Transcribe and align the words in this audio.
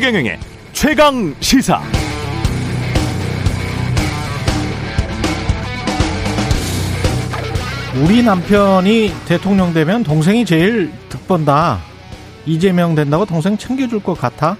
최경영의 0.00 0.38
최강 0.72 1.34
시사. 1.40 1.82
우리 8.02 8.22
남편이 8.22 9.12
대통령 9.26 9.74
되면 9.74 10.02
동생이 10.02 10.46
제일 10.46 10.90
득번다. 11.10 11.80
이재명 12.46 12.94
된다고 12.94 13.26
동생 13.26 13.58
챙겨줄 13.58 14.02
것 14.02 14.14
같아. 14.14 14.56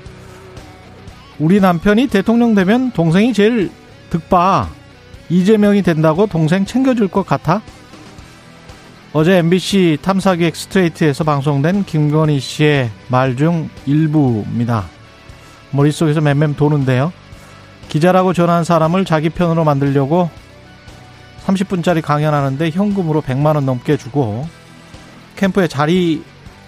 우리 1.38 1.58
남편이 1.58 2.08
대통령 2.08 2.54
되면 2.54 2.90
동생이 2.90 3.32
제일 3.32 3.70
득봐. 4.10 4.68
이재명이 5.30 5.80
된다고 5.80 6.26
동생 6.26 6.66
챙겨줄 6.66 7.08
것 7.08 7.24
같아. 7.24 7.62
어제 9.14 9.38
MBC 9.38 9.96
탐사기획 10.02 10.54
스트레이트에서 10.54 11.24
방송된 11.24 11.86
김건희 11.86 12.40
씨의 12.40 12.90
말 13.08 13.36
중 13.36 13.70
일부입니다. 13.86 14.99
머릿속에서 15.72 16.20
맴맴 16.20 16.56
도는데요. 16.56 17.12
기자라고 17.88 18.32
전한 18.32 18.64
사람을 18.64 19.04
자기 19.04 19.30
편으로 19.30 19.64
만들려고 19.64 20.30
30분짜리 21.44 22.02
강연하는데 22.02 22.70
현금으로 22.70 23.22
100만 23.22 23.56
원 23.56 23.66
넘게 23.66 23.96
주고 23.96 24.46
캠프에 25.36 25.66
자리 25.66 26.22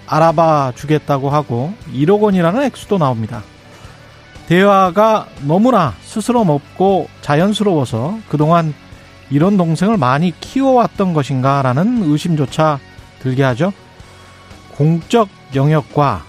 알아봐 0.06 0.72
주겠다고 0.74 1.30
하고 1.30 1.72
1억 1.92 2.20
원이라는 2.20 2.62
액수도 2.64 2.98
나옵니다. 2.98 3.42
대화가 4.48 5.26
너무나 5.42 5.94
스스럼 6.02 6.50
없고 6.50 7.08
자연스러워서 7.20 8.18
그동안 8.28 8.74
이런 9.30 9.56
동생을 9.56 9.96
많이 9.96 10.38
키워왔던 10.40 11.14
것인가라는 11.14 12.02
의심조차 12.10 12.80
들게 13.20 13.42
하죠. 13.44 13.72
공적 14.72 15.28
영역과 15.54 16.24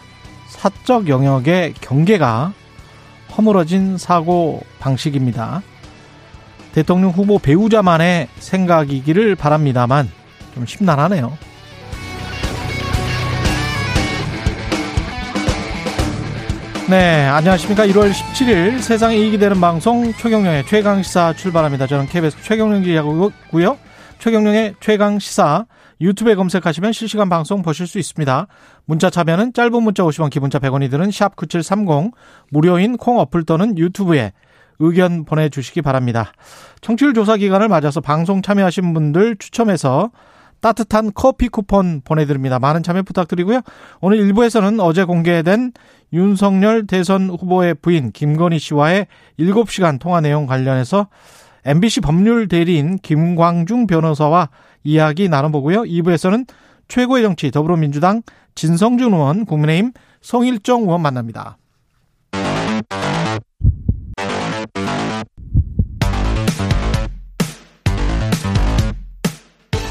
사적 0.47 1.09
영역의 1.09 1.73
경계가 1.81 2.53
허물어진 3.37 3.97
사고 3.97 4.61
방식입니다. 4.79 5.61
대통령 6.73 7.11
후보 7.11 7.39
배우자만의 7.39 8.27
생각이기를 8.39 9.35
바랍니다만 9.35 10.09
좀 10.53 10.65
심란하네요. 10.65 11.37
네, 16.89 17.25
안녕하십니까. 17.25 17.85
1월 17.87 18.11
17일 18.11 18.81
세상에 18.81 19.15
이익이 19.15 19.37
되는 19.37 19.59
방송 19.61 20.11
최경령의 20.13 20.65
최강시사 20.67 21.33
출발합니다. 21.33 21.87
저는 21.87 22.07
KBS 22.07 22.37
최경령 22.43 22.83
기자고요. 22.83 23.77
최경령의 24.19 24.75
최강시사 24.79 25.65
유튜브에 26.01 26.35
검색하시면 26.35 26.91
실시간 26.93 27.29
방송 27.29 27.61
보실 27.61 27.87
수 27.87 27.99
있습니다. 27.99 28.47
문자 28.85 29.09
참여는 29.09 29.53
짧은 29.53 29.83
문자 29.83 30.03
50원, 30.03 30.29
기본자 30.29 30.59
100원이 30.59 30.89
드는 30.89 31.11
샵 31.11 31.35
9730 31.35 32.11
무료인 32.49 32.97
콩 32.97 33.19
어플 33.19 33.43
또는 33.45 33.77
유튜브에 33.77 34.33
의견 34.79 35.25
보내주시기 35.25 35.81
바랍니다. 35.81 36.31
청취율 36.81 37.13
조사 37.13 37.37
기간을 37.37 37.69
맞아서 37.69 38.01
방송 38.01 38.41
참여하신 38.41 38.93
분들 38.93 39.37
추첨해서 39.37 40.11
따뜻한 40.63 41.11
커피 41.13 41.49
쿠폰 41.49 42.01
보내드립니다. 42.01 42.57
많은 42.57 42.83
참여 42.83 43.03
부탁드리고요. 43.03 43.61
오늘 43.99 44.19
1부에서는 44.19 44.79
어제 44.81 45.03
공개된 45.03 45.73
윤석열 46.13 46.87
대선 46.87 47.29
후보의 47.29 47.75
부인 47.75 48.11
김건희 48.11 48.59
씨와의 48.59 49.07
7시간 49.39 49.99
통화 49.99 50.21
내용 50.21 50.45
관련해서 50.45 51.07
MBC 51.65 52.01
법률 52.01 52.47
대리인 52.47 52.97
김광중 52.99 53.87
변호사와 53.87 54.49
이야기 54.83 55.29
나눠보고요. 55.29 55.83
2부에서는 55.83 56.47
최고의 56.87 57.23
정치 57.23 57.51
더불어민주당 57.51 58.21
진성준 58.55 59.13
의원, 59.13 59.45
국민의힘 59.45 59.93
성일종 60.21 60.81
의원 60.81 61.01
만납니다. 61.01 61.57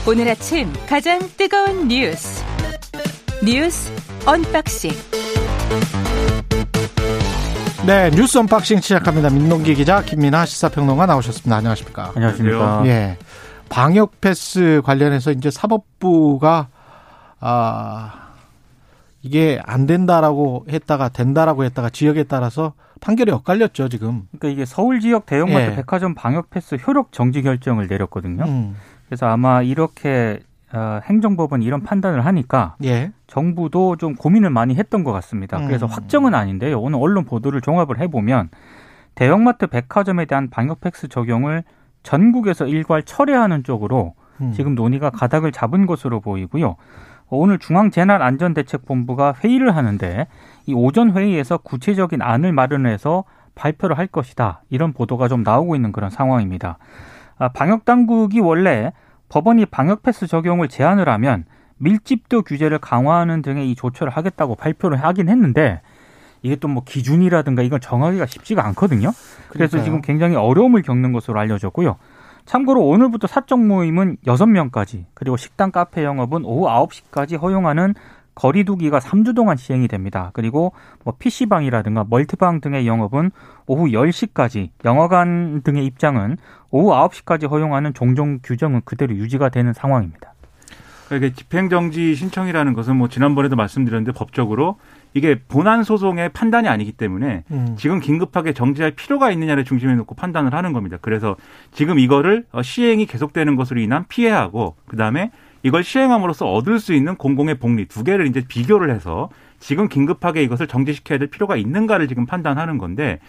오늘 0.06 0.28
아침 0.28 0.72
가장 0.88 1.20
뜨거운 1.36 1.86
뉴스 1.86 2.44
뉴스 3.44 3.90
언박싱 4.26 4.90
네 7.86 8.10
뉴스 8.10 8.36
언박싱 8.38 8.80
시작합니다. 8.80 9.30
민동기 9.30 9.74
기자 9.74 10.02
김민아 10.02 10.44
시사평론가 10.44 11.06
나오셨습니다. 11.06 11.56
안녕하십니까? 11.56 12.12
안녕하십니까? 12.14 12.82
예. 12.86 13.16
방역 13.72 14.20
패스 14.20 14.82
관련해서 14.84 15.32
이제 15.32 15.50
사법부가 15.50 16.68
아 17.40 18.28
이게 19.22 19.62
안 19.64 19.86
된다라고 19.86 20.66
했다가 20.68 21.08
된다라고 21.08 21.64
했다가 21.64 21.88
지역에 21.88 22.24
따라서 22.24 22.74
판결이 23.00 23.30
엇갈렸죠 23.32 23.88
지금. 23.88 24.28
그러니까 24.30 24.48
이게 24.48 24.66
서울 24.66 25.00
지역 25.00 25.24
대형마트 25.24 25.70
예. 25.70 25.74
백화점 25.74 26.14
방역 26.14 26.50
패스 26.50 26.74
효력 26.86 27.12
정지 27.12 27.40
결정을 27.40 27.86
내렸거든요. 27.88 28.44
음. 28.44 28.76
그래서 29.06 29.26
아마 29.26 29.62
이렇게 29.62 30.40
어, 30.74 31.00
행정법은 31.04 31.62
이런 31.62 31.82
판단을 31.82 32.26
하니까 32.26 32.76
예. 32.84 33.12
정부도 33.26 33.96
좀 33.96 34.16
고민을 34.16 34.50
많이 34.50 34.74
했던 34.74 35.02
것 35.02 35.12
같습니다. 35.12 35.58
그래서 35.58 35.86
음. 35.86 35.90
확정은 35.90 36.34
아닌데요. 36.34 36.78
오늘 36.78 36.98
언론 37.00 37.24
보도를 37.24 37.62
종합을 37.62 38.00
해보면 38.00 38.50
대형마트 39.14 39.68
백화점에 39.68 40.26
대한 40.26 40.50
방역 40.50 40.80
패스 40.82 41.08
적용을 41.08 41.64
전국에서 42.02 42.66
일괄 42.66 43.02
철회하는 43.02 43.64
쪽으로 43.64 44.14
음. 44.40 44.52
지금 44.52 44.74
논의가 44.74 45.10
가닥을 45.10 45.52
잡은 45.52 45.86
것으로 45.86 46.20
보이고요. 46.20 46.76
오늘 47.28 47.58
중앙재난안전대책본부가 47.58 49.36
회의를 49.42 49.74
하는데 49.74 50.26
이 50.66 50.74
오전 50.74 51.12
회의에서 51.12 51.58
구체적인 51.58 52.20
안을 52.20 52.52
마련해서 52.52 53.24
발표를 53.54 53.96
할 53.96 54.06
것이다. 54.06 54.62
이런 54.68 54.92
보도가 54.92 55.28
좀 55.28 55.42
나오고 55.42 55.74
있는 55.74 55.92
그런 55.92 56.10
상황입니다. 56.10 56.78
아, 57.38 57.48
방역 57.48 57.84
당국이 57.84 58.40
원래 58.40 58.92
법원이 59.28 59.66
방역 59.66 60.02
패스 60.02 60.26
적용을 60.26 60.68
제한을 60.68 61.08
하면 61.08 61.44
밀집도 61.78 62.42
규제를 62.42 62.78
강화하는 62.78 63.42
등의 63.42 63.70
이 63.70 63.74
조처를 63.74 64.12
하겠다고 64.12 64.54
발표를 64.54 65.02
하긴 65.02 65.28
했는데 65.28 65.80
이게 66.42 66.56
또 66.56 66.68
뭐 66.68 66.82
기준이라든가 66.84 67.62
이걸 67.62 67.80
정하기가 67.80 68.26
쉽지가 68.26 68.66
않거든요. 68.68 69.12
그래서 69.48 69.72
그러니까요. 69.72 69.84
지금 69.84 70.00
굉장히 70.02 70.36
어려움을 70.36 70.82
겪는 70.82 71.12
것으로 71.12 71.38
알려졌고요. 71.38 71.96
참고로 72.44 72.84
오늘부터 72.86 73.26
사적 73.26 73.60
모임은 73.60 74.16
6명까지 74.26 75.04
그리고 75.14 75.36
식당 75.36 75.70
카페 75.70 76.02
영업은 76.04 76.44
오후 76.44 76.66
9시까지 76.66 77.40
허용하는 77.40 77.94
거리두기가 78.34 78.98
3주 78.98 79.36
동안 79.36 79.56
시행이 79.56 79.88
됩니다. 79.88 80.30
그리고 80.32 80.72
뭐 81.04 81.14
PC방이라든가 81.18 82.06
멀티방 82.08 82.62
등의 82.62 82.86
영업은 82.86 83.30
오후 83.66 83.88
10시까지, 83.88 84.70
영화관 84.84 85.60
등의 85.62 85.84
입장은 85.84 86.38
오후 86.70 86.92
9시까지 86.92 87.50
허용하는 87.50 87.92
종종 87.92 88.38
규정은 88.42 88.80
그대로 88.86 89.14
유지가 89.14 89.50
되는 89.50 89.74
상황입니다. 89.74 90.32
그러니까 91.08 91.26
이게 91.26 91.36
집행정지 91.36 92.14
신청이라는 92.14 92.72
것은 92.72 92.96
뭐 92.96 93.08
지난번에도 93.08 93.54
말씀드렸는데 93.54 94.12
법적으로 94.12 94.78
이게 95.14 95.40
본안 95.48 95.84
소송의 95.84 96.30
판단이 96.30 96.68
아니기 96.68 96.92
때문에 96.92 97.44
음. 97.50 97.74
지금 97.78 98.00
긴급하게 98.00 98.52
정지할 98.52 98.92
필요가 98.92 99.30
있느냐를 99.30 99.64
중심에 99.64 99.94
놓고 99.94 100.14
판단을 100.14 100.54
하는 100.54 100.72
겁니다. 100.72 100.98
그래서 101.00 101.36
지금 101.72 101.98
이거를 101.98 102.44
어, 102.52 102.62
시행이 102.62 103.06
계속되는 103.06 103.56
것으로 103.56 103.80
인한 103.80 104.06
피해하고 104.08 104.76
그다음에 104.86 105.30
이걸 105.62 105.84
시행함으로써 105.84 106.50
얻을 106.50 106.80
수 106.80 106.92
있는 106.92 107.14
공공의 107.16 107.56
복리 107.56 107.86
두 107.86 108.02
개를 108.04 108.26
이제 108.26 108.44
비교를 108.46 108.90
해서 108.90 109.28
지금 109.60 109.88
긴급하게 109.88 110.42
이것을 110.42 110.66
정지시켜야 110.66 111.18
될 111.18 111.28
필요가 111.28 111.56
있는가를 111.56 112.08
지금 112.08 112.26
판단하는 112.26 112.78
건데 112.78 113.20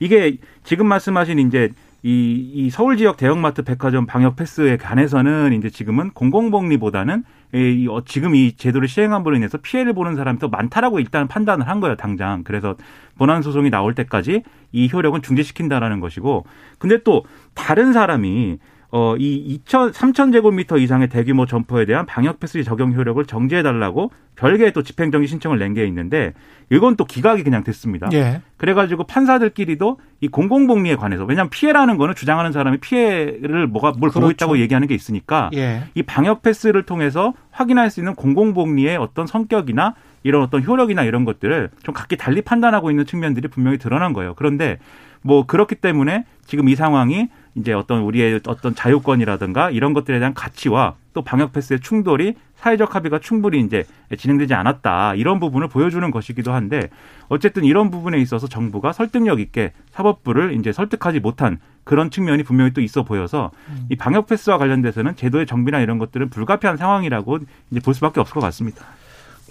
이게 0.00 0.38
지금 0.64 0.86
말씀하신 0.86 1.38
이제 1.38 1.70
이, 2.04 2.50
이 2.54 2.70
서울 2.70 2.96
지역 2.96 3.16
대형마트 3.16 3.62
백화점 3.62 4.06
방역 4.06 4.34
패스에 4.34 4.76
관해서는 4.76 5.52
이제 5.52 5.70
지금은 5.70 6.10
공공복리보다는 6.10 7.22
이, 7.54 7.86
어, 7.88 8.02
지금 8.04 8.34
이 8.34 8.56
제도를 8.56 8.88
시행함으로 8.88 9.36
인해서 9.36 9.58
피해를 9.58 9.92
보는 9.92 10.16
사람이 10.16 10.38
더 10.40 10.48
많다라고 10.48 10.98
일단 10.98 11.28
판단을 11.28 11.68
한 11.68 11.80
거예요, 11.80 11.96
당장. 11.96 12.42
그래서 12.42 12.76
본안 13.16 13.42
소송이 13.42 13.70
나올 13.70 13.94
때까지 13.94 14.42
이 14.72 14.90
효력은 14.92 15.22
중지시킨다라는 15.22 16.00
것이고, 16.00 16.44
근데 16.78 17.02
또 17.04 17.24
다른 17.54 17.92
사람이 17.92 18.58
어, 18.94 19.16
이 19.16 19.58
2천, 19.64 19.90
3천 19.92 20.32
제곱미터 20.34 20.76
이상의 20.76 21.08
대규모 21.08 21.46
점포에 21.46 21.86
대한 21.86 22.04
방역 22.04 22.38
패스 22.40 22.62
적용 22.62 22.92
효력을 22.92 23.24
정지해달라고 23.24 24.10
별개의 24.36 24.72
또 24.74 24.82
집행정지 24.82 25.26
신청을 25.28 25.58
낸 25.58 25.72
게 25.72 25.86
있는데 25.86 26.34
이건 26.70 26.96
또 26.96 27.06
기각이 27.06 27.42
그냥 27.42 27.64
됐습니다. 27.64 28.08
예. 28.12 28.42
그래가지고 28.58 29.04
판사들끼리도 29.04 29.98
이 30.20 30.28
공공복리에 30.28 30.96
관해서 30.96 31.24
왜냐하면 31.24 31.48
피해라는 31.48 31.96
거는 31.96 32.14
주장하는 32.14 32.52
사람이 32.52 32.78
피해를 32.78 33.66
뭐가 33.66 33.92
뭘 33.92 34.10
보고 34.10 34.26
그렇죠. 34.26 34.30
있다고 34.32 34.58
얘기하는 34.58 34.86
게 34.88 34.94
있으니까 34.94 35.48
예. 35.54 35.84
이 35.94 36.02
방역 36.02 36.42
패스를 36.42 36.82
통해서 36.82 37.32
확인할 37.50 37.90
수 37.90 38.00
있는 38.00 38.14
공공복리의 38.14 38.98
어떤 38.98 39.26
성격이나 39.26 39.94
이런 40.22 40.42
어떤 40.42 40.62
효력이나 40.62 41.02
이런 41.04 41.24
것들을 41.24 41.70
좀 41.82 41.94
각기 41.94 42.18
달리 42.18 42.42
판단하고 42.42 42.90
있는 42.90 43.06
측면들이 43.06 43.48
분명히 43.48 43.78
드러난 43.78 44.12
거예요. 44.12 44.34
그런데 44.34 44.78
뭐 45.22 45.46
그렇기 45.46 45.76
때문에 45.76 46.24
지금 46.44 46.68
이 46.68 46.74
상황이 46.74 47.28
이제 47.54 47.72
어떤 47.72 48.02
우리의 48.02 48.40
어떤 48.46 48.74
자유권이라든가 48.74 49.70
이런 49.70 49.92
것들에 49.92 50.18
대한 50.18 50.32
가치와 50.32 50.94
또 51.12 51.22
방역 51.22 51.52
패스의 51.52 51.80
충돌이 51.80 52.34
사회적 52.56 52.94
합의가 52.94 53.18
충분히 53.18 53.60
이제 53.60 53.84
진행되지 54.16 54.54
않았다 54.54 55.14
이런 55.16 55.40
부분을 55.40 55.68
보여주는 55.68 56.08
것이기도 56.10 56.52
한데 56.52 56.88
어쨌든 57.28 57.64
이런 57.64 57.90
부분에 57.90 58.18
있어서 58.18 58.46
정부가 58.46 58.92
설득력 58.92 59.40
있게 59.40 59.72
사법부를 59.90 60.58
이제 60.58 60.72
설득하지 60.72 61.20
못한 61.20 61.58
그런 61.84 62.10
측면이 62.10 62.44
분명히 62.44 62.72
또 62.72 62.80
있어 62.80 63.02
보여서 63.02 63.50
이 63.90 63.96
방역 63.96 64.28
패스와 64.28 64.56
관련돼서는 64.56 65.16
제도의 65.16 65.46
정비나 65.46 65.80
이런 65.80 65.98
것들은 65.98 66.30
불가피한 66.30 66.76
상황이라고 66.76 67.40
이제 67.70 67.80
볼 67.80 67.94
수밖에 67.94 68.20
없을 68.20 68.34
것 68.34 68.40
같습니다. 68.40 68.86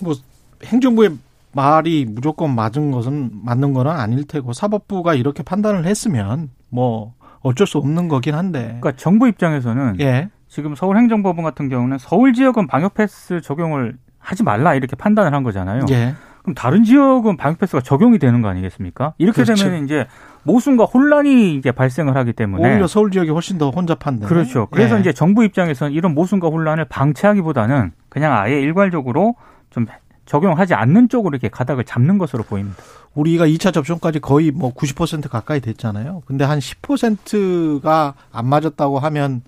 뭐 0.02 0.16
행정부의 0.64 1.18
말이 1.54 2.06
무조건 2.06 2.56
맞은 2.56 2.92
것은 2.92 3.30
맞는 3.44 3.74
거는 3.74 3.92
아닐 3.92 4.26
테고 4.26 4.54
사법부가 4.54 5.14
이렇게 5.16 5.44
판단을 5.44 5.86
했으면 5.86 6.50
뭐 6.70 7.14
어쩔 7.42 7.68
수 7.68 7.78
없는 7.78 8.08
거긴 8.08 8.36
한데. 8.36 8.78
그러니까 8.80 8.94
정부 8.94 9.28
입장에서는 9.28 10.00
예. 10.00 10.30
지금 10.48 10.76
서울행정법원 10.76 11.44
같은 11.44 11.70
경우는 11.70 11.98
서울 11.98 12.34
지역은 12.34 12.68
방역 12.68 12.94
패스 12.94 13.42
적용을 13.42 13.98
하지 14.20 14.44
말라 14.44 14.76
이렇게 14.76 14.96
판단을 14.96 15.34
한 15.34 15.44
거잖아요. 15.44 15.86
예. 15.92 16.14
그럼 16.42 16.56
다른 16.56 16.84
지역은 16.84 17.38
방역 17.38 17.60
패스가 17.60 17.82
적용이 17.82 18.18
되는 18.18 18.42
거 18.42 18.50
아니겠습니까? 18.50 19.14
이렇게 19.18 19.44
그렇죠. 19.44 19.64
되면 19.64 19.84
이제 19.86 20.08
모순과 20.44 20.86
혼란이 20.86 21.56
이제 21.56 21.72
발생을 21.72 22.16
하기 22.18 22.34
때문에 22.34 22.68
오히려 22.68 22.88
서울 22.88 23.12
지역이 23.12 23.30
훨씬 23.30 23.58
더 23.58 23.70
혼잡한데. 23.70 24.26
그렇죠. 24.26 24.68
그래서 24.72 24.96
예. 24.96 25.00
이제 25.02 25.14
정부 25.14 25.44
입장에서는 25.44 25.94
이런 25.94 26.14
모순과 26.16 26.48
혼란을 26.48 26.86
방치하기보다는 26.86 27.92
그냥 28.10 28.34
아예 28.34 28.60
일괄적으로 28.60 29.36
좀 29.70 29.86
적용하지 30.32 30.76
않는 30.76 31.10
쪽으로 31.10 31.36
이렇게 31.36 31.50
가닥을 31.50 31.84
잡는 31.84 32.18
것으로 32.18 32.44
보입니다. 32.44 32.82
우리가 33.16 33.46
2차 33.48 33.74
접종까지 33.74 34.22
거의 34.22 34.52
뭐 34.52 34.74
90% 34.74 35.28
가까이 35.28 35.60
됐잖아요. 35.60 36.24
근데 36.26 36.46
한 36.46 36.60
10%가 36.60 38.14
안 38.32 38.48
맞았다고 38.48 39.00
하면 39.00 39.42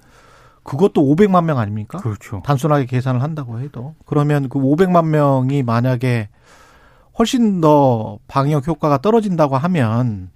그것도 0.64 1.02
500만 1.02 1.46
명 1.46 1.58
아닙니까? 1.58 2.00
그렇죠. 2.00 2.42
단순하게 2.44 2.86
계산을 2.86 3.22
한다고 3.24 3.62
해도 3.62 3.96
그러면 4.06 4.50
그 4.50 4.60
500만 4.60 5.06
명이 5.06 5.64
만약에 5.64 6.28
훨씬 7.18 7.62
더 7.62 8.20
방역 8.28 8.68
효과가 8.68 8.98
떨어진다고 8.98 9.56
하면 9.56 10.32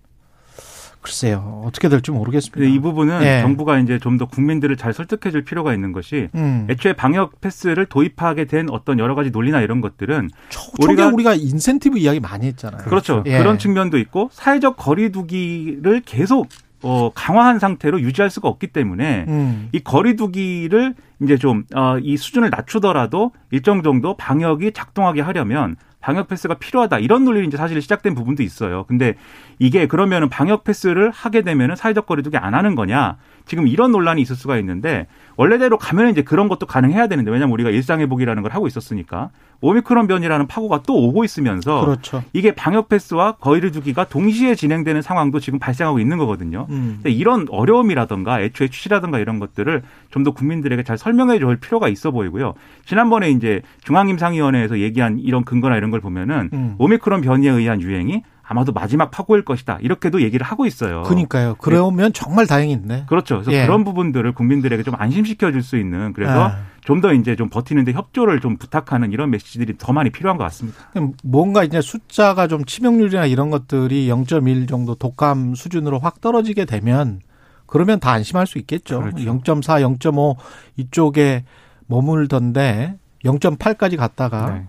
글쎄요 1.07 1.61
어떻게 1.65 1.87
될지 1.87 2.11
모르겠습니다. 2.11 2.69
이 2.69 2.79
부분은 2.79 3.21
예. 3.23 3.41
정부가 3.41 3.79
이제 3.79 3.97
좀 3.99 4.17
더 4.17 4.25
국민들을 4.25 4.75
잘 4.77 4.93
설득해 4.93 5.31
줄 5.31 5.43
필요가 5.45 5.73
있는 5.75 5.91
것이 5.91 6.27
음. 6.35 6.65
애초에 6.71 6.93
방역 6.93 7.39
패스를 7.39 7.85
도입하게 7.85 8.45
된 8.45 8.67
어떤 8.69 8.97
여러 8.99 9.13
가지 9.15 9.29
논리나 9.29 9.61
이런 9.61 9.79
것들은 9.79 10.29
초, 10.49 10.59
우리가- 10.79 11.13
우리가 11.13 11.35
인센티브 11.35 11.97
이야기 11.99 12.19
많이 12.19 12.47
했잖아요. 12.47 12.81
그렇죠. 12.83 13.23
예. 13.27 13.37
그런 13.37 13.57
측면도 13.59 13.97
있고 13.99 14.29
사회적 14.33 14.75
거리두기를 14.75 16.01
계속 16.05 16.49
어, 16.83 17.11
강화한 17.15 17.57
상태로 17.59 18.01
유지할 18.01 18.29
수가 18.29 18.47
없기 18.49 18.67
때문에 18.67 19.25
음. 19.27 19.69
이 19.71 19.79
거리두기를 19.79 20.93
이제 21.23 21.37
좀, 21.37 21.63
어, 21.75 21.97
이 21.99 22.17
수준을 22.17 22.49
낮추더라도 22.51 23.31
일정 23.51 23.81
정도 23.81 24.15
방역이 24.15 24.71
작동하게 24.73 25.21
하려면 25.21 25.75
방역 26.07 26.29
패스가 26.29 26.53
필요하다. 26.53 26.99
이런 26.99 27.25
논리를 27.25 27.45
이제 27.45 27.57
사실 27.57 27.81
시작된 27.81 28.15
부분도 28.15 28.41
있어요. 28.41 28.85
근데 28.85 29.15
이게 29.59 29.87
그러면은 29.87 30.29
방역 30.29 30.63
패스를 30.63 31.11
하게 31.11 31.41
되면은 31.41 31.75
사회적 31.75 32.05
거리두기 32.05 32.37
안 32.37 32.53
하는 32.53 32.75
거냐. 32.75 33.17
지금 33.45 33.67
이런 33.67 33.91
논란이 33.91 34.21
있을 34.21 34.37
수가 34.37 34.57
있는데 34.59 35.07
원래대로 35.35 35.77
가면 35.77 36.11
이제 36.11 36.21
그런 36.21 36.47
것도 36.47 36.65
가능해야 36.65 37.07
되는데 37.07 37.29
왜냐면 37.29 37.51
우리가 37.51 37.71
일상 37.71 37.99
회복이라는 37.99 38.41
걸 38.41 38.53
하고 38.53 38.67
있었으니까 38.67 39.31
오미크론 39.61 40.07
변이라는 40.07 40.47
파고가 40.47 40.83
또 40.85 40.95
오고 40.95 41.23
있으면서 41.23 41.81
그렇죠. 41.83 42.23
이게 42.33 42.51
방역 42.53 42.89
패스와 42.89 43.33
거리두기가 43.33 44.05
동시에 44.05 44.53
진행되는 44.55 45.01
상황도 45.01 45.39
지금 45.39 45.57
발생하고 45.57 45.99
있는 45.99 46.17
거거든요. 46.17 46.67
음. 46.69 47.01
이런 47.05 47.47
어려움이라든가 47.49 48.41
애초에 48.41 48.67
취지라든가 48.67 49.19
이런 49.19 49.39
것들을 49.39 49.81
좀 50.11 50.27
더 50.27 50.31
국민들에게 50.31 50.83
잘 50.83 50.97
설명해 50.97 51.39
줄 51.39 51.57
필요가 51.57 51.87
있어 51.87 52.11
보이고요. 52.11 52.53
지난번에 52.85 53.29
이제 53.29 53.61
중앙임상위원회에서 53.83 54.79
얘기한 54.79 55.19
이런 55.19 55.43
근거나 55.43 55.77
이런 55.77 55.89
걸 55.91 56.01
보면은 56.01 56.49
음. 56.53 56.75
오미크론 56.77 57.21
변이에 57.21 57.49
의한 57.51 57.81
유행이 57.81 58.23
아마도 58.47 58.71
마지막 58.71 59.11
파고일 59.11 59.43
것이다. 59.43 59.77
이렇게도 59.81 60.21
얘기를 60.21 60.45
하고 60.45 60.65
있어요. 60.65 61.03
그러니까요. 61.03 61.55
그러면 61.59 62.13
정말 62.13 62.47
다행인데. 62.47 63.05
그렇죠. 63.07 63.35
그래서 63.35 63.51
예. 63.51 63.65
그런 63.65 63.83
부분들을 63.83 64.31
국민들에게 64.33 64.83
좀 64.83 64.95
안심시켜 64.97 65.51
줄 65.51 65.61
수 65.67 65.75
있는 65.75 66.13
그래서 66.13 66.49
아. 66.49 66.57
좀더 66.85 67.13
이제 67.13 67.35
좀 67.35 67.49
버티는데 67.49 67.91
협조를 67.91 68.39
좀 68.39 68.55
부탁하는 68.55 69.11
이런 69.11 69.29
메시지들이 69.31 69.77
더 69.77 69.91
많이 69.91 70.09
필요한 70.11 70.37
것 70.37 70.45
같습니다. 70.45 70.77
뭔가 71.23 71.65
이제 71.65 71.81
숫자가 71.81 72.47
좀 72.47 72.63
치명률이나 72.63 73.25
이런 73.25 73.49
것들이 73.49 74.07
0.1 74.07 74.69
정도 74.69 74.95
독감 74.95 75.55
수준으로 75.55 75.99
확 75.99 76.21
떨어지게 76.21 76.63
되면 76.63 77.19
그러면 77.65 77.99
다 77.99 78.11
안심할 78.11 78.47
수 78.47 78.59
있겠죠. 78.59 79.01
그렇죠. 79.01 79.17
0.4, 79.17 79.97
0.5 79.99 80.37
이쪽에 80.77 81.43
머물던데 81.87 82.95
0.8까지 83.25 83.97
갔다가 83.97 84.51
네. 84.51 84.67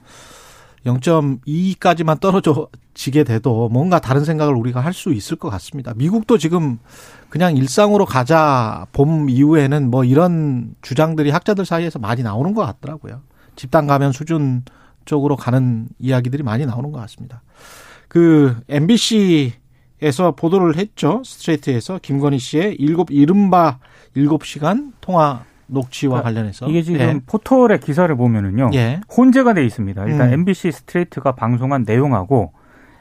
0.2까지만 0.87 2.21
떨어지게 2.21 3.25
돼도 3.25 3.69
뭔가 3.69 3.99
다른 3.99 4.25
생각을 4.25 4.55
우리가 4.55 4.81
할 4.81 4.93
수 4.93 5.13
있을 5.13 5.37
것 5.37 5.51
같습니다. 5.51 5.93
미국도 5.95 6.39
지금 6.39 6.79
그냥 7.29 7.57
일상으로 7.57 8.05
가자 8.05 8.87
봄 8.93 9.29
이후에는 9.31 9.91
뭐 9.91 10.05
이런 10.05 10.75
주장들이 10.83 11.31
학자들 11.31 11.65
사이에서 11.65 11.99
많이 11.99 12.23
나오는 12.23 12.55
것 12.55 12.65
같더라고요. 12.67 13.21
집단 13.55 13.87
감염 13.87 14.13
수준 14.13 14.65
쪽으로 15.05 15.37
가는 15.37 15.89
이야기들이 15.99 16.43
많이 16.43 16.67
나오는 16.67 16.91
것 16.93 17.01
같습니다. 17.01 17.43
그 18.09 18.57
MBC에서 18.69 20.33
보도를 20.37 20.77
했죠. 20.77 21.23
스트레이트에서 21.25 21.99
김건희 22.01 22.39
씨의 22.39 22.77
일곱 22.79 23.11
이른바 23.11 23.79
일곱 24.15 24.45
시간 24.45 24.93
통화 25.01 25.45
녹취와 25.69 26.23
그러니까 26.23 26.29
관련해서 26.29 26.69
이게 26.69 26.82
지금 26.82 27.00
예. 27.00 27.20
포털의 27.26 27.81
기사를 27.81 28.15
보면은요. 28.15 28.70
예. 28.75 29.00
혼재가 29.17 29.55
돼 29.55 29.65
있습니다. 29.65 30.05
일단 30.06 30.29
음. 30.29 30.32
MBC 30.35 30.73
스트레이트가 30.73 31.32
방송한 31.32 31.85
내용하고 31.87 32.53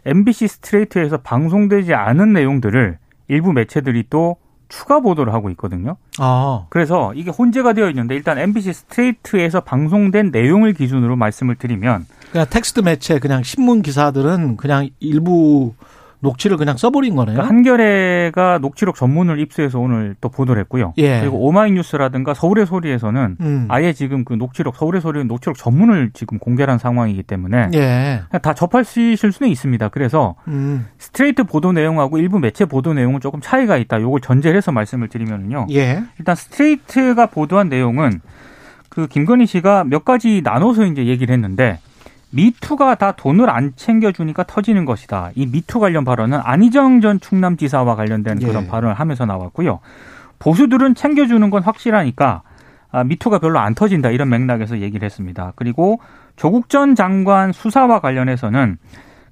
MBC 0.05 0.47
스트레이트에서 0.47 1.17
방송되지 1.17 1.93
않은 1.93 2.33
내용들을 2.33 2.97
일부 3.27 3.51
매체들이 3.51 4.05
또 4.09 4.37
추가 4.69 4.99
보도를 4.99 5.33
하고 5.33 5.49
있거든요. 5.51 5.97
아, 6.19 6.65
그래서 6.69 7.13
이게 7.13 7.31
혼재가 7.31 7.73
되어 7.73 7.89
있는데 7.89 8.15
일단 8.15 8.37
MBC 8.37 8.73
스트레이트에서 8.73 9.61
방송된 9.61 10.31
내용을 10.31 10.73
기준으로 10.73 11.15
말씀을 11.15 11.55
드리면 11.55 12.05
그냥 12.31 12.47
텍스트 12.49 12.81
매체 12.81 13.19
그냥 13.19 13.43
신문 13.43 13.81
기사들은 13.81 14.57
그냥 14.57 14.89
일부 14.99 15.73
녹취를 16.19 16.57
그냥 16.57 16.77
써버린 16.77 17.15
거네요. 17.15 17.35
그러니까 17.35 17.47
한겨레가 17.47 18.57
녹취록 18.59 18.95
전문을 18.95 19.39
입수해서 19.39 19.79
오늘 19.79 20.15
또 20.19 20.29
보도를 20.29 20.61
했고요. 20.63 20.93
예. 20.97 21.19
그리고 21.19 21.45
오마이뉴스라든가 21.47 22.33
서울의 22.33 22.65
소리에서는 22.65 23.37
음. 23.39 23.65
아예 23.69 23.93
지금 23.93 24.25
그 24.25 24.33
녹취록 24.33 24.75
서울의 24.75 25.01
소리는 25.01 25.27
녹취록 25.27 25.57
전문을 25.57 26.11
지금 26.13 26.39
공개한 26.39 26.77
상황이기 26.79 27.23
때문에 27.23 27.69
예. 27.75 28.21
다 28.41 28.53
접하실 28.53 29.17
수는 29.17 29.51
있습니다. 29.51 29.89
그래서 29.89 30.35
음. 30.47 30.87
스트레이트 30.97 31.43
보도 31.43 31.71
내용하고 31.71 32.17
일부 32.17 32.39
매체 32.39 32.65
보도 32.65 32.93
내용은 32.93 33.19
조금 33.19 33.39
차이가 33.41 33.77
있다. 33.77 34.01
요걸 34.01 34.21
전제를 34.21 34.57
해서 34.57 34.71
말씀을 34.71 35.09
드리면요. 35.09 35.67
예. 35.71 36.03
일단 36.17 36.35
스트레이트가 36.35 37.27
보도한 37.27 37.69
내용은 37.69 38.21
그 38.89 39.05
김건희 39.05 39.45
씨가 39.45 39.83
몇 39.83 40.03
가지 40.03 40.41
나눠서 40.43 40.85
이제 40.85 41.05
얘기를 41.05 41.31
했는데 41.31 41.77
미투가 42.31 42.95
다 42.95 43.13
돈을 43.13 43.49
안 43.49 43.73
챙겨주니까 43.75 44.43
터지는 44.43 44.85
것이다. 44.85 45.31
이 45.35 45.45
미투 45.45 45.79
관련 45.79 46.03
발언은 46.03 46.39
안희정 46.43 47.01
전 47.01 47.19
충남지사와 47.19 47.95
관련된 47.95 48.41
예. 48.41 48.47
그런 48.47 48.67
발언을 48.67 48.95
하면서 48.95 49.25
나왔고요. 49.25 49.79
보수들은 50.39 50.95
챙겨주는 50.95 51.49
건 51.49 51.63
확실하니까 51.63 52.43
아, 52.91 53.03
미투가 53.03 53.39
별로 53.39 53.59
안 53.59 53.75
터진다 53.75 54.11
이런 54.11 54.29
맥락에서 54.29 54.79
얘기를 54.79 55.05
했습니다. 55.05 55.53
그리고 55.55 55.99
조국 56.35 56.69
전 56.69 56.95
장관 56.95 57.51
수사와 57.51 57.99
관련해서는 57.99 58.77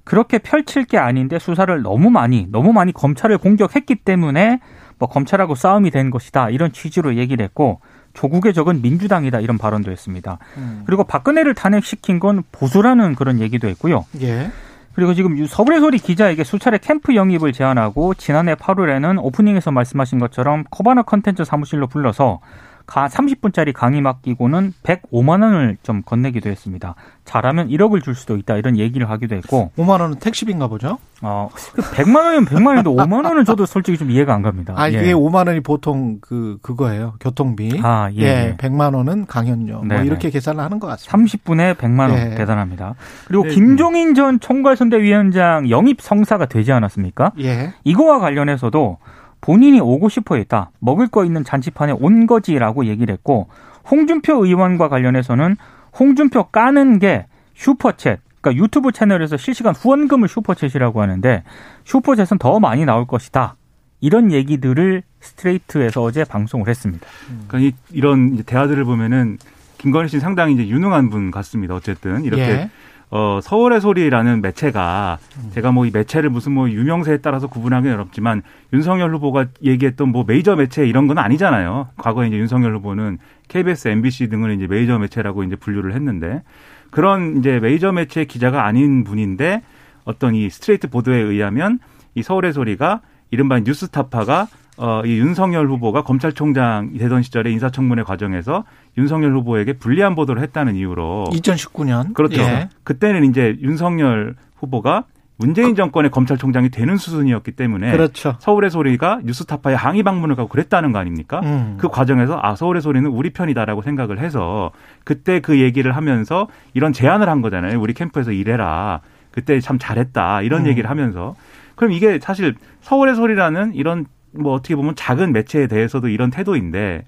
그렇게 0.04 0.38
펼칠 0.38 0.84
게 0.84 0.98
아닌데 0.98 1.38
수사를 1.38 1.82
너무 1.82 2.10
많이 2.10 2.46
너무 2.50 2.72
많이 2.72 2.92
검찰을 2.92 3.38
공격했기 3.38 3.96
때문에 3.96 4.60
뭐 4.98 5.08
검찰하고 5.08 5.54
싸움이 5.54 5.90
된 5.90 6.10
것이다 6.10 6.50
이런 6.50 6.72
취지로 6.72 7.16
얘기를 7.16 7.44
했고 7.44 7.80
조국의 8.16 8.52
적은 8.54 8.82
민주당이다 8.82 9.40
이런 9.40 9.58
발언도 9.58 9.90
했습니다. 9.90 10.38
음. 10.56 10.82
그리고 10.86 11.04
박근혜를 11.04 11.54
탄핵시킨 11.54 12.18
건 12.18 12.42
보수라는 12.50 13.14
그런 13.14 13.38
얘기도 13.40 13.68
했고요. 13.68 14.04
예. 14.22 14.50
그리고 14.94 15.12
지금 15.12 15.36
유- 15.36 15.46
서울의 15.46 15.80
소리 15.80 15.98
기자에게 15.98 16.42
수차례 16.42 16.78
캠프 16.78 17.14
영입을 17.14 17.52
제안하고 17.52 18.14
지난해 18.14 18.54
8월에는 18.54 19.18
오프닝에서 19.22 19.70
말씀하신 19.70 20.18
것처럼 20.18 20.64
코바나 20.70 21.02
컨텐츠 21.02 21.44
사무실로 21.44 21.86
불러서 21.86 22.40
가 22.86 23.08
30분짜리 23.08 23.72
강의 23.72 24.00
맡기고는 24.00 24.72
105만 24.82 25.42
원을 25.42 25.76
좀 25.82 26.02
건네기도 26.02 26.48
했습니다. 26.48 26.94
잘하면 27.24 27.68
1억을 27.68 28.02
줄 28.02 28.14
수도 28.14 28.36
있다 28.36 28.56
이런 28.56 28.78
얘기를 28.78 29.10
하기도 29.10 29.34
했고 29.34 29.72
5만 29.76 30.00
원은 30.00 30.20
택시비인가 30.20 30.68
보죠? 30.68 30.98
어, 31.22 31.50
그 31.74 31.82
100만 31.82 32.16
원이면 32.16 32.44
100만 32.44 32.66
원인데 32.68 32.90
5만 32.90 33.24
원은 33.24 33.44
저도 33.44 33.66
솔직히 33.66 33.98
좀 33.98 34.10
이해가 34.10 34.34
안 34.34 34.42
갑니다. 34.42 34.74
아, 34.76 34.86
이게 34.86 35.08
예. 35.08 35.12
5만 35.12 35.48
원이 35.48 35.60
보통 35.60 36.18
그, 36.20 36.58
그거예요. 36.62 37.14
교통비. 37.20 37.80
아, 37.82 38.10
예. 38.14 38.20
예. 38.20 38.26
예. 38.26 38.56
100만 38.56 38.94
원은 38.94 39.26
강연료. 39.26 39.78
뭐 39.78 39.86
네네. 39.86 40.04
이렇게 40.04 40.30
계산을 40.30 40.62
하는 40.62 40.78
것 40.78 40.86
같습니다. 40.86 41.16
30분에 41.16 41.74
100만 41.74 42.10
원 42.10 42.32
예. 42.32 42.34
대단합니다. 42.36 42.94
그리고 43.26 43.44
네. 43.44 43.50
김종인 43.50 44.14
전 44.14 44.38
총괄선대위원장 44.38 45.70
영입 45.70 46.00
성사가 46.00 46.46
되지 46.46 46.72
않았습니까? 46.72 47.32
예. 47.40 47.72
이거와 47.84 48.20
관련해서도 48.20 48.98
본인이 49.40 49.80
오고 49.80 50.08
싶어 50.08 50.36
했다. 50.36 50.70
먹을 50.80 51.06
거 51.08 51.24
있는 51.24 51.44
잔치판에 51.44 51.92
온 51.92 52.26
거지라고 52.26 52.86
얘기를 52.86 53.12
했고 53.12 53.48
홍준표 53.90 54.44
의원과 54.44 54.88
관련해서는 54.88 55.56
홍준표 55.98 56.44
까는 56.48 56.98
게 56.98 57.26
슈퍼챗 57.56 58.18
그러니까 58.40 58.62
유튜브 58.62 58.92
채널에서 58.92 59.36
실시간 59.36 59.74
후원금을 59.74 60.28
슈퍼챗이라고 60.28 60.96
하는데 60.96 61.42
슈퍼챗은 61.84 62.38
더 62.38 62.60
많이 62.60 62.84
나올 62.84 63.06
것이다. 63.06 63.56
이런 64.00 64.30
얘기들을 64.30 65.02
스트레이트에서 65.20 66.02
어제 66.02 66.24
방송을 66.24 66.68
했습니다. 66.68 67.06
그러니까 67.48 67.76
이, 67.90 68.00
런 68.00 68.44
대화들을 68.44 68.84
보면은 68.84 69.38
김건희 69.78 70.08
씨는 70.08 70.20
상당히 70.20 70.54
이제 70.54 70.68
유능한 70.68 71.10
분 71.10 71.30
같습니다. 71.30 71.74
어쨌든 71.74 72.24
이렇게 72.24 72.42
예. 72.42 72.70
어, 73.16 73.40
서울의 73.40 73.80
소리라는 73.80 74.42
매체가 74.42 75.18
제가 75.52 75.72
뭐 75.72 75.86
이 75.86 75.90
매체를 75.90 76.28
무슨 76.28 76.52
뭐 76.52 76.68
유명세에 76.68 77.18
따라서 77.18 77.46
구분하기는 77.46 77.94
어렵지만 77.94 78.42
윤석열 78.74 79.14
후보가 79.14 79.46
얘기했던 79.62 80.10
뭐 80.10 80.24
메이저 80.26 80.54
매체 80.54 80.86
이런 80.86 81.06
건 81.06 81.16
아니잖아요. 81.16 81.88
과거에 81.96 82.26
이제 82.26 82.36
윤석열 82.36 82.74
후보는 82.76 83.16
KBS, 83.48 83.88
MBC 83.88 84.28
등을 84.28 84.54
이제 84.54 84.66
메이저 84.66 84.98
매체라고 84.98 85.44
이제 85.44 85.56
분류를 85.56 85.94
했는데 85.94 86.42
그런 86.90 87.38
이제 87.38 87.58
메이저 87.58 87.90
매체 87.90 88.26
기자가 88.26 88.66
아닌 88.66 89.02
분인데 89.04 89.62
어떤 90.04 90.34
이 90.34 90.50
스트레이트 90.50 90.90
보도에 90.90 91.16
의하면 91.16 91.78
이 92.14 92.22
서울의 92.22 92.52
소리가 92.52 93.00
이른바 93.30 93.60
뉴스타파가 93.60 94.48
어, 94.78 95.02
이 95.04 95.18
윤석열 95.18 95.68
후보가 95.68 96.02
검찰총장 96.02 96.96
되던 96.98 97.22
시절에 97.22 97.50
인사청문회 97.50 98.02
과정에서 98.02 98.64
윤석열 98.98 99.34
후보에게 99.34 99.74
불리한 99.74 100.14
보도를 100.14 100.42
했다는 100.42 100.74
이유로 100.76 101.26
2019년 101.32 102.14
그렇죠. 102.14 102.42
예. 102.42 102.68
그때는 102.84 103.24
이제 103.24 103.56
윤석열 103.60 104.34
후보가 104.56 105.04
문재인 105.38 105.70
그 105.70 105.74
정권의 105.74 106.10
검찰총장이 106.10 106.70
되는 106.70 106.96
수순이었기 106.96 107.52
때문에 107.52 107.92
그렇죠. 107.92 108.36
서울의 108.38 108.70
소리가 108.70 109.20
뉴스타파에 109.24 109.74
항의 109.74 110.02
방문을 110.02 110.34
가고 110.34 110.48
그랬다는 110.48 110.92
거 110.92 110.98
아닙니까? 110.98 111.40
음. 111.44 111.76
그 111.78 111.88
과정에서 111.88 112.38
아 112.42 112.56
서울의 112.56 112.80
소리는 112.80 113.08
우리 113.10 113.30
편이다라고 113.30 113.82
생각을 113.82 114.18
해서 114.18 114.70
그때 115.04 115.40
그 115.40 115.60
얘기를 115.60 115.94
하면서 115.94 116.48
이런 116.72 116.92
제안을 116.92 117.28
한 117.28 117.42
거잖아요. 117.42 117.78
우리 117.80 117.92
캠프에서 117.92 118.32
일해라. 118.32 119.00
그때 119.30 119.60
참 119.60 119.78
잘했다. 119.78 120.40
이런 120.40 120.62
음. 120.62 120.66
얘기를 120.68 120.88
하면서 120.88 121.34
그럼 121.74 121.92
이게 121.92 122.18
사실 122.18 122.54
서울의 122.80 123.14
소리라는 123.16 123.74
이런 123.74 124.06
뭐 124.32 124.52
어떻게 124.54 124.74
보면 124.76 124.94
작은 124.96 125.32
매체에 125.32 125.66
대해서도 125.66 126.08
이런 126.08 126.30
태도인데 126.30 127.04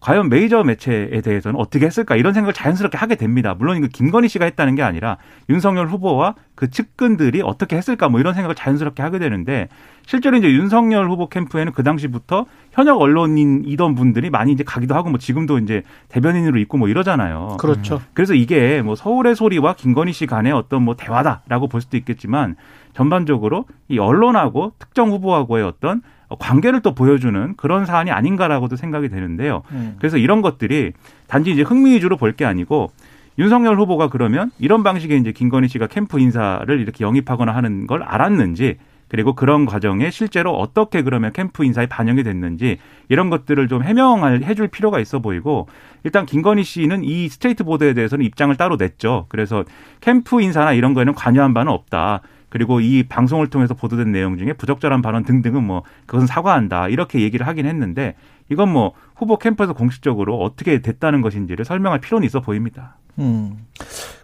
과연 0.00 0.30
메이저 0.30 0.64
매체에 0.64 1.20
대해서는 1.20 1.60
어떻게 1.60 1.84
했을까 1.84 2.16
이런 2.16 2.32
생각을 2.32 2.54
자연스럽게 2.54 2.96
하게 2.96 3.16
됩니다. 3.16 3.54
물론 3.56 3.76
이거 3.76 3.86
김건희 3.86 4.28
씨가 4.28 4.46
했다는 4.46 4.74
게 4.74 4.82
아니라 4.82 5.18
윤석열 5.50 5.88
후보와 5.88 6.36
그 6.54 6.70
측근들이 6.70 7.42
어떻게 7.42 7.76
했을까 7.76 8.08
뭐 8.08 8.18
이런 8.18 8.32
생각을 8.32 8.54
자연스럽게 8.54 9.02
하게 9.02 9.18
되는데 9.18 9.68
실제로 10.06 10.38
이제 10.38 10.50
윤석열 10.50 11.10
후보 11.10 11.28
캠프에는 11.28 11.72
그 11.72 11.82
당시부터 11.82 12.46
현역 12.72 13.00
언론인이던 13.00 13.94
분들이 13.94 14.30
많이 14.30 14.52
이제 14.52 14.64
가기도 14.64 14.94
하고 14.94 15.10
뭐 15.10 15.18
지금도 15.18 15.58
이제 15.58 15.82
대변인으로 16.08 16.58
있고 16.60 16.78
뭐 16.78 16.88
이러잖아요. 16.88 17.58
그렇죠. 17.60 18.00
그래서 18.14 18.32
이게 18.34 18.80
뭐 18.80 18.96
서울의 18.96 19.36
소리와 19.36 19.74
김건희 19.74 20.14
씨 20.14 20.24
간의 20.26 20.52
어떤 20.52 20.82
뭐 20.82 20.96
대화다라고 20.96 21.68
볼 21.68 21.82
수도 21.82 21.98
있겠지만 21.98 22.56
전반적으로 22.94 23.66
이 23.88 23.98
언론하고 23.98 24.72
특정 24.78 25.10
후보하고의 25.10 25.62
어떤 25.62 26.00
관계를 26.38 26.80
또 26.80 26.94
보여주는 26.94 27.54
그런 27.56 27.86
사안이 27.86 28.10
아닌가라고도 28.10 28.76
생각이 28.76 29.08
되는데요. 29.08 29.62
음. 29.72 29.96
그래서 29.98 30.16
이런 30.16 30.42
것들이 30.42 30.92
단지 31.26 31.50
이제 31.50 31.62
흥미 31.62 31.92
위주로 31.94 32.16
볼 32.16 32.32
게 32.32 32.44
아니고 32.44 32.90
윤석열 33.38 33.78
후보가 33.78 34.08
그러면 34.08 34.50
이런 34.58 34.82
방식의 34.82 35.18
이제 35.18 35.32
김건희 35.32 35.68
씨가 35.68 35.86
캠프 35.88 36.20
인사를 36.20 36.80
이렇게 36.80 37.04
영입하거나 37.04 37.54
하는 37.54 37.86
걸 37.86 38.02
알았는지 38.02 38.76
그리고 39.08 39.34
그런 39.34 39.66
과정에 39.66 40.10
실제로 40.10 40.54
어떻게 40.56 41.02
그러면 41.02 41.32
캠프 41.32 41.64
인사에 41.64 41.86
반영이 41.86 42.22
됐는지 42.22 42.78
이런 43.08 43.28
것들을 43.28 43.66
좀 43.66 43.82
해명을 43.82 44.44
해줄 44.44 44.68
필요가 44.68 45.00
있어 45.00 45.18
보이고 45.18 45.66
일단 46.04 46.26
김건희 46.26 46.62
씨는 46.62 47.02
이 47.02 47.28
스트레이트 47.28 47.64
보도에 47.64 47.92
대해서는 47.94 48.24
입장을 48.24 48.54
따로 48.56 48.76
냈죠. 48.76 49.26
그래서 49.28 49.64
캠프 50.00 50.40
인사나 50.40 50.74
이런 50.74 50.94
거에는 50.94 51.14
관여한 51.14 51.54
바는 51.54 51.72
없다. 51.72 52.20
그리고 52.50 52.80
이 52.80 53.04
방송을 53.04 53.46
통해서 53.46 53.72
보도된 53.74 54.12
내용 54.12 54.36
중에 54.36 54.52
부적절한 54.52 55.00
발언 55.00 55.24
등등은 55.24 55.64
뭐 55.64 55.82
그것은 56.06 56.26
사과한다 56.26 56.88
이렇게 56.88 57.20
얘기를 57.20 57.46
하긴 57.46 57.66
했는데 57.66 58.14
이건 58.50 58.70
뭐 58.70 58.92
후보 59.16 59.38
캠프에서 59.38 59.72
공식적으로 59.72 60.36
어떻게 60.38 60.80
됐다는 60.80 61.22
것인지를 61.22 61.64
설명할 61.64 62.00
필요는 62.00 62.26
있어 62.26 62.40
보입니다. 62.40 62.96
음. 63.18 63.66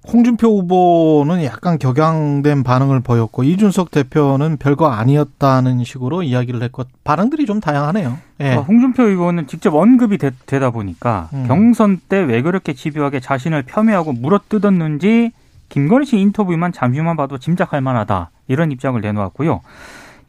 홍준표 0.08 0.58
후보는 0.58 1.44
약간 1.44 1.78
격양된 1.78 2.62
반응을 2.62 3.00
보였고 3.00 3.42
이준석 3.42 3.90
대표는 3.90 4.56
별거 4.56 4.86
아니었다는 4.88 5.84
식으로 5.84 6.22
이야기를 6.22 6.62
했고 6.62 6.84
반응들이 7.04 7.46
좀 7.46 7.60
다양하네요. 7.60 8.16
예. 8.40 8.54
어, 8.54 8.60
홍준표 8.62 9.02
의원은 9.04 9.46
직접 9.48 9.74
언급이 9.74 10.18
되, 10.18 10.30
다 10.30 10.70
보니까 10.70 11.28
음. 11.32 11.44
경선 11.46 12.00
때 12.08 12.20
왜 12.20 12.42
그렇게 12.42 12.72
집요하게 12.72 13.20
자신을 13.20 13.62
폄훼하고 13.62 14.12
물어뜯었는지 14.12 15.32
김건희 15.68 16.06
씨 16.06 16.18
인터뷰만 16.18 16.72
잠시만 16.72 17.16
봐도 17.16 17.38
짐작할 17.38 17.80
만하다. 17.80 18.30
이런 18.48 18.72
입장을 18.72 19.00
내놓았고요. 19.00 19.60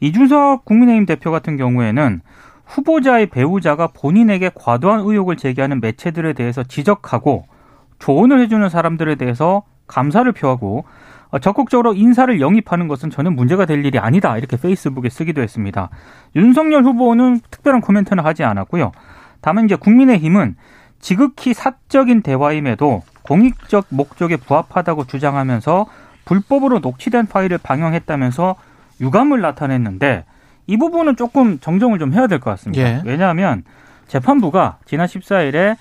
이준석 0.00 0.64
국민의힘 0.64 1.06
대표 1.06 1.30
같은 1.30 1.56
경우에는 1.56 2.20
후보자의 2.66 3.26
배우자가 3.26 3.88
본인에게 3.88 4.50
과도한 4.54 5.00
의혹을 5.00 5.36
제기하는 5.36 5.80
매체들에 5.80 6.34
대해서 6.34 6.62
지적하고 6.62 7.46
조언을 7.98 8.40
해주는 8.40 8.68
사람들에 8.68 9.14
대해서 9.16 9.62
감사를 9.86 10.30
표하고 10.32 10.84
적극적으로 11.40 11.94
인사를 11.94 12.40
영입하는 12.40 12.88
것은 12.88 13.10
전혀 13.10 13.30
문제가 13.30 13.66
될 13.66 13.84
일이 13.84 13.98
아니다. 13.98 14.36
이렇게 14.38 14.56
페이스북에 14.56 15.08
쓰기도 15.08 15.42
했습니다. 15.42 15.90
윤석열 16.36 16.84
후보는 16.84 17.40
특별한 17.50 17.80
코멘트는 17.80 18.24
하지 18.24 18.44
않았고요. 18.44 18.92
다만 19.40 19.64
이제 19.64 19.76
국민의힘은 19.76 20.56
지극히 21.00 21.54
사적인 21.54 22.22
대화임에도 22.22 23.02
공익적 23.28 23.86
목적에 23.90 24.36
부합하다고 24.36 25.04
주장하면서 25.04 25.86
불법으로 26.24 26.78
녹취된 26.78 27.26
파일을 27.26 27.58
방영했다면서 27.58 28.56
유감을 29.02 29.42
나타냈는데 29.42 30.24
이 30.66 30.76
부분은 30.76 31.16
조금 31.16 31.58
정정을 31.60 31.98
좀 31.98 32.14
해야 32.14 32.26
될 32.26 32.40
것 32.40 32.50
같습니다. 32.52 32.82
예. 32.82 33.02
왜냐하면 33.04 33.64
재판부가 34.06 34.78
지난 34.86 35.06
14일에 35.06 35.76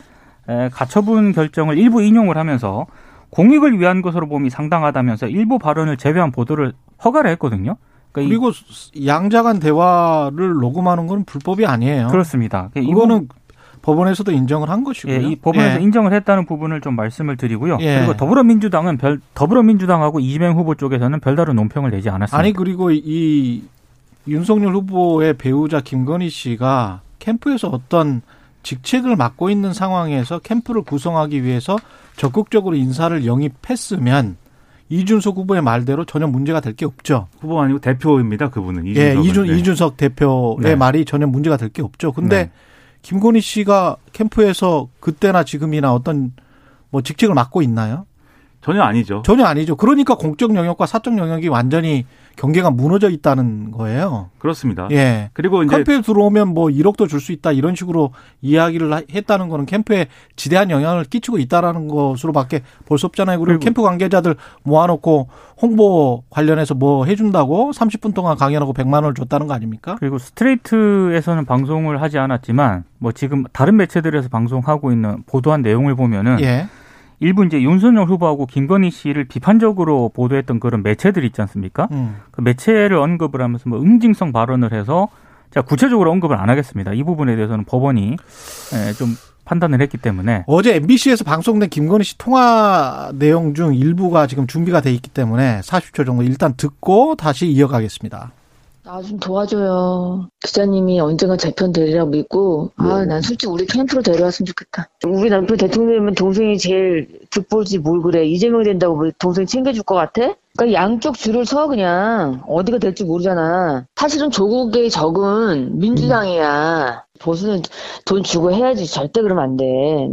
가처분 0.71 1.31
결정을 1.31 1.77
일부 1.77 2.01
인용을 2.03 2.37
하면서 2.37 2.85
공익을 3.29 3.79
위한 3.79 4.01
것으로 4.01 4.27
봄이 4.27 4.49
상당하다면서 4.49 5.27
일부 5.27 5.57
발언을 5.57 5.97
제외한 5.97 6.31
보도를 6.31 6.73
허가를 7.03 7.31
했거든요. 7.31 7.77
그러니까 8.11 8.29
그리고 8.29 8.51
양자 9.05 9.43
간 9.43 9.59
대화를 9.59 10.53
녹음하는 10.53 11.07
건 11.07 11.23
불법이 11.25 11.65
아니에요. 11.65 12.07
그렇습니다. 12.07 12.69
그러니까 12.73 12.91
이거는 12.91 13.27
법원에서도 13.87 14.33
인정을 14.33 14.69
한 14.69 14.83
것이고요. 14.83 15.15
예, 15.15 15.21
이 15.21 15.35
법원에서 15.37 15.79
예. 15.79 15.83
인정을 15.83 16.13
했다는 16.13 16.45
부분을 16.45 16.81
좀 16.81 16.97
말씀을 16.97 17.37
드리고요. 17.37 17.77
예. 17.79 17.99
그리고 17.99 18.17
더불어민주당은 18.17 18.97
별 18.97 19.21
더불어민주당하고 19.33 20.19
이재명 20.19 20.57
후보 20.57 20.75
쪽에서는 20.75 21.21
별다른 21.21 21.55
논평을 21.55 21.91
내지 21.91 22.09
않았습니다. 22.09 22.37
아니 22.37 22.51
그리고 22.51 22.91
이 22.91 23.63
윤석열 24.27 24.73
후보의 24.75 25.35
배우자 25.37 25.79
김건희 25.79 26.29
씨가 26.29 26.99
캠프에서 27.19 27.69
어떤 27.69 28.21
직책을 28.63 29.15
맡고 29.15 29.49
있는 29.49 29.71
상황에서 29.71 30.39
캠프를 30.39 30.81
구성하기 30.81 31.43
위해서 31.45 31.77
적극적으로 32.17 32.75
인사를 32.75 33.25
영입했으면 33.25 34.35
이준석 34.89 35.37
후보의 35.37 35.61
말대로 35.61 36.03
전혀 36.03 36.27
문제가 36.27 36.59
될 36.59 36.73
게 36.73 36.85
없죠. 36.85 37.27
후보 37.39 37.61
아니고 37.61 37.79
대표입니다. 37.79 38.49
그분은 38.49 38.85
이준석. 38.87 39.25
예, 39.25 39.29
이준, 39.29 39.47
네. 39.47 39.57
이준석 39.57 39.95
대표의 39.95 40.57
네. 40.59 40.75
말이 40.75 41.05
전혀 41.05 41.25
문제가 41.25 41.55
될 41.55 41.69
게 41.69 41.81
없죠. 41.81 42.11
근데 42.11 42.37
네. 42.45 42.51
김건희 43.01 43.41
씨가 43.41 43.97
캠프에서 44.13 44.89
그때나 44.99 45.43
지금이나 45.43 45.93
어떤 45.93 46.33
뭐 46.89 47.01
직책을 47.01 47.33
맡고 47.35 47.61
있나요? 47.61 48.05
전혀 48.61 48.81
아니죠. 48.81 49.21
전혀 49.25 49.45
아니죠. 49.45 49.75
그러니까 49.75 50.15
공적 50.15 50.55
영역과 50.55 50.85
사적 50.85 51.17
영역이 51.17 51.47
완전히 51.47 52.05
경계가 52.37 52.71
무너져 52.71 53.09
있다는 53.09 53.71
거예요. 53.71 54.29
그렇습니다. 54.39 54.87
예. 54.91 55.29
그리고 55.33 55.63
이제 55.63 55.75
캠프에 55.75 56.01
들어오면 56.01 56.49
뭐 56.49 56.67
1억도 56.67 57.09
줄 57.09 57.19
수 57.19 57.31
있다 57.31 57.51
이런 57.51 57.75
식으로 57.75 58.11
이야기를 58.41 59.05
했다는 59.13 59.49
거는 59.49 59.65
캠프에 59.65 60.05
지대한 60.35 60.69
영향을 60.69 61.03
끼치고 61.03 61.39
있다라는 61.39 61.87
것으로밖에 61.87 62.61
볼 62.85 62.97
수 62.97 63.05
없잖아요. 63.07 63.39
그리고, 63.39 63.45
그리고 63.57 63.63
캠프 63.63 63.81
관계자들 63.81 64.35
모아놓고 64.63 65.27
홍보 65.61 66.23
관련해서 66.29 66.75
뭐 66.75 67.05
해준다고 67.05 67.71
30분 67.71 68.13
동안 68.13 68.37
강연하고 68.37 68.73
100만 68.73 68.93
원을 68.95 69.13
줬다는 69.15 69.47
거 69.47 69.53
아닙니까? 69.55 69.95
그리고 69.99 70.17
스트레이트에서는 70.19 71.45
방송을 71.45 72.01
하지 72.01 72.17
않았지만 72.19 72.83
뭐 72.99 73.11
지금 73.11 73.43
다른 73.51 73.77
매체들에서 73.77 74.29
방송하고 74.29 74.91
있는 74.91 75.23
보도한 75.25 75.61
내용을 75.63 75.95
보면은 75.95 76.39
예. 76.41 76.67
일부 77.19 77.45
이제 77.45 77.61
윤석열 77.61 78.05
후보하고 78.07 78.45
김건희 78.45 78.91
씨를 78.91 79.25
비판적으로 79.25 80.09
보도했던 80.13 80.59
그런 80.59 80.83
매체들 80.83 81.23
있지 81.25 81.41
않습니까? 81.41 81.87
음. 81.91 82.17
그 82.31 82.41
매체를 82.41 82.97
언급을 82.97 83.41
하면서 83.41 83.69
뭐 83.69 83.81
응징성 83.81 84.31
발언을 84.31 84.73
해서 84.73 85.07
제가 85.51 85.65
구체적으로 85.65 86.11
언급을 86.11 86.35
안 86.37 86.49
하겠습니다. 86.49 86.93
이 86.93 87.03
부분에 87.03 87.35
대해서는 87.35 87.65
법원이 87.65 88.17
예, 88.73 88.93
좀 88.93 89.15
판단을 89.45 89.81
했기 89.81 89.97
때문에 89.97 90.43
어제 90.45 90.75
MBC에서 90.75 91.23
방송된 91.23 91.69
김건희 91.69 92.03
씨 92.03 92.17
통화 92.17 93.11
내용 93.15 93.53
중 93.53 93.73
일부가 93.73 94.27
지금 94.27 94.45
준비가 94.45 94.81
돼 94.81 94.91
있기 94.91 95.09
때문에 95.09 95.61
40초 95.61 96.05
정도 96.05 96.23
일단 96.23 96.53
듣고 96.55 97.15
다시 97.15 97.47
이어가겠습니다. 97.47 98.33
나 98.87 99.01
좀 99.01 99.19
도와줘요. 99.19 100.29
기자님이 100.45 101.01
언젠가 101.01 101.35
제편 101.35 101.73
되리라고 101.73 102.09
믿고, 102.09 102.71
아, 102.77 103.03
난 103.05 103.21
솔직히 103.21 103.47
우리 103.47 103.65
캠프로 103.65 104.01
데려왔으면 104.01 104.45
좋겠다. 104.45 104.87
우리 105.05 105.29
남편 105.29 105.57
대통령이면 105.57 106.15
동생이 106.15 106.57
제일 106.57 107.09
득볼지 107.29 107.79
뭘 107.79 108.01
그래. 108.01 108.25
이재명 108.25 108.63
된다고 108.63 108.95
뭐 108.95 109.09
동생 109.19 109.45
챙겨줄 109.45 109.83
것 109.83 109.95
같아? 109.95 110.33
그러니까 110.57 110.81
양쪽 110.81 111.17
줄을 111.17 111.45
서 111.45 111.67
그냥 111.67 112.41
어디가 112.47 112.77
될지 112.79 113.03
모르잖아. 113.03 113.85
사실은 113.95 114.31
조국의 114.31 114.89
적은 114.89 115.77
민주당이야. 115.79 117.03
보수는 117.19 117.61
돈 118.05 118.23
주고 118.23 118.51
해야지 118.51 118.85
절대 118.85 119.21
그러면 119.21 119.43
안 119.43 119.57
돼. 119.57 119.65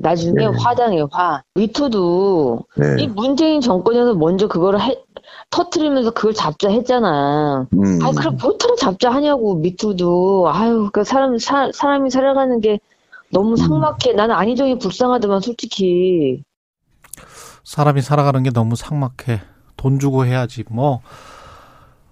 나중에 0.02 0.47
화당해 0.47 1.04
화. 1.11 1.43
위토도 1.54 2.61
이 2.99 3.07
문재인 3.07 3.61
정권에서 3.61 4.14
먼저 4.14 4.49
그거를 4.49 4.81
해, 4.81 4.99
터트리면서 5.54 6.11
그걸 6.11 6.34
잡자 6.34 6.68
했잖아. 6.68 7.66
음. 7.73 8.02
아, 8.02 8.11
그럼 8.11 8.37
보통 8.37 8.75
잡자 8.76 9.11
하냐고 9.11 9.54
미투도. 9.54 10.50
아유, 10.52 10.90
그 10.92 11.04
사람 11.04 11.38
사, 11.38 11.70
사람이 11.73 12.11
살아가는 12.11 12.61
게 12.61 12.80
너무 13.30 13.56
삭막해. 13.56 14.14
나는 14.16 14.34
안희정이 14.34 14.78
불쌍하더만 14.80 15.40
솔직히. 15.40 16.42
사람이 17.62 18.02
살아가는 18.02 18.42
게 18.42 18.50
너무 18.50 18.75
삭막해. 18.75 19.42
돈 19.76 20.00
주고 20.00 20.26
해야지. 20.26 20.64
뭐, 20.68 21.02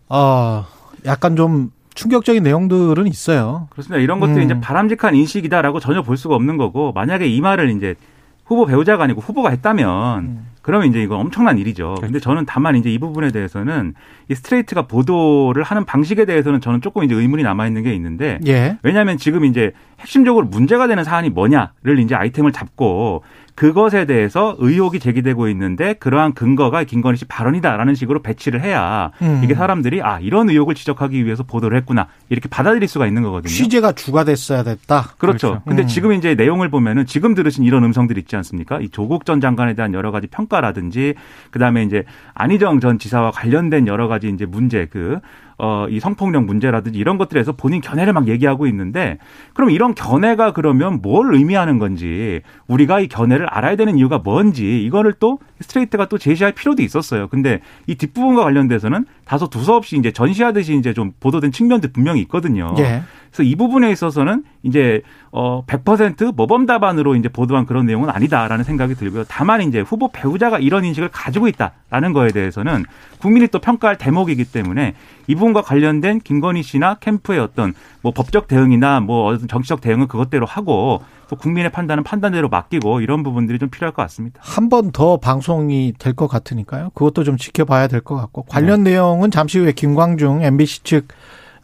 어, 0.08 0.64
약간 1.04 1.34
좀 1.34 1.72
충격적인 1.94 2.44
내용들은 2.44 3.08
있어요. 3.08 3.66
그렇습니다. 3.70 4.00
이런 4.00 4.20
것들이 4.20 4.38
음. 4.38 4.44
이제 4.44 4.61
바람직한 4.61 5.16
인식이다라고 5.16 5.80
전혀 5.80 6.02
볼 6.02 6.16
수가 6.16 6.37
없는 6.37 6.58
거고 6.58 6.92
만약에 6.92 7.26
이 7.26 7.40
말을 7.40 7.70
이제 7.76 7.96
후보 8.44 8.66
배우자가 8.66 9.04
아니고 9.04 9.20
후보가 9.20 9.50
했다면 9.50 10.18
음. 10.20 10.51
그러면 10.62 10.88
이제 10.88 11.02
이거 11.02 11.16
엄청난 11.16 11.59
일이죠. 11.59 11.97
근데 12.00 12.21
저는 12.21 12.47
다만 12.47 12.76
이제 12.76 12.90
이 12.90 12.99
부분에 12.99 13.31
대해서는 13.31 13.95
이 14.28 14.35
스트레이트가 14.35 14.83
보도를 14.83 15.62
하는 15.64 15.85
방식에 15.85 16.25
대해서는 16.25 16.61
저는 16.61 16.81
조금 16.81 17.02
이제 17.02 17.14
의문이 17.14 17.42
남아 17.42 17.66
있는 17.66 17.83
게 17.83 17.92
있는데 17.95 18.38
예. 18.47 18.78
왜냐하면 18.83 19.19
지금 19.19 19.45
이제 19.45 19.73
핵심적으로 20.00 20.47
문제가 20.47 20.87
되는 20.87 21.04
사안이 21.04 21.31
뭐냐를 21.31 21.99
이제 21.99 22.14
아이템을 22.14 22.52
잡고 22.52 23.25
그것에 23.54 24.06
대해서 24.06 24.56
의혹이 24.59 24.99
제기되고 24.99 25.49
있는데 25.49 25.94
그러한 25.94 26.32
근거가 26.32 26.85
김건희 26.85 27.16
씨 27.18 27.25
발언이다라는 27.26 27.94
식으로 27.94 28.23
배치를 28.23 28.62
해야 28.62 29.11
음. 29.21 29.42
이게 29.44 29.54
사람들이 29.54 30.02
아 30.02 30.18
이런 30.21 30.49
의혹을 30.49 30.75
지적하기 30.75 31.25
위해서 31.25 31.42
보도를 31.42 31.76
했구나 31.78 32.09
이렇게 32.28 32.49
받아들일 32.49 32.88
수가 32.88 33.06
있는 33.06 33.23
거거든요. 33.23 33.52
취재가 33.52 33.92
주가 33.92 34.25
됐어야 34.25 34.62
됐다. 34.62 35.14
그렇죠. 35.18 35.50
그렇죠. 35.50 35.62
근데 35.66 35.82
음. 35.82 35.87
지금 35.87 36.12
이제 36.12 36.35
내용을 36.35 36.71
보면은 36.71 37.06
지금 37.06 37.35
들으신 37.35 37.64
이런 37.64 37.85
음성들 37.85 38.16
있지 38.18 38.37
않습니까? 38.37 38.80
이 38.80 38.88
조국 38.88 39.25
전 39.25 39.40
장관에 39.40 39.75
대한 39.75 39.92
여러 39.94 40.11
가지 40.11 40.26
평가라든지 40.26 41.14
그다음에 41.50 41.82
이제 41.85 42.04
안희정 42.35 42.80
전 42.80 42.99
지사와 42.99 43.30
관련된 43.32 43.87
여러 43.87 44.09
가지 44.09 44.28
이제 44.28 44.47
문제 44.47 44.87
그 44.87 45.21
어, 45.59 45.87
이 45.88 46.00
성폭력 46.00 46.44
문제라든지 46.44 46.99
이런 46.99 47.18
것들에서 47.18 47.52
본인 47.52 47.80
견해를 47.80 48.12
막 48.12 48.28
얘기하고 48.28 48.66
있는데 48.66 49.18
그럼 49.54 49.71
이런 49.71 49.94
견해가 49.94 50.52
그러면 50.52 51.00
뭘 51.02 51.35
의미하는 51.35 51.78
건지 51.78 52.40
우리가 52.66 53.00
이 53.00 53.09
견해를 53.09 53.47
알아야 53.47 53.76
되는 53.76 53.97
이유가 53.97 54.18
뭔지 54.18 54.82
이거를 54.85 55.14
또 55.18 55.38
스트레이트가 55.61 56.06
또 56.06 56.18
제시할 56.18 56.52
필요도 56.52 56.82
있었어요. 56.82 57.28
근데 57.28 57.61
이 57.87 57.94
뒷부분과 57.94 58.42
관련돼서는 58.44 59.04
다소 59.25 59.49
두서없이 59.49 59.97
이제 59.97 60.12
전시하듯이 60.12 60.76
이제 60.76 60.93
좀 60.93 61.12
보도된 61.21 61.52
측면도 61.52 61.88
분명히 61.93 62.21
있거든요. 62.23 62.75
예. 62.79 63.02
그래서 63.31 63.45
이 63.45 63.55
부분에 63.55 63.91
있어서는 63.91 64.45
이제 64.62 65.00
어100% 65.31 66.35
모범 66.37 66.67
답안으로 66.67 67.17
이제 67.17 67.31
보도한 67.31 67.64
그런 67.64 67.87
내용은 67.87 68.11
아니다라는 68.11 68.62
생각이 68.62 68.95
들고요. 68.95 69.25
다만 69.26 69.62
이제 69.62 69.81
후보 69.81 70.12
배우자가 70.12 70.59
이런 70.59 70.85
인식을 70.85 71.09
가지고 71.09 71.49
있다라는 71.49 72.12
거에 72.12 72.29
대해서는 72.29 72.85
국민이 73.19 73.47
또 73.49 73.59
평가할 73.59 73.97
대목이기 73.97 74.45
때문에 74.45 74.95
이 75.29 75.35
부분과 75.35 75.62
관련된 75.62 76.21
김건희 76.21 76.62
씨나 76.62 76.97
캠프의 76.97 77.41
어떤 77.41 77.73
뭐 78.02 78.12
법적 78.12 78.49
대응이나 78.49 79.00
뭐 79.00 79.33
어떤 79.33 79.49
정치적 79.49 79.81
대응은 79.81 80.09
그것대로 80.09 80.45
하고 80.45 81.02
또 81.32 81.36
국민의 81.36 81.72
판단은 81.72 82.04
판단대로 82.04 82.50
맡기고 82.50 83.00
이런 83.00 83.22
부분들이 83.22 83.58
좀 83.58 83.70
필요할 83.70 83.94
것 83.94 84.02
같습니다. 84.02 84.38
한 84.44 84.68
번 84.68 84.92
더 84.92 85.16
방송이 85.16 85.94
될 85.98 86.12
것 86.12 86.28
같으니까요. 86.28 86.90
그것도 86.92 87.25
좀 87.25 87.38
지켜봐야 87.38 87.86
될 87.88 88.02
것 88.02 88.16
같고 88.16 88.42
관련 88.42 88.82
내용은 88.82 89.30
잠시 89.30 89.58
후에 89.58 89.73
김광중 89.73 90.42
MBC 90.42 90.82
측 90.84 91.08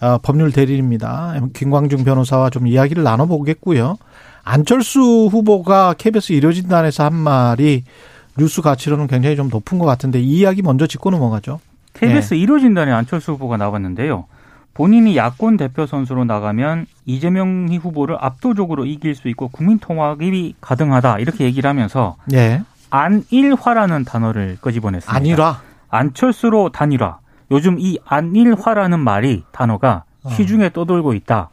어, 0.00 0.16
법률 0.22 0.52
대리입니다. 0.52 1.35
김광중 1.52 2.04
변호사와 2.04 2.48
좀 2.48 2.66
이야기를 2.66 3.02
나눠보겠고요. 3.02 3.98
안철수 4.42 5.00
후보가 5.31 5.96
KBS 5.98 6.33
일요진단에서 6.33 7.04
한 7.04 7.14
말이 7.14 7.85
뉴스 8.38 8.62
가치로는 8.62 9.07
굉장히 9.07 9.37
좀 9.37 9.50
높은 9.50 9.78
것 9.78 9.85
같은데 9.85 10.18
이 10.18 10.38
이야기 10.38 10.62
먼저 10.62 10.87
짚고 10.87 11.11
넘어가죠. 11.11 11.61
KBS 11.92 12.37
1호 12.37 12.59
진단에 12.61 12.90
안철수 12.92 13.33
후보가 13.33 13.59
나왔는데요. 13.59 14.24
본인이 14.79 15.17
야권 15.17 15.57
대표 15.57 15.87
선수로 15.87 16.25
나가면 16.25 16.87
이재명 17.05 17.69
후보를 17.69 18.17
압도적으로 18.21 18.87
이길 18.87 19.17
수 19.17 19.29
있고 19.29 19.49
국민 19.49 19.81
통합이 19.81 20.55
가능하다 20.61 21.19
이렇게 21.19 21.43
얘기를 21.47 21.69
하면서 21.69 22.14
예. 22.33 22.62
안일화라는 22.91 24.05
단어를 24.05 24.57
끄집어냈습니다. 24.61 25.12
아니라 25.17 25.62
안철수로 25.88 26.71
단일화. 26.71 27.19
요즘 27.51 27.79
이 27.81 27.99
안일화라는 28.07 29.01
말이 29.01 29.43
단어가 29.51 30.05
어. 30.23 30.31
시중에 30.31 30.71
떠돌고 30.71 31.12
있다. 31.12 31.51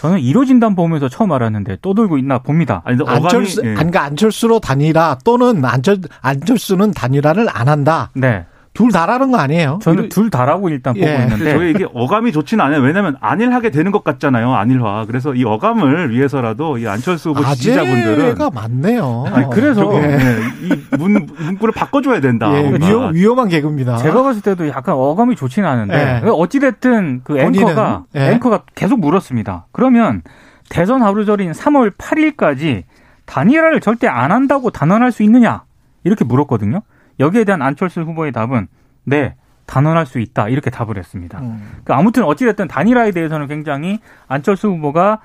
저는 0.00 0.20
1호 0.20 0.46
진단 0.46 0.76
보면서 0.76 1.08
처음 1.08 1.32
알았는데 1.32 1.78
떠돌고 1.82 2.18
있나 2.18 2.38
봅니다. 2.38 2.82
아니, 2.84 2.96
안철수, 3.04 3.62
어감이 3.62 3.70
예. 3.70 3.74
그러니까 3.74 4.04
안철수로 4.04 4.60
단일화 4.60 5.18
또는 5.24 5.64
안철, 5.64 5.98
안철수는 6.22 6.92
단일화를 6.92 7.48
안 7.50 7.66
한다. 7.66 8.10
네. 8.14 8.46
둘 8.80 8.90
다라는 8.90 9.30
거 9.30 9.36
아니에요? 9.36 9.78
저는 9.82 10.08
둘 10.08 10.30
다라고 10.30 10.70
일단 10.70 10.96
예. 10.96 11.00
보고 11.00 11.18
근데 11.18 11.34
있는데 11.34 11.52
저희 11.52 11.70
이게 11.72 11.86
어감이 11.92 12.32
좋지는 12.32 12.64
않아요. 12.64 12.80
왜냐하면 12.80 13.16
안일하게 13.20 13.70
되는 13.70 13.92
것 13.92 14.02
같잖아요. 14.04 14.54
안일화. 14.54 15.04
그래서 15.06 15.34
이 15.34 15.44
어감을 15.44 16.10
위해서라도 16.10 16.78
이 16.78 16.88
안철수 16.88 17.30
후보 17.30 17.44
지지자분들은 17.44 18.24
아재가 18.24 18.50
많네요. 18.50 19.26
아니, 19.30 19.50
그래서 19.50 19.94
예. 20.02 20.06
네, 20.06 20.36
이 20.62 20.96
문, 20.96 21.26
문구를 21.38 21.74
바꿔줘야 21.74 22.20
된다. 22.20 22.50
예. 22.54 22.72
위험, 22.80 23.14
위험한 23.14 23.48
개그입니다. 23.48 23.98
제가 23.98 24.22
봤을 24.22 24.40
때도 24.40 24.66
약간 24.68 24.94
어감이 24.94 25.36
좋지는 25.36 25.68
않은데 25.68 26.22
예. 26.24 26.28
어찌 26.30 26.58
됐든 26.58 27.20
그 27.22 27.34
본인은, 27.34 27.68
앵커가 27.68 28.04
예. 28.16 28.30
앵커가 28.30 28.62
계속 28.74 28.98
물었습니다. 28.98 29.66
그러면 29.72 30.22
대선 30.70 31.02
하루 31.02 31.26
전인 31.26 31.52
3월 31.52 31.90
8일까지 31.98 32.84
단일화를 33.26 33.80
절대 33.80 34.08
안 34.08 34.32
한다고 34.32 34.70
단언할 34.70 35.12
수 35.12 35.22
있느냐 35.22 35.64
이렇게 36.02 36.24
물었거든요. 36.24 36.80
여기에 37.20 37.44
대한 37.44 37.62
안철수 37.62 38.00
후보의 38.00 38.32
답은 38.32 38.66
네 39.04 39.34
단언할 39.66 40.04
수 40.06 40.18
있다 40.18 40.48
이렇게 40.48 40.70
답을 40.70 40.98
했습니다. 40.98 41.38
음. 41.38 41.78
그 41.84 41.92
아무튼 41.92 42.24
어찌됐든 42.24 42.66
단일화에 42.66 43.12
대해서는 43.12 43.46
굉장히 43.46 44.00
안철수 44.26 44.68
후보가 44.68 45.20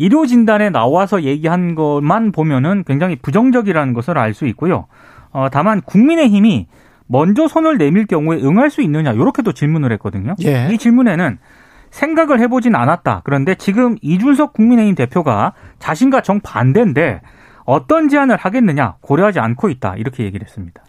의료 0.00 0.26
진단에 0.26 0.70
나와서 0.70 1.22
얘기한 1.22 1.76
것만 1.76 2.32
보면은 2.32 2.82
굉장히 2.84 3.14
부정적이라는 3.16 3.94
것을 3.94 4.18
알 4.18 4.34
수 4.34 4.46
있고요. 4.48 4.86
어, 5.30 5.48
다만 5.52 5.80
국민의힘이 5.82 6.66
먼저 7.06 7.46
손을 7.46 7.78
내밀 7.78 8.06
경우에 8.06 8.38
응할 8.42 8.70
수 8.70 8.82
있느냐 8.82 9.12
이렇게도 9.12 9.52
질문을 9.52 9.92
했거든요. 9.92 10.34
예. 10.44 10.68
이 10.72 10.78
질문에는 10.78 11.38
생각을 11.90 12.40
해보진 12.40 12.74
않았다. 12.74 13.20
그런데 13.24 13.54
지금 13.54 13.96
이준석 14.02 14.52
국민의힘 14.54 14.96
대표가 14.96 15.52
자신과 15.78 16.22
정 16.22 16.40
반대인데 16.40 17.20
어떤 17.64 18.08
제안을 18.08 18.36
하겠느냐 18.36 18.96
고려하지 19.00 19.38
않고 19.38 19.68
있다. 19.68 19.94
이렇게 19.96 20.24
얘기를 20.24 20.44
했습니다. 20.44 20.82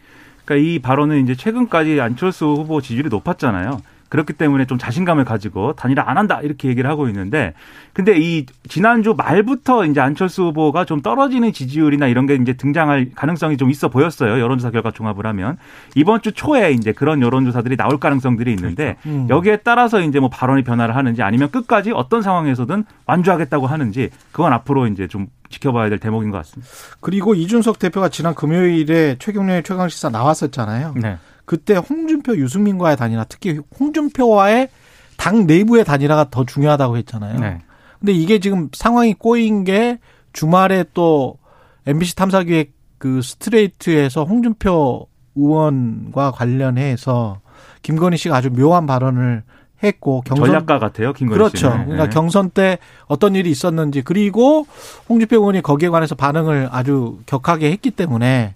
그러니까 0.45 0.55
이 0.55 0.79
발언은 0.79 1.23
이제 1.23 1.35
최근까지 1.35 1.99
안철수 1.99 2.45
후보 2.45 2.81
지지율이 2.81 3.09
높았잖아요. 3.09 3.81
그렇기 4.09 4.33
때문에 4.33 4.65
좀 4.65 4.77
자신감을 4.77 5.25
가지고 5.25 5.73
단일화 5.73 6.03
안 6.07 6.17
한다 6.17 6.39
이렇게 6.41 6.67
얘기를 6.69 6.89
하고 6.89 7.07
있는데 7.07 7.53
근데 7.93 8.17
이 8.17 8.45
지난주 8.67 9.15
말부터 9.17 9.85
이제 9.85 9.99
안철수 9.99 10.43
후보가 10.45 10.85
좀 10.85 11.01
떨어지는 11.01 11.53
지지율이나 11.53 12.07
이런 12.07 12.25
게 12.25 12.35
이제 12.35 12.53
등장할 12.53 13.11
가능성이 13.15 13.57
좀 13.57 13.69
있어 13.69 13.89
보였어요. 13.89 14.39
여론조사 14.39 14.71
결과 14.71 14.91
종합을 14.91 15.25
하면 15.27 15.57
이번 15.95 16.21
주 16.21 16.31
초에 16.33 16.71
이제 16.71 16.91
그런 16.91 17.21
여론조사들이 17.21 17.77
나올 17.77 17.99
가능성들이 17.99 18.51
있는데 18.53 18.97
음. 19.05 19.27
여기에 19.29 19.57
따라서 19.57 20.01
이제 20.01 20.19
뭐 20.19 20.29
발언이 20.29 20.63
변화를 20.63 20.95
하는지 20.95 21.21
아니면 21.21 21.49
끝까지 21.51 21.91
어떤 21.91 22.21
상황에서든 22.21 22.85
완주하겠다고 23.05 23.67
하는지 23.67 24.09
그건 24.31 24.53
앞으로 24.53 24.87
이제 24.87 25.07
좀 25.07 25.27
지켜봐야 25.49 25.89
될 25.89 25.99
대목인 25.99 26.31
것 26.31 26.37
같습니다. 26.39 26.69
그리고 26.99 27.35
이준석 27.35 27.79
대표가 27.79 28.09
지난 28.09 28.35
금요일에 28.35 29.17
최경련의 29.19 29.63
최강 29.63 29.89
시사 29.89 30.09
나왔었잖아요. 30.09 30.95
네. 30.97 31.17
그때 31.45 31.75
홍준표, 31.75 32.35
유승민과의 32.35 32.97
단일화, 32.97 33.25
특히 33.25 33.59
홍준표와의 33.79 34.69
당 35.17 35.45
내부의 35.47 35.85
단일화가 35.85 36.29
더 36.29 36.45
중요하다고 36.45 36.97
했잖아요. 36.97 37.39
네. 37.39 37.59
근데 37.99 38.13
이게 38.13 38.39
지금 38.39 38.69
상황이 38.73 39.13
꼬인 39.13 39.63
게 39.63 39.99
주말에 40.33 40.85
또 40.93 41.37
MBC 41.87 42.15
탐사기획 42.15 42.73
그 42.97 43.21
스트레이트에서 43.21 44.23
홍준표 44.23 45.07
의원과 45.35 46.31
관련해서 46.31 47.39
김건희 47.81 48.17
씨가 48.17 48.35
아주 48.35 48.49
묘한 48.49 48.87
발언을 48.87 49.43
했고 49.83 50.21
경선 50.21 50.47
전략가 50.47 50.79
같아요, 50.79 51.13
김건희 51.13 51.37
그렇죠. 51.37 51.57
씨는. 51.57 51.85
그러니까 51.85 52.05
네. 52.05 52.09
경선 52.09 52.49
때 52.51 52.79
어떤 53.07 53.35
일이 53.35 53.51
있었는지 53.51 54.01
그리고 54.01 54.65
홍준표 55.09 55.37
의원이 55.37 55.61
거기에 55.61 55.89
관해서 55.89 56.15
반응을 56.15 56.69
아주 56.71 57.19
격하게 57.25 57.71
했기 57.71 57.91
때문에 57.91 58.55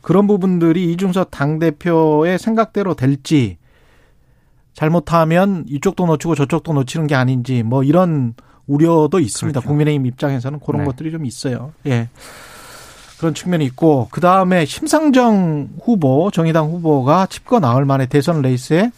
그런 0.00 0.26
부분들이 0.26 0.92
이준석 0.92 1.30
당 1.30 1.58
대표의 1.58 2.38
생각대로 2.38 2.94
될지 2.94 3.58
잘못하면 4.72 5.64
이쪽도 5.68 6.06
놓치고 6.06 6.34
저쪽도 6.34 6.72
놓치는 6.72 7.06
게 7.08 7.14
아닌지 7.14 7.62
뭐 7.62 7.82
이런 7.82 8.34
우려도 8.66 9.18
있습니다. 9.18 9.60
그렇죠. 9.60 9.68
국민의힘 9.68 10.06
입장에서는 10.06 10.60
그런 10.60 10.82
네. 10.82 10.86
것들이 10.86 11.10
좀 11.10 11.24
있어요. 11.24 11.72
예. 11.86 12.08
그런 13.18 13.34
측면이 13.34 13.64
있고 13.64 14.08
그 14.12 14.20
다음에 14.20 14.64
심상정 14.64 15.70
후보 15.82 16.30
정의당 16.30 16.66
후보가 16.66 17.26
칩거 17.26 17.58
나흘 17.58 17.84
만에 17.84 18.06
대선 18.06 18.42
레이스에 18.42 18.92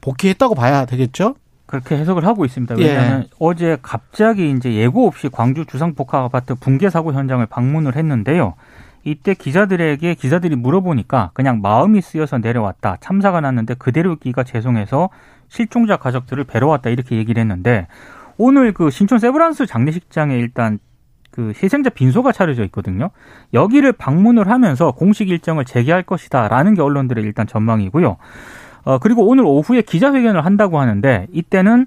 복귀했다고 0.00 0.54
봐야 0.54 0.86
되겠죠? 0.86 1.34
그렇게 1.66 1.96
해석을 1.96 2.24
하고 2.24 2.44
있습니다. 2.44 2.78
예. 2.78 2.84
왜냐하면 2.84 3.26
어제 3.40 3.76
갑자기 3.82 4.50
이제 4.50 4.74
예고 4.74 5.08
없이 5.08 5.28
광주 5.28 5.64
주상복합 5.66 6.22
아파트 6.22 6.54
붕괴 6.54 6.90
사고 6.90 7.12
현장을 7.12 7.44
방문을 7.46 7.96
했는데요. 7.96 8.54
이때 9.04 9.34
기자들에게 9.34 10.14
기자들이 10.14 10.56
물어보니까 10.56 11.30
그냥 11.34 11.60
마음이 11.60 12.00
쓰여서 12.00 12.38
내려왔다. 12.38 12.96
참사가 13.00 13.40
났는데 13.40 13.74
그대로 13.74 14.12
있기가 14.14 14.44
죄송해서 14.44 15.10
실종자 15.48 15.96
가족들을 15.96 16.44
뵈러 16.44 16.68
왔다 16.68 16.90
이렇게 16.90 17.16
얘기를 17.16 17.40
했는데 17.40 17.86
오늘 18.38 18.72
그 18.72 18.90
신촌 18.90 19.18
세브란스 19.18 19.66
장례식장에 19.66 20.36
일단 20.36 20.78
그 21.30 21.52
희생자 21.62 21.90
빈소가 21.90 22.32
차려져 22.32 22.64
있거든요. 22.66 23.10
여기를 23.52 23.92
방문을 23.92 24.48
하면서 24.48 24.92
공식 24.92 25.28
일정을 25.28 25.64
재개할 25.64 26.04
것이다라는 26.04 26.74
게 26.74 26.82
언론들의 26.82 27.22
일단 27.24 27.46
전망이고요. 27.46 28.16
어, 28.84 28.98
그리고 28.98 29.26
오늘 29.26 29.44
오후에 29.44 29.82
기자회견을 29.82 30.44
한다고 30.44 30.78
하는데 30.78 31.26
이때는 31.32 31.86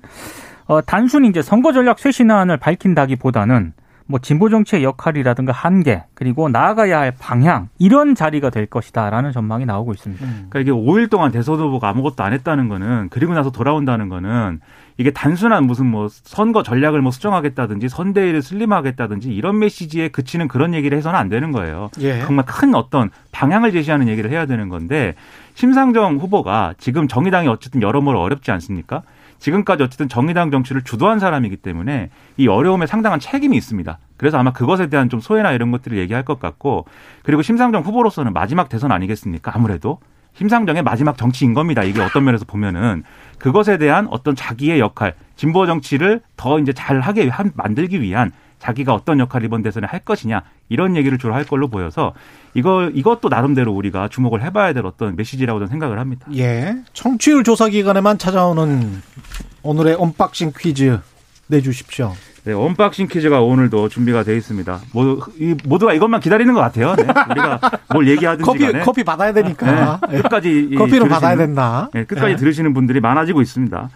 어, 0.65 0.81
단순히 0.81 1.29
이제 1.29 1.41
선거 1.41 1.71
전략 1.71 1.99
쇄신안을 1.99 2.57
밝힌다기보다는 2.57 3.73
뭐 4.07 4.19
진보 4.19 4.49
정치의 4.49 4.83
역할이라든가 4.83 5.51
한계 5.51 6.03
그리고 6.13 6.49
나아가야 6.49 6.99
할 6.99 7.13
방향 7.17 7.69
이런 7.77 8.15
자리가 8.15 8.49
될 8.49 8.65
것이다라는 8.65 9.33
전망이 9.33 9.65
나오고 9.65 9.93
있습니다. 9.93 10.25
그러니까 10.25 10.59
이게 10.59 10.71
5일 10.71 11.09
동안 11.09 11.31
대선 11.31 11.59
후보가 11.59 11.89
아무것도 11.89 12.23
안 12.23 12.33
했다는 12.33 12.69
거는 12.69 13.09
그리고 13.09 13.33
나서 13.33 13.51
돌아온다는 13.51 14.07
거는 14.09 14.61
이게 14.97 15.11
단순한 15.11 15.65
무슨 15.65 15.85
뭐 15.85 16.07
선거 16.09 16.63
전략을 16.63 17.01
뭐 17.01 17.11
수정하겠다든지 17.11 17.89
선대위를 17.89 18.41
슬림하겠다든지 18.41 19.31
이런 19.33 19.59
메시지에 19.59 20.07
그치는 20.07 20.47
그런 20.47 20.73
얘기를 20.73 20.97
해서는 20.97 21.19
안 21.19 21.29
되는 21.29 21.51
거예요. 21.51 21.91
예. 21.99 22.21
정말 22.21 22.45
큰 22.45 22.73
어떤 22.73 23.11
방향을 23.31 23.71
제시하는 23.73 24.07
얘기를 24.07 24.31
해야 24.31 24.45
되는 24.47 24.69
건데 24.69 25.13
심상정 25.53 26.17
후보가 26.17 26.75
지금 26.79 27.07
정의당이 27.07 27.47
어쨌든 27.47 27.81
여러모로 27.81 28.19
어렵지 28.19 28.51
않습니까? 28.51 29.03
지금까지 29.39 29.83
어쨌든 29.83 30.09
정의당 30.09 30.51
정치를 30.51 30.81
주도한 30.83 31.19
사람이기 31.19 31.57
때문에 31.57 32.09
이 32.37 32.47
어려움에 32.47 32.85
상당한 32.87 33.19
책임이 33.19 33.55
있습니다. 33.57 33.97
그래서 34.17 34.37
아마 34.37 34.51
그것에 34.51 34.87
대한 34.87 35.09
좀 35.09 35.19
소외나 35.19 35.51
이런 35.51 35.71
것들을 35.71 35.97
얘기할 35.97 36.23
것 36.23 36.39
같고 36.39 36.85
그리고 37.23 37.41
심상정 37.41 37.83
후보로서는 37.83 38.33
마지막 38.33 38.69
대선 38.69 38.91
아니겠습니까? 38.91 39.51
아무래도 39.55 39.99
심상정의 40.33 40.83
마지막 40.83 41.17
정치인 41.17 41.53
겁니다. 41.53 41.83
이게 41.83 41.99
어떤 42.01 42.23
면에서 42.23 42.45
보면은 42.45 43.03
그것에 43.39 43.77
대한 43.77 44.07
어떤 44.11 44.35
자기의 44.35 44.79
역할, 44.79 45.15
진보 45.35 45.65
정치를 45.65 46.21
더 46.35 46.59
이제 46.59 46.73
잘하게 46.73 47.29
한- 47.29 47.51
만들기 47.55 48.01
위한 48.01 48.31
자기가 48.59 48.93
어떤 48.93 49.19
역할을 49.19 49.45
이번 49.45 49.61
대선에 49.61 49.85
할 49.87 49.99
것이냐 49.99 50.41
이런 50.69 50.95
얘기를 50.95 51.17
주로 51.19 51.33
할 51.35 51.43
걸로 51.43 51.67
보여서 51.67 52.13
이거 52.57 52.89
이것도 52.91 53.29
나름대로 53.29 53.71
우리가 53.71 54.07
주목을 54.07 54.41
해봐야 54.43 54.73
될 54.73 54.83
어떤 54.83 55.15
메시지라고 55.15 55.59
저는 55.59 55.69
생각을 55.69 55.99
합니다. 55.99 56.25
예. 56.35 56.75
청취율 56.93 57.43
조사 57.43 57.69
기간에만 57.69 58.17
찾아오는 58.17 58.99
오늘의 59.61 59.93
언박싱 59.99 60.53
퀴즈 60.57 60.99
내주십시오. 61.45 62.13
네, 62.45 62.53
언박싱 62.53 63.09
퀴즈가 63.09 63.41
오늘도 63.41 63.89
준비가 63.89 64.23
되어 64.23 64.33
있습니다. 64.35 64.79
모, 64.93 65.19
이 65.37 65.53
모두가 65.65 65.93
이것만 65.93 66.19
기다리는 66.19 66.51
것 66.55 66.59
같아요. 66.61 66.95
네, 66.95 67.03
우리가 67.29 67.59
뭘 67.93 68.07
얘기하든지 68.07 68.41
커피 68.49 68.65
간에 68.65 68.79
커피 68.83 69.03
받아야 69.03 69.33
되니까 69.33 69.99
네, 70.09 70.21
끝까지 70.23 70.69
들으시는- 70.73 71.09
받아야 71.09 71.35
된다. 71.35 71.89
네, 71.93 72.05
끝까지 72.05 72.31
예. 72.31 72.35
들으시는 72.37 72.73
분들이 72.73 72.99
많아지고 73.01 73.41
있습니다. 73.43 73.89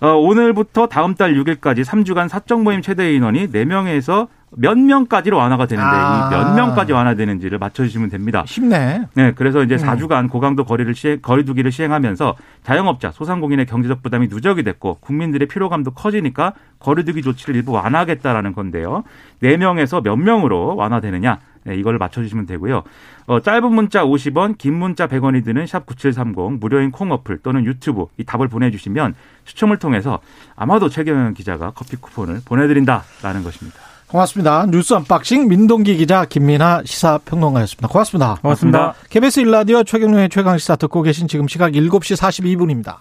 어, 0.00 0.08
오늘부터 0.12 0.86
다음 0.86 1.14
달 1.14 1.34
6일까지 1.34 1.84
3주간 1.84 2.28
사적 2.28 2.62
모임 2.62 2.82
최대 2.82 3.12
인원이 3.14 3.48
4명에서 3.48 4.28
몇 4.50 4.78
명까지로 4.78 5.36
완화가 5.36 5.66
되는데 5.66 5.90
아. 5.90 6.30
이몇 6.32 6.54
명까지 6.54 6.92
완화되는지를 6.92 7.58
맞춰주시면 7.58 8.08
됩니다. 8.08 8.44
쉽네. 8.46 9.02
네, 9.14 9.32
그래서 9.34 9.62
이제 9.62 9.74
음. 9.74 9.78
4주간 9.78 10.30
고강도 10.30 10.64
거리를 10.64 10.94
시행, 10.94 11.20
거리두기를 11.20 11.70
시행하면서 11.70 12.36
자영업자, 12.62 13.10
소상공인의 13.10 13.66
경제적 13.66 14.02
부담이 14.02 14.28
누적이 14.28 14.62
됐고 14.62 14.98
국민들의 15.00 15.48
피로감도 15.48 15.90
커지니까 15.90 16.54
거리두기 16.78 17.22
조치를 17.22 17.56
일부 17.56 17.72
완화하겠다라는 17.72 18.54
건데요. 18.54 19.04
4명에서 19.42 20.02
몇 20.02 20.16
명으로 20.16 20.76
완화되느냐? 20.76 21.40
네, 21.68 21.76
이걸 21.76 21.98
맞춰주시면 21.98 22.46
되고요. 22.46 22.82
어, 23.26 23.40
짧은 23.40 23.72
문자 23.72 24.04
50원, 24.04 24.56
긴 24.56 24.74
문자 24.74 25.06
100원이 25.06 25.44
드는 25.44 25.66
샵 25.66 25.84
9730 25.84 26.58
무료인 26.58 26.90
콩 26.90 27.12
어플 27.12 27.38
또는 27.42 27.64
유튜브에 27.66 28.24
답을 28.24 28.48
보내주시면 28.48 29.14
추첨을 29.44 29.78
통해서 29.78 30.20
아마도 30.56 30.88
최경영 30.88 31.34
기자가 31.34 31.72
커피 31.72 31.96
쿠폰을 31.96 32.40
보내드린다라는 32.44 33.42
것입니다. 33.42 33.78
고맙습니다. 34.06 34.64
뉴스 34.70 34.94
언박싱 34.94 35.48
민동기 35.48 35.98
기자 35.98 36.24
김민아 36.24 36.82
시사평론가였습니다. 36.86 37.88
고맙습니다. 37.88 38.38
고맙습니다. 38.40 38.94
KBS 39.10 39.40
1라디오 39.40 39.84
최경영의 39.84 40.30
최강시사 40.30 40.76
듣고 40.76 41.02
계신 41.02 41.28
지금 41.28 41.46
시각 41.46 41.72
7시 41.72 42.16
42분입니다. 42.16 42.96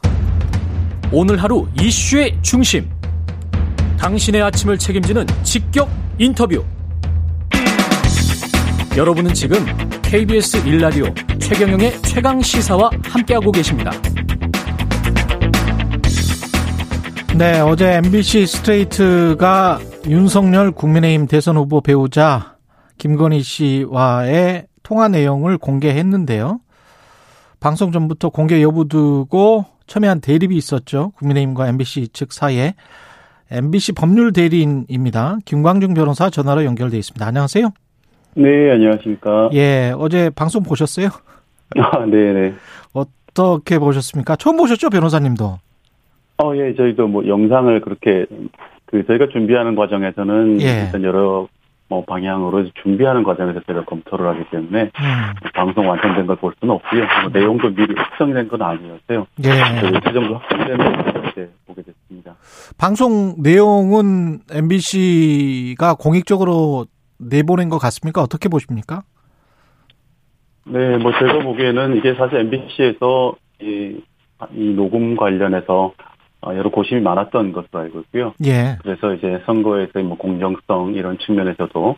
오늘 1.14 1.42
하루 1.42 1.68
이슈의 1.80 2.38
중심. 2.42 2.90
당신의 3.98 4.42
아침을 4.42 4.78
책임지는 4.78 5.26
직격 5.44 5.90
인터뷰. 6.18 6.66
여러분은 8.98 9.36
지금 9.36 9.64
KBS 10.02 10.68
일라디오 10.68 11.06
최경영의 11.40 12.02
최강 12.02 12.42
시사와 12.42 12.90
함께하고 13.04 13.52
계십니다. 13.52 13.92
네, 17.38 17.60
어제 17.60 17.98
MBC 17.98 18.48
스트레이트가 18.48 19.78
윤석열 20.08 20.72
국민의힘 20.72 21.28
대선 21.28 21.58
후보 21.58 21.80
배우자 21.80 22.58
김건희 22.98 23.44
씨와의 23.44 24.66
통화 24.82 25.08
내용을 25.10 25.60
공개했는데요. 25.60 26.60
방송 27.60 27.92
전부터 27.92 28.30
공개 28.30 28.64
여부 28.64 28.88
두고 28.88 29.66
첨예한 29.86 30.22
대립이 30.22 30.58
있었죠. 30.58 31.12
국민의힘과 31.18 31.68
MBC 31.68 32.08
측 32.14 32.34
사이에. 32.34 32.74
MBC 33.52 33.92
법률 33.92 34.34
대리인입니다. 34.34 35.38
김광중 35.46 35.94
변호사 35.94 36.32
전화로 36.32 36.66
연결돼 36.66 36.98
있습니다. 36.98 37.24
안녕하세요. 37.24 37.72
네, 38.36 38.72
안녕하십니까. 38.72 39.50
예, 39.54 39.94
어제 39.98 40.30
방송 40.30 40.64
보셨어요? 40.64 41.10
아, 41.78 42.06
네네. 42.06 42.54
어떻게 42.94 43.80
보셨습니까? 43.80 44.36
처음 44.36 44.58
보셨죠, 44.58 44.90
변호사님도? 44.90 45.60
어, 46.44 46.56
예, 46.56 46.76
저희도 46.76 47.08
뭐 47.08 47.28
영상을 47.28 47.82
그렇게, 47.82 48.26
그, 48.86 49.06
저희가 49.08 49.28
준비하는 49.32 49.76
과정에서는 49.76 50.62
예. 50.62 50.84
일단 50.86 51.04
여러 51.04 51.48
뭐 51.90 52.04
방향으로 52.06 52.66
준비하는 52.84 53.24
과정에서 53.24 53.62
저희가 53.66 53.86
검토를 53.86 54.28
하기 54.28 54.44
때문에 54.52 54.82
음, 54.84 55.50
방송 55.56 55.88
완성된 55.90 56.28
걸 56.28 56.36
볼 56.36 56.54
수는 56.60 56.76
없고요. 56.76 57.02
뭐 57.24 57.32
내용도 57.32 57.70
미리 57.70 57.96
확정된 57.96 58.50
건 58.50 58.62
아니었어요. 58.62 59.26
예. 59.46 60.00
그 60.04 60.14
정도 60.14 60.36
확정되면 60.36 61.30
이제 61.32 61.50
보게 61.66 61.82
됐습니다. 61.84 62.36
방송 62.78 63.36
내용은 63.42 64.40
MBC가 64.52 65.96
공익적으로 65.96 66.86
내보낸 67.18 67.70
것 67.70 67.78
같습니까? 67.78 68.22
어떻게 68.22 68.50
보십니까? 68.50 69.04
네, 70.66 70.98
뭐 70.98 71.12
제가 71.18 71.40
보기에는 71.40 71.96
이게 71.96 72.14
사실 72.16 72.40
MBC에서 72.40 73.36
이, 73.62 74.02
이 74.54 74.74
녹음 74.76 75.16
관련해서 75.16 75.94
어, 76.42 76.56
여러 76.56 76.70
고심이 76.70 77.02
많았던 77.02 77.52
것으로 77.54 77.80
알고 77.80 78.00
있고요. 78.02 78.34
예. 78.46 78.78
그래서 78.82 79.14
이제 79.14 79.42
선거에서의 79.46 80.06
뭐 80.06 80.18
공정성 80.18 80.94
이런 80.94 81.18
측면에서도 81.18 81.98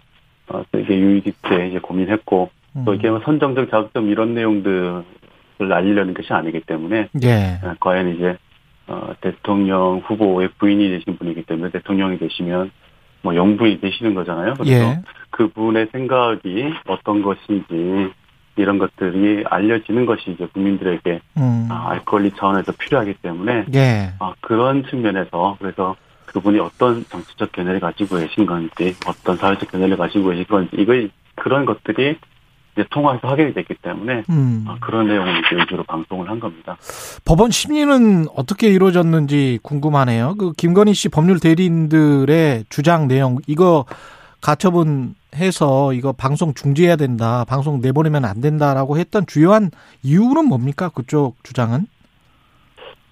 어, 0.49 0.63
되게 0.71 0.97
유의깊게 0.97 1.67
이제 1.67 1.79
고민했고 1.79 2.49
음, 2.77 2.85
또 2.85 2.93
이게 2.93 3.09
뭐 3.09 3.19
선정적 3.25 3.69
자극점 3.69 4.09
이런 4.09 4.33
내용들을 4.33 5.03
알리려는 5.59 6.13
것이 6.13 6.31
아니기 6.31 6.61
때문에 6.61 7.09
예. 7.23 7.59
어, 7.63 7.75
과연 7.79 8.15
이제 8.15 8.37
어, 8.87 9.13
대통령 9.21 10.01
후보의 10.05 10.49
부인이 10.57 10.89
되신 10.89 11.17
분이기 11.17 11.43
때문에 11.43 11.71
대통령이 11.71 12.17
되시면 12.17 12.71
뭐 13.21 13.35
영부인이 13.35 13.81
되시는 13.81 14.13
거잖아요. 14.13 14.53
그래서 14.55 14.71
예. 14.71 15.01
그분의 15.31 15.87
생각이 15.91 16.73
어떤 16.87 17.21
것인지 17.21 18.11
이런 18.55 18.77
것들이 18.77 19.43
알려지는 19.47 20.05
것이 20.05 20.31
이제 20.31 20.47
국민들에게 20.53 21.21
음, 21.37 21.67
아, 21.71 21.91
알 21.91 22.03
권리 22.03 22.31
차원에서 22.31 22.73
필요하기 22.73 23.15
때문에 23.21 23.65
예. 23.73 24.13
아, 24.19 24.33
그런 24.41 24.83
측면에서 24.85 25.57
그래서 25.59 25.95
그분이 26.25 26.59
어떤 26.59 27.03
정치적 27.05 27.51
견해를 27.53 27.79
가지고 27.79 28.17
계신 28.17 28.45
건지 28.45 28.95
어떤 29.07 29.37
사회적 29.37 29.71
견해를 29.71 29.97
가지고 29.97 30.29
계신 30.29 30.45
건지 30.45 30.75
이걸 30.77 31.09
그런 31.35 31.65
것들이 31.65 32.17
이제 32.79 32.87
통화에서 32.91 33.27
확인이 33.27 33.53
됐기 33.53 33.75
때문에 33.81 34.23
음. 34.29 34.65
아, 34.67 34.77
그런 34.79 35.07
내용을 35.07 35.39
이제 35.39 35.55
위주로 35.55 35.83
방송을 35.83 36.29
한 36.29 36.39
겁니다. 36.39 36.77
법원 37.25 37.51
심리는 37.51 38.25
어떻게 38.35 38.69
이루어졌는지 38.69 39.59
궁금하네요. 39.61 40.35
그 40.39 40.53
김건희 40.53 40.93
씨 40.93 41.09
법률 41.09 41.39
대리인들의 41.39 42.65
주장 42.69 43.07
내용 43.09 43.37
이거 43.47 43.85
가처분 44.41 45.15
해서 45.35 45.91
이거 45.93 46.13
방송 46.13 46.53
중지해야 46.53 46.95
된다. 46.95 47.43
방송 47.47 47.81
내보내면 47.81 48.23
안 48.23 48.39
된다라고 48.39 48.97
했던 48.97 49.25
주요한 49.27 49.71
이유는 50.01 50.45
뭡니까? 50.45 50.89
그쪽 50.89 51.35
주장은? 51.43 51.85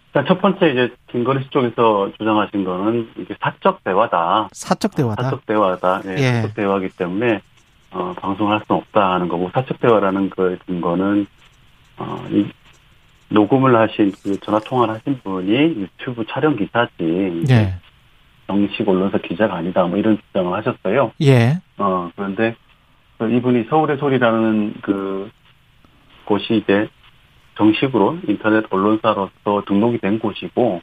일단 0.08 0.26
첫 0.26 0.42
번째 0.42 0.72
이제 0.72 0.94
김건희 1.12 1.44
씨 1.44 1.50
쪽에서 1.50 2.12
주장하신 2.18 2.64
거는 2.64 3.10
이게 3.18 3.36
사적 3.42 3.84
대화다. 3.84 4.48
사적 4.54 4.96
대화다. 4.96 5.24
사적 5.24 5.46
대화다. 5.46 6.02
예, 6.06 6.16
예. 6.18 6.32
사적 6.42 6.56
대화이기 6.56 6.96
때문에 6.96 7.42
어, 7.98 8.14
방송할 8.14 8.62
수는 8.68 8.82
없다 8.82 9.14
하는 9.14 9.28
거고 9.28 9.50
사적 9.52 9.80
대화라는 9.80 10.30
거의 10.30 10.58
근거는 10.68 11.26
어, 11.98 12.28
이 12.30 12.46
녹음을 13.30 13.76
하신 13.76 14.12
그 14.24 14.40
전화 14.40 14.60
통화를 14.60 14.94
하신 14.94 15.20
분이 15.24 15.52
유튜브 15.52 16.24
촬영 16.30 16.56
기사지 16.56 17.44
예. 17.50 17.74
정식 18.46 18.88
언론사 18.88 19.18
기자가 19.18 19.56
아니다 19.56 19.84
뭐 19.86 19.98
이런 19.98 20.18
주장을 20.28 20.54
하셨어요. 20.54 21.12
예. 21.22 21.60
어 21.78 22.12
그런데 22.16 22.56
그 23.18 23.30
이분이 23.30 23.66
서울의 23.68 23.98
소리라는 23.98 24.76
그 24.82 25.30
곳이 26.26 26.58
이제 26.58 26.88
정식으로 27.56 28.20
인터넷 28.28 28.64
언론사로서 28.70 29.64
등록이 29.66 29.98
된 29.98 30.20
곳이고 30.20 30.82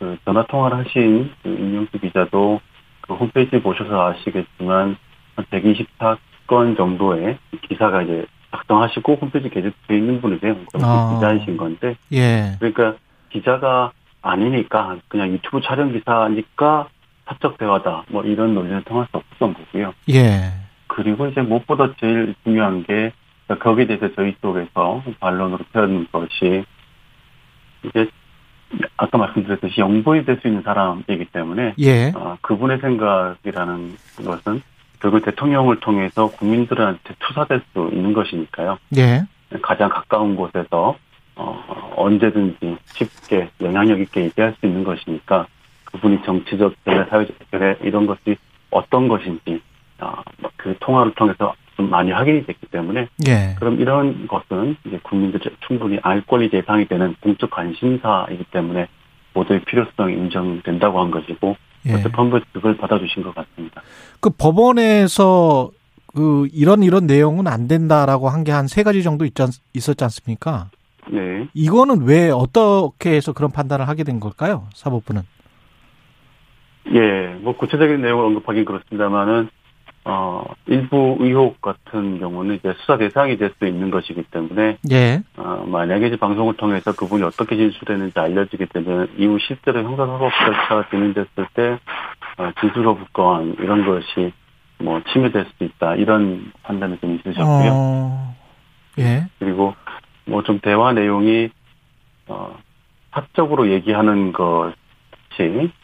그 0.00 0.18
전화 0.24 0.44
통화를 0.46 0.78
하신 0.78 1.30
그 1.42 1.48
임용수 1.48 1.98
기자도 2.00 2.60
그 3.02 3.14
홈페이지 3.14 3.62
보셔서 3.62 4.08
아시겠지만 4.10 4.96
한124 5.36 6.18
건 6.46 6.76
정도의 6.76 7.38
기사가 7.68 8.02
이제 8.02 8.26
작성하시고 8.50 9.18
홈페이지 9.20 9.48
게재되어 9.50 9.96
있는 9.96 10.20
분이세요. 10.20 10.56
아. 10.82 11.14
기자이신 11.14 11.56
건데 11.56 11.96
예. 12.12 12.56
그러니까 12.58 12.94
기자가 13.30 13.92
아니니까 14.22 14.96
그냥 15.08 15.32
유튜브 15.32 15.60
촬영 15.62 15.92
기사니까 15.92 16.88
사적 17.26 17.58
대화다 17.58 18.04
뭐 18.08 18.22
이런 18.24 18.54
논리는 18.54 18.82
통할 18.84 19.06
수 19.10 19.16
없었던 19.16 19.54
거고요. 19.54 19.92
예. 20.10 20.52
그리고 20.86 21.26
이제 21.26 21.42
무엇보다 21.42 21.92
제일 22.00 22.34
중요한 22.44 22.84
게 22.84 23.12
거기에 23.60 23.86
대해서 23.86 24.08
저희 24.14 24.34
쪽에서 24.40 25.02
반론으로 25.20 25.64
펴는 25.72 26.06
것이 26.10 26.64
이제 27.84 28.08
아까 28.96 29.18
말씀드렸듯이 29.18 29.80
영부인이 29.80 30.24
될 30.24 30.38
수 30.40 30.48
있는 30.48 30.62
사람이기 30.62 31.26
때문에 31.26 31.74
예. 31.78 32.12
어, 32.14 32.36
그분의 32.40 32.78
생각이라는 32.78 33.96
것은 34.24 34.62
결국 35.06 35.24
대통령을 35.24 35.78
통해서 35.78 36.28
국민들한테 36.32 37.14
투사될 37.20 37.62
수 37.72 37.90
있는 37.92 38.12
것이니까요. 38.12 38.76
예. 38.96 39.22
가장 39.62 39.88
가까운 39.88 40.34
곳에서 40.34 40.96
어, 41.36 41.92
언제든지 41.94 42.76
쉽게 42.86 43.48
영향력 43.60 44.00
있게 44.00 44.24
얘기할 44.24 44.56
수 44.58 44.66
있는 44.66 44.82
것이니까 44.82 45.46
그분이 45.84 46.22
정치적 46.24 46.74
견해, 46.84 47.04
사회적 47.08 47.36
견해 47.52 47.76
이런 47.82 48.06
것이 48.06 48.36
어떤 48.70 49.06
것인지 49.06 49.60
어, 50.00 50.22
그 50.56 50.74
통화를 50.80 51.14
통해서 51.14 51.54
좀 51.76 51.88
많이 51.88 52.10
확인이 52.10 52.44
됐기 52.44 52.66
때문에 52.66 53.06
예. 53.28 53.54
그럼 53.60 53.78
이런 53.78 54.26
것은 54.26 54.76
이제 54.84 54.98
국민들이 55.04 55.48
충분히 55.68 56.00
알 56.02 56.20
권리 56.22 56.50
대상이 56.50 56.88
되는 56.88 57.14
공적 57.20 57.50
관심사이기 57.50 58.42
때문에 58.50 58.88
보도의 59.34 59.60
필요성이 59.66 60.14
인정된다고 60.14 61.00
한 61.00 61.12
것이고 61.12 61.56
예. 61.86 62.02
재판부 62.02 62.40
그걸 62.52 62.76
받아주신 62.76 63.22
것 63.22 63.34
같습니다. 63.34 63.82
그 64.20 64.30
법원에서 64.30 65.70
그 66.14 66.48
이런 66.52 66.82
이런 66.82 67.06
내용은 67.06 67.46
안 67.46 67.68
된다라고 67.68 68.28
한 68.28 68.42
게 68.44 68.52
한 68.52 68.66
세 68.68 68.82
가지 68.82 69.02
정도 69.02 69.24
있지 69.24 69.42
않, 69.42 69.48
있었지 69.74 70.02
않습니까? 70.04 70.70
네. 71.08 71.46
이거는 71.54 72.02
왜 72.02 72.30
어떻게 72.30 73.10
해서 73.14 73.32
그런 73.32 73.50
판단을 73.52 73.86
하게 73.88 74.02
된 74.04 74.18
걸까요? 74.18 74.66
사법부는. 74.74 75.22
예, 76.94 77.34
뭐 77.40 77.56
구체적인 77.56 78.00
내용을 78.00 78.24
언급하긴 78.26 78.64
그렇습니다만은 78.64 79.48
어 80.08 80.44
일부 80.66 81.16
의혹 81.18 81.60
같은 81.60 82.20
경우는 82.20 82.54
이제 82.56 82.72
수사 82.78 82.96
대상이 82.96 83.36
될 83.38 83.50
수 83.58 83.66
있는 83.66 83.90
것이기 83.90 84.22
때문에 84.30 84.78
예. 84.92 85.20
어 85.36 85.64
만약에 85.66 86.06
이제 86.06 86.16
방송을 86.16 86.54
통해서 86.56 86.94
그분이 86.94 87.24
어떻게 87.24 87.56
진술했는지 87.56 88.16
알려지게 88.16 88.66
되면 88.66 89.08
이후 89.18 89.36
실제로 89.40 89.82
형사사법 89.82 90.30
절차가 90.30 90.88
진행됐을 90.90 91.48
때 91.54 91.78
어, 92.38 92.50
진술 92.60 92.84
거부권 92.84 93.56
이런 93.58 93.84
것이 93.84 94.32
뭐 94.78 95.00
침해될 95.12 95.46
수도 95.46 95.64
있다 95.64 95.96
이런 95.96 96.52
판단이 96.62 96.98
좀 97.00 97.16
있으셨고요. 97.16 97.70
어. 97.72 98.36
예. 98.98 99.26
그리고 99.40 99.74
뭐 100.26 100.42
좀 100.42 100.60
대화 100.60 100.92
내용이 100.92 101.48
어 102.28 102.56
사적으로 103.12 103.70
얘기하는 103.70 104.32
것이 104.32 104.74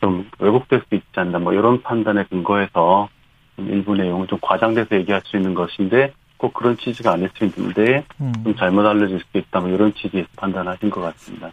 좀 0.00 0.28
왜곡될 0.38 0.82
수 0.88 0.94
있지 0.94 1.06
않나 1.14 1.38
뭐 1.40 1.52
이런 1.54 1.82
판단에 1.82 2.24
근거해서 2.24 3.08
좀 3.62 3.70
일부 3.70 3.94
내용을 3.94 4.26
좀 4.26 4.38
과장돼서 4.40 4.96
얘기할 4.96 5.22
수 5.24 5.36
있는 5.36 5.54
것인데 5.54 6.12
꼭 6.36 6.52
그런 6.54 6.76
취지가 6.76 7.12
아닐 7.12 7.30
수 7.34 7.44
있는데 7.44 8.04
음. 8.20 8.32
좀 8.42 8.56
잘못 8.56 8.84
알려질 8.84 9.20
수도 9.20 9.38
있다 9.38 9.60
뭐 9.60 9.70
이런 9.70 9.94
취지에서 9.94 10.26
판단하신 10.36 10.90
것 10.90 11.00
같습니다. 11.00 11.50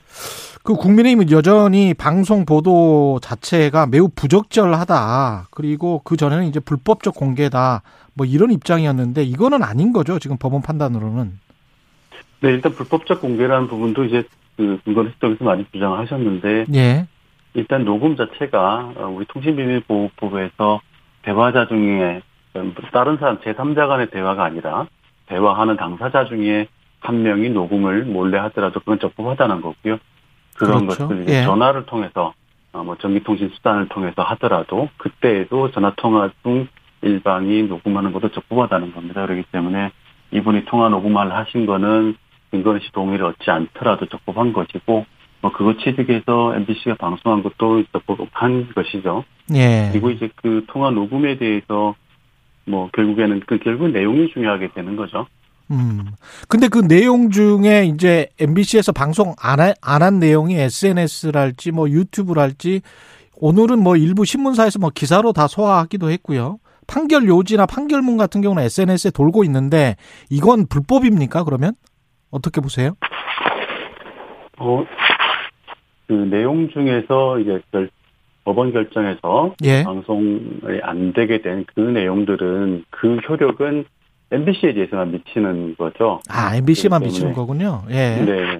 그 0.63 0.73
국민의힘은 0.73 1.29
여전히 1.31 1.93
방송 1.93 2.45
보도 2.45 3.19
자체가 3.21 3.85
매우 3.85 4.09
부적절하다. 4.09 5.47
그리고 5.51 6.01
그 6.03 6.17
전에는 6.17 6.45
이제 6.45 6.59
불법적 6.59 7.15
공개다. 7.15 7.83
뭐 8.15 8.25
이런 8.25 8.51
입장이었는데 8.51 9.23
이거는 9.23 9.63
아닌 9.63 9.93
거죠. 9.93 10.17
지금 10.17 10.37
법원 10.37 10.61
판단으로는. 10.61 11.39
네 12.41 12.49
일단 12.49 12.73
불법적 12.73 13.21
공개라는 13.21 13.67
부분도 13.67 14.05
이제 14.05 14.23
그씨 14.57 15.13
쪽에서 15.19 15.43
많이 15.43 15.65
주장을 15.71 15.97
하셨는데 15.99 16.65
예. 16.73 17.07
일단 17.53 17.85
녹음 17.85 18.15
자체가 18.15 18.93
어, 18.95 19.07
우리 19.07 19.25
통신비밀보호법에서 19.25 20.81
대화자 21.23 21.67
중에 21.67 22.21
음, 22.55 22.73
다른 22.91 23.17
사람 23.17 23.39
제3자 23.39 23.87
간의 23.87 24.09
대화가 24.09 24.43
아니라 24.43 24.87
대화하는 25.27 25.77
당사자 25.77 26.25
중에 26.25 26.67
한 26.99 27.23
명이 27.23 27.49
녹음을 27.49 28.05
몰래 28.05 28.37
하더라도 28.39 28.79
그건 28.79 28.99
적법하다는 28.99 29.61
거고요. 29.61 29.99
그런 30.57 30.87
그렇죠. 30.87 31.07
것을 31.07 31.23
이제 31.23 31.39
예. 31.39 31.43
전화를 31.43 31.85
통해서 31.85 32.33
어, 32.73 32.83
뭐 32.83 32.95
전기통신 32.97 33.49
수단을 33.55 33.87
통해서 33.87 34.21
하더라도 34.21 34.89
그때에도 34.97 35.71
전화 35.71 35.93
통화 35.95 36.29
중 36.43 36.67
일방이 37.01 37.63
녹음하는 37.63 38.11
것도 38.11 38.29
적법하다는 38.31 38.93
겁니다. 38.93 39.25
그렇기 39.25 39.43
때문에 39.51 39.91
이분이 40.31 40.65
통화 40.65 40.89
녹음을 40.89 41.33
하신 41.33 41.65
거는 41.65 42.15
김건희 42.51 42.81
씨 42.81 42.91
동의를 42.91 43.25
얻지 43.25 43.49
않더라도 43.49 44.07
적법한 44.07 44.53
것이고 44.53 45.05
뭐 45.41 45.51
그거 45.51 45.73
취득해서 45.77 46.55
MBC가 46.55 46.95
방송한 46.95 47.43
것도 47.43 47.83
적법한 47.91 48.73
것이죠. 48.73 49.23
예. 49.53 49.89
그리고 49.91 50.09
이제 50.09 50.29
그 50.35 50.65
통화 50.67 50.89
녹음에 50.91 51.37
대해서 51.37 51.95
뭐 52.65 52.89
결국에는 52.93 53.41
그 53.47 53.57
결국 53.59 53.89
내용이 53.89 54.29
중요하게 54.33 54.69
되는 54.73 54.95
거죠. 54.95 55.27
음. 55.71 56.11
근데 56.47 56.67
그 56.67 56.79
내용 56.87 57.29
중에 57.29 57.85
이제 57.85 58.27
MBC에서 58.39 58.91
방송 58.91 59.35
안한 59.39 60.19
내용이 60.19 60.55
SNS랄지 60.55 61.71
뭐 61.71 61.89
유튜브랄지 61.89 62.81
오늘은 63.37 63.81
뭐 63.81 63.95
일부 63.95 64.25
신문사에서 64.25 64.79
뭐 64.79 64.89
기사로 64.93 65.31
다 65.31 65.47
소화하기도 65.47 66.09
했고요. 66.11 66.57
판결 66.87 67.27
요지나 67.27 67.67
판결문 67.67 68.17
같은 68.17 68.41
경우는 68.41 68.63
SNS에 68.63 69.11
돌고 69.11 69.43
있는데 69.43 69.95
이건 70.29 70.65
불법입니까? 70.67 71.43
그러면 71.43 71.73
어떻게 72.31 72.61
보세요? 72.61 72.93
어, 74.57 74.83
그 76.09 76.13
내용 76.13 76.69
중에서 76.69 77.37
이제 77.39 77.61
결, 77.71 77.87
법원 78.43 78.73
결정에서 78.73 79.53
예. 79.63 79.83
방송이 79.83 80.39
안 80.81 81.13
되게 81.13 81.39
된 81.41 81.63
그 81.75 81.81
내용들은 81.81 82.83
그 82.89 83.17
효력은 83.17 83.85
MBC에 84.31 84.73
대해서만 84.73 85.11
미치는 85.11 85.75
거죠. 85.77 86.19
아, 86.27 86.55
MBC만 86.55 87.03
미치는 87.03 87.33
거군요. 87.33 87.83
예. 87.91 88.23
네. 88.25 88.59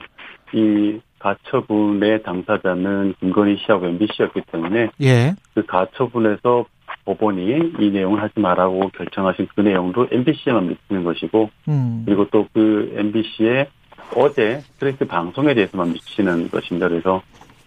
이 0.54 1.00
가처분의 1.18 2.22
당사자는 2.24 3.16
김건희 3.20 3.58
씨하고 3.66 3.88
MBC였기 3.88 4.42
때문에 4.52 4.90
예. 5.02 5.34
그 5.56 5.66
가처분에서 5.66 6.66
법원이 7.06 7.74
이 7.80 7.90
내용을 7.90 8.22
하지 8.22 8.40
말라고 8.40 8.90
결정하신 8.90 9.48
그 9.56 9.62
내용도 9.62 10.08
MBC에만 10.12 10.68
미치는 10.70 11.04
것이고 11.04 11.50
음. 11.68 12.04
그리고 12.06 12.28
또 12.30 12.48
그 12.54 12.94
MBC의 12.96 13.68
어제 14.16 14.62
스트레이트 14.62 15.06
방송에 15.06 15.54
대해서만 15.54 15.94
미치는 15.94 16.50
것입니다. 16.50 16.88
그래서 16.88 17.22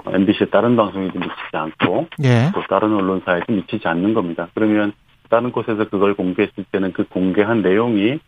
MBC의 0.07 0.51
다른 0.51 0.77
방송에도 0.77 1.19
미치지 1.19 1.51
않고 1.53 2.09
예. 2.25 2.51
또 2.55 2.63
다른 2.69 2.95
언론사에도 2.95 3.53
미치지 3.53 3.87
않는 3.87 4.15
겁니다. 4.15 4.49
그러면 4.55 4.93
다른 5.29 5.53
곳에서 5.53 5.89
그걸 5.89 6.15
공개했을 6.15 6.65
때는 6.73 6.93
그 6.93 7.05
공개한 7.05 7.63
내용이 7.63 8.19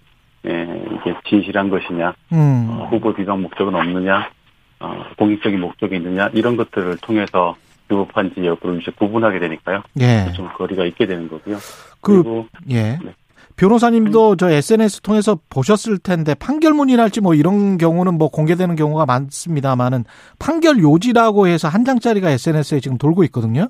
예, 0.46 0.84
이게 0.92 1.14
진실한 1.26 1.70
것이냐, 1.70 2.14
음. 2.32 2.68
어, 2.68 2.88
후보 2.90 3.14
비방 3.14 3.40
목적은 3.40 3.74
없느냐, 3.74 4.30
어, 4.78 5.04
공익적인 5.16 5.58
목적이 5.58 5.96
있느냐 5.96 6.28
이런 6.34 6.56
것들을 6.56 6.98
통해서 6.98 7.56
규법한지 7.88 8.44
여부를 8.44 8.80
이제 8.80 8.90
구분하게 8.90 9.38
되니까요. 9.38 9.82
예. 10.00 10.30
좀 10.32 10.48
거리가 10.54 10.84
있게 10.84 11.06
되는 11.06 11.28
거고요. 11.28 11.56
그 12.00 12.22
그리고 12.22 12.46
예. 12.70 12.98
네. 13.02 13.14
변호사님도 13.56 14.36
저 14.36 14.50
SNS 14.50 15.02
통해서 15.02 15.38
보셨을 15.48 15.98
텐데 15.98 16.34
판결문이랄지 16.34 17.20
뭐 17.20 17.34
이런 17.34 17.78
경우는 17.78 18.18
뭐 18.18 18.28
공개되는 18.28 18.74
경우가 18.76 19.06
많습니다만은 19.06 20.04
판결 20.38 20.78
요지라고 20.78 21.46
해서 21.46 21.68
한 21.68 21.84
장짜리가 21.84 22.30
SNS에 22.30 22.80
지금 22.80 22.98
돌고 22.98 23.24
있거든요. 23.24 23.68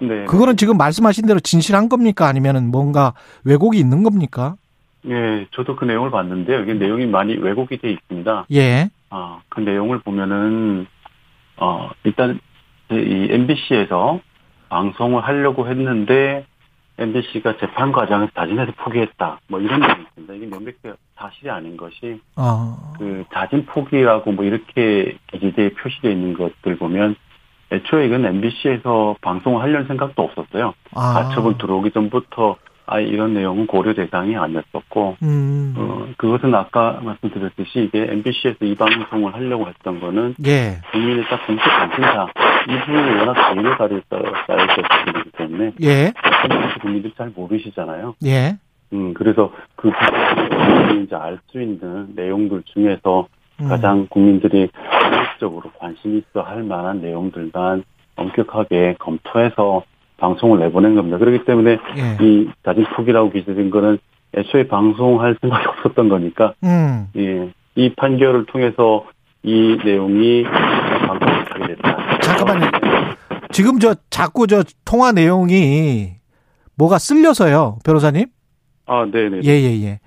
네, 0.00 0.24
그거는 0.24 0.56
지금 0.56 0.76
말씀하신 0.76 1.26
대로 1.26 1.38
진실한 1.40 1.88
겁니까 1.88 2.26
아니면은 2.26 2.70
뭔가 2.70 3.14
왜곡이 3.44 3.78
있는 3.78 4.02
겁니까? 4.02 4.56
예, 5.06 5.46
저도 5.52 5.76
그 5.76 5.84
내용을 5.84 6.10
봤는데요. 6.10 6.62
이게 6.62 6.74
내용이 6.74 7.06
많이 7.06 7.34
왜곡이 7.34 7.78
돼 7.78 7.90
있습니다. 7.90 8.46
예. 8.52 8.90
아, 9.10 9.40
그 9.50 9.60
내용을 9.60 10.00
보면은 10.00 10.86
어, 11.58 11.90
일단 12.04 12.40
이 12.90 13.28
MBC에서 13.30 14.20
방송을 14.68 15.22
하려고 15.22 15.68
했는데 15.68 16.46
MBC가 16.98 17.56
재판 17.58 17.90
과정에서 17.92 18.30
자진해서 18.34 18.72
포기했다. 18.76 19.40
뭐 19.48 19.60
이런 19.60 19.80
내용이 19.80 20.02
있습니다. 20.02 20.34
이게 20.34 20.46
명백히 20.46 20.78
사실이 21.16 21.50
아닌 21.50 21.76
것이 21.76 22.20
어. 22.36 22.92
그 22.98 23.24
자진 23.32 23.66
포기라고 23.66 24.32
뭐 24.32 24.44
이렇게 24.44 25.16
기재대에 25.28 25.70
표시되어 25.70 26.10
있는 26.10 26.34
것들 26.34 26.76
보면 26.76 27.16
애초에 27.72 28.06
이건 28.06 28.24
MBC에서 28.24 29.16
방송을 29.20 29.60
하려는 29.62 29.86
생각도 29.88 30.22
없었어요. 30.22 30.74
아. 30.94 31.14
가처분 31.14 31.58
들어오기 31.58 31.90
전부터 31.90 32.56
아 32.86 33.00
이런 33.00 33.32
내용은 33.32 33.66
고려 33.66 33.94
대상이 33.94 34.36
아니었었고 34.36 35.16
음. 35.22 35.74
어, 35.76 36.06
그것은 36.18 36.54
아까 36.54 37.00
말씀드렸듯이 37.02 37.84
이게 37.84 38.02
MBC에서 38.10 38.64
이 38.64 38.74
방송을 38.74 39.34
하려고 39.34 39.66
했던 39.68 40.00
거는 40.00 40.34
예. 40.46 40.80
국민의 40.92 41.24
딱 41.30 41.46
공식 41.46 41.64
관심사 41.64 42.26
이분이 42.68 43.18
워낙 43.18 43.34
자유를 43.34 43.76
가질 43.76 44.02
쌓여있기 44.10 45.30
때문에 45.36 45.72
예. 45.82 46.12
국민들이 46.80 47.12
잘 47.16 47.32
모르시잖아요. 47.34 48.16
예. 48.26 48.58
음 48.92 49.14
그래서 49.14 49.50
그 49.76 49.90
이제 51.02 51.16
알수 51.16 51.60
있는 51.60 52.08
내용들 52.14 52.62
중에서 52.66 53.26
음. 53.60 53.68
가장 53.68 54.06
국민들이 54.10 54.68
적으로 55.40 55.70
관심 55.78 56.18
있어 56.18 56.42
할 56.42 56.62
만한 56.62 57.00
내용들만 57.00 57.84
엄격하게 58.16 58.96
검토해서 58.98 59.84
방송을 60.24 60.58
내보낸 60.60 60.94
겁니다. 60.94 61.18
그렇기 61.18 61.44
때문에 61.44 61.72
예. 61.98 62.24
이 62.24 62.48
자진 62.64 62.84
포기라고 62.96 63.30
기재된 63.30 63.68
거는 63.70 63.98
애초에 64.34 64.66
방송할 64.68 65.36
생각이 65.40 65.64
없었던 65.68 66.08
거니까 66.08 66.54
음. 66.64 67.08
예, 67.16 67.50
이 67.76 67.94
판결을 67.94 68.46
통해서 68.46 69.04
이 69.42 69.76
내용이 69.84 70.44
방송을 70.44 71.44
하게 71.52 71.74
됐다. 71.74 72.18
잠깐만요. 72.20 72.70
지금 73.52 73.78
저 73.78 73.94
자꾸 74.10 74.46
저 74.46 74.62
통화 74.84 75.12
내용이 75.12 76.12
뭐가 76.76 76.98
쓸려서요, 76.98 77.78
변호사님? 77.84 78.26
아, 78.86 79.06
네 79.10 79.28
네. 79.28 79.40
예, 79.44 79.50
예, 79.50 79.82
예. 79.84 80.00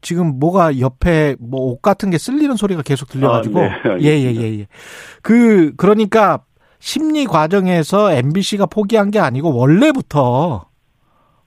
지금 0.00 0.38
뭐가 0.38 0.78
옆에 0.78 1.34
뭐 1.40 1.72
옷 1.72 1.82
같은 1.82 2.10
게 2.10 2.18
쓸리는 2.18 2.54
소리가 2.54 2.82
계속 2.82 3.08
들려가지고. 3.08 3.60
아, 3.60 3.68
네, 3.98 3.98
예, 4.02 4.08
예. 4.20 4.34
예, 4.34 4.60
예. 4.60 4.66
그, 5.22 5.72
그러니까 5.76 6.44
심리 6.86 7.24
과정에서 7.24 8.12
MBC가 8.12 8.66
포기한 8.66 9.10
게 9.10 9.18
아니고 9.18 9.56
원래부터, 9.56 10.66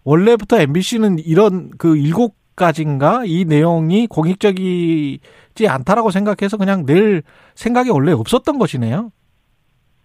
원래부터 0.03 0.59
MBC는 0.59 1.19
이런 1.19 1.69
그 1.77 1.95
일곱 1.95 2.35
가지인가 2.57 3.23
이 3.25 3.45
내용이 3.45 4.07
공익적이지 4.07 5.67
않다라고 5.69 6.11
생각해서 6.11 6.57
그냥 6.57 6.85
늘 6.85 7.23
생각이 7.55 7.89
원래 7.89 8.11
없었던 8.11 8.59
것이네요. 8.59 9.11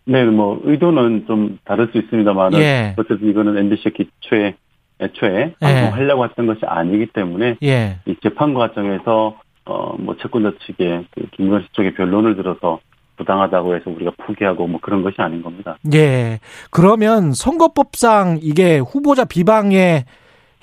네, 0.04 0.24
뭐 0.24 0.60
의도는 0.62 1.24
좀 1.26 1.58
다를 1.64 1.88
수 1.90 1.98
있습니다만 1.98 2.54
예. 2.54 2.94
어쨌든 2.96 3.28
이거는 3.28 3.58
MBC 3.58 3.90
기초에 3.90 4.54
애초에 5.00 5.30
예. 5.30 5.54
방송하려고 5.58 6.26
했던 6.26 6.46
것이 6.46 6.60
아니기 6.64 7.06
때문에 7.06 7.56
예. 7.64 7.98
이 8.06 8.14
재판 8.22 8.54
과정에서 8.54 9.36
어뭐 9.64 10.16
채권자 10.22 10.52
측에 10.64 11.06
그 11.10 11.26
김건희 11.32 11.66
쪽에 11.72 11.92
변론을 11.94 12.36
들어서 12.36 12.78
부당하다고 13.16 13.76
해서 13.76 13.90
우리가 13.90 14.12
포기하고 14.16 14.66
뭐 14.66 14.80
그런 14.80 15.02
것이 15.02 15.16
아닌 15.18 15.42
겁니다. 15.42 15.76
예. 15.94 16.40
그러면 16.70 17.32
선거법상 17.32 18.40
이게 18.42 18.78
후보자 18.78 19.24
비방에 19.24 20.04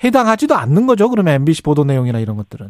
해당하지도 0.04 0.54
않는 0.54 0.86
거죠. 0.86 1.08
그러면 1.08 1.34
MBC 1.34 1.62
보도 1.62 1.84
내용이나 1.84 2.18
이런 2.18 2.36
것들은. 2.36 2.68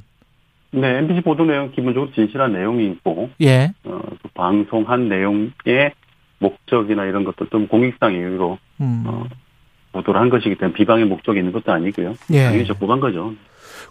네, 0.73 0.99
MBC 0.99 1.21
보도 1.23 1.45
내용 1.45 1.71
기본적으로 1.73 2.12
진실한 2.12 2.53
내용이 2.53 2.87
있고 2.92 3.31
예. 3.42 3.73
어, 3.85 4.01
그 4.23 4.29
방송한 4.35 5.09
내용의 5.09 5.92
목적이나 6.38 7.05
이런 7.05 7.25
것도 7.25 7.49
좀 7.51 7.68
공익상 7.68 8.14
이유로 8.14 8.59
음. 8.81 9.05
어, 9.07 9.25
보도를 9.92 10.21
한 10.21 10.31
것이기 10.31 10.57
때문에 10.57 10.75
비방의 10.75 11.05
목적이 11.05 11.40
있는 11.40 11.53
것도 11.53 11.73
아니고요. 11.73 12.14
예. 12.33 12.45
당연히 12.45 12.66
적법한 12.66 13.01
거죠. 13.01 13.35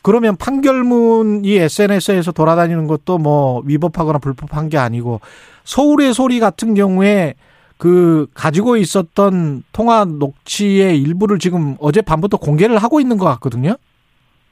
그러면 0.02 0.36
판결문이 0.36 1.56
SNS에서 1.56 2.32
돌아다니는 2.32 2.88
것도 2.88 3.18
뭐 3.18 3.62
위법하거나 3.66 4.20
불법한 4.20 4.70
게 4.70 4.78
아니고 4.78 5.22
서울의 5.64 6.14
소리 6.14 6.40
같은 6.40 6.74
경우에 6.74 7.36
그 7.78 8.28
가지고 8.34 8.78
있었던 8.78 9.64
통화 9.72 10.06
녹취의 10.06 11.02
일부를 11.02 11.40
지금 11.40 11.76
어젯밤부터 11.80 12.38
공개를 12.38 12.78
하고 12.78 13.00
있는 13.00 13.18
것 13.18 13.26
같거든요. 13.26 13.76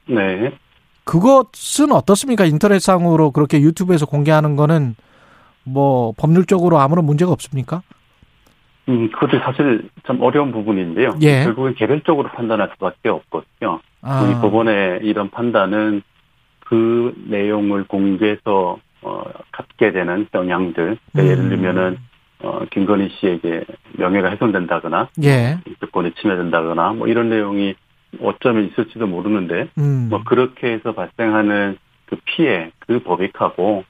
네. 0.08 0.52
그것은 1.04 1.92
어떻습니까? 1.92 2.44
인터넷상으로 2.44 3.30
그렇게 3.30 3.60
유튜브에서 3.60 4.06
공개하는 4.06 4.56
거는 4.56 4.94
뭐 5.64 6.12
법률적으로 6.16 6.78
아무런 6.78 7.04
문제가 7.04 7.32
없습니까? 7.32 7.82
음, 8.88 9.10
그것도 9.10 9.38
사실 9.40 9.88
참 10.06 10.20
어려운 10.20 10.52
부분인데요. 10.52 11.16
예. 11.22 11.44
결국엔 11.44 11.74
개별적으로 11.74 12.28
판단할 12.28 12.70
수밖에 12.74 13.08
없거든요. 13.08 13.80
아, 14.02 14.22
우리 14.22 14.34
법원의 14.40 15.00
이런 15.02 15.30
판단은 15.30 16.02
그 16.60 17.14
내용을 17.28 17.84
공개해서 17.84 18.78
어, 19.02 19.22
갖게 19.52 19.92
되는 19.92 20.26
영향들. 20.34 20.98
그러니까 21.12 21.22
음. 21.22 21.26
예를 21.26 21.48
들면은 21.48 21.98
어, 22.42 22.64
김건희 22.70 23.10
씨에게 23.20 23.64
명예가 23.98 24.30
훼손된다거나 24.30 25.08
예. 25.24 25.58
인권이 25.66 26.12
침해된다거나 26.14 26.94
뭐 26.94 27.06
이런 27.06 27.28
내용이 27.28 27.74
어쩌면 28.20 28.66
있을지도 28.66 29.06
모르는데 29.06 29.68
음. 29.78 30.08
뭐 30.10 30.22
그렇게 30.24 30.72
해서 30.72 30.92
발생하는 30.92 31.78
그 32.06 32.16
피해, 32.24 32.72
그 32.80 33.00
법익하고 33.00 33.84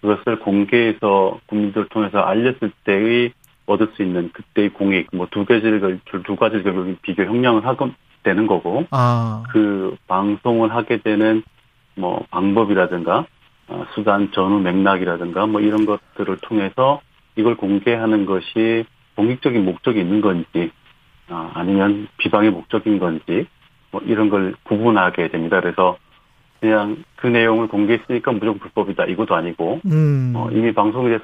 그것을 0.00 0.40
공개해서 0.40 1.38
국민들 1.46 1.82
을 1.82 1.88
통해서 1.88 2.18
알렸을 2.18 2.72
때의 2.84 3.32
얻을 3.66 3.88
수 3.94 4.02
있는 4.02 4.30
그때의 4.32 4.70
공익, 4.70 5.08
뭐 5.12 5.26
두 5.30 5.44
가지를 5.44 6.00
두 6.24 6.36
가지를 6.36 6.64
결국 6.64 6.96
비교 7.02 7.24
형량을 7.24 7.66
하게 7.66 7.92
되는 8.22 8.46
거고 8.46 8.84
아. 8.90 9.42
그 9.50 9.96
방송을 10.06 10.74
하게 10.74 10.98
되는 10.98 11.42
뭐 11.94 12.24
방법이라든가 12.30 13.26
어, 13.68 13.86
수단 13.94 14.30
전후 14.32 14.60
맥락이라든가 14.60 15.46
뭐 15.46 15.60
이런 15.60 15.86
것들을 15.86 16.36
통해서 16.42 17.00
이걸 17.36 17.56
공개하는 17.56 18.26
것이 18.26 18.84
공익적인 19.16 19.64
목적이 19.64 20.00
있는 20.00 20.20
건지 20.20 20.70
어, 21.28 21.50
아니면 21.54 22.08
비방의 22.18 22.50
목적인 22.50 22.98
건지 22.98 23.46
뭐 23.90 24.00
이런 24.04 24.30
걸 24.30 24.54
구분하게 24.64 25.28
됩니다. 25.28 25.60
그래서 25.60 25.96
그냥 26.60 27.02
그 27.16 27.26
내용을 27.26 27.68
공개했으니까 27.68 28.32
무조건 28.32 28.58
불법이다 28.58 29.06
이것도 29.06 29.34
아니고 29.34 29.80
음. 29.86 30.32
어, 30.36 30.48
이미 30.52 30.72
방송에 30.72 31.18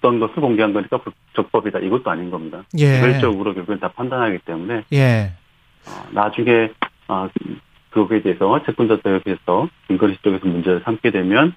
썼던 0.00 0.20
것을 0.20 0.34
공개한 0.36 0.72
거니까 0.72 0.98
불- 0.98 1.12
적법이다 1.34 1.80
이것도 1.80 2.10
아닌 2.10 2.30
겁니다. 2.30 2.62
예. 2.78 3.00
개별적으로 3.00 3.54
결국엔 3.54 3.80
다 3.80 3.88
판단하기 3.88 4.38
때문에 4.40 4.84
예. 4.92 5.32
어, 5.86 6.06
나중에 6.10 6.70
아, 7.08 7.28
그거에 7.90 8.20
대해서 8.22 8.62
채권자 8.64 8.98
쪽에서 9.02 9.68
씨 9.88 10.22
쪽에서 10.22 10.46
문제를 10.46 10.82
삼게 10.84 11.10
되면 11.10 11.54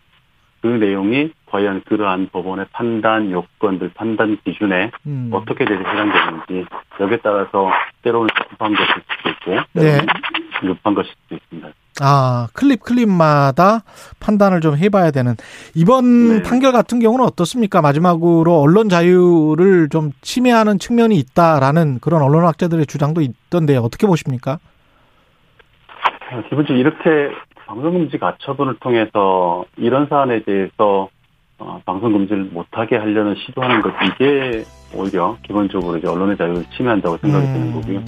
그 0.61 0.67
내용이 0.67 1.31
과연 1.47 1.81
그러한 1.85 2.29
법원의 2.31 2.67
판단 2.71 3.31
요건들, 3.31 3.91
판단 3.95 4.37
기준에 4.45 4.91
음. 5.07 5.29
어떻게 5.33 5.65
대해서 5.65 5.83
해당되는지 5.89 6.65
여기에 6.99 7.17
따라서 7.23 7.71
때로는 8.03 8.29
적합한 8.37 8.75
것일 8.75 8.87
수도 9.17 9.29
있고 9.29 9.63
네. 9.73 9.99
위법한 10.61 10.93
것일 10.93 11.11
수도 11.23 11.35
있습니다. 11.35 11.69
아, 11.99 12.47
클립 12.53 12.83
클립마다 12.83 13.83
판단을 14.19 14.61
좀 14.61 14.77
해봐야 14.77 15.11
되는 15.11 15.35
이번 15.75 16.37
네. 16.37 16.43
판결 16.43 16.71
같은 16.71 16.99
경우는 16.99 17.25
어떻습니까? 17.25 17.81
마지막으로 17.81 18.59
언론 18.61 18.87
자유를 18.87 19.89
좀 19.89 20.11
침해하는 20.21 20.79
측면이 20.79 21.15
있다라는 21.17 21.99
그런 21.99 22.21
언론학자들의 22.21 22.85
주장도 22.85 23.21
있던데 23.21 23.75
어떻게 23.77 24.07
보십니까? 24.07 24.59
어, 26.31 26.41
기본적으로 26.49 26.79
이렇게 26.79 27.35
방송금지 27.65 28.17
가처분을 28.17 28.77
통해서 28.79 29.65
이런 29.77 30.07
사안에 30.07 30.43
대해서 30.43 31.09
어, 31.57 31.81
방송금지를 31.85 32.45
못하게 32.45 32.97
하려는 32.97 33.35
시도하는 33.35 33.81
것 33.81 33.93
이게 34.05 34.63
오히려 34.95 35.37
기본적으로 35.43 35.97
이제 35.97 36.07
언론의 36.07 36.37
자유를 36.37 36.65
침해한다고 36.75 37.17
생각이 37.17 37.45
드는 37.45 37.67
음. 37.67 37.73
거고요. 37.73 38.03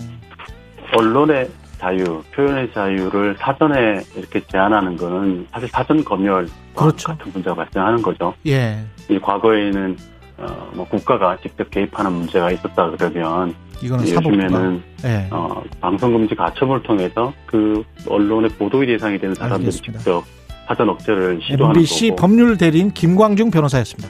언론의 0.97 1.49
자유, 1.83 2.23
표현의 2.33 2.71
자유를 2.73 3.35
사전에 3.37 4.01
이렇게 4.15 4.41
제한하는 4.47 4.95
거는 4.95 5.47
사실 5.51 5.67
사전 5.67 6.01
검열 6.01 6.47
그렇죠. 6.75 7.09
같은 7.09 7.29
문제가 7.33 7.55
발생하는 7.57 8.01
거죠. 8.01 8.33
예. 8.47 8.79
이 9.09 9.19
과거에는 9.19 9.97
어, 10.37 10.71
뭐 10.73 10.87
국가가 10.87 11.37
직접 11.41 11.69
개입하는 11.69 12.13
문제가 12.13 12.51
있었다 12.51 12.89
그러면 12.91 13.53
이거는 13.81 14.05
사법부가. 14.05 14.33
요즘에는 14.33 14.83
예. 15.03 15.27
어, 15.29 15.61
방송금지 15.81 16.35
가처분을 16.35 16.83
통해서 16.83 17.33
그 17.45 17.83
언론의 18.07 18.51
보도의 18.51 18.87
대상이 18.87 19.19
되는 19.19 19.35
사람들이 19.35 19.65
알겠습니다. 19.65 19.99
직접 19.99 20.23
사전 20.65 20.87
억제를 20.87 21.41
시도하는 21.43 21.75
MBC 21.81 22.09
거고. 22.11 22.21
법률 22.21 22.57
대리인 22.57 22.91
김광중 22.91 23.51
변호사였습니다. 23.51 24.09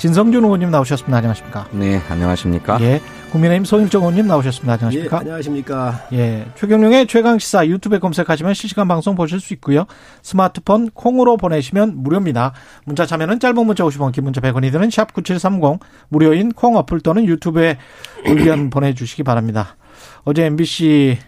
진성준 0.00 0.42
의원님 0.44 0.70
나오셨습니다. 0.70 1.18
안녕하십니까? 1.18 1.68
네, 1.72 2.00
안녕하십니까? 2.08 2.80
예, 2.80 3.02
국민의힘 3.32 3.66
송일정 3.66 4.00
의원님 4.00 4.28
나오셨습니다. 4.28 4.72
안녕하십니까? 4.72 5.16
예, 5.16 5.20
안녕하십니까? 5.20 6.06
예, 6.14 6.46
최경룡의 6.54 7.06
최강 7.06 7.38
시사 7.38 7.66
유튜브에 7.66 7.98
검색하시면 7.98 8.54
실시간 8.54 8.88
방송 8.88 9.14
보실 9.14 9.40
수 9.40 9.52
있고요. 9.52 9.84
스마트폰 10.22 10.88
콩으로 10.88 11.36
보내시면 11.36 12.02
무료입니다. 12.02 12.54
문자 12.86 13.04
참여는 13.04 13.40
짧은 13.40 13.66
문자 13.66 13.84
50원, 13.84 14.12
긴 14.12 14.24
문자 14.24 14.40
100원이 14.40 14.72
드는 14.72 14.88
샵 14.88 15.12
9730 15.12 15.80
무료인 16.08 16.50
콩 16.52 16.76
어플 16.76 17.00
또는 17.00 17.26
유튜브에 17.26 17.76
의견 18.24 18.70
보내 18.72 18.94
주시기 18.94 19.22
바랍니다. 19.22 19.76
어제 20.24 20.46
MBC 20.46 21.18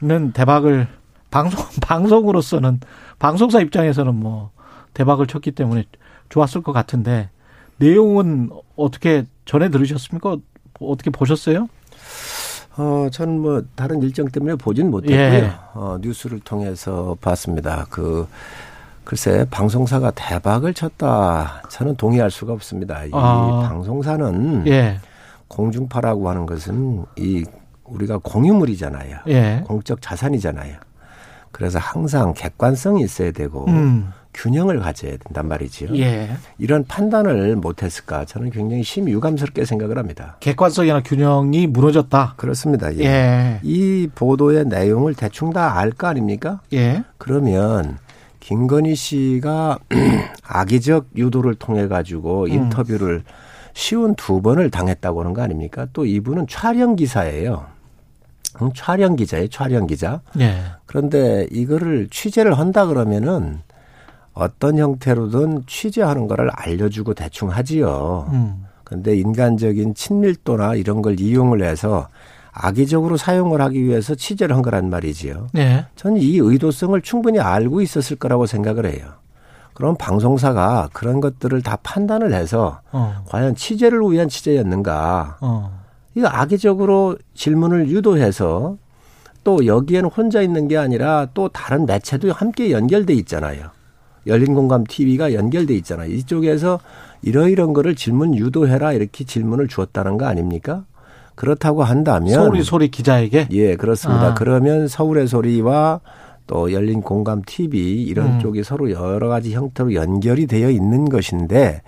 는 0.00 0.32
대박을 0.32 0.88
방송 1.30 1.64
방송으로서는 1.80 2.80
방송사 3.20 3.60
입장에서는 3.60 4.12
뭐 4.12 4.50
대박을 4.92 5.28
쳤기 5.28 5.52
때문에 5.52 5.84
좋았을 6.30 6.62
것 6.62 6.72
같은데 6.72 7.30
내용은 7.82 8.50
어떻게 8.76 9.24
전해 9.44 9.68
들으셨습니까? 9.68 10.36
어떻게 10.80 11.10
보셨어요? 11.10 11.68
어, 12.76 13.08
저는 13.10 13.40
뭐 13.40 13.62
다른 13.74 14.00
일정 14.02 14.28
때문에 14.28 14.54
보진 14.54 14.90
못했고요. 14.90 15.18
예. 15.18 15.52
어, 15.74 15.98
뉴스를 16.00 16.40
통해서 16.40 17.16
봤습니다. 17.20 17.86
그 17.90 18.26
글쎄 19.04 19.44
방송사가 19.50 20.12
대박을 20.12 20.74
쳤다. 20.74 21.62
저는 21.68 21.96
동의할 21.96 22.30
수가 22.30 22.52
없습니다. 22.52 23.04
이 23.04 23.10
아. 23.12 23.66
방송사는 23.68 24.66
예, 24.68 25.00
공중파라고 25.48 26.28
하는 26.28 26.46
것은 26.46 27.04
이 27.16 27.44
우리가 27.84 28.18
공유물이잖아요. 28.22 29.18
예, 29.28 29.64
공적 29.66 30.00
자산이잖아요. 30.00 30.76
그래서 31.50 31.78
항상 31.78 32.32
객관성이 32.32 33.02
있어야 33.02 33.32
되고 33.32 33.66
음, 33.66 34.10
균형을 34.34 34.78
가져야 34.80 35.12
된단 35.18 35.46
말이지요. 35.48 35.96
예. 35.98 36.30
이런 36.58 36.84
판단을 36.84 37.56
못했을까? 37.56 38.24
저는 38.24 38.50
굉장히 38.50 38.82
심유감스럽게 38.82 39.64
생각을 39.64 39.98
합니다. 39.98 40.36
객관성이나 40.40 41.02
균형이 41.02 41.66
무너졌다. 41.66 42.34
그렇습니다. 42.36 42.94
예. 42.96 43.04
예, 43.04 43.60
이 43.62 44.08
보도의 44.14 44.64
내용을 44.66 45.14
대충 45.14 45.52
다 45.52 45.74
알 45.78 45.92
거 45.92 46.06
아닙니까? 46.06 46.60
예, 46.72 47.04
그러면 47.18 47.98
김건희 48.40 48.94
씨가 48.94 49.78
악의적 50.42 51.08
유도를 51.16 51.54
통해 51.56 51.86
가지고 51.86 52.48
인터뷰를 52.48 53.22
쉬운 53.74 54.14
두 54.14 54.40
번을 54.42 54.70
당했다고 54.70 55.20
하는 55.20 55.32
거 55.34 55.42
아닙니까? 55.42 55.86
또 55.92 56.04
이분은 56.06 56.46
촬영 56.48 56.96
기사예요. 56.96 57.66
음, 58.60 58.70
촬영 58.74 59.16
기자예요, 59.16 59.48
촬영 59.48 59.86
기자. 59.86 60.20
예, 60.40 60.62
그런데 60.86 61.46
이거를 61.50 62.08
취재를 62.10 62.58
한다 62.58 62.86
그러면은 62.86 63.60
어떤 64.34 64.78
형태로든 64.78 65.64
취재하는 65.66 66.26
거를 66.26 66.50
알려주고 66.54 67.14
대충 67.14 67.50
하지요. 67.50 68.28
음, 68.32 68.64
근데 68.84 69.16
인간적인 69.16 69.94
친밀도나 69.94 70.74
이런 70.74 71.02
걸 71.02 71.20
이용을 71.20 71.62
해서 71.62 72.08
악의적으로 72.52 73.16
사용을 73.16 73.60
하기 73.62 73.82
위해서 73.82 74.14
취재를 74.14 74.54
한 74.54 74.62
거란 74.62 74.90
말이지요. 74.90 75.48
예, 75.56 75.86
저는 75.96 76.18
이 76.18 76.38
의도성을 76.38 77.00
충분히 77.02 77.40
알고 77.40 77.80
있었을 77.80 78.16
거라고 78.16 78.46
생각을 78.46 78.86
해요. 78.86 79.06
그럼 79.74 79.96
방송사가 79.96 80.90
그런 80.92 81.20
것들을 81.20 81.62
다 81.62 81.78
판단을 81.82 82.34
해서 82.34 82.80
어, 82.92 83.24
과연 83.26 83.54
취재를 83.56 84.00
위한 84.10 84.28
취재였는가. 84.28 85.38
어, 85.40 85.82
이거 86.14 86.28
악의적으로 86.28 87.16
질문을 87.34 87.88
유도해서 87.88 88.76
또 89.44 89.64
여기에는 89.66 90.10
혼자 90.10 90.42
있는 90.42 90.68
게 90.68 90.76
아니라 90.76 91.26
또 91.32 91.48
다른 91.48 91.86
매체도 91.86 92.32
함께 92.32 92.70
연결돼 92.70 93.14
있잖아요. 93.14 93.70
열린 94.26 94.54
공감 94.54 94.84
TV가 94.84 95.34
연결돼 95.34 95.74
있잖아요. 95.76 96.10
이쪽에서 96.12 96.80
이러이런 97.22 97.72
거를 97.72 97.94
질문 97.94 98.34
유도해라 98.34 98.92
이렇게 98.92 99.24
질문을 99.24 99.68
주었다는 99.68 100.18
거 100.18 100.26
아닙니까? 100.26 100.84
그렇다고 101.34 101.82
한다면 101.82 102.34
소리 102.34 102.62
소리 102.62 102.88
기자에게 102.88 103.48
예, 103.52 103.76
그렇습니다. 103.76 104.28
아. 104.28 104.34
그러면 104.34 104.88
서울의 104.88 105.28
소리와 105.28 106.00
또 106.46 106.72
열린 106.72 107.00
공감 107.00 107.42
TV 107.44 108.02
이런 108.02 108.34
음. 108.34 108.38
쪽이 108.40 108.62
서로 108.62 108.90
여러 108.90 109.28
가지 109.28 109.54
형태로 109.54 109.94
연결이 109.94 110.46
되어 110.46 110.70
있는 110.70 111.08
것인데 111.08 111.82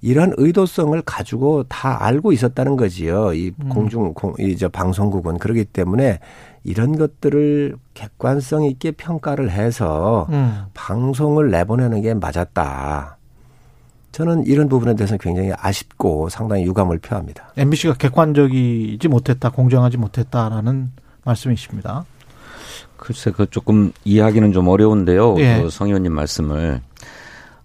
이런 0.00 0.32
의도성을 0.36 1.00
가지고 1.02 1.64
다 1.64 2.04
알고 2.04 2.32
있었다는 2.32 2.76
거지요. 2.76 3.34
이 3.34 3.52
음. 3.62 3.68
공중 3.68 4.14
공, 4.14 4.32
이저 4.38 4.68
방송국은 4.68 5.38
그렇기 5.38 5.64
때문에 5.66 6.20
이런 6.68 6.98
것들을 6.98 7.76
객관성 7.94 8.64
있게 8.64 8.90
평가를 8.90 9.50
해서 9.50 10.26
음, 10.28 10.64
방송을 10.74 11.50
내보내는 11.50 12.02
게 12.02 12.12
맞았다. 12.12 13.16
저는 14.12 14.44
이런 14.46 14.68
부분에 14.68 14.94
대해서 14.94 15.16
굉장히 15.16 15.50
아쉽고 15.56 16.28
상당히 16.28 16.64
유감을 16.64 16.98
표합니다. 16.98 17.52
MBC가 17.56 17.94
객관적이지 17.94 19.08
못했다, 19.08 19.48
공정하지 19.50 19.96
못했다라는 19.96 20.90
말씀이십니다. 21.24 22.04
글쎄, 22.98 23.30
그 23.30 23.48
조금 23.48 23.92
이해하기는 24.04 24.52
좀 24.52 24.68
어려운데요. 24.68 25.36
예. 25.38 25.62
그 25.62 25.70
성 25.70 25.86
의원님 25.88 26.12
말씀을. 26.12 26.82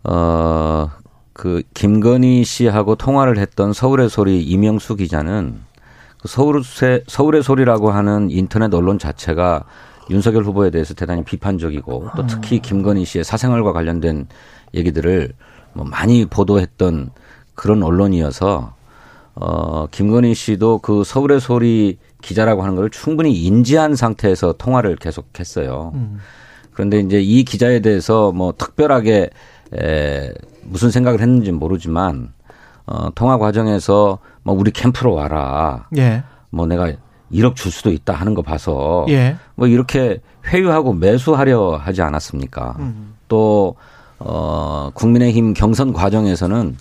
어, 0.06 0.90
그, 1.34 1.62
김건희 1.74 2.44
씨하고 2.46 2.96
통화를 2.96 3.38
했던 3.38 3.74
서울의 3.74 4.10
소리 4.10 4.44
이명수 4.44 4.96
기자는 4.96 5.56
그 5.56 5.73
서울의, 6.26 6.64
서울의 7.08 7.44
소리라고 7.44 7.92
하는 7.92 8.30
인터넷 8.32 8.74
언론 8.74 9.00
자체가 9.00 9.64
윤석열 10.10 10.44
후보에 10.44 10.70
대해서 10.70 10.94
대단히 10.94 11.24
비판적이고 11.24 12.10
또 12.16 12.28
특히 12.28 12.60
김건희 12.60 13.06
씨의 13.06 13.24
사생활과 13.24 13.74
관련된 13.74 14.28
얘기들을 14.74 15.34
뭐 15.74 15.86
많이 15.86 16.26
보도했던 16.26 17.12
그런 17.56 17.84
언론이어서 17.84 18.74
어, 19.36 19.88
김건희 19.88 20.34
씨도 20.34 20.80
그 20.80 21.04
서울의 21.04 21.40
소리 21.40 21.98
기자라고 22.22 22.62
하는 22.64 22.76
걸 22.76 22.90
충분히 22.90 23.34
인지한 23.34 23.96
상태에서 23.96 24.54
통화를 24.54 24.96
계속했어요. 24.98 25.92
음. 25.96 26.20
그런데 26.74 27.00
이제 27.00 27.22
이 27.22 27.44
기자에 27.44 27.80
대해서 27.80 28.32
뭐 28.32 28.54
특별하게 28.58 29.30
에, 29.76 30.34
무슨 30.64 30.92
생각을 30.92 31.20
했는지 31.20 31.52
모르지만 31.52 32.34
어, 32.86 33.10
통화 33.16 33.38
과정에서 33.38 34.20
뭐 34.44 34.56
우리 34.56 34.72
캠프로 34.72 35.14
와라. 35.14 35.88
예, 35.98 36.24
뭐 36.50 36.66
내가 36.66 36.92
1억 37.32 37.56
줄 37.56 37.72
수도 37.72 37.92
있다 37.92 38.14
하는 38.14 38.34
거 38.34 38.42
봐서 38.42 39.06
예, 39.10 39.36
뭐 39.56 39.68
이렇게 39.68 40.20
회유하고 40.48 40.94
매수하려 40.94 41.78
하지 41.78 42.02
않았습니까? 42.02 42.76
음. 42.80 43.16
또 43.28 43.76
어, 44.20 44.92
국민의힘 44.94 45.54
경선 45.54 45.94
과정에서는 45.94 46.78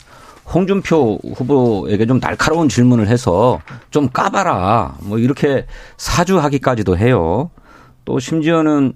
홍준표 0.52 1.18
후보에게 1.36 2.06
좀 2.06 2.20
날카로운 2.20 2.68
질문을 2.68 3.08
해서 3.08 3.60
좀 3.90 4.08
까봐라. 4.08 4.96
뭐 5.00 5.18
이렇게 5.18 5.66
사주하기까지도 5.96 6.98
해요. 6.98 7.50
또 8.04 8.18
심지어는 8.18 8.92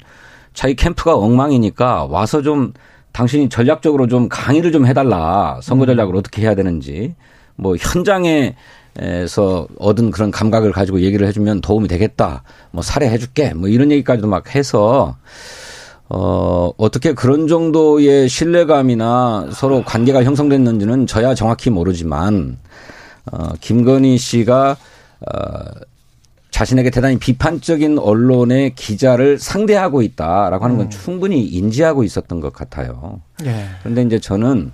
자기 0.52 0.74
캠프가 0.74 1.16
엉망이니까 1.16 2.06
와서 2.06 2.42
좀 2.42 2.72
당신이 3.12 3.48
전략적으로 3.48 4.08
좀 4.08 4.28
강의를 4.28 4.72
좀 4.72 4.86
해달라. 4.86 5.58
선거 5.62 5.86
전략을 5.86 6.16
어떻게 6.16 6.42
해야 6.42 6.54
되는지. 6.54 7.14
뭐 7.56 7.76
현장에서 7.76 9.66
얻은 9.78 10.10
그런 10.10 10.30
감각을 10.30 10.72
가지고 10.72 11.00
얘기를 11.00 11.26
해주면 11.26 11.60
도움이 11.60 11.88
되겠다. 11.88 12.42
뭐 12.70 12.82
사례해줄게. 12.82 13.54
뭐 13.54 13.68
이런 13.68 13.90
얘기까지도 13.90 14.28
막 14.28 14.54
해서 14.54 15.16
어, 16.08 16.70
어떻게 16.76 17.14
그런 17.14 17.48
정도의 17.48 18.28
신뢰감이나 18.28 19.48
서로 19.52 19.82
관계가 19.84 20.22
형성됐는지는 20.22 21.06
저야 21.08 21.34
정확히 21.34 21.68
모르지만, 21.68 22.58
어, 23.32 23.48
김건희 23.60 24.16
씨가, 24.16 24.76
어, 25.20 25.64
자신에게 26.52 26.90
대단히 26.90 27.18
비판적인 27.18 27.98
언론의 27.98 28.76
기자를 28.76 29.38
상대하고 29.38 30.00
있다라고 30.02 30.64
하는 30.64 30.78
건 30.78 30.90
충분히 30.90 31.44
인지하고 31.44 32.02
있었던 32.04 32.40
것 32.40 32.52
같아요. 32.52 33.20
예, 33.44 33.66
그런데 33.82 34.02
이제 34.02 34.18
저는 34.18 34.72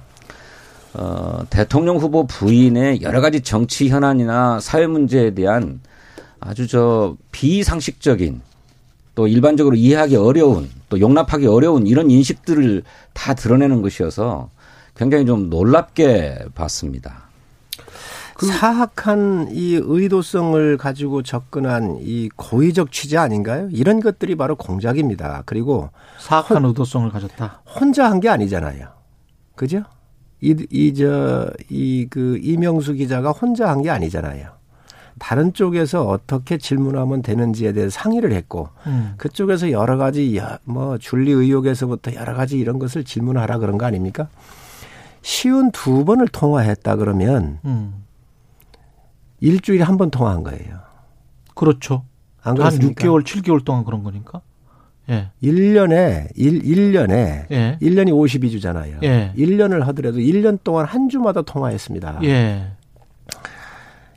어, 0.94 1.44
대통령 1.50 1.96
후보 1.96 2.26
부인의 2.26 3.02
여러 3.02 3.20
가지 3.20 3.40
정치 3.40 3.88
현안이나 3.88 4.60
사회 4.60 4.86
문제에 4.86 5.30
대한 5.34 5.80
아주 6.40 6.66
저 6.66 7.16
비상식적인 7.30 8.40
또 9.14 9.26
일반적으로 9.26 9.74
이해하기 9.76 10.16
어려운 10.16 10.68
또 10.88 11.00
용납하기 11.00 11.46
어려운 11.46 11.86
이런 11.86 12.10
인식들을 12.10 12.82
다 13.12 13.34
드러내는 13.34 13.80
것이어서 13.82 14.50
굉장히 14.96 15.24
좀 15.24 15.48
놀랍게 15.50 16.46
봤습니다. 16.54 17.22
사악한 18.40 19.48
이 19.52 19.78
의도성을 19.80 20.76
가지고 20.76 21.22
접근한 21.22 21.98
이 22.00 22.28
고의적 22.34 22.90
취재 22.90 23.16
아닌가요? 23.16 23.68
이런 23.70 24.00
것들이 24.00 24.34
바로 24.34 24.56
공작입니다. 24.56 25.42
그리고 25.46 25.90
사악한 26.18 26.64
의도성을 26.64 27.08
가졌다. 27.10 27.62
혼자 27.78 28.10
한 28.10 28.20
게 28.20 28.28
아니잖아요. 28.28 28.88
그죠? 29.54 29.84
이, 30.42 30.54
이, 30.70 30.92
저, 30.94 31.48
이, 31.70 32.06
그, 32.10 32.38
이명수 32.42 32.94
기자가 32.94 33.30
혼자 33.30 33.70
한 33.70 33.80
게 33.82 33.88
아니잖아요. 33.90 34.48
다른 35.18 35.52
쪽에서 35.52 36.04
어떻게 36.06 36.58
질문하면 36.58 37.22
되는지에 37.22 37.72
대해 37.72 37.88
상의를 37.88 38.32
했고 38.32 38.70
음. 38.86 39.14
그쪽에서 39.18 39.70
여러 39.70 39.96
가지 39.96 40.40
뭐 40.64 40.98
줄리 40.98 41.30
의혹에서부터 41.30 42.14
여러 42.14 42.34
가지 42.34 42.58
이런 42.58 42.78
것을 42.80 43.04
질문하라 43.04 43.58
그런 43.58 43.78
거 43.78 43.86
아닙니까? 43.86 44.28
쉬운 45.20 45.70
두 45.70 46.04
번을 46.04 46.26
통화했다 46.28 46.96
그러면 46.96 47.60
음. 47.64 48.02
일주일에 49.40 49.84
한 49.84 49.96
번 49.96 50.10
통화한 50.10 50.42
거예요. 50.42 50.80
그렇죠. 51.54 52.04
한 52.40 52.56
6개월, 52.94 53.22
7개월 53.24 53.64
동안 53.64 53.84
그런 53.84 54.02
거니까. 54.02 54.40
예. 55.12 55.30
1년에 55.42 56.28
1, 56.34 56.62
1년에 56.62 57.46
예. 57.50 57.78
1년이 57.80 58.10
52주잖아요. 58.10 59.02
예. 59.04 59.32
1년을 59.36 59.84
하더라도 59.84 60.18
1년 60.18 60.58
동안 60.64 60.86
한 60.86 61.08
주마다 61.08 61.42
통화했습니다. 61.42 62.20
예. 62.24 62.72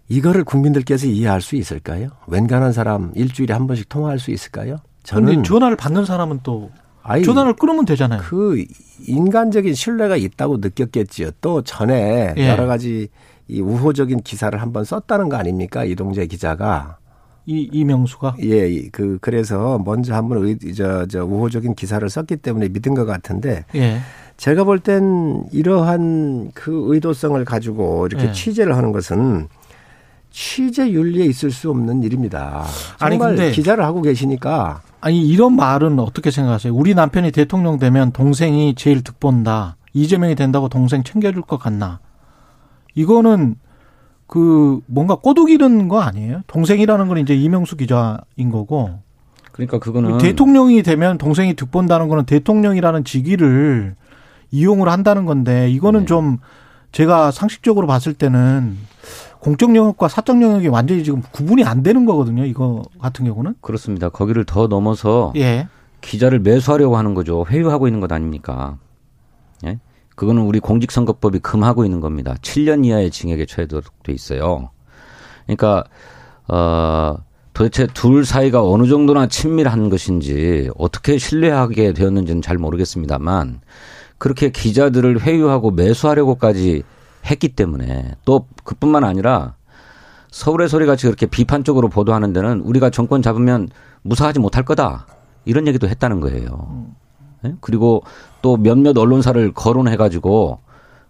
이거를 0.08 0.44
국민들께서 0.44 1.08
이해할 1.08 1.42
수 1.42 1.56
있을까요? 1.56 2.10
웬간한 2.28 2.74
사람 2.74 3.12
일주일에 3.16 3.54
한 3.54 3.68
번씩 3.68 3.90
통화할 3.90 4.20
수 4.20 4.32
있을까요? 4.32 4.78
저는 5.04 5.44
전화를 5.44 5.78
받는 5.78 6.06
사람은 6.06 6.40
또 6.44 6.72
아이, 7.04 7.24
전화를 7.24 7.54
끊으면 7.54 7.86
되잖아요. 7.86 8.22
그 8.24 8.64
인간적인 9.08 9.74
신뢰가 9.74 10.16
있다고 10.16 10.58
느꼈겠지요. 10.58 11.32
또 11.42 11.62
전에 11.62 12.34
예. 12.38 12.50
여러 12.50 12.66
가지 12.66 13.08
이 13.48 13.62
우호적인 13.62 14.22
기사를 14.22 14.60
한번 14.60 14.84
썼다는 14.84 15.30
거 15.30 15.38
아닙니까? 15.38 15.84
이동재 15.84 16.26
기자가. 16.26 16.98
이 17.48 17.70
이명수가 17.72 18.38
예, 18.44 18.88
그 18.90 19.18
그래서 19.22 19.80
먼저 19.86 20.16
한번 20.16 20.44
의, 20.46 20.58
저, 20.76 21.06
저 21.06 21.24
우호적인 21.26 21.76
기사를 21.76 22.08
썼기 22.10 22.38
때문에 22.38 22.70
믿은 22.70 22.96
것 22.96 23.06
같은데 23.06 23.66
예. 23.76 24.00
제가 24.38 24.64
볼 24.64 24.80
땐 24.80 25.44
이러한 25.52 26.52
그 26.54 26.86
의도성을 26.88 27.44
가지고 27.46 28.08
이렇게 28.08 28.28
예. 28.28 28.32
취재를 28.32 28.76
하는 28.76 28.92
것은 28.92 29.48
취재 30.32 30.90
윤리에 30.90 31.26
있을 31.26 31.52
수 31.52 31.70
없는 31.70 32.04
일입니다. 32.04 32.66
아니 33.00 33.18
근데 33.18 33.52
기자를 33.52 33.86
하고 33.86 34.02
계시니까 34.02 34.82
아니 35.00 35.26
이런 35.26 35.56
말은 35.56 36.00
어떻게 36.00 36.32
생각하세요? 36.32 36.74
우리 36.74 36.94
남편이 36.96 37.32
대통령 37.32 37.78
되면 37.80 38.12
동생이 38.12 38.76
제일 38.76 39.04
득본다. 39.04 39.78
이재명이 39.94 40.36
된다고 40.36 40.68
동생 40.68 41.04
챙겨줄 41.04 41.44
것 41.44 41.58
같나? 41.58 42.00
이거는 42.96 43.56
그 44.28 44.80
뭔가 44.88 45.16
꼬둑 45.16 45.52
이는 45.52 45.88
거 45.88 46.02
아니에요? 46.02 46.42
동생이라는 46.48 47.08
건 47.08 47.18
이제 47.18 47.36
이명수 47.36 47.78
기자인 47.78 48.50
거고. 48.52 49.00
그러니까 49.52 49.80
그거는 49.80 50.18
대통령이 50.18 50.84
되면 50.84 51.18
동생이 51.18 51.54
득본다는 51.56 52.10
거는 52.10 52.26
대통령이라는 52.26 53.04
직위를 53.06 53.96
이용을 54.52 54.90
한다는 54.90 55.26
건데 55.26 55.70
이거는 55.70 56.02
네. 56.02 56.06
좀 56.06 56.38
제가 56.92 57.32
상식적으로 57.32 57.88
봤을 57.88 58.14
때는 58.14 58.78
공적 59.40 59.76
영역과 59.76 60.08
사적 60.08 60.42
영역이 60.42 60.68
완전히 60.70 61.04
지금 61.04 61.22
구분이 61.32 61.64
안 61.64 61.84
되는 61.84 62.06
거거든요. 62.06 62.46
이거 62.46 62.84
같은 63.00 63.26
경우는. 63.26 63.56
그렇습니다. 63.62 64.10
거기를 64.10 64.44
더 64.44 64.68
넘어서 64.68 65.32
예. 65.36 65.68
기자를 66.02 66.40
매수하려고 66.40 66.98
하는 66.98 67.14
거죠. 67.14 67.46
회유하고 67.48 67.88
있는 67.88 68.00
것 68.00 68.12
아닙니까? 68.12 68.78
예? 69.66 69.80
그거는 70.16 70.44
우리 70.44 70.60
공직선거법이 70.60 71.40
금하고 71.40 71.86
있는 71.86 72.00
겁니다. 72.00 72.36
7년 72.42 72.86
이하의 72.86 73.12
징역에 73.12 73.46
처해도록 73.46 74.04
돼 74.04 74.14
있어요. 74.14 74.70
그러니까 75.46 75.84
어 76.48 77.18
도대체 77.54 77.88
둘 77.88 78.26
사이가 78.26 78.64
어느 78.64 78.88
정도나 78.88 79.28
친밀한 79.28 79.90
것인지 79.90 80.70
어떻게 80.78 81.18
신뢰하게 81.18 81.94
되었는지는 81.94 82.42
잘 82.42 82.58
모르겠습니다만 82.58 83.62
그렇게 84.18 84.50
기자들을 84.50 85.22
회유하고 85.22 85.72
매수하려고까지 85.72 86.84
했기 87.26 87.50
때문에 87.50 88.16
또 88.26 88.48
그뿐만 88.64 89.04
아니라 89.04 89.56
서울의 90.32 90.68
소리 90.68 90.86
같이 90.86 91.06
그렇게 91.06 91.26
비판적으로 91.26 91.88
보도하는 91.88 92.34
데는 92.34 92.60
우리가 92.62 92.90
정권 92.90 93.22
잡으면 93.22 93.70
무사하지 94.02 94.40
못할 94.40 94.64
거다. 94.64 95.08
이런 95.46 95.66
얘기도 95.68 95.88
했다는 95.88 96.20
거예요. 96.20 96.88
네? 97.46 97.56
그리고 97.62 98.04
또 98.42 98.58
몇몇 98.58 98.98
언론사를 98.98 99.54
거론해가지고 99.54 100.60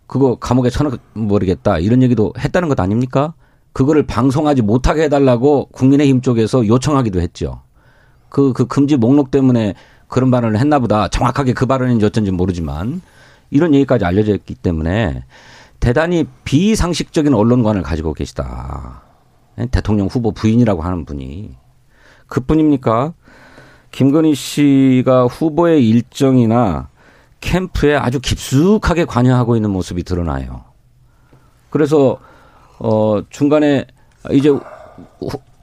그거 0.08 0.36
감옥에 0.36 0.70
쳐넣어버리겠다. 0.70 1.80
이런 1.80 2.04
얘기도 2.04 2.34
했다는 2.38 2.70
것 2.70 2.80
아닙니까? 2.80 3.34
그거를 3.74 4.06
방송하지 4.06 4.62
못하게 4.62 5.04
해달라고 5.04 5.70
국민의힘 5.72 6.22
쪽에서 6.22 6.68
요청하기도 6.68 7.20
했죠. 7.22 7.62
그, 8.30 8.54
그 8.54 8.66
금지 8.68 8.98
목록 8.98 9.32
때문에 9.32 9.74
그런 10.08 10.30
발언을 10.30 10.60
했나 10.60 10.80
보다. 10.80 11.08
정확하게 11.08 11.54
그 11.54 11.66
발언인지 11.66 12.06
어쩐지 12.06 12.32
모르지만 12.32 13.02
이런 13.50 13.74
얘기까지 13.74 14.06
알려져 14.06 14.34
있기 14.36 14.56
때문에 14.56 15.24
대단히 15.80 16.26
비상식적인 16.44 17.34
언론관을 17.34 17.82
가지고 17.82 18.14
계시다. 18.14 19.02
예? 19.60 19.66
대통령 19.68 20.08
후보 20.08 20.32
부인이라고 20.32 20.82
하는 20.82 21.06
분이 21.06 21.56
그뿐입니까? 22.28 23.14
김건희 24.00 24.36
씨가 24.36 25.28
후보의 25.28 25.88
일정이나 25.88 26.90
캠프에 27.40 27.96
아주 27.96 28.20
깊숙하게 28.20 29.06
관여하고 29.06 29.56
있는 29.56 29.70
모습이 29.70 30.04
드러나요. 30.04 30.66
그래서 31.70 32.18
어 32.78 33.22
중간에 33.30 33.86
이제 34.34 34.50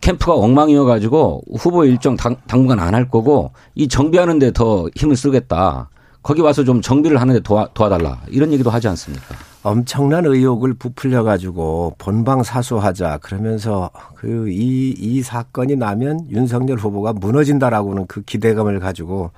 캠프가 0.00 0.32
엉망이어 0.34 0.84
가지고 0.84 1.42
후보 1.58 1.84
일정 1.84 2.16
당, 2.16 2.36
당분간 2.46 2.80
안 2.80 2.94
할 2.94 3.10
거고 3.10 3.52
이 3.74 3.86
정비하는 3.86 4.38
데 4.38 4.50
더 4.50 4.86
힘을 4.96 5.14
쓰겠다. 5.14 5.90
거기 6.22 6.40
와서 6.40 6.64
좀 6.64 6.80
정비를 6.80 7.20
하는데 7.20 7.38
도와, 7.40 7.68
도와달라 7.74 8.22
이런 8.28 8.50
얘기도 8.52 8.70
하지 8.70 8.88
않습니까? 8.88 9.34
엄청난 9.62 10.26
의혹을 10.26 10.74
부풀려 10.74 11.22
가지고 11.22 11.94
본방 11.98 12.42
사수하자 12.42 13.18
그러면서 13.18 13.90
그이이 14.16 15.22
사건이 15.22 15.76
나면 15.76 16.28
윤석열 16.30 16.78
후보가 16.78 17.12
무너진다라고는 17.12 18.06
그 18.08 18.22
기대감을 18.22 18.80
가지고 18.80 19.30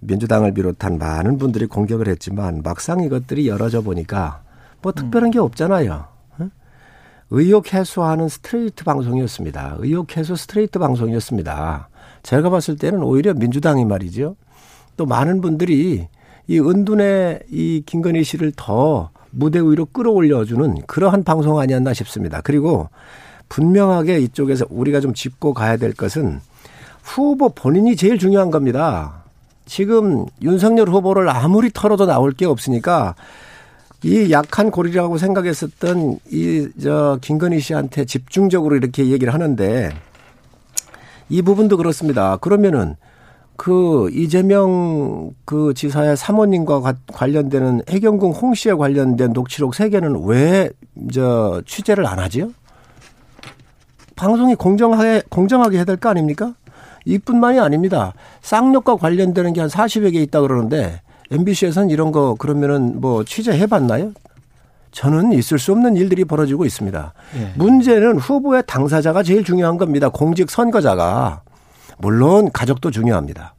민주당을 0.00 0.54
비롯한 0.54 0.98
많은 0.98 1.36
분들이 1.36 1.66
공격을 1.66 2.08
했지만 2.08 2.62
막상 2.64 3.00
이것들이 3.00 3.46
열어져 3.46 3.82
보니까 3.82 4.42
뭐 4.80 4.92
특별한 4.92 5.30
게 5.30 5.38
없잖아요. 5.38 6.06
의혹 7.30 7.72
해소하는 7.72 8.28
스트레이트 8.28 8.84
방송이었습니다. 8.84 9.76
의혹 9.78 10.16
해소 10.16 10.36
스트레이트 10.36 10.78
방송이었습니다. 10.78 11.88
제가 12.22 12.48
봤을 12.48 12.76
때는 12.76 13.02
오히려 13.02 13.34
민주당이 13.34 13.84
말이죠. 13.84 14.36
또 14.96 15.06
많은 15.06 15.40
분들이 15.40 16.06
이 16.46 16.60
은둔의 16.60 17.40
이 17.50 17.82
김건희 17.84 18.24
씨를 18.24 18.52
더 18.56 19.10
무대 19.34 19.60
위로 19.60 19.86
끌어올려주는 19.86 20.82
그러한 20.86 21.24
방송 21.24 21.58
아니었나 21.58 21.92
싶습니다. 21.94 22.40
그리고 22.42 22.88
분명하게 23.48 24.20
이쪽에서 24.20 24.66
우리가 24.70 25.00
좀 25.00 25.14
짚고 25.14 25.54
가야 25.54 25.76
될 25.76 25.92
것은 25.92 26.40
후보 27.02 27.50
본인이 27.50 27.96
제일 27.96 28.18
중요한 28.18 28.50
겁니다. 28.50 29.24
지금 29.66 30.26
윤석열 30.42 30.88
후보를 30.88 31.28
아무리 31.28 31.70
털어도 31.72 32.06
나올 32.06 32.32
게 32.32 32.46
없으니까 32.46 33.14
이 34.02 34.30
약한 34.30 34.70
고리라고 34.70 35.16
생각했었던 35.18 36.18
이 36.30 36.68
저 36.82 37.18
김건희 37.22 37.60
씨한테 37.60 38.04
집중적으로 38.04 38.76
이렇게 38.76 39.06
얘기를 39.06 39.32
하는데 39.32 39.90
이 41.28 41.42
부분도 41.42 41.76
그렇습니다. 41.76 42.36
그러면은 42.36 42.96
그 43.56 44.10
이재명 44.12 45.30
그 45.44 45.72
지사의 45.74 46.16
사모님과 46.16 46.94
관련되는 47.12 47.82
해경궁 47.88 48.32
홍 48.32 48.54
씨에 48.54 48.72
관련된 48.74 49.32
녹취록 49.32 49.74
세 49.74 49.88
개는 49.88 50.24
왜 50.26 50.70
저 51.12 51.60
취재를 51.66 52.06
안 52.06 52.18
하지요? 52.20 52.50
방송이 54.16 54.54
공정하게 54.54 55.22
공정하게 55.28 55.78
해야 55.78 55.84
될 55.84 55.96
거 55.96 56.08
아닙니까? 56.08 56.54
이뿐만이 57.04 57.58
아닙니다. 57.60 58.12
쌍욕과 58.42 58.96
관련되는 58.96 59.52
게 59.52 59.60
한 59.60 59.68
40여 59.68 60.12
개 60.12 60.20
있다 60.22 60.40
그러는데 60.40 61.00
MBC에서는 61.30 61.90
이런 61.90 62.12
거 62.12 62.34
그러면은 62.36 63.00
뭐 63.00 63.24
취재해 63.24 63.66
봤나요? 63.66 64.12
저는 64.92 65.32
있을 65.32 65.58
수 65.58 65.72
없는 65.72 65.96
일들이 65.96 66.24
벌어지고 66.24 66.64
있습니다. 66.64 67.12
예. 67.38 67.52
문제는 67.56 68.18
후보의 68.18 68.62
당사자가 68.66 69.24
제일 69.24 69.42
중요한 69.42 69.76
겁니다. 69.76 70.08
공직 70.08 70.48
선거자가. 70.50 71.42
물론 71.98 72.50
가족도 72.52 72.90
중요합니다. 72.90 73.54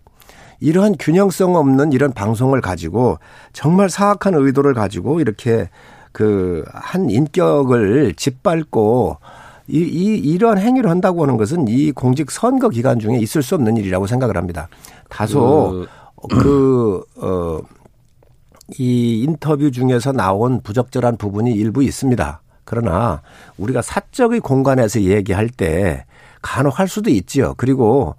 이러한 0.60 0.96
균형성 0.98 1.56
없는 1.56 1.92
이런 1.92 2.14
방송을 2.14 2.62
가지고 2.62 3.20
정말 3.54 3.90
사악한 3.90 4.34
의도를 4.36 4.74
가지고 4.74 5.20
이렇게 5.20 5.70
그 6.12 6.64
한 6.96 7.10
인격을 7.10 8.14
짓밟고 8.16 9.18
이, 9.68 9.80
이, 9.80 10.16
이러한 10.18 10.60
행위를 10.60 10.90
한다고 10.90 11.24
하는 11.24 11.38
것은 11.38 11.68
이 11.68 11.92
공직 11.92 12.32
선거 12.32 12.70
기간 12.70 13.00
중에 13.00 13.18
있을 13.18 13.42
수 13.42 13.56
없는 13.56 13.78
일이라고 13.78 14.08
생각을 14.08 14.38
합니다. 14.38 14.70
다소 15.10 15.88
그, 16.30 16.38
그 16.40 17.04
어, 17.18 17.60
이 18.78 19.24
인터뷰 19.24 19.72
중에서 19.72 20.12
나온 20.12 20.62
부적절한 20.62 21.18
부분이 21.18 21.52
일부 21.52 21.84
있습니다. 21.84 22.42
그러나 22.64 23.22
우리가 23.58 23.82
사적의 23.82 24.40
공간에서 24.40 25.02
얘기할 25.02 25.50
때 25.50 26.06
간혹 26.46 26.80
할 26.80 26.88
수도 26.88 27.10
있지요. 27.10 27.56
그리고 27.58 28.16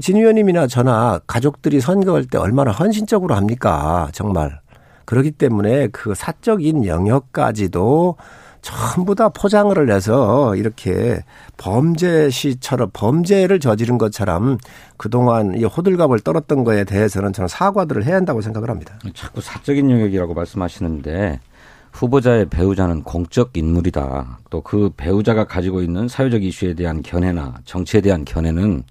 진 0.00 0.16
의원님이나 0.16 0.66
저나 0.66 1.20
가족들이 1.28 1.80
선거할 1.80 2.24
때 2.24 2.36
얼마나 2.36 2.72
헌신적으로 2.72 3.36
합니까? 3.36 4.08
정말. 4.12 4.60
그렇기 5.04 5.30
때문에 5.30 5.86
그 5.88 6.14
사적인 6.14 6.86
영역까지도 6.86 8.16
전부 8.62 9.14
다 9.14 9.28
포장을 9.28 9.90
해서 9.90 10.56
이렇게 10.56 11.22
범죄시처럼 11.56 12.90
범죄를 12.92 13.60
저지른 13.60 13.96
것처럼 13.96 14.58
그동안 14.96 15.54
이 15.56 15.64
호들갑을 15.64 16.20
떨었던 16.20 16.64
거에 16.64 16.82
대해서는 16.84 17.32
저는 17.32 17.48
사과들을 17.48 18.04
해야 18.04 18.16
한다고 18.16 18.40
생각을 18.40 18.70
합니다. 18.70 18.98
자꾸 19.14 19.40
사적인 19.40 19.88
영역이라고 19.88 20.34
말씀하시는데 20.34 21.40
후보자의 21.92 22.48
배우자는 22.48 23.02
공적 23.02 23.56
인물이다. 23.56 24.38
또 24.50 24.62
그 24.62 24.90
배우자가 24.96 25.44
가지고 25.44 25.82
있는 25.82 26.08
사회적 26.08 26.42
이슈에 26.42 26.74
대한 26.74 27.02
견해나 27.02 27.54
정치에 27.64 28.00
대한 28.00 28.24
견해는 28.24 28.84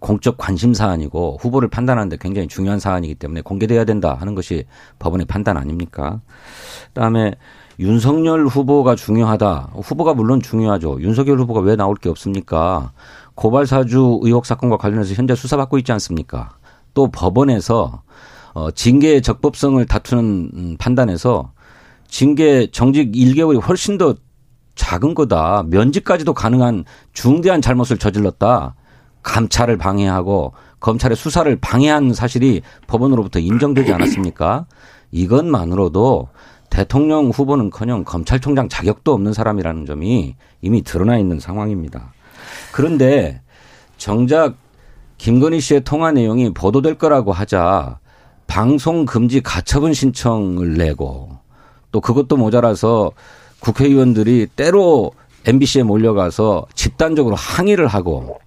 공적 0.00 0.36
관심 0.38 0.74
사안이고 0.74 1.38
후보를 1.40 1.68
판단하는데 1.68 2.16
굉장히 2.20 2.46
중요한 2.48 2.78
사안이기 2.78 3.14
때문에 3.16 3.40
공개돼야 3.40 3.84
된다 3.84 4.16
하는 4.18 4.34
것이 4.34 4.64
법원의 4.98 5.26
판단 5.26 5.56
아닙니까? 5.56 6.20
그다음에 6.88 7.34
윤석열 7.80 8.46
후보가 8.46 8.94
중요하다. 8.94 9.70
후보가 9.74 10.14
물론 10.14 10.40
중요하죠. 10.40 11.00
윤석열 11.00 11.38
후보가 11.40 11.60
왜 11.60 11.74
나올 11.74 11.96
게 11.96 12.08
없습니까? 12.08 12.92
고발 13.34 13.66
사주 13.66 14.20
의혹 14.22 14.46
사건과 14.46 14.76
관련해서 14.76 15.14
현재 15.14 15.34
수사받고 15.34 15.78
있지 15.78 15.90
않습니까? 15.92 16.56
또 16.92 17.08
법원에서 17.10 18.02
어 18.52 18.70
징계의 18.70 19.22
적법성을 19.22 19.84
다투는 19.86 20.76
판단에서 20.78 21.53
징계 22.14 22.68
정직 22.70 23.10
1개월이 23.10 23.60
훨씬 23.60 23.98
더 23.98 24.14
작은 24.76 25.14
거다. 25.14 25.64
면직까지도 25.66 26.32
가능한 26.32 26.84
중대한 27.12 27.60
잘못을 27.60 27.98
저질렀다. 27.98 28.76
감찰을 29.24 29.78
방해하고 29.78 30.52
검찰의 30.78 31.16
수사를 31.16 31.56
방해한 31.56 32.14
사실이 32.14 32.62
법원으로부터 32.86 33.40
인정되지 33.40 33.92
않았습니까? 33.94 34.66
이것만으로도 35.10 36.28
대통령 36.70 37.30
후보는커녕 37.30 38.04
검찰총장 38.04 38.68
자격도 38.68 39.12
없는 39.12 39.32
사람이라는 39.32 39.84
점이 39.84 40.36
이미 40.62 40.82
드러나 40.84 41.18
있는 41.18 41.40
상황입니다. 41.40 42.12
그런데 42.70 43.42
정작 43.96 44.54
김건희 45.18 45.58
씨의 45.58 45.82
통화 45.82 46.12
내용이 46.12 46.54
보도될 46.54 46.94
거라고 46.94 47.32
하자 47.32 47.98
방송 48.46 49.04
금지 49.04 49.40
가처분 49.40 49.92
신청을 49.92 50.74
내고 50.74 51.42
또 51.94 52.00
그것도 52.00 52.36
모자라서 52.36 53.12
국회의원들이 53.60 54.48
때로 54.56 55.12
MBC에 55.46 55.84
몰려가서 55.84 56.66
집단적으로 56.74 57.36
항의를 57.36 57.86
하고 57.86 58.40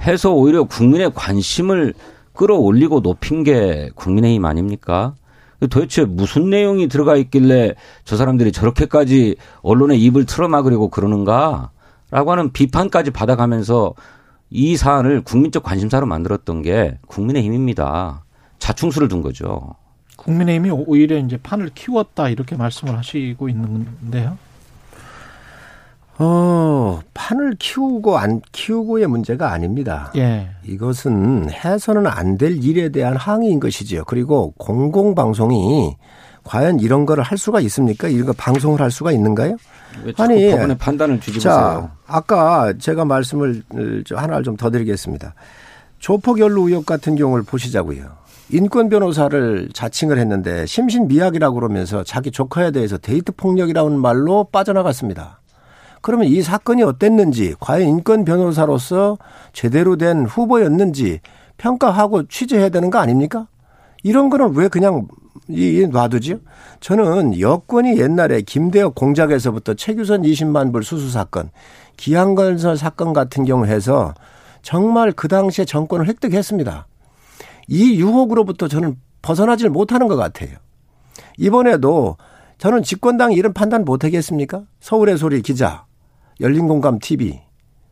해서 0.00 0.32
오히려 0.32 0.64
국민의 0.64 1.12
관심을 1.14 1.92
끌어올리고 2.32 3.00
높인 3.00 3.44
게 3.44 3.90
국민의힘 3.94 4.42
아닙니까? 4.46 5.14
도대체 5.60 6.06
무슨 6.06 6.48
내용이 6.48 6.88
들어가 6.88 7.16
있길래 7.16 7.74
저 8.04 8.16
사람들이 8.16 8.52
저렇게까지 8.52 9.36
언론의 9.60 10.00
입을 10.04 10.24
틀어막으려고 10.24 10.88
그러는가? 10.88 11.70
라고 12.10 12.32
하는 12.32 12.54
비판까지 12.54 13.10
받아가면서 13.10 13.92
이 14.48 14.78
사안을 14.78 15.24
국민적 15.24 15.62
관심사로 15.62 16.06
만들었던 16.06 16.62
게 16.62 16.98
국민의힘입니다. 17.06 18.24
자충수를 18.58 19.08
둔 19.08 19.20
거죠. 19.20 19.74
국민의힘이 20.18 20.70
오히려 20.70 21.16
이제 21.16 21.38
판을 21.38 21.70
키웠다 21.74 22.28
이렇게 22.28 22.56
말씀을 22.56 22.98
하시고 22.98 23.48
있는데요. 23.48 24.36
어, 26.20 27.00
판을 27.14 27.54
키우고 27.60 28.18
안 28.18 28.40
키우고의 28.50 29.06
문제가 29.06 29.52
아닙니다. 29.52 30.12
예. 30.16 30.48
이것은 30.64 31.48
해서는 31.50 32.06
안 32.08 32.36
될 32.36 32.62
일에 32.62 32.88
대한 32.90 33.16
항의인 33.16 33.60
것이지요. 33.60 34.04
그리고 34.04 34.52
공공방송이 34.58 35.96
과연 36.44 36.80
이런 36.80 37.06
거를 37.06 37.22
할 37.22 37.38
수가 37.38 37.60
있습니까? 37.60 38.08
이런 38.08 38.26
거 38.26 38.32
방송을 38.32 38.80
할 38.80 38.90
수가 38.90 39.12
있는가요? 39.12 39.56
아니, 40.16 40.50
법원의 40.50 40.78
판단을 40.78 41.20
뒤집으세요. 41.20 41.52
자, 41.52 41.92
아까 42.06 42.72
제가 42.78 43.04
말씀을 43.04 43.62
하나를 44.10 44.44
좀 44.44 44.56
더 44.56 44.70
드리겠습니다. 44.70 45.34
조폭연루 46.00 46.68
의혹 46.68 46.86
같은 46.86 47.14
경우를 47.16 47.44
보시자고요. 47.44 48.06
인권 48.50 48.88
변호사를 48.88 49.68
자칭을 49.74 50.18
했는데 50.18 50.64
심신 50.64 51.06
미약이라고 51.08 51.54
그러면서 51.54 52.02
자기 52.02 52.30
조카에 52.30 52.70
대해서 52.70 52.96
데이트 52.96 53.32
폭력이라는 53.32 53.98
말로 53.98 54.44
빠져나갔습니다. 54.44 55.40
그러면 56.00 56.28
이 56.28 56.40
사건이 56.42 56.82
어땠는지, 56.82 57.54
과연 57.60 57.88
인권 57.88 58.24
변호사로서 58.24 59.18
제대로 59.52 59.96
된 59.96 60.24
후보였는지 60.24 61.20
평가하고 61.58 62.28
취재해야 62.28 62.68
되는 62.70 62.88
거 62.88 62.98
아닙니까? 62.98 63.48
이런 64.02 64.30
거는 64.30 64.54
왜 64.54 64.68
그냥 64.68 65.08
놔두지요? 65.48 66.36
저는 66.80 67.40
여권이 67.40 67.98
옛날에 67.98 68.42
김대혁 68.42 68.94
공작에서부터 68.94 69.74
최규선 69.74 70.22
20만 70.22 70.72
불 70.72 70.84
수수 70.84 71.10
사건, 71.10 71.50
기한건설 71.96 72.76
사건 72.76 73.12
같은 73.12 73.44
경우 73.44 73.66
해서 73.66 74.14
정말 74.62 75.12
그 75.12 75.26
당시에 75.28 75.64
정권을 75.64 76.06
획득했습니다. 76.06 76.86
이 77.68 78.00
유혹으로부터 78.00 78.66
저는 78.66 78.96
벗어나질 79.22 79.70
못하는 79.70 80.08
것 80.08 80.16
같아요. 80.16 80.56
이번에도 81.36 82.16
저는 82.56 82.82
집권당이 82.82 83.36
이런 83.36 83.52
판단 83.52 83.84
못하겠습니까? 83.84 84.64
서울의 84.80 85.18
소리 85.18 85.42
기자, 85.42 85.84
열린공감 86.40 86.98
TV 86.98 87.40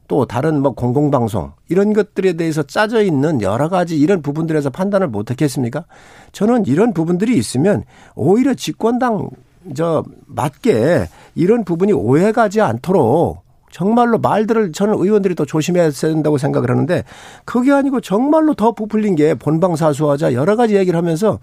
또 0.08 0.24
다른 0.24 0.60
뭐 0.60 0.72
공공방송 0.72 1.52
이런 1.68 1.92
것들에 1.92 2.34
대해서 2.34 2.62
짜져 2.62 3.02
있는 3.02 3.42
여러 3.42 3.68
가지 3.68 3.98
이런 3.98 4.22
부분들에서 4.22 4.70
판단을 4.70 5.08
못 5.08 5.30
했겠습니까? 5.30 5.84
저는 6.32 6.66
이런 6.66 6.92
부분들이 6.92 7.36
있으면 7.36 7.84
오히려 8.14 8.54
집권당 8.54 9.30
저 9.74 10.04
맞게 10.26 11.08
이런 11.34 11.64
부분이 11.64 11.92
오해가지 11.92 12.60
않도록 12.60 13.45
정말로 13.76 14.16
말들을 14.16 14.72
저는 14.72 14.94
의원들이 14.94 15.34
더 15.34 15.44
조심해야 15.44 15.90
된다고 15.90 16.38
생각을 16.38 16.70
하는데 16.70 17.04
그게 17.44 17.72
아니고 17.72 18.00
정말로 18.00 18.54
더 18.54 18.72
부풀린 18.72 19.16
게 19.16 19.34
본방사수하자 19.34 20.32
여러 20.32 20.56
가지 20.56 20.76
얘기를 20.76 20.96
하면서 20.96 21.38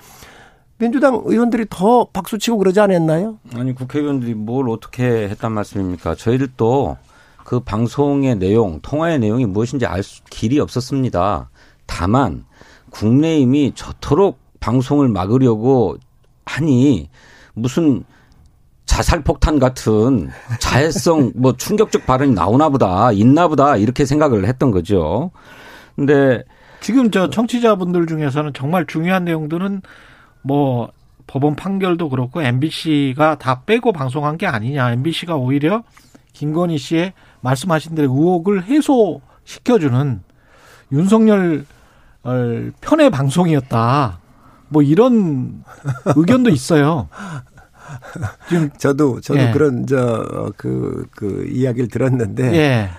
민주당 0.79 1.21
의원들이 1.25 1.67
더 1.69 2.07
박수치고 2.11 2.57
그러지 2.57 2.79
않았나요? 2.79 3.38
아니 3.53 3.75
국회의원들이 3.75 4.34
뭘 4.34 4.67
어떻게 4.71 5.03
했단 5.29 5.51
말씀입니까? 5.51 6.15
저희들도 6.15 6.97
그 7.43 7.59
방송의 7.59 8.38
내용, 8.38 8.79
통화의 8.81 9.19
내용이 9.19 9.45
무엇인지 9.45 9.86
알 9.86 10.01
수, 10.01 10.23
길이 10.23 10.59
없었습니다. 10.59 11.51
다만 11.86 12.45
국내임이 12.89 13.73
저토록 13.75 14.39
방송을 14.59 15.07
막으려고 15.07 15.97
하니 16.45 17.09
무슨 17.53 18.03
자살 18.86 19.23
폭탄 19.23 19.59
같은 19.59 20.29
자해성 20.59 21.31
뭐 21.36 21.55
충격적 21.55 22.05
발언이 22.05 22.34
나오나 22.34 22.69
보다, 22.69 23.11
있나 23.11 23.47
보다 23.47 23.77
이렇게 23.77 24.05
생각을 24.05 24.45
했던 24.47 24.71
거죠. 24.71 25.31
근데 25.95 26.43
지금 26.81 27.11
저 27.11 27.29
청취자분들 27.29 28.07
중에서는 28.07 28.53
정말 28.53 28.86
중요한 28.86 29.25
내용들은 29.25 29.81
뭐 30.41 30.91
법원 31.27 31.55
판결도 31.55 32.09
그렇고 32.09 32.41
MBC가 32.41 33.38
다 33.38 33.61
빼고 33.65 33.93
방송한 33.93 34.38
게 34.38 34.45
아니냐. 34.45 34.91
MBC가 34.91 35.36
오히려 35.38 35.84
김건희 36.34 36.77
씨의 36.77 37.13
말씀하신 37.41 37.95
대로 37.95 38.11
의혹을 38.11 38.65
해소시켜주는 38.65 40.21
윤석열 40.91 41.65
편의 42.81 43.09
방송이었다. 43.09 44.19
뭐 44.67 44.81
이런 44.81 45.63
의견도 46.15 46.49
있어요. 46.49 47.07
지금 48.49 48.70
저도 48.78 49.22
저도 49.22 49.39
예. 49.39 49.51
그런 49.51 49.86
저그그 49.86 51.08
그 51.16 51.47
이야기를 51.49 51.88
들었는데 51.89 52.54
예. 52.56 52.89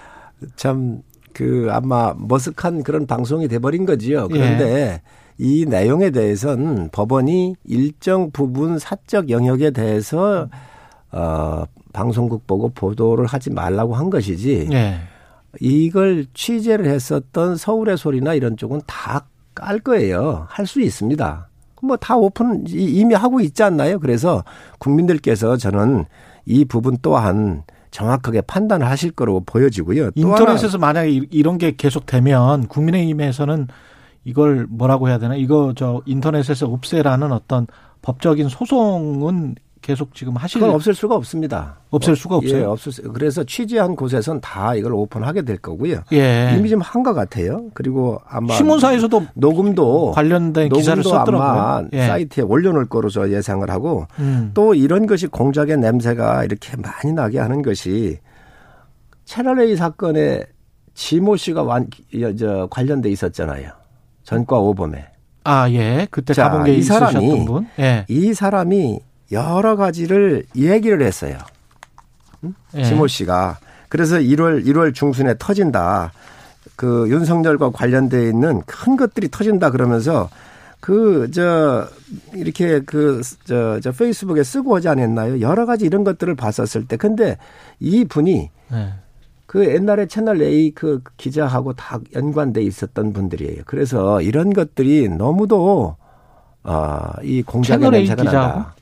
참그 0.57 1.69
아마 1.71 2.15
머쓱한 2.15 2.85
그런 2.85 3.07
방송이 3.07 3.49
돼버린 3.49 3.87
거지요. 3.87 4.29
그런데 4.29 4.65
예. 4.65 5.03
이 5.39 5.67
내용에 5.67 6.11
대해서는 6.11 6.91
법원이 6.93 7.57
일정 7.65 8.31
부분 8.31 8.79
사적 8.79 9.31
영역에 9.31 9.71
대해서 9.71 10.49
어 11.11 11.65
방송국 11.93 12.47
보고 12.47 12.69
보도를 12.71 13.27
하지 13.27 13.51
말라고 13.51 13.95
한 13.95 14.11
것이지. 14.11 14.69
네. 14.71 14.99
이걸 15.61 16.27
취재를 16.35 16.87
했었던 16.87 17.57
서울의 17.57 17.97
소리나 17.97 18.35
이런 18.35 18.57
쪽은 18.57 18.83
다 18.87 19.25
깔 19.55 19.79
거예요. 19.79 20.47
할 20.51 20.67
수 20.67 20.81
있습니다. 20.81 21.49
뭐 21.85 21.97
다 21.97 22.17
오픈 22.17 22.65
이미 22.69 23.15
하고 23.15 23.41
있지 23.41 23.63
않나요? 23.63 23.99
그래서 24.01 24.43
국민들께서 24.79 25.57
저는 25.57 26.05
이 26.47 26.65
부분 26.65 26.97
또한 27.03 27.63
정확하게 27.91 28.41
판단을 28.43 28.87
하실 28.89 29.13
거라고 29.13 29.41
보여지고요. 29.45 30.11
인터넷에서 30.15 30.79
만약에 30.79 31.11
이런 31.31 31.59
게 31.59 31.75
계속되면 31.77 32.67
국민의힘에서는 32.67 33.69
이걸 34.25 34.67
뭐라고 34.69 35.09
해야 35.09 35.19
되나? 35.19 35.37
이거 35.37 35.73
저 35.77 36.03
인터넷에서 36.07 36.67
없애라는 36.67 37.31
어떤 37.33 37.67
법적인 38.03 38.49
소송은 38.49 39.55
계속 39.85 40.15
지금 40.15 40.35
하실 40.37 40.61
그건 40.61 40.75
없을 40.75 40.95
수가 40.95 41.15
없습니다. 41.15 41.77
없을 41.91 42.17
수가 42.17 42.37
없어요. 42.37 42.59
예, 42.61 42.65
없을 42.65 42.91
수, 42.91 43.03
그래서 43.03 43.45
취재한 43.45 43.95
곳에선 43.97 44.41
다 44.41 44.75
이걸 44.75 44.95
오픈하게 44.95 45.43
될 45.43 45.59
거고요. 45.59 46.01
예. 46.15 46.55
이미 46.59 46.71
좀 46.71 46.81
한 46.81 47.03
것 47.03 47.13
같아요. 47.13 47.67
그리고 47.75 48.19
아마 48.27 48.55
신문사에서도 48.55 49.27
녹음도 49.35 50.13
관련된 50.13 50.71
기사를 50.71 51.03
녹음도 51.03 51.15
아마 51.19 51.25
썼더라고요. 51.27 51.89
예. 51.93 52.07
사이트에 52.07 52.45
올려놓을 52.45 52.87
거로 52.87 53.11
저 53.11 53.29
예상을 53.31 53.69
하고 53.71 54.07
음. 54.19 54.53
또 54.55 54.73
이런 54.75 55.07
것이 55.07 55.27
공작의 55.27 55.77
냄새가 55.77 56.45
이렇게 56.45 56.79
많이 56.79 57.13
나게 57.13 57.39
하는 57.39 57.61
것이 57.61 58.19
채널 59.27 59.61
A 59.61 59.77
사건에 59.77 60.45
지모 60.95 61.37
씨가 61.37 61.63
완, 61.63 61.89
저, 62.39 62.69
관련돼 62.71 63.11
있었잖아요. 63.11 63.69
전과 64.23 64.59
오범에. 64.61 65.05
아, 65.45 65.69
예. 65.71 66.07
그때 66.11 66.33
자, 66.33 66.45
가본 66.49 66.65
게이 66.65 66.81
사람이 66.83 67.23
있으셨던 67.27 67.45
분. 67.45 67.67
예. 67.79 68.07
이 68.09 68.33
사람이 68.33 69.01
여러 69.33 69.77
가지를 69.77 70.45
얘기를 70.57 71.03
했어요. 71.03 71.39
응? 72.45 72.55
예. 72.75 72.85
지모 72.85 73.07
씨가. 73.07 73.59
그래서 73.89 74.17
1월 74.17 74.65
1월 74.67 74.95
중순에 74.95 75.35
터진다. 75.39 76.13
그 76.77 77.09
윤석열과 77.09 77.71
관련돼 77.71 78.29
있는 78.29 78.61
큰 78.67 78.97
것들이 78.97 79.29
터진다 79.31 79.71
그러면서 79.71 80.29
그 80.81 81.29
저 81.33 81.87
이렇게 82.35 82.81
그저 82.81 83.81
저 83.81 83.93
페이스북에 83.93 84.43
쓰고 84.43 84.77
하지 84.77 84.89
않았나요? 84.89 85.41
여러 85.41 85.65
가지 85.67 85.85
이런 85.87 86.05
것들을 86.05 86.35
봤었을 86.35 86.87
때 86.87 86.97
근데 86.97 87.39
이 87.81 88.05
분이 88.05 88.51
예. 88.73 88.93
그 89.47 89.65
옛날에 89.67 90.07
채널 90.07 90.43
A 90.43 90.73
그 90.73 91.01
기자하고 91.17 91.75
다 91.75 92.01
연관돼 92.15 92.61
있었던 92.63 93.13
분들이에요. 93.13 93.63
그래서 93.67 94.21
이런 94.21 94.53
것들이 94.53 95.09
너무도 95.09 95.97
어이 96.65 97.43
공작의 97.43 97.79
채널 97.81 97.95
A 97.95 98.01
냄새가 98.01 98.23
기자하고? 98.23 98.59
난다. 98.59 98.75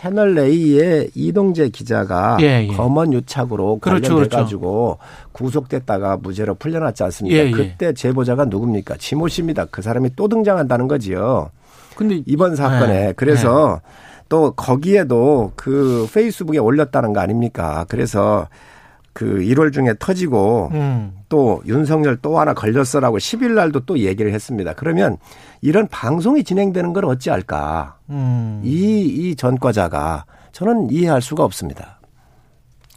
채널 0.00 0.38
A의 0.38 1.10
이동재 1.14 1.68
기자가 1.68 2.38
예, 2.40 2.66
예. 2.66 2.74
검언 2.74 3.12
유착으로 3.12 3.80
그렇죠, 3.80 4.14
관련돼 4.14 4.34
가지고 4.34 4.96
구속됐다가 5.32 6.16
무죄로 6.16 6.54
풀려났지 6.54 7.02
않습니까? 7.02 7.36
예, 7.36 7.48
예. 7.48 7.50
그때 7.50 7.92
제보자가 7.92 8.46
누굽니까? 8.46 8.96
지모 8.96 9.28
씨입니다. 9.28 9.66
그 9.66 9.82
사람이 9.82 10.16
또 10.16 10.26
등장한다는 10.26 10.88
거지요. 10.88 11.50
근데 11.96 12.22
이번 12.24 12.56
사건에 12.56 13.08
예. 13.08 13.12
그래서 13.14 13.82
또 14.30 14.52
거기에도 14.52 15.52
그 15.54 16.08
페이스북에 16.14 16.56
올렸다는 16.56 17.12
거 17.12 17.20
아닙니까? 17.20 17.84
그래서 17.90 18.48
그 19.12 19.24
1월 19.40 19.72
중에 19.72 19.94
터지고 19.98 20.70
음. 20.72 21.12
또 21.28 21.62
윤석열 21.66 22.16
또 22.22 22.38
하나 22.38 22.54
걸렸어라고 22.54 23.18
10일 23.18 23.52
날도 23.54 23.80
또 23.80 23.98
얘기를 23.98 24.32
했습니다. 24.32 24.72
그러면 24.74 25.16
이런 25.60 25.88
방송이 25.88 26.44
진행되는 26.44 26.92
걸 26.92 27.04
어찌할까? 27.06 27.96
음. 28.10 28.60
이, 28.64 29.02
이 29.02 29.34
전과자가 29.36 30.24
저는 30.52 30.90
이해할 30.90 31.20
수가 31.22 31.44
없습니다. 31.44 32.00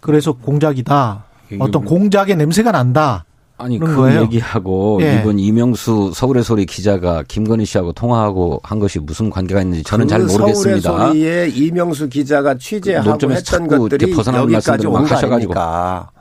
그래서 0.01 0.33
공작이다. 0.33 1.25
어떤 1.59 1.83
뭐- 1.83 1.93
공작의 1.97 2.35
냄새가 2.35 2.71
난다. 2.71 3.25
아니 3.63 3.79
그 3.79 3.95
거예요? 3.95 4.23
얘기하고 4.23 4.99
예. 5.01 5.19
이번 5.19 5.39
이명수 5.39 6.11
서울의 6.13 6.43
소리 6.43 6.65
기자가 6.65 7.23
김건희 7.27 7.63
씨하고 7.65 7.93
통화하고 7.93 8.59
한 8.61 8.79
것이 8.79 8.99
무슨 8.99 9.29
관계가 9.29 9.61
있는지 9.61 9.83
저는 9.83 10.07
잘그 10.07 10.31
모르겠습니다. 10.31 10.81
서울의 10.81 11.07
소리에 11.07 11.47
이명수 11.47 12.09
기자가 12.09 12.57
취재하고 12.57 13.09
논점에서 13.11 13.39
했던 13.57 13.67
것들이 13.79 14.11
여기까지 14.11 14.87
온 14.87 15.05
하셔가지고. 15.05 15.53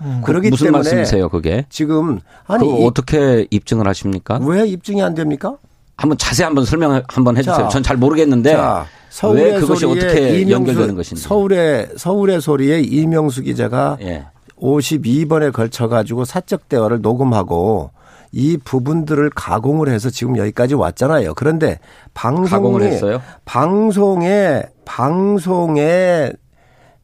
음. 0.03 0.23
그러기 0.25 0.51
무슨 0.51 0.67
때문에 0.67 0.79
말씀이세요, 0.79 1.29
그게? 1.29 1.67
지금 1.69 2.21
아니 2.47 2.69
이- 2.69 2.87
어떻게 2.87 3.47
입증을 3.51 3.89
하십니까? 3.89 4.39
왜 4.43 4.67
입증이 4.69 5.03
안 5.03 5.15
됩니까? 5.15 5.57
한번 5.97 6.17
자세히 6.19 6.45
한번 6.45 6.65
설명 6.65 7.03
한번 7.09 7.37
해주세요. 7.37 7.65
자, 7.65 7.69
전잘 7.69 7.97
모르겠는데 7.97 8.53
자, 8.53 8.87
서울의 9.11 9.45
왜 9.45 9.61
그것이 9.61 9.85
어떻게 9.85 10.41
이명수, 10.41 10.53
연결되는 10.71 10.95
것인지. 10.95 11.23
서울의 11.25 11.89
서울의 11.97 12.41
소리에 12.41 12.81
이명수 12.81 13.43
기자가 13.43 13.99
예. 14.01 14.25
52번에 14.63 15.53
걸쳐 15.53 15.89
가지고 15.89 16.25
사적 16.25 16.69
대화를 16.69 17.03
녹음하고 17.03 17.91
이 18.31 18.57
부분들을 18.57 19.29
가공을 19.31 19.89
해서 19.89 20.09
지금 20.09 20.39
여기까지 20.39 20.75
왔잖아요. 20.75 21.35
그런데 21.35 21.79
방송에? 22.15 22.99
방송에 23.45 24.63
방송에 24.85 26.33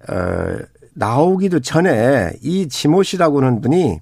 어 0.09 0.15
나오기도 0.95 1.61
전에 1.61 2.31
이 2.43 2.69
지모 2.69 3.03
씨라고 3.03 3.43
하는 3.43 3.61
분이 3.61 4.01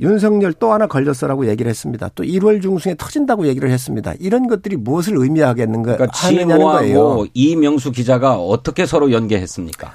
윤석열 0.00 0.52
또 0.54 0.72
하나 0.72 0.86
걸렸어라고 0.86 1.48
얘기를 1.48 1.68
했습니다. 1.68 2.10
또 2.14 2.22
1월 2.22 2.62
중순에 2.62 2.94
터진다고 2.96 3.46
얘기를 3.46 3.70
했습니다. 3.70 4.14
이런 4.18 4.46
것들이 4.46 4.76
무엇을 4.76 5.14
의미하겠는가 5.16 5.94
그러니까 5.96 6.18
하느냐는 6.18 6.64
거예요. 6.64 6.86
지모하고 6.86 7.26
이명수 7.34 7.92
기자가 7.92 8.36
어떻게 8.36 8.86
서로 8.86 9.12
연계했습니까? 9.12 9.92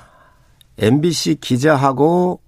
MBC 0.78 1.38
기자하고 1.40 2.42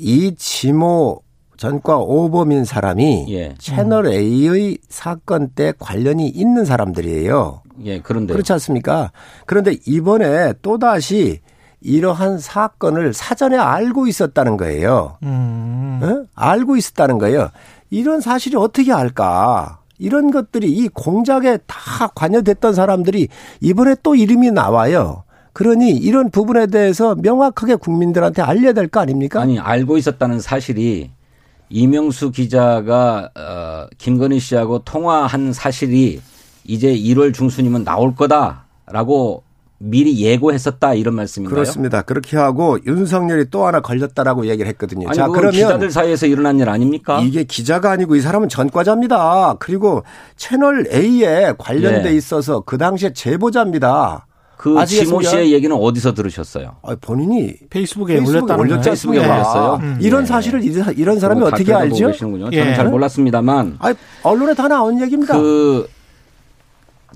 이 0.00 0.34
지모 0.34 1.22
전과 1.58 1.98
오범인 1.98 2.64
사람이 2.64 3.26
예. 3.28 3.54
채널 3.58 4.06
A의 4.06 4.78
사건 4.88 5.50
때 5.50 5.74
관련이 5.78 6.26
있는 6.28 6.64
사람들이에요. 6.64 7.62
예, 7.84 8.00
그런데 8.00 8.32
그렇지 8.32 8.50
않습니까? 8.54 9.12
그런데 9.44 9.76
이번에 9.86 10.54
또 10.62 10.78
다시 10.78 11.40
이러한 11.82 12.38
사건을 12.38 13.12
사전에 13.12 13.58
알고 13.58 14.06
있었다는 14.06 14.56
거예요. 14.56 15.18
음. 15.22 16.00
어? 16.02 16.26
알고 16.34 16.76
있었다는 16.76 17.18
거예요. 17.18 17.50
이런 17.90 18.22
사실이 18.22 18.56
어떻게 18.56 18.92
알까? 18.92 19.80
이런 19.98 20.30
것들이 20.30 20.70
이 20.70 20.88
공작에 20.88 21.58
다 21.66 22.06
관여됐던 22.14 22.72
사람들이 22.74 23.28
이번에 23.60 23.96
또 24.02 24.14
이름이 24.14 24.50
나와요. 24.50 25.24
그러니 25.60 25.90
이런 25.90 26.30
부분에 26.30 26.68
대해서 26.68 27.14
명확하게 27.16 27.74
국민들한테 27.74 28.40
알려야 28.40 28.72
될 28.72 28.88
거 28.88 29.00
아닙니까? 29.00 29.42
아니 29.42 29.58
알고 29.58 29.98
있었다는 29.98 30.40
사실이 30.40 31.10
이명수 31.68 32.30
기자가 32.30 33.28
어, 33.36 33.86
김건희 33.98 34.40
씨하고 34.40 34.78
통화한 34.80 35.52
사실이 35.52 36.22
이제 36.64 36.94
1월 36.96 37.34
중순이면 37.34 37.84
나올 37.84 38.14
거다라고 38.14 39.42
미리 39.76 40.18
예고했었다 40.24 40.94
이런 40.94 41.14
말씀인가요? 41.16 41.54
그렇습니다. 41.54 42.00
그렇게 42.02 42.38
하고 42.38 42.78
윤석열이 42.86 43.50
또 43.50 43.66
하나 43.66 43.80
걸렸다라고 43.80 44.46
얘기를 44.46 44.66
했거든요. 44.70 45.08
아니 45.08 45.16
자, 45.16 45.26
그건 45.26 45.40
그러면 45.40 45.52
기자들 45.52 45.90
사이에서 45.90 46.24
일어난 46.26 46.58
일 46.58 46.70
아닙니까? 46.70 47.20
이게 47.20 47.44
기자가 47.44 47.90
아니고 47.90 48.16
이 48.16 48.22
사람은 48.22 48.48
전과자입니다. 48.48 49.56
그리고 49.58 50.04
채널 50.36 50.86
A에 50.90 51.52
관련돼 51.58 52.10
예. 52.12 52.14
있어서 52.16 52.60
그 52.60 52.78
당시에 52.78 53.12
제보자입니다. 53.12 54.26
그? 54.60 54.84
지모 54.84 55.22
씨의 55.22 55.54
얘기는 55.54 55.74
어디서 55.74 56.12
들으셨어요? 56.12 56.76
아, 56.82 56.94
본인이 57.00 57.54
페이스북에, 57.70 58.16
페이스북에 58.16 58.40
올렸다는 58.40 58.68
거예요? 58.68 58.82
페이스북에? 58.82 59.18
올렸어요? 59.20 59.78
음. 59.82 59.98
이런 60.02 60.20
예. 60.22 60.26
사실을 60.26 60.62
이- 60.62 61.00
이런 61.00 61.18
사람이 61.18 61.40
다 61.40 61.46
어떻게 61.46 61.72
알죠? 61.72 62.08
계시는군요. 62.08 62.50
예. 62.52 62.58
저는 62.58 62.74
잘 62.74 62.88
몰랐습니다만 62.90 63.76
아, 63.78 63.94
언론에 64.22 64.52
다 64.52 64.68
나온 64.68 65.00
얘기입니다. 65.00 65.38
그 65.38 65.88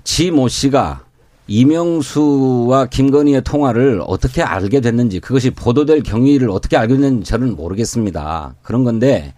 지모 0.03 0.47
씨가 0.47 1.01
이명수와 1.45 2.87
김건희의 2.87 3.43
통화를 3.43 4.01
어떻게 4.07 4.41
알게 4.41 4.81
됐는지 4.81 5.19
그것이 5.19 5.51
보도될 5.51 6.01
경위를 6.01 6.49
어떻게 6.49 6.77
알게 6.77 6.95
됐는지 6.95 7.29
저는 7.29 7.55
모르겠습니다. 7.55 8.55
그런 8.63 8.83
건데 8.83 9.35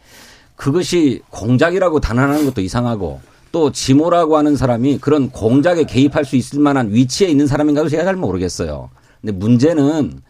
그것이 0.55 1.19
공작이라고 1.29 1.99
단언하는 1.99 2.45
것도 2.45 2.61
이상하고 2.61 3.19
또 3.51 3.71
지모라고 3.71 4.37
하는 4.37 4.55
사람이 4.55 4.99
그런 4.99 5.29
공작에 5.29 5.83
개입할 5.83 6.25
수 6.25 6.35
있을 6.35 6.59
만한 6.59 6.93
위치에 6.93 7.27
있는 7.27 7.47
사람인가도 7.47 7.89
제가 7.89 8.03
잘 8.03 8.15
모르겠어요. 8.15 8.89
근데 9.21 9.31
문제는 9.33 10.21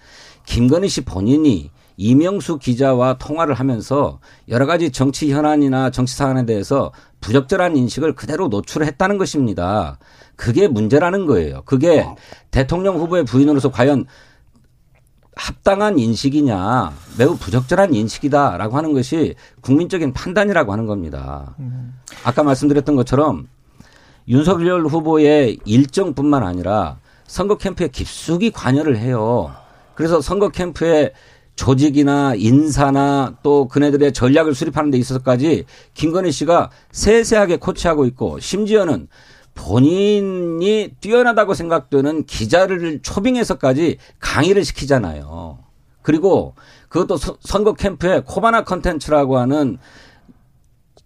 김건희 0.45 0.87
씨 0.87 1.01
본인이 1.01 1.71
이명수 1.97 2.59
기자와 2.59 3.17
통화를 3.17 3.55
하면서 3.55 4.19
여러 4.49 4.65
가지 4.67 4.91
정치 4.91 5.31
현안이나 5.31 5.89
정치 5.89 6.15
사안에 6.15 6.45
대해서 6.45 6.91
부적절한 7.21 7.75
인식을 7.75 8.13
그대로 8.13 8.47
노출했다는 8.47 9.17
것입니다. 9.17 9.97
그게 10.35 10.67
문제라는 10.67 11.25
거예요. 11.25 11.63
그게 11.65 12.07
대통령 12.51 12.99
후보의 12.99 13.25
부인으로서 13.25 13.71
과연 13.71 14.05
합당한 15.37 15.99
인식이냐, 15.99 16.91
매우 17.17 17.35
부적절한 17.37 17.93
인식이다라고 17.93 18.75
하는 18.75 18.93
것이 18.93 19.35
국민적인 19.61 20.13
판단이라고 20.13 20.71
하는 20.71 20.85
겁니다. 20.85 21.55
아까 22.23 22.43
말씀드렸던 22.43 22.95
것처럼 22.95 23.47
윤석열 24.27 24.85
후보의 24.85 25.59
일정뿐만 25.63 26.43
아니라 26.43 26.97
선거 27.27 27.57
캠프에 27.57 27.87
깊숙이 27.87 28.51
관여를 28.51 28.97
해요. 28.97 29.53
그래서 29.95 30.21
선거 30.21 30.49
캠프에 30.49 31.11
조직이나 31.55 32.35
인사나 32.35 33.35
또 33.41 33.67
그네들의 33.67 34.13
전략을 34.13 34.53
수립하는 34.53 34.91
데 34.91 34.97
있어서까지 34.97 35.65
김건희 35.93 36.31
씨가 36.31 36.69
세세하게 36.91 37.57
코치하고 37.57 38.05
있고 38.05 38.39
심지어는 38.39 39.07
본인이 39.57 40.93
뛰어나다고 41.01 41.53
생각되는 41.53 42.25
기자를 42.25 42.99
초빙해서까지 43.01 43.97
강의를 44.19 44.63
시키잖아요. 44.63 45.57
그리고 46.03 46.53
그것도 46.87 47.17
서- 47.17 47.37
선거 47.41 47.73
캠프에 47.73 48.21
코바나 48.25 48.63
컨텐츠라고 48.63 49.37
하는 49.39 49.77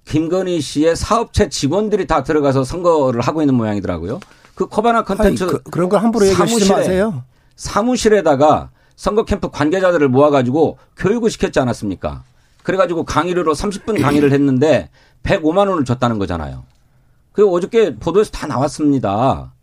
김건희 0.05 0.61
씨의 0.61 0.95
사업체 0.95 1.49
직원들이 1.49 2.05
다 2.05 2.23
들어가서 2.23 2.63
선거를 2.63 3.21
하고 3.21 3.41
있는 3.41 3.55
모양이더라고요. 3.55 4.19
그 4.53 4.67
코바나 4.67 5.03
컨텐츠 5.05 5.47
그, 5.71 5.87
걸 5.87 5.99
함부로 5.99 6.27
얘기하시지 6.27 6.59
사무실에 6.65 6.77
마세요. 6.77 7.23
사무실에다가 7.55 8.69
선거 8.95 9.23
캠프 9.25 9.49
관계자들을 9.49 10.07
모아가지고 10.09 10.77
교육을 10.97 11.29
시켰지 11.31 11.59
않았습니까? 11.59 12.23
그래가지고 12.63 13.05
강의료로 13.05 13.53
30분 13.53 13.99
강의를 14.01 14.33
했는데 14.33 14.89
105만 15.23 15.69
원을 15.69 15.85
줬다는 15.85 16.19
거잖아요. 16.19 16.63
그 17.31 17.49
어저께 17.49 17.95
보도에서 17.95 18.31
다 18.31 18.47
나왔습니다. 18.47 19.53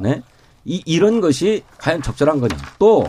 네? 0.00 0.22
이, 0.64 0.82
이런 0.86 1.20
것이 1.20 1.64
과연 1.78 2.02
적절한 2.02 2.40
거냐. 2.40 2.56
또 2.78 3.06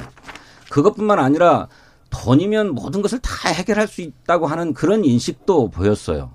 그것뿐만 0.69 1.19
아니라 1.19 1.67
돈이면 2.09 2.73
모든 2.73 3.01
것을 3.01 3.19
다 3.19 3.49
해결할 3.49 3.87
수 3.87 4.01
있다고 4.01 4.47
하는 4.47 4.73
그런 4.73 5.05
인식도 5.05 5.69
보였어요. 5.69 6.31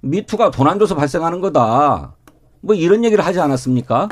미투가 0.00 0.50
돈 0.50 0.68
안 0.68 0.78
줘서 0.78 0.94
발생하는 0.94 1.40
거다. 1.40 2.14
뭐 2.60 2.74
이런 2.74 3.04
얘기를 3.04 3.24
하지 3.24 3.40
않았습니까? 3.40 4.08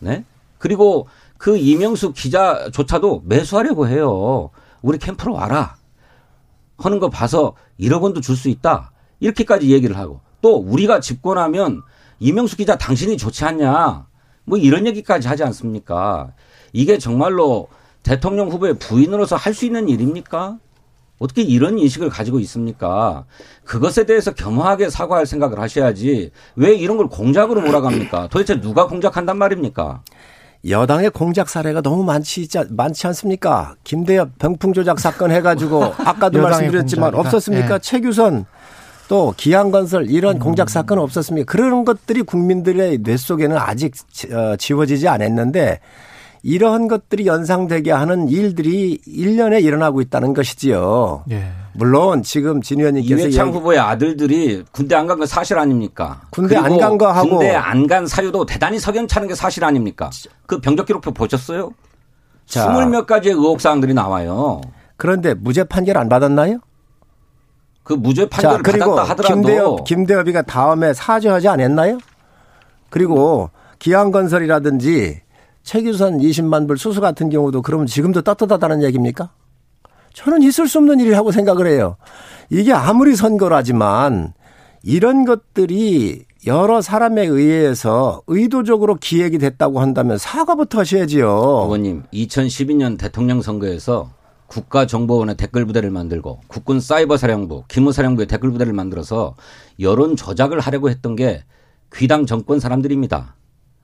네? 0.00 0.24
그리고 0.58 1.08
그 1.38 1.56
이명수 1.56 2.12
기자조차도 2.12 3.22
매수하려고 3.26 3.86
해요. 3.88 4.50
우리 4.82 4.98
캠프로 4.98 5.34
와라. 5.34 5.76
하는 6.78 6.98
거 6.98 7.08
봐서 7.08 7.54
1억 7.80 8.02
원도 8.02 8.20
줄 8.20 8.36
수 8.36 8.48
있다. 8.48 8.92
이렇게까지 9.20 9.70
얘기를 9.70 9.96
하고 9.96 10.20
또 10.42 10.56
우리가 10.56 11.00
집권하면 11.00 11.82
이명수 12.18 12.56
기자 12.56 12.76
당신이 12.76 13.16
좋지 13.16 13.44
않냐. 13.44 14.06
뭐 14.44 14.58
이런 14.58 14.86
얘기까지 14.86 15.28
하지 15.28 15.42
않습니까? 15.44 16.32
이게 16.72 16.98
정말로 16.98 17.68
대통령 18.02 18.48
후보의 18.50 18.74
부인으로서 18.78 19.36
할 19.36 19.52
수 19.54 19.64
있는 19.64 19.88
일입니까? 19.88 20.58
어떻게 21.18 21.40
이런 21.42 21.78
인식을 21.78 22.10
가지고 22.10 22.40
있습니까? 22.40 23.24
그것에 23.64 24.04
대해서 24.04 24.34
겸허하게 24.34 24.90
사과할 24.90 25.24
생각을 25.24 25.58
하셔야지 25.58 26.30
왜 26.56 26.74
이런 26.74 26.98
걸 26.98 27.08
공작으로 27.08 27.62
몰아갑니까? 27.62 28.28
도대체 28.28 28.60
누가 28.60 28.86
공작한단 28.86 29.38
말입니까? 29.38 30.02
여당의 30.68 31.10
공작 31.10 31.48
사례가 31.48 31.80
너무 31.80 32.04
많지 32.04 32.48
많지 32.68 33.06
않습니까? 33.08 33.76
김대엽 33.84 34.38
병풍 34.38 34.74
조작 34.74 35.00
사건 35.00 35.30
해가지고 35.30 35.84
아까도 36.04 36.42
말씀드렸지만 36.42 37.12
공작이다. 37.12 37.28
없었습니까? 37.28 37.68
네. 37.68 37.78
최규선 37.80 38.44
또 39.08 39.34
기한건설 39.36 40.10
이런 40.10 40.36
음. 40.36 40.40
공작 40.40 40.68
사건 40.70 40.98
없었습니까? 40.98 41.50
그런 41.50 41.84
것들이 41.84 42.22
국민들의 42.22 42.98
뇌 43.02 43.16
속에는 43.16 43.56
아직 43.56 43.94
어, 44.32 44.56
지워지지 44.56 45.08
않았는데 45.08 45.80
이러한 46.42 46.86
것들이 46.86 47.26
연상되게 47.26 47.90
하는 47.90 48.28
일들이 48.28 48.98
1년에 49.06 49.62
일어나고 49.64 50.00
있다는 50.00 50.32
것이지요. 50.32 51.24
예. 51.30 51.44
물론 51.72 52.22
지금 52.22 52.62
진 52.62 52.78
의원님께서 52.80 53.22
이회창 53.24 53.50
후보의 53.50 53.78
아들들이 53.80 54.62
군대 54.70 54.94
안간건 54.94 55.26
사실 55.26 55.58
아닙니까? 55.58 56.22
군대 56.30 56.56
안 56.56 56.78
간 56.78 56.96
거 56.98 57.10
하고 57.10 57.30
군대 57.30 57.50
안 57.54 57.86
간 57.88 58.06
사유도 58.06 58.46
대단히 58.46 58.78
석연찮은 58.78 59.28
게 59.28 59.34
사실 59.34 59.64
아닙니까? 59.64 60.08
그 60.46 60.60
병적 60.60 60.86
기록표 60.86 61.12
보셨어요? 61.12 61.72
스물 62.46 62.86
몇 62.86 63.06
가지의 63.06 63.34
의혹 63.34 63.60
사항들이 63.60 63.92
나와요. 63.92 64.60
그런데 64.96 65.34
무죄 65.34 65.64
판결 65.64 65.98
안 65.98 66.08
받았나요? 66.08 66.60
그 67.86 67.92
무죄 67.92 68.28
판결을 68.28 68.64
자, 68.64 68.70
그리고 68.70 68.96
받았다 68.96 69.10
하더라도 69.10 69.34
김대엽 69.34 69.84
김대엽이가 69.84 70.42
다음에 70.42 70.92
사죄하지 70.92 71.46
않았나요? 71.46 71.98
그리고 72.90 73.50
기한건설이라든지 73.78 75.20
최규선 75.62 76.18
20만 76.18 76.66
불 76.66 76.78
수수 76.78 77.00
같은 77.00 77.30
경우도 77.30 77.62
그러면 77.62 77.86
지금도 77.86 78.22
떳떳하다는 78.22 78.82
얘기입니까? 78.82 79.30
저는 80.14 80.42
있을 80.42 80.66
수 80.66 80.78
없는 80.78 80.98
일이라고 80.98 81.30
생각을 81.30 81.68
해요. 81.68 81.96
이게 82.50 82.72
아무리 82.72 83.14
선거라지만 83.14 84.32
이런 84.82 85.24
것들이 85.24 86.24
여러 86.46 86.80
사람에 86.80 87.24
의해서 87.24 88.22
의도적으로 88.26 88.96
기획이 88.96 89.38
됐다고 89.38 89.80
한다면 89.80 90.18
사과부터 90.18 90.80
하셔야지요. 90.80 91.28
의원님, 91.28 92.04
2012년 92.12 92.98
대통령 92.98 93.42
선거에서 93.42 94.10
국가정보원의 94.46 95.36
댓글 95.36 95.66
부대를 95.66 95.90
만들고 95.90 96.40
국군 96.46 96.80
사이버사령부, 96.80 97.64
기무사령부의 97.68 98.26
댓글 98.26 98.50
부대를 98.52 98.72
만들어서 98.72 99.34
여론 99.80 100.16
조작을 100.16 100.60
하려고 100.60 100.90
했던 100.90 101.16
게 101.16 101.44
귀당 101.94 102.26
정권 102.26 102.60
사람들입니다. 102.60 103.34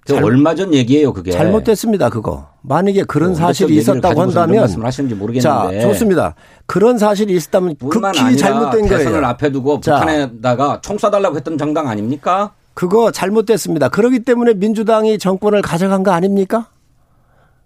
잘, 0.05 0.25
얼마 0.25 0.55
전 0.57 0.75
얘기예요, 0.75 1.13
그게. 1.13 1.31
잘못됐습니다, 1.31 2.11
그거. 2.11 2.49
만약에 2.63 3.05
그런 3.05 3.31
뭐 3.31 3.39
사실이 3.39 3.77
있었다고 3.77 4.21
한다면 4.21 4.61
말씀하시는지 4.61 5.15
모르겠는데. 5.15 5.81
자, 5.81 5.87
좋습니다. 5.87 6.35
그런 6.67 6.99
사실이 6.99 7.33
있었다면 7.35 7.77
극히 7.77 8.37
잘못된 8.37 8.89
거예요. 8.89 8.99
대선을 8.99 9.25
앞에 9.25 9.53
두고 9.53 9.81
자, 9.81 10.01
북한에다가 10.01 10.81
총 10.83 10.97
쏴달라고 10.97 11.37
했던 11.37 11.57
정당 11.57 11.89
아닙니까? 11.89 12.53
그거 12.75 13.13
잘못됐습니다. 13.13 13.91
그렇기 13.91 14.21
때문에 14.21 14.55
민주당이 14.55 15.19
정권을 15.19 15.63
가져간 15.63 16.03
거 16.03 16.11
아닙니까? 16.11 16.69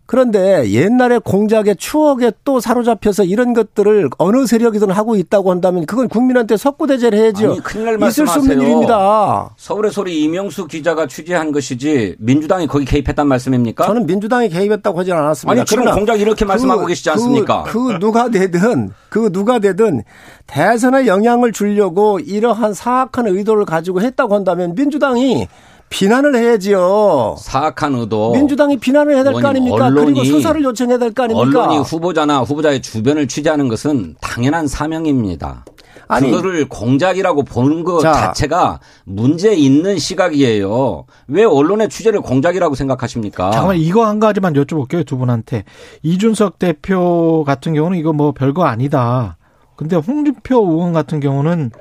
그런데 0.06 0.70
옛날에 0.70 1.18
공작의 1.18 1.76
추억에 1.76 2.30
또 2.44 2.60
사로잡혀서 2.60 3.24
이런 3.24 3.52
것들을 3.54 4.08
어느 4.18 4.46
세력이든 4.46 4.90
하고 4.90 5.16
있다고 5.16 5.50
한다면 5.50 5.84
그건 5.84 6.08
국민한테 6.08 6.56
석구대제를 6.56 7.18
해야죠. 7.18 7.50
아니, 7.50 7.60
큰일 7.60 7.98
날 7.98 8.08
있을 8.08 8.26
수 8.26 8.38
없는 8.38 8.60
일입니다. 8.60 9.50
서울의 9.56 9.90
소리 9.90 10.22
이명수 10.22 10.68
기자가 10.68 11.08
취재한 11.08 11.50
것이지 11.50 12.16
민주당이 12.20 12.68
거기 12.68 12.84
개입했단 12.84 13.26
말씀입니까? 13.26 13.84
저는 13.84 14.06
민주당이 14.06 14.48
개입했다고 14.48 15.00
하지 15.00 15.12
않았습니다. 15.12 15.60
아니 15.60 15.66
지금 15.66 15.84
공작 15.92 16.20
이렇게 16.20 16.44
그, 16.44 16.48
말씀하고 16.48 16.86
계시지 16.86 17.10
않습니까? 17.10 17.64
그, 17.64 17.86
그 17.86 17.98
누가 17.98 18.28
되든 18.28 18.90
그 19.08 19.32
누가 19.32 19.58
되든 19.58 20.04
대선에 20.46 21.06
영향을 21.08 21.50
주려고 21.50 22.20
이러한 22.20 22.74
사악한 22.74 23.26
의도를 23.26 23.64
가지고 23.64 24.00
했다고 24.00 24.36
한다면 24.36 24.74
민주당이 24.76 25.48
비난을 25.88 26.34
해야지요. 26.36 27.36
사악한 27.38 27.94
의도. 27.94 28.32
민주당이 28.32 28.78
비난을 28.78 29.14
해야 29.14 29.24
될 29.24 29.32
거 29.34 29.48
아닙니까? 29.48 29.90
그리고 29.90 30.24
수사를 30.24 30.62
요청해야 30.62 30.98
될 30.98 31.12
거 31.12 31.24
아닙니까? 31.24 31.64
언론이 31.64 31.78
후보자나 31.78 32.40
후보자의 32.40 32.82
주변을 32.82 33.28
취재하는 33.28 33.68
것은 33.68 34.16
당연한 34.20 34.66
사명입니다. 34.66 35.64
아니, 36.08 36.30
그거를 36.30 36.68
공작이라고 36.68 37.42
보는 37.44 37.82
것 37.82 38.00
자, 38.00 38.12
자체가 38.12 38.78
문제 39.04 39.52
있는 39.54 39.98
시각이에요. 39.98 41.04
왜 41.26 41.44
언론의 41.44 41.88
취재를 41.88 42.20
공작이라고 42.20 42.74
생각하십니까? 42.76 43.50
잠깐만 43.50 43.76
이거 43.76 44.06
한 44.06 44.20
가지만 44.20 44.52
여쭤볼게요 44.54 45.04
두 45.04 45.16
분한테 45.18 45.64
이준석 46.02 46.60
대표 46.60 47.42
같은 47.44 47.74
경우는 47.74 47.98
이거 47.98 48.12
뭐 48.12 48.30
별거 48.32 48.64
아니다. 48.64 49.36
근데 49.74 49.96
홍준표 49.96 50.56
의원 50.70 50.92
같은 50.92 51.18
경우는 51.18 51.72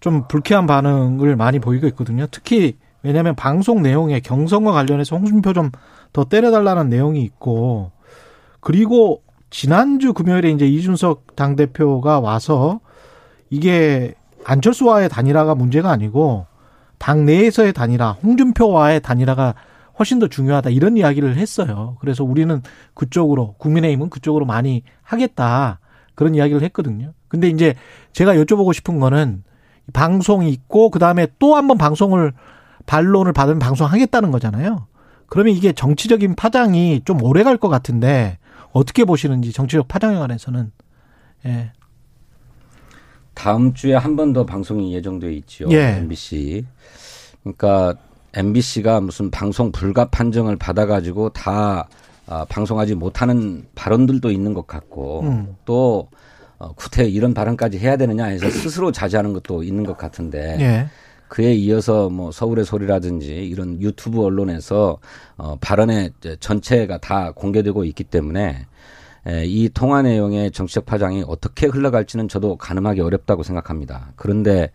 좀 0.00 0.24
불쾌한 0.26 0.66
반응을 0.66 1.36
많이 1.36 1.58
보이고 1.58 1.86
있거든요. 1.88 2.26
특히 2.30 2.76
왜냐하면 3.06 3.34
방송 3.34 3.82
내용에 3.82 4.20
경선과 4.20 4.72
관련해서 4.72 5.16
홍준표 5.16 5.52
좀 5.52 5.70
더 6.16 6.24
때려달라는 6.24 6.88
내용이 6.88 7.22
있고 7.24 7.92
그리고 8.60 9.22
지난주 9.50 10.14
금요일에 10.14 10.50
이제 10.50 10.66
이준석 10.66 11.36
당 11.36 11.56
대표가 11.56 12.20
와서 12.20 12.80
이게 13.50 14.14
안철수와의 14.46 15.10
단일화가 15.10 15.54
문제가 15.54 15.90
아니고 15.90 16.46
당 16.96 17.26
내에서의 17.26 17.74
단일화, 17.74 18.12
홍준표와의 18.12 19.02
단일화가 19.02 19.54
훨씬 19.98 20.18
더 20.18 20.26
중요하다 20.26 20.70
이런 20.70 20.96
이야기를 20.96 21.36
했어요. 21.36 21.98
그래서 22.00 22.24
우리는 22.24 22.62
그쪽으로 22.94 23.56
국민의힘은 23.58 24.08
그쪽으로 24.08 24.46
많이 24.46 24.84
하겠다 25.02 25.80
그런 26.14 26.34
이야기를 26.34 26.62
했거든요. 26.62 27.12
근데 27.28 27.48
이제 27.48 27.74
제가 28.12 28.34
여쭤보고 28.36 28.72
싶은 28.72 29.00
거는 29.00 29.44
방송이 29.92 30.48
있고 30.48 30.88
그 30.88 30.98
다음에 30.98 31.26
또 31.38 31.56
한번 31.56 31.76
방송을 31.76 32.32
반론을 32.86 33.32
받으면 33.32 33.58
방송하겠다는 33.58 34.30
거잖아요. 34.30 34.86
그러면 35.28 35.54
이게 35.54 35.72
정치적인 35.72 36.36
파장이 36.36 37.02
좀 37.04 37.22
오래 37.22 37.42
갈 37.42 37.56
것 37.58 37.68
같은데 37.68 38.38
어떻게 38.72 39.04
보시는지 39.04 39.52
정치적 39.52 39.88
파장에 39.88 40.16
관해서는 40.18 40.70
예. 41.46 41.72
다음 43.34 43.74
주에 43.74 43.94
한 43.94 44.16
번 44.16 44.32
더 44.32 44.46
방송이 44.46 44.94
예정돼 44.94 45.32
있지요. 45.34 45.68
예. 45.70 45.96
MBC. 45.98 46.64
그러니까 47.42 47.94
MBC가 48.34 49.00
무슨 49.00 49.30
방송 49.30 49.72
불가 49.72 50.06
판정을 50.06 50.56
받아가지고 50.56 51.30
다 51.30 51.88
아, 52.28 52.44
방송하지 52.48 52.94
못하는 52.96 53.66
발언들도 53.74 54.30
있는 54.32 54.52
것 54.52 54.66
같고 54.66 55.20
음. 55.22 55.56
또 55.64 56.08
어, 56.58 56.72
구태 56.72 57.04
이런 57.06 57.34
발언까지 57.34 57.78
해야 57.78 57.96
되느냐 57.96 58.24
해서 58.24 58.48
스스로 58.50 58.90
자제하는 58.90 59.32
것도 59.32 59.62
있는 59.62 59.84
것 59.84 59.96
같은데 59.96 60.56
예. 60.60 60.86
그에 61.28 61.54
이어서 61.54 62.08
뭐 62.08 62.30
서울의 62.30 62.64
소리라든지 62.64 63.34
이런 63.34 63.80
유튜브 63.80 64.22
언론에서 64.22 64.98
어 65.36 65.56
발언의 65.60 66.12
전체가 66.40 66.98
다 66.98 67.32
공개되고 67.32 67.84
있기 67.84 68.04
때문에 68.04 68.66
에, 69.26 69.44
이 69.44 69.68
통화 69.68 70.02
내용의 70.02 70.52
정치적 70.52 70.86
파장이 70.86 71.24
어떻게 71.26 71.66
흘러갈지는 71.66 72.28
저도 72.28 72.56
가늠하기 72.56 73.00
어렵다고 73.00 73.42
생각합니다. 73.42 74.12
그런데 74.16 74.70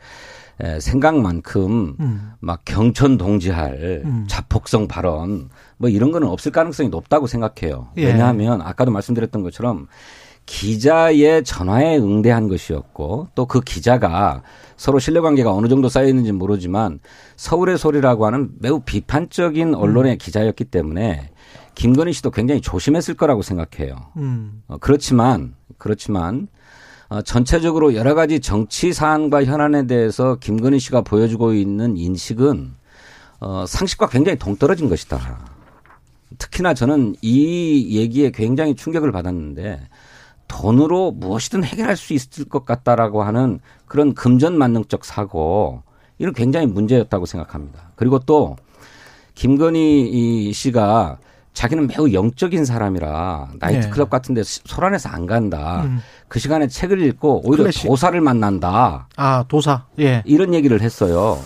에, 0.60 0.80
생각만큼 0.80 1.96
음. 2.00 2.32
막 2.40 2.62
경천 2.66 3.18
동지할 3.18 4.02
음. 4.06 4.26
자폭성 4.28 4.88
발언 4.88 5.50
뭐 5.78 5.90
이런 5.90 6.12
거는 6.12 6.28
없을 6.28 6.52
가능성이 6.52 6.90
높다고 6.90 7.28
생각해요. 7.28 7.90
예. 7.98 8.08
왜냐하면 8.08 8.62
아까도 8.62 8.92
말씀드렸던 8.92 9.42
것처럼 9.42 9.88
기자의 10.46 11.44
전화에 11.44 11.98
응대한 11.98 12.48
것이었고 12.48 13.30
또 13.36 13.46
그 13.46 13.62
기자가 13.62 14.44
서로 14.78 14.98
신뢰관계가 14.98 15.54
어느 15.54 15.68
정도 15.68 15.90
쌓여 15.90 16.08
있는지 16.08 16.32
모르지만 16.32 17.00
서울의 17.36 17.78
소리라고 17.78 18.26
하는 18.26 18.50
매우 18.60 18.80
비판적인 18.80 19.76
언론의 19.76 20.14
음. 20.14 20.18
기자였기 20.18 20.66
때문에 20.66 21.30
김건희 21.76 22.14
씨도 22.14 22.32
굉장히 22.32 22.62
조심했을 22.62 23.14
거라고 23.16 23.42
생각해요. 23.42 23.96
음. 24.18 24.64
어, 24.68 24.78
그렇지만 24.80 25.56
그렇지만 25.78 26.48
어, 27.10 27.22
전체적으로 27.22 27.94
여러 27.94 28.16
가지 28.16 28.40
정치 28.40 28.94
사안과 28.94 29.44
현안에 29.44 29.86
대해서 29.86 30.38
김건희 30.40 30.80
씨가 30.80 31.02
보여주고 31.02 31.54
있는 31.54 31.98
인식은 31.98 32.72
어, 33.42 33.66
상식과 33.68 34.08
굉장히 34.08 34.38
동떨어진 34.38 34.88
것이다. 34.88 35.46
특히나 36.38 36.74
저는 36.74 37.16
이 37.22 38.00
얘기에 38.00 38.32
굉장히 38.32 38.76
충격을 38.76 39.12
받았는데 39.12 39.82
돈으로 40.52 41.12
무엇이든 41.12 41.64
해결할 41.64 41.96
수 41.96 42.14
있을 42.14 42.46
것 42.46 42.66
같다라고 42.66 43.24
하는 43.24 43.60
그런 43.86 44.14
금전 44.14 44.58
만능적 44.58 45.06
사고 45.06 45.82
이런 46.18 46.34
굉장히 46.34 46.68
문제였다고 46.68 47.26
생각합니다. 47.26 47.92
그리고 47.96 48.20
또 48.20 48.58
김건희 49.34 50.52
씨가 50.54 51.18
자기는 51.54 51.88
매우 51.88 52.12
영적인 52.12 52.66
사람이라 52.66 53.50
나이트클럽 53.60 54.10
네. 54.10 54.10
같은 54.10 54.36
데 54.36 54.42
소란해서 54.44 55.10
안 55.10 55.26
간다. 55.26 55.84
음. 55.86 56.00
그 56.28 56.40
시간에 56.40 56.68
책을 56.68 57.02
읽고 57.02 57.42
오히려 57.46 57.64
클래식. 57.64 57.88
도사를 57.88 58.20
만난다. 58.20 59.08
아, 59.16 59.46
도사. 59.48 59.86
예. 60.00 60.22
이런 60.26 60.54
얘기를 60.54 60.82
했어요. 60.82 61.40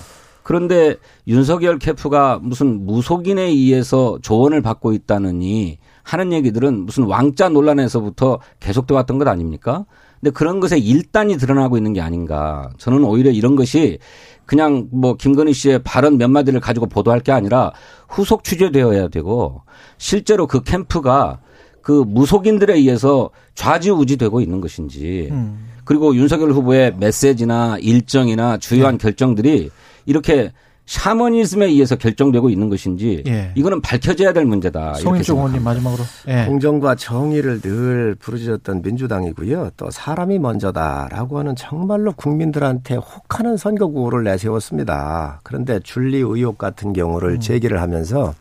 그런데 0.44 0.96
윤석열 1.28 1.80
캠프가 1.80 2.40
무슨 2.42 2.86
무속인에 2.86 3.44
의해서 3.44 4.20
조언을 4.22 4.62
받고 4.62 4.94
있다느니 4.94 5.80
하는 6.06 6.32
얘기들은 6.32 6.86
무슨 6.86 7.04
왕자 7.04 7.50
논란에서부터 7.50 8.40
계속돼 8.60 8.94
왔던 8.94 9.18
것 9.18 9.28
아닙니까? 9.28 9.86
근데 10.22 10.32
그런 10.32 10.60
것에 10.60 10.78
일단이 10.78 11.38
드러나고 11.38 11.78
있는 11.78 11.94
게 11.94 12.00
아닌가. 12.00 12.70
저는 12.78 13.04
오히려 13.04 13.32
이런 13.32 13.56
것이 13.56 13.98
그냥 14.46 14.88
뭐 14.92 15.16
김건희 15.16 15.52
씨의 15.54 15.80
발언 15.84 16.18
몇 16.18 16.30
마디를 16.30 16.60
가지고 16.60 16.86
보도할 16.86 17.20
게 17.20 17.32
아니라 17.32 17.74
후속 18.08 18.44
취재되어야 18.44 19.08
되고 19.10 19.64
실제로 19.98 20.46
그 20.48 20.64
캠프가 20.64 21.40
그 21.82 21.92
무속인들에 21.92 22.76
의해서 22.76 23.32
좌지우지되고 23.56 24.42
있는 24.42 24.62
것인지 24.62 25.30
음. 25.32 25.68
그리고 25.84 26.16
윤석열 26.16 26.52
후보의 26.52 26.96
메시지나 26.98 27.78
일정이나 27.80 28.58
주요한 28.58 28.98
네. 28.98 29.04
결정들이 29.04 29.70
이렇게 30.06 30.52
샤머니즘에 30.86 31.66
의해서 31.66 31.96
결정되고 31.96 32.50
있는 32.50 32.70
것인지 32.70 33.24
예. 33.28 33.52
이거는 33.56 33.82
밝혀져야 33.82 34.34
될 34.34 34.46
문제다. 34.46 34.94
송인종 34.96 35.38
의원님 35.38 35.64
마지막으로 35.64 36.04
예. 36.28 36.46
공정과 36.46 36.96
정의를 36.96 37.62
늘 37.62 38.16
부르짖었던 38.20 38.82
민주당이고요. 38.84 39.72
또 39.78 39.90
사람이 39.90 40.38
먼저다라고 40.40 41.40
하는 41.40 41.56
정말로 41.56 42.12
국민들한테 42.14 42.96
혹하는 42.96 43.58
선거 43.58 43.88
구호를 43.88 44.24
내세웠습니다. 44.24 45.40
그런데 45.44 45.80
줄리 45.80 46.18
의혹 46.18 46.58
같은 46.58 46.94
경우를 46.94 47.32
음. 47.32 47.40
제기를 47.40 47.82
하면서 47.82 48.36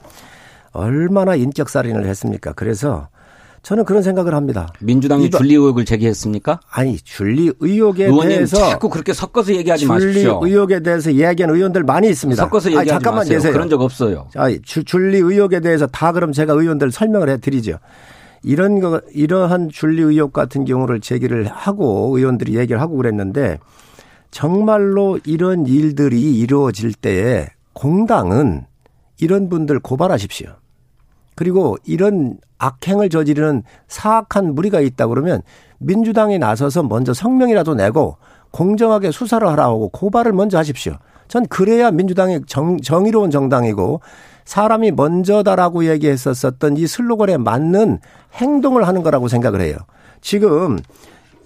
얼마나 0.72 1.36
인격살인을 1.36 2.06
했습니까? 2.06 2.52
그래서 2.52 3.08
저는 3.64 3.84
그런 3.86 4.02
생각을 4.02 4.34
합니다. 4.34 4.68
민주당이 4.80 5.24
이번, 5.24 5.38
줄리 5.40 5.54
의혹을 5.54 5.86
제기했습니까? 5.86 6.60
아니 6.70 6.98
줄리 6.98 7.50
의혹에 7.60 8.10
대해서 8.10 8.58
자꾸 8.58 8.90
그렇게 8.90 9.14
섞어서 9.14 9.54
얘기하지 9.54 9.86
줄리 9.86 9.88
마십시오. 9.88 10.38
줄리 10.40 10.52
의혹에 10.52 10.80
대해서 10.80 11.10
이야기하는 11.10 11.56
의원들 11.56 11.82
많이 11.82 12.08
있습니다. 12.10 12.42
섞어서 12.44 12.68
얘기하지 12.68 12.90
아니, 12.90 12.90
잠깐만 12.90 13.20
마세요. 13.20 13.38
계세요. 13.38 13.52
그런 13.54 13.70
적 13.70 13.80
없어요. 13.80 14.28
아, 14.36 14.48
줄리 14.64 15.16
의혹에 15.16 15.60
대해서 15.60 15.86
다 15.86 16.12
그럼 16.12 16.32
제가 16.32 16.52
의원들 16.52 16.92
설명을 16.92 17.30
해드리죠. 17.30 17.78
이런 18.42 18.80
거 18.80 19.00
이러한 19.14 19.70
줄리 19.70 20.02
의혹 20.02 20.34
같은 20.34 20.66
경우를 20.66 21.00
제기를 21.00 21.46
하고 21.46 22.14
의원들이 22.18 22.56
얘기를 22.58 22.82
하고 22.82 22.96
그랬는데 22.98 23.58
정말로 24.30 25.18
이런 25.24 25.66
일들이 25.66 26.38
이루어질 26.38 26.92
때에 26.92 27.48
공당은 27.72 28.66
이런 29.20 29.48
분들 29.48 29.78
고발하십시오. 29.78 30.50
그리고 31.34 31.76
이런 31.84 32.38
악행을 32.58 33.10
저지르는 33.10 33.62
사악한 33.88 34.54
무리가 34.54 34.80
있다 34.80 35.06
그러면 35.06 35.42
민주당이 35.78 36.38
나서서 36.38 36.82
먼저 36.84 37.12
성명이라도 37.12 37.74
내고 37.74 38.16
공정하게 38.50 39.10
수사를 39.10 39.46
하라고 39.46 39.88
고발을 39.88 40.32
먼저 40.32 40.58
하십시오. 40.58 40.96
전 41.28 41.46
그래야 41.46 41.90
민주당이 41.90 42.40
정, 42.46 42.78
정의로운 42.80 43.30
정당이고 43.30 44.00
사람이 44.44 44.92
먼저다라고 44.92 45.86
얘기했었었던 45.86 46.76
이 46.76 46.86
슬로건에 46.86 47.38
맞는 47.38 47.98
행동을 48.34 48.86
하는 48.86 49.02
거라고 49.02 49.28
생각을 49.28 49.60
해요. 49.60 49.76
지금 50.20 50.78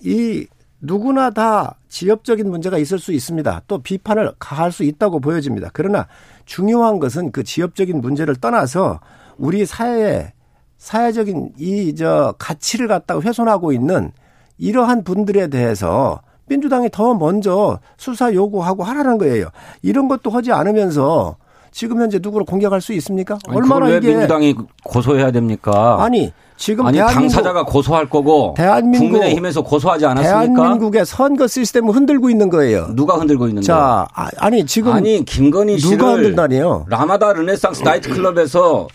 이 0.02 0.46
누구나 0.80 1.30
다 1.30 1.76
지역적인 1.88 2.48
문제가 2.48 2.78
있을 2.78 2.98
수 2.98 3.12
있습니다. 3.12 3.62
또 3.66 3.78
비판을 3.78 4.32
가할 4.38 4.70
수 4.70 4.84
있다고 4.84 5.20
보여집니다. 5.20 5.70
그러나 5.72 6.06
중요한 6.44 6.98
것은 6.98 7.32
그 7.32 7.42
지역적인 7.42 8.00
문제를 8.00 8.36
떠나서 8.36 9.00
우리 9.38 9.64
사회에 9.66 10.32
사회적인 10.78 11.52
이 11.58 11.94
저 11.96 12.34
가치를 12.38 12.86
갖다가 12.88 13.20
훼손하고 13.20 13.72
있는 13.72 14.12
이러한 14.58 15.04
분들에 15.04 15.48
대해서 15.48 16.20
민주당이 16.46 16.88
더 16.90 17.14
먼저 17.14 17.78
수사 17.96 18.32
요구하고 18.32 18.82
하라는 18.84 19.18
거예요. 19.18 19.48
이런 19.82 20.08
것도 20.08 20.30
하지 20.30 20.52
않으면서 20.52 21.36
지금 21.70 22.00
현재 22.00 22.18
누구를 22.22 22.46
공격할 22.46 22.80
수 22.80 22.92
있습니까? 22.94 23.38
아니, 23.46 23.56
얼마나 23.58 23.88
이게 23.90 24.08
민주당이 24.08 24.54
고소해야 24.84 25.30
됩니까? 25.30 25.98
아니 26.00 26.32
지금 26.56 26.86
아니 26.86 26.98
당사자가 26.98 27.64
고소할 27.64 28.08
거고 28.08 28.54
대한민국 28.56 29.10
국민의힘에서 29.10 29.62
고소하지 29.62 30.06
않았습니까? 30.06 30.54
대한민국의 30.62 31.04
선거 31.06 31.46
시스템을 31.46 31.94
흔들고 31.94 32.30
있는 32.30 32.48
거예요. 32.48 32.86
누가 32.94 33.16
흔들고 33.16 33.46
있는데? 33.48 33.66
자, 33.66 34.06
아, 34.14 34.28
아니 34.38 34.64
지금 34.64 34.92
아니 34.92 35.24
김건희 35.24 35.78
씨를 35.78 35.98
누가 35.98 36.12
흔들다니요? 36.12 36.86
라마다 36.88 37.32
르네상스 37.32 37.82
나이트 37.82 38.08
클럽에서 38.10 38.88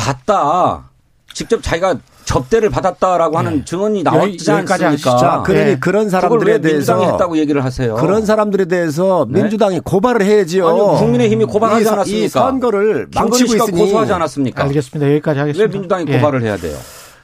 봤다. 0.00 0.90
직접 1.32 1.62
자기가 1.62 1.96
접대를 2.24 2.70
받았다라고 2.70 3.38
하는 3.38 3.58
네. 3.58 3.64
증언이 3.64 4.02
나왔지 4.02 4.50
않습니까? 4.50 5.16
자, 5.16 5.42
그러니 5.44 5.64
네. 5.64 5.78
그런 5.80 6.08
사람들에 6.08 6.60
대해서 6.60 7.04
했다고 7.04 7.38
얘기를 7.38 7.64
하세요. 7.64 7.94
그런 7.96 8.24
사람들에 8.24 8.66
대해서 8.66 9.26
네? 9.28 9.42
민주당이 9.42 9.80
고발을 9.80 10.24
해야지요. 10.24 10.68
아니, 10.68 10.98
국민의힘이 10.98 11.44
고발하지 11.46 11.88
않았습니까? 11.88 12.24
이 12.24 12.28
선거를 12.28 13.08
망치고 13.14 13.54
있으니 13.56 13.80
고소하지 13.80 14.12
않았습니까? 14.12 14.62
알겠습니다. 14.64 15.10
여기까지 15.12 15.40
하겠습니다. 15.40 15.64
왜 15.64 15.72
민주당이 15.72 16.04
예. 16.08 16.18
고발을 16.18 16.42
해야 16.42 16.56
돼요? 16.56 16.76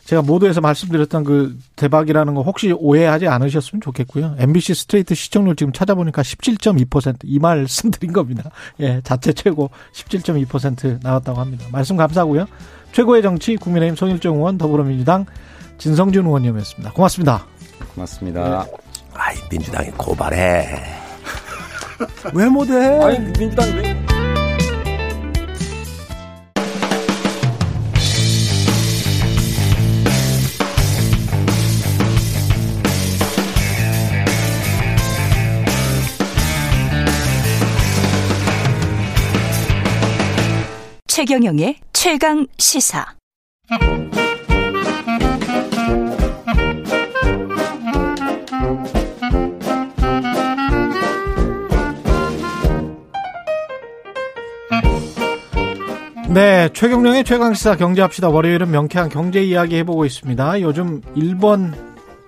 제가 0.06 0.22
모두에서 0.22 0.60
말씀드렸던 0.60 1.24
그 1.24 1.58
대박이라는 1.74 2.34
거 2.34 2.42
혹시 2.42 2.72
오해하지 2.72 3.26
않으셨으면 3.26 3.80
좋겠고요. 3.80 4.36
MBC 4.38 4.74
스트레이트 4.74 5.14
시청률 5.14 5.56
지금 5.56 5.72
찾아보니까 5.72 6.22
17.2%이 6.22 7.38
말씀 7.40 7.90
드린 7.90 8.12
겁니다. 8.12 8.50
예, 8.80 9.00
자체 9.02 9.32
최고 9.32 9.70
17.2% 9.92 11.02
나왔다고 11.02 11.40
합니다. 11.40 11.66
말씀 11.72 11.96
감사하고요. 11.96 12.46
최고의 12.92 13.20
정치 13.22 13.56
국민의힘 13.56 13.96
송일정 13.96 14.36
의원 14.36 14.56
더불어민주당 14.56 15.26
진성준 15.78 16.24
의원님이었습니다. 16.24 16.92
고맙습니다. 16.92 17.44
고맙습니다. 17.94 18.64
네. 18.64 18.72
아이 19.14 19.36
민주당이 19.50 19.90
고발해. 19.96 20.66
왜 22.32 22.48
못해? 22.48 22.74
아니 22.74 23.18
민주당 23.32 23.68
왜? 23.74 24.15
최경영의 41.16 41.76
최강 41.94 42.46
시사. 42.58 43.06
네, 56.28 56.68
최경령의 56.74 57.24
최강시사 57.24 57.76
경제합시다. 57.76 58.28
월요일은 58.28 58.70
명쾌한 58.70 59.08
경제 59.08 59.42
이야기 59.42 59.76
해보고 59.76 60.04
있습니다. 60.04 60.60
요즘 60.60 61.00
일본 61.14 61.72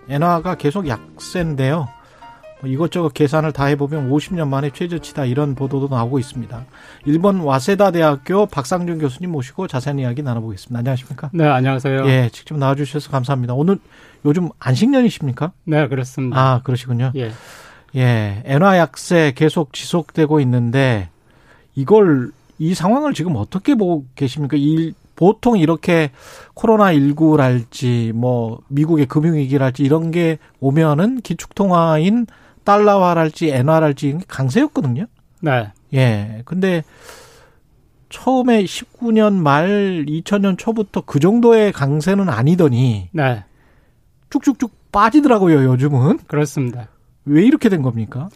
엔화가 0.09 0.55
계속 0.55 0.89
약세인데요. 0.89 1.89
뭐 2.61 2.69
이것저것 2.69 3.15
계산을 3.15 3.53
다 3.53 3.67
해보면 3.67 4.11
50년 4.11 4.49
만에 4.49 4.71
최저치다 4.71 5.27
이런 5.27 5.55
보도도 5.55 5.95
나오고 5.95 6.19
있습니다. 6.19 6.65
일본 7.05 7.41
와세다 7.41 7.93
대학교 7.93 8.47
박상준 8.47 8.99
교수님 8.99 9.31
모시고 9.31 9.69
자세한 9.69 9.99
이야기 9.99 10.23
나눠보겠습니다. 10.23 10.79
안녕하십니까? 10.79 11.31
네, 11.33 11.47
안녕하세요. 11.47 12.07
예, 12.07 12.31
직접 12.33 12.59
나와주셔서 12.59 13.11
감사합니다. 13.11 13.55
오늘 13.55 13.79
요즘 14.25 14.49
안식년이십니까? 14.59 15.53
네, 15.65 15.87
그렇습니다. 15.89 16.39
아, 16.41 16.61
그러시군요. 16.63 17.13
예. 17.15 17.31
예, 17.97 18.43
엔화 18.45 18.77
약세 18.79 19.33
계속 19.37 19.73
지속되고 19.73 20.41
있는데 20.41 21.09
이걸 21.75 22.33
이 22.59 22.75
상황을 22.75 23.15
지금 23.15 23.37
어떻게 23.37 23.77
보고 23.77 24.05
계십니까? 24.17 24.57
이 24.59 24.93
보통 25.15 25.59
이렇게 25.59 26.11
코로나19랄지 26.55 28.13
뭐 28.13 28.61
미국의 28.69 29.07
금융위기랄지 29.07 29.83
이런 29.83 30.11
게 30.11 30.39
오면은 30.61 31.21
기축통화인 31.23 32.27
달러화랄지 32.65 33.51
엔화랄지 33.51 34.19
강세였거든요. 34.29 35.07
네. 35.41 35.73
예. 35.95 36.43
근데 36.45 36.83
처음에 38.09 38.65
19년 38.65 39.35
말 39.35 40.05
2000년 40.07 40.57
초부터 40.59 41.03
그 41.03 41.21
정도의 41.21 41.73
강세는 41.73 42.29
아니더니 42.29 43.09
네. 43.13 43.45
쭉쭉쭉 44.31 44.91
빠지더라고요, 44.93 45.65
요즘은. 45.65 46.19
그렇습니다. 46.27 46.89
왜 47.25 47.45
이렇게 47.45 47.69
된 47.69 47.83
겁니까? 47.83 48.29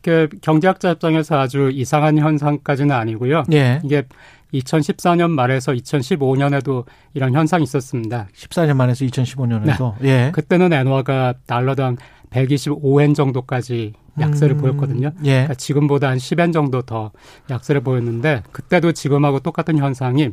그 0.00 0.28
경제학자 0.40 0.92
입장에서 0.92 1.38
아주 1.38 1.70
이상한 1.72 2.18
현상까지는 2.18 2.94
아니고요. 2.94 3.44
예. 3.52 3.80
이게 3.84 4.04
2014년 4.54 5.30
말에서 5.30 5.72
2015년에도 5.72 6.84
이런 7.14 7.34
현상이 7.34 7.64
있었습니다. 7.64 8.28
14년 8.34 8.76
만에서 8.76 9.04
2015년에도. 9.04 9.94
네. 10.00 10.08
예. 10.08 10.30
그때는 10.32 10.72
엔화가 10.72 11.34
달러당 11.46 11.96
125엔 12.32 13.14
정도까지 13.14 13.92
약세를 14.20 14.56
음, 14.56 14.60
보였거든요. 14.60 15.12
예. 15.24 15.30
그러니까 15.30 15.54
지금보다 15.54 16.08
한 16.08 16.18
10엔 16.18 16.52
정도 16.52 16.82
더 16.82 17.12
약세를 17.50 17.80
보였는데 17.82 18.42
그때도 18.52 18.92
지금하고 18.92 19.40
똑같은 19.40 19.78
현상이 19.78 20.30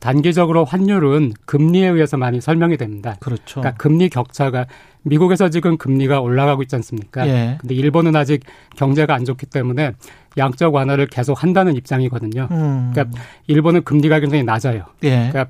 단기적으로 0.00 0.64
환율은 0.64 1.32
금리에 1.44 1.88
의해서 1.88 2.16
많이 2.16 2.40
설명이 2.40 2.76
됩니다. 2.76 3.16
그렇죠. 3.20 3.60
그러니까 3.60 3.76
금리 3.76 4.08
격차가 4.08 4.66
미국에서 5.02 5.48
지금 5.50 5.76
금리가 5.76 6.20
올라가고 6.20 6.62
있지 6.62 6.76
않습니까? 6.76 7.26
예. 7.26 7.58
근데 7.60 7.74
일본은 7.74 8.14
아직 8.14 8.42
경제가 8.76 9.14
안 9.14 9.24
좋기 9.24 9.46
때문에 9.46 9.92
양적 10.36 10.74
완화를 10.74 11.06
계속 11.06 11.42
한다는 11.42 11.76
입장이거든요. 11.76 12.48
음. 12.50 12.90
그러니까 12.92 13.18
일본은 13.46 13.82
금리가 13.82 14.20
굉장히 14.20 14.44
낮아요. 14.44 14.84
예. 15.02 15.30
그러니까 15.30 15.46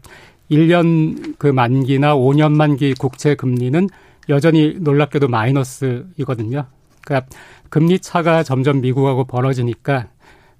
1년 0.50 1.34
그 1.38 1.46
만기나 1.46 2.16
5년 2.16 2.52
만기 2.52 2.94
국채 2.94 3.34
금리는 3.34 3.88
여전히 4.28 4.76
놀랍게도 4.80 5.28
마이너스이거든요. 5.28 6.66
그러니까 7.04 7.28
금리 7.70 7.98
차가 7.98 8.42
점점 8.42 8.80
미국하고 8.80 9.24
벌어지니까 9.24 10.08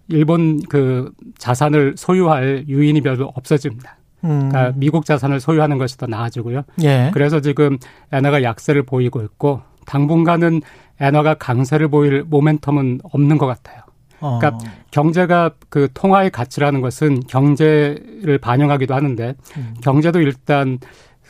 일본 0.08 0.62
그 0.68 1.12
자산을 1.38 1.94
소유할 1.96 2.64
유인이 2.68 3.00
별로 3.02 3.26
없어집니다. 3.34 3.98
음. 4.24 4.48
그러니까 4.48 4.72
미국 4.76 5.04
자산을 5.04 5.40
소유하는 5.40 5.78
것이 5.78 5.96
더 5.96 6.06
나아지고요. 6.06 6.62
예. 6.82 7.10
그래서 7.12 7.40
지금 7.40 7.78
엔화가 8.12 8.42
약세를 8.42 8.82
보이고 8.82 9.22
있고 9.22 9.60
당분간은 9.86 10.62
엔화가 11.00 11.34
강세를 11.34 11.88
보일 11.88 12.24
모멘텀은 12.24 13.00
없는 13.12 13.38
것 13.38 13.46
같아요. 13.46 13.82
어. 14.20 14.38
그러니까 14.38 14.64
경제가 14.90 15.52
그 15.68 15.88
통화의 15.94 16.30
가치라는 16.30 16.80
것은 16.80 17.20
경제를 17.28 18.38
반영하기도 18.38 18.94
하는데 18.94 19.34
음. 19.56 19.74
경제도 19.80 20.20
일단 20.20 20.78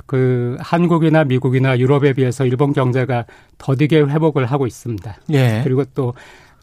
그 0.09 0.57
한국이나 0.59 1.23
미국이나 1.23 1.79
유럽에 1.79 2.15
비해서 2.15 2.47
일본 2.47 2.73
경제가 2.73 3.27
더디게 3.59 4.01
회복을 4.01 4.47
하고 4.47 4.67
있습니다. 4.67 5.17
예. 5.33 5.61
그리고 5.63 5.85
또 5.95 6.15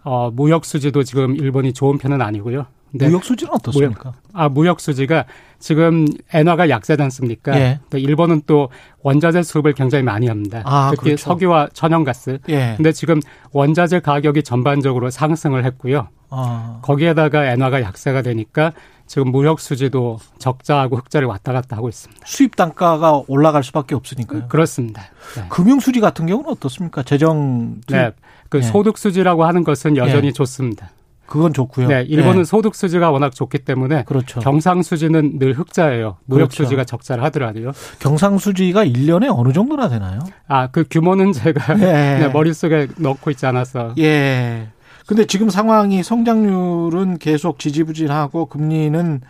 어, 0.03 0.31
무역 0.31 0.65
수지도 0.65 1.03
지금 1.03 1.35
일본이 1.35 1.71
좋은 1.71 1.99
편은 1.99 2.21
아니고요. 2.21 2.65
무역 2.91 3.23
수지는 3.23 3.53
어떻습니까? 3.53 4.09
무역, 4.09 4.15
아 4.33 4.49
무역 4.49 4.79
수지가 4.79 5.25
지금 5.59 6.07
엔화가 6.33 6.69
약세지 6.69 7.01
않습니까? 7.03 7.55
예. 7.55 7.79
근데 7.83 7.99
일본은 7.99 8.41
또 8.47 8.69
원자재 9.03 9.43
수입을 9.43 9.73
굉장히 9.73 10.03
많이 10.03 10.27
합니다. 10.27 10.63
아, 10.65 10.89
특히 10.91 11.09
그렇죠. 11.09 11.23
석유와 11.25 11.69
천연가스. 11.73 12.39
예. 12.49 12.73
근데 12.77 12.91
지금 12.91 13.19
원자재 13.51 13.99
가격이 13.99 14.41
전반적으로 14.41 15.11
상승을 15.11 15.65
했고요. 15.65 16.07
아. 16.31 16.79
거기에다가 16.81 17.45
엔화가 17.45 17.81
약세가 17.83 18.23
되니까 18.23 18.73
지금 19.07 19.31
무역 19.31 19.59
수지도 19.59 20.19
적자하고 20.39 20.97
흑자를 20.97 21.27
왔다 21.27 21.53
갔다 21.53 21.77
하고 21.77 21.89
있습니다. 21.89 22.25
수입 22.25 22.55
단가가 22.55 23.21
올라갈 23.27 23.63
수밖에 23.63 23.95
없으니까요. 23.95 24.47
그렇습니다. 24.47 25.03
네. 25.35 25.45
금융 25.49 25.79
수지 25.79 25.99
같은 25.99 26.25
경우는 26.25 26.49
어떻습니까? 26.51 27.03
재정 27.03 27.81
네. 27.87 28.11
그 28.49 28.57
네. 28.57 28.63
소득 28.63 28.97
수지라고 28.97 29.45
하는 29.45 29.63
것은 29.63 29.97
여전히 29.97 30.27
예. 30.27 30.31
좋습니다. 30.31 30.89
그건 31.25 31.53
좋고요. 31.53 31.87
네, 31.87 32.03
일본은 32.03 32.41
예. 32.41 32.43
소득 32.43 32.75
수지가 32.75 33.09
워낙 33.09 33.33
좋기 33.33 33.59
때문에 33.59 34.03
그렇죠. 34.03 34.39
경상 34.41 34.83
수지는 34.83 35.39
늘 35.39 35.53
흑자예요. 35.53 36.17
무역 36.25 36.49
그렇죠. 36.49 36.63
수지가 36.63 36.83
적자를 36.83 37.23
하더라도요. 37.25 37.71
경상 37.99 38.37
수지가 38.37 38.85
1년에 38.85 39.35
어느 39.35 39.51
정도나 39.51 39.89
되나요? 39.89 40.19
아, 40.47 40.67
그 40.67 40.83
규모는 40.89 41.33
제가 41.33 41.73
예. 41.75 42.17
그냥 42.17 42.31
머릿속에 42.33 42.87
넣고 42.97 43.31
있지 43.31 43.45
않아서. 43.47 43.93
예. 43.97 44.69
근데 45.05 45.25
지금 45.25 45.49
상황이 45.49 46.01
성장률은 46.03 47.19
계속 47.19 47.59
지지부진하고 47.59 48.47
금리는 48.47 49.21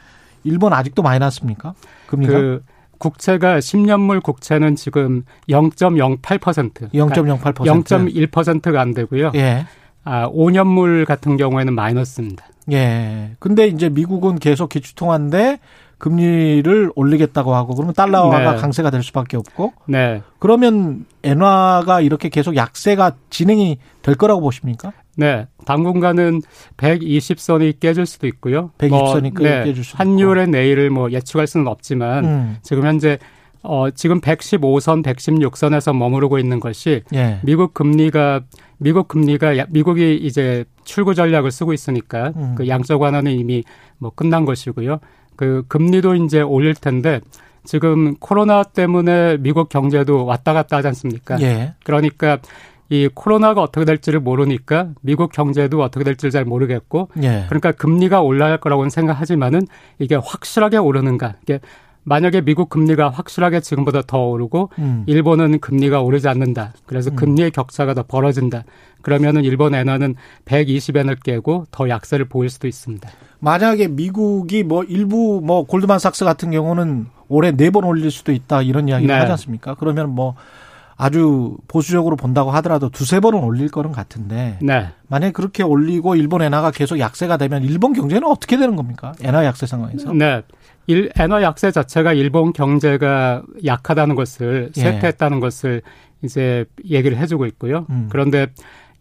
일본 0.44 0.74
아직도 0.74 1.02
많이 1.02 1.20
났습니까? 1.20 1.74
금리가 2.08 2.34
그 2.34 2.64
국채가 2.98 3.60
10년물 3.60 4.24
국채는 4.24 4.76
지금 4.76 5.24
0.08%. 5.50 6.92
0.08%. 6.92 7.54
0.1%가 7.54 8.82
안 8.82 8.94
되고요. 8.94 9.32
예. 9.36 9.66
아, 10.04 10.30
5년물 10.30 11.06
같은 11.06 11.36
경우에는 11.36 11.74
마이너스입니다. 11.74 12.46
예. 12.72 13.36
근데 13.40 13.68
이제 13.68 13.90
미국은 13.90 14.40
계속 14.40 14.70
기축통화인데 14.70 15.60
금리를 15.98 16.92
올리겠다고 16.96 17.56
하고 17.56 17.74
그러면 17.74 17.94
달러화가 17.94 18.54
네. 18.54 18.58
강세가 18.58 18.90
될 18.90 19.02
수밖에 19.02 19.38
없고 19.38 19.74
네. 19.88 20.22
그러면 20.40 21.06
엔화가 21.24 22.02
이렇게 22.02 22.30
계속 22.30 22.56
약세가 22.56 23.14
진행이 23.30 23.78
될 24.02 24.16
거라고 24.16 24.42
보십니까? 24.42 24.92
네. 25.16 25.48
당분간은 25.66 26.42
120선이 26.78 27.80
깨질 27.80 28.06
수도 28.06 28.28
있고요. 28.28 28.72
120선이 28.78 29.34
뭐, 29.38 29.48
네. 29.48 29.64
깨질 29.66 29.84
수도 29.84 29.98
환율의 29.98 30.48
내일을 30.48 30.90
뭐 30.90 31.12
예측할 31.12 31.48
수는 31.48 31.68
없지만 31.68 32.26
음. 32.26 32.58
지금 32.62 32.86
현재 32.86 33.18
어 33.64 33.90
지금 33.90 34.22
115선, 34.22 35.04
116선에서 35.04 35.96
머무르고 35.98 36.38
있는 36.38 36.60
것이 36.60 37.02
예. 37.16 37.40
미국 37.44 37.74
금리가 37.74 38.42
미국 38.78 39.08
금리가 39.08 39.58
야- 39.58 39.66
미국이 39.70 40.16
이제 40.22 40.66
출구 40.84 41.16
전략을 41.16 41.50
쓰고 41.50 41.74
있으니까 41.74 42.32
음. 42.36 42.54
그 42.56 42.68
양적 42.68 43.02
완화는 43.02 43.32
이미 43.32 43.64
뭐 43.98 44.12
끝난 44.14 44.46
것이고요. 44.46 45.00
그 45.36 45.64
금리도 45.68 46.16
이제 46.16 46.42
올릴 46.42 46.76
텐데 46.76 47.22
지금 47.64 48.16
코로나 48.18 48.62
때문에 48.62 49.38
미국 49.38 49.70
경제도 49.70 50.26
왔다 50.26 50.54
갔다 50.54 50.78
하지 50.78 50.88
않습니까? 50.90 51.42
예. 51.42 51.74
그러니까 51.84 52.38
이 52.90 53.10
코로나가 53.14 53.62
어떻게 53.62 53.86
될지를 53.86 54.20
모르니까 54.20 54.90
미국 55.02 55.32
경제도 55.32 55.82
어떻게 55.82 56.04
될지를 56.04 56.32
잘 56.32 56.46
모르겠고 56.46 57.10
예. 57.24 57.46
그러니까 57.48 57.72
금리가 57.72 58.22
올라갈 58.22 58.60
거라고는 58.60 58.90
생각하지만은 58.90 59.68
이게 60.00 60.16
확실하게 60.16 60.78
오르는가 60.78 61.36
이게 61.42 61.60
만약에 62.04 62.42
미국 62.42 62.70
금리가 62.70 63.10
확실하게 63.10 63.62
지금보다 63.62 64.04
더 64.06 64.20
오르고 64.28 64.70
음. 64.78 65.04
일본은 65.08 65.60
금리가 65.60 66.02
오르지 66.02 66.28
않는다. 66.28 66.74
그래서 66.86 67.10
금리의 67.10 67.50
격차가 67.50 67.96
더 67.96 68.04
벌어진다. 68.04 68.64
그러면은 69.02 69.44
일본 69.44 69.74
엔화는 69.74 70.14
120엔을 70.46 71.24
깨고 71.24 71.66
더 71.72 71.90
약세를 71.90 72.26
보일 72.26 72.52
수도 72.52 72.68
있습니다. 72.68 73.10
만약에 73.40 73.88
미국이 73.88 74.62
뭐 74.64 74.84
일부 74.84 75.42
뭐 75.44 75.64
골드만삭스 75.66 76.26
같은 76.26 76.52
경우는 76.52 77.08
올해 77.28 77.52
네 77.52 77.72
번 77.72 77.84
올릴 77.86 78.12
수도 78.12 78.32
있다 78.32 78.62
이런 78.62 78.88
이야기를 78.88 79.12
네. 79.14 79.20
하지 79.20 79.32
않습니까? 79.32 79.74
그러면 79.74 80.12
뭐 80.12 80.36
아주 80.98 81.58
보수적으로 81.68 82.16
본다고 82.16 82.52
하더라도 82.52 82.90
두세 82.90 83.20
번은 83.20 83.40
올릴 83.40 83.70
거는 83.70 83.92
같은데 83.92 84.58
네. 84.62 84.88
만약에 85.08 85.34
그렇게 85.34 85.62
올리고 85.62 86.16
일본 86.16 86.42
엔화가 86.42 86.72
계속 86.72 87.00
약세가 87.00 87.38
되면 87.38 87.64
일본 87.64 87.94
경제는 87.94 88.26
어떻게 88.28 88.58
되는 88.58 88.76
겁니까? 88.76 89.14
엔화 89.22 89.44
약세 89.46 89.66
상황에서. 89.66 90.14
네. 90.14 90.42
일, 90.88 91.12
엔화 91.18 91.42
약세 91.42 91.72
자체가 91.72 92.14
일본 92.14 92.54
경제가 92.54 93.44
약하다는 93.66 94.16
것을 94.16 94.72
예. 94.78 94.82
쇠퇴했다는 94.82 95.40
것을 95.40 95.82
이제 96.24 96.66
얘기를 96.90 97.18
해주고 97.18 97.46
있고요. 97.48 97.86
음. 97.90 98.08
그런데 98.10 98.48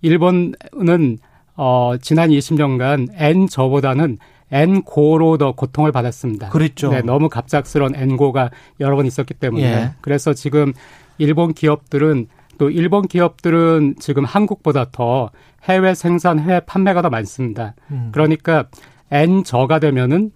일본은 0.02 1.18
어 1.56 1.94
지난 2.00 2.30
20년간 2.30 3.10
엔 3.16 3.46
저보다는 3.46 4.18
엔 4.50 4.82
고로 4.82 5.38
더 5.38 5.52
고통을 5.52 5.92
받았습니다. 5.92 6.48
그랬죠. 6.50 6.90
네, 6.90 7.02
너무 7.02 7.28
갑작스러운 7.28 7.94
엔 7.94 8.16
고가 8.16 8.50
여러 8.80 8.96
번 8.96 9.06
있었기 9.06 9.34
때문에 9.34 9.64
예. 9.64 9.90
그래서 10.00 10.34
지금 10.34 10.72
일본 11.18 11.54
기업들은 11.54 12.28
또 12.58 12.70
일본 12.70 13.06
기업들은 13.08 13.96
지금 13.98 14.24
한국보다 14.24 14.90
더 14.92 15.30
해외 15.64 15.94
생산, 15.94 16.38
해외 16.38 16.60
판매가 16.60 17.02
더 17.02 17.10
많습니다. 17.10 17.74
음. 17.90 18.10
그러니까 18.12 18.66
엔 19.10 19.44
저가 19.44 19.78
되면은 19.78 20.30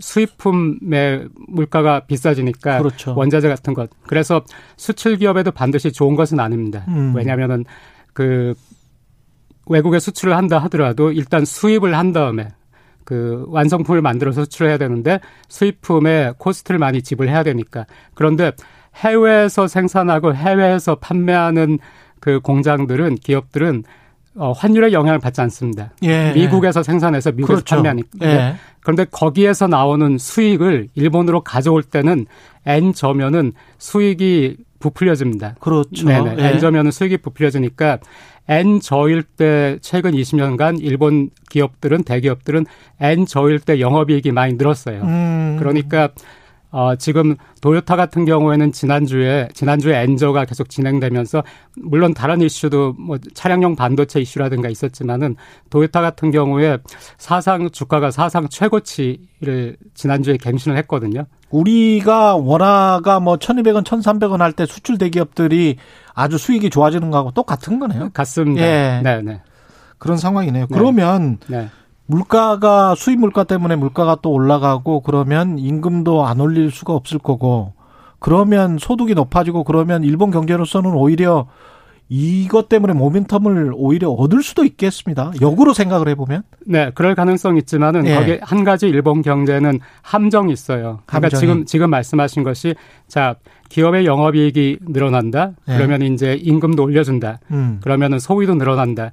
수입품의 0.00 1.28
물가가 1.48 2.00
비싸지니까 2.00 2.78
그렇죠. 2.78 3.14
원자재 3.16 3.48
같은 3.48 3.74
것. 3.74 3.90
그래서 4.06 4.42
수출 4.76 5.16
기업에도 5.16 5.50
반드시 5.50 5.92
좋은 5.92 6.14
것은 6.14 6.38
아닙니다. 6.38 6.84
음. 6.88 7.14
왜냐하면은 7.16 7.64
그 8.12 8.54
외국에 9.66 9.98
수출을 9.98 10.36
한다 10.36 10.58
하더라도 10.58 11.12
일단 11.12 11.44
수입을 11.44 11.96
한 11.96 12.12
다음에 12.12 12.48
그 13.04 13.46
완성품을 13.48 14.02
만들어서 14.02 14.44
수출해야 14.44 14.76
되는데 14.76 15.20
수입품에 15.48 16.34
코스트를 16.38 16.78
많이 16.78 17.02
지불해야 17.02 17.42
되니까. 17.42 17.86
그런데 18.14 18.52
해외에서 18.98 19.68
생산하고 19.68 20.34
해외에서 20.34 20.96
판매하는 20.96 21.78
그 22.20 22.40
공장들은 22.40 23.16
기업들은 23.16 23.84
어, 24.34 24.52
환율의 24.52 24.92
영향을 24.92 25.18
받지 25.18 25.40
않습니다. 25.40 25.90
예. 26.02 26.32
미국에서 26.32 26.82
생산해서 26.82 27.32
미국에서 27.32 27.56
그렇죠. 27.56 27.76
판매하니까. 27.76 28.08
예. 28.22 28.54
그런데 28.80 29.04
거기에서 29.04 29.66
나오는 29.66 30.16
수익을 30.16 30.88
일본으로 30.94 31.42
가져올 31.42 31.82
때는 31.82 32.26
N 32.64 32.92
저면은 32.92 33.52
수익이 33.78 34.56
부풀려집니다. 34.78 35.56
그렇죠. 35.60 36.06
네네. 36.06 36.36
예. 36.38 36.46
N저면은 36.50 36.90
수익이 36.90 37.18
부풀려지니까 37.18 37.98
N저일 38.48 39.22
때 39.24 39.78
최근 39.82 40.12
20년간 40.12 40.78
일본 40.80 41.30
기업들은 41.50 42.04
대기업들은 42.04 42.64
N저일 43.00 43.60
때 43.60 43.80
영업이익이 43.80 44.32
많이 44.32 44.54
늘었어요. 44.54 45.02
음. 45.02 45.56
그러니까 45.58 46.10
어, 46.70 46.96
지금 46.96 47.36
도요타 47.62 47.96
같은 47.96 48.24
경우에는 48.24 48.72
지난주에, 48.72 49.48
지난주에 49.54 50.02
엔저가 50.02 50.44
계속 50.44 50.68
진행되면서, 50.68 51.42
물론 51.76 52.12
다른 52.12 52.40
이슈도 52.42 52.94
뭐 52.98 53.16
차량용 53.34 53.74
반도체 53.74 54.20
이슈라든가 54.20 54.68
있었지만은, 54.68 55.36
도요타 55.70 56.00
같은 56.02 56.30
경우에 56.30 56.78
사상, 57.16 57.70
주가가 57.70 58.10
사상 58.10 58.48
최고치를 58.48 59.76
지난주에 59.94 60.36
갱신을 60.36 60.76
했거든요. 60.78 61.24
우리가 61.50 62.36
원화가 62.36 63.20
뭐 63.20 63.36
1200원, 63.38 63.82
1300원 63.84 64.38
할 64.38 64.52
때 64.52 64.66
수출 64.66 64.98
대기업들이 64.98 65.76
아주 66.14 66.36
수익이 66.36 66.68
좋아지는 66.68 67.10
거하고 67.10 67.30
똑같은 67.30 67.78
거네요. 67.78 68.10
같습니다. 68.12 68.62
예. 68.62 69.00
네, 69.02 69.22
네. 69.22 69.40
그런 69.98 70.18
상황이네요. 70.18 70.66
네. 70.68 70.74
그러면 70.74 71.38
네. 71.46 71.68
물가가 72.08 72.94
수입 72.94 73.20
물가 73.20 73.44
때문에 73.44 73.76
물가가 73.76 74.16
또 74.22 74.32
올라가고 74.32 75.00
그러면 75.02 75.58
임금도 75.58 76.24
안 76.26 76.40
올릴 76.40 76.70
수가 76.70 76.94
없을 76.94 77.18
거고 77.18 77.74
그러면 78.18 78.78
소득이 78.78 79.14
높아지고 79.14 79.62
그러면 79.64 80.02
일본 80.02 80.30
경제로서는 80.30 80.92
오히려 80.94 81.46
이것 82.08 82.70
때문에 82.70 82.94
모멘텀을 82.94 83.72
오히려 83.76 84.08
얻을 84.08 84.42
수도 84.42 84.64
있겠습니다. 84.64 85.32
역으로 85.42 85.74
생각을 85.74 86.08
해보면. 86.08 86.42
네, 86.64 86.90
그럴 86.94 87.14
가능성 87.14 87.58
있지만은 87.58 88.06
예. 88.06 88.14
거기에 88.14 88.40
한 88.42 88.64
가지 88.64 88.88
일본 88.88 89.20
경제는 89.20 89.80
함정이 90.00 90.50
있어요. 90.50 91.00
그러니까 91.04 91.26
함정이. 91.26 91.40
지금 91.40 91.64
지금 91.66 91.90
말씀하신 91.90 92.44
것이 92.44 92.74
자 93.08 93.36
기업의 93.68 94.06
영업이익이 94.06 94.78
늘어난다. 94.88 95.52
예. 95.68 95.76
그러면 95.76 96.02
이제 96.02 96.34
임금도 96.34 96.82
올려준다. 96.82 97.40
음. 97.50 97.78
그러면은 97.82 98.18
소비도 98.18 98.54
늘어난다. 98.54 99.12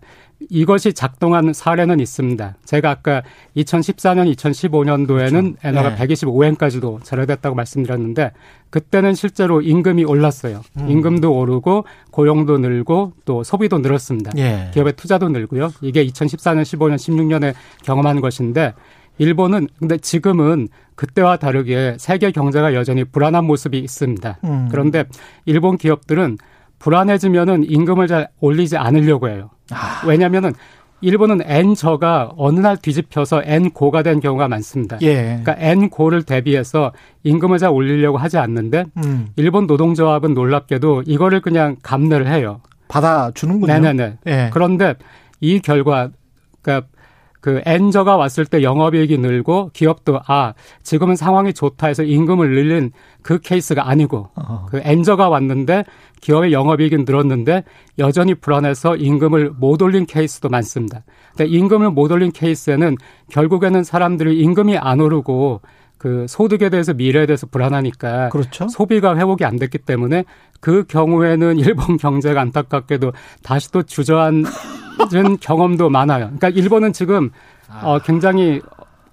이것이 0.50 0.94
작동한 0.94 1.54
사례는 1.54 2.00
있습니다. 2.00 2.56
제가 2.66 2.90
아까 2.90 3.24
2014년, 3.56 4.34
2015년도에는 4.36 5.32
그렇죠. 5.32 5.56
엔화가 5.64 5.92
예. 5.94 5.96
125엔까지도 5.96 7.04
절하됐다고 7.04 7.56
말씀드렸는데 7.56 8.32
그때는 8.70 9.14
실제로 9.14 9.62
임금이 9.62 10.04
올랐어요. 10.04 10.62
음. 10.80 10.90
임금도 10.90 11.34
오르고 11.34 11.86
고용도 12.12 12.58
늘고 12.58 13.14
또 13.24 13.44
소비도 13.44 13.80
늘었습니다. 13.80 14.32
예. 14.38 14.72
기업의 14.74 14.94
투자도 14.94 15.30
늘고요. 15.30 15.72
이게 15.82 16.06
2014년, 16.06 16.64
15년, 16.64 16.96
16년에 16.96 17.54
경험한 17.84 18.22
것인데 18.22 18.74
일본은 19.18 19.68
근데 19.80 19.98
지금은 19.98 20.68
그때와 20.96 21.38
다르게 21.38 21.96
세계 22.00 22.32
경제가 22.32 22.74
여전히 22.74 23.04
불안한 23.04 23.46
모습이 23.46 23.78
있습니다. 23.80 24.40
음. 24.44 24.68
그런데 24.72 25.06
일본 25.46 25.78
기업들은 25.78 26.38
불안해지면은 26.80 27.70
임금을 27.70 28.08
잘 28.08 28.30
올리지 28.40 28.78
않으려고 28.78 29.30
해요. 29.30 29.50
아. 29.72 30.04
왜냐면은 30.08 30.54
일본은 31.02 31.42
N저가 31.44 32.32
어느 32.38 32.60
날 32.60 32.78
뒤집혀서 32.78 33.44
N고가 33.46 34.02
된 34.02 34.20
경우가 34.20 34.48
많습니다. 34.48 34.98
예. 35.02 35.40
그러니까 35.44 35.56
N고를 35.60 36.24
대비해서 36.24 36.94
임금을 37.24 37.58
잘 37.58 37.70
올리려고 37.70 38.18
하지 38.18 38.38
않는데 38.38 38.86
음. 38.98 39.28
일본 39.36 39.68
노동조합은 39.68 40.34
놀랍게도 40.34 41.04
이거를 41.06 41.42
그냥 41.42 41.76
감내를 41.84 42.28
해요. 42.28 42.62
받아주는군요. 42.88 43.74
네네네. 43.74 44.18
예. 44.28 44.50
그런데 44.54 44.96
이 45.42 45.60
결과, 45.60 46.10
그러니까 46.62 46.88
그 47.46 47.62
N저가 47.64 48.18
왔을 48.18 48.48
때 48.48 48.64
영업이익이 48.64 49.20
늘고 49.20 49.70
기업도 49.72 50.20
아 50.26 50.56
지금은 50.82 51.16
상황이 51.16 51.54
좋다 51.54 51.86
해서 51.86 52.02
임금을 52.02 52.50
늘린 52.50 52.92
그 53.22 53.40
케이스가 53.40 53.88
아니고 53.88 54.30
어. 54.34 54.66
그 54.68 54.82
N저가 54.84 55.30
왔는데 55.30 55.84
기업의 56.22 56.54
영업이익이 56.54 56.98
늘었는데 57.06 57.64
여전히 58.00 58.34
불안해서 58.34 58.96
임금을 58.96 59.52
못 59.60 59.80
올린 59.84 60.08
케이스도 60.08 60.50
많습니다. 60.50 61.04
근데 61.38 61.46
임금을 61.46 61.92
못 61.92 62.12
올린 62.12 62.32
케이스에는 62.32 62.98
결국에는 63.30 63.84
사람들이 63.84 64.40
임금이 64.40 64.80
안 64.80 65.00
오르고 65.00 65.62
그 66.00 66.26
소득에 66.28 66.70
대해서 66.70 66.96
미래에 66.96 67.28
대해서 67.28 67.46
불안하니까 67.46 68.30
그렇죠. 68.30 68.68
소비가 68.70 69.16
회복이 69.16 69.46
안 69.46 69.58
됐기 69.58 69.78
때문에 69.78 70.26
그 70.62 70.84
경우에는 70.88 71.58
일본 71.62 71.98
경제가 71.98 72.42
안타깝게도 72.42 73.12
다시 73.44 73.72
또 73.72 73.84
주저앉은 73.84 75.38
경험도 75.40 75.90
많아요. 75.90 76.26
그러니까 76.26 76.50
일본은 76.50 76.94
지금 76.94 77.32
어, 77.82 78.00
굉장히 78.00 78.62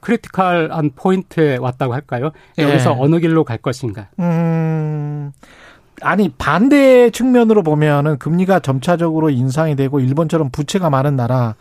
critical한 0.01 0.93
포인트에 0.97 1.57
왔다고 1.57 1.95
할까요? 1.95 2.33
예. 2.59 2.65
여기서 2.65 2.97
어느 2.99 3.19
길로 3.21 3.45
갈 3.45 3.59
것인가? 3.59 4.09
음, 4.19 5.33
아니, 6.03 6.29
반대 6.31 7.11
측면으로 7.11 7.63
보면은 7.63 8.19
금리가 8.19 8.59
점차적으로 8.61 9.31
인상이 9.31 9.77
되고 9.77 10.01
일본처럼 10.01 10.51
부채가 10.51 10.91
많은 10.91 11.17
나라, 11.17 11.55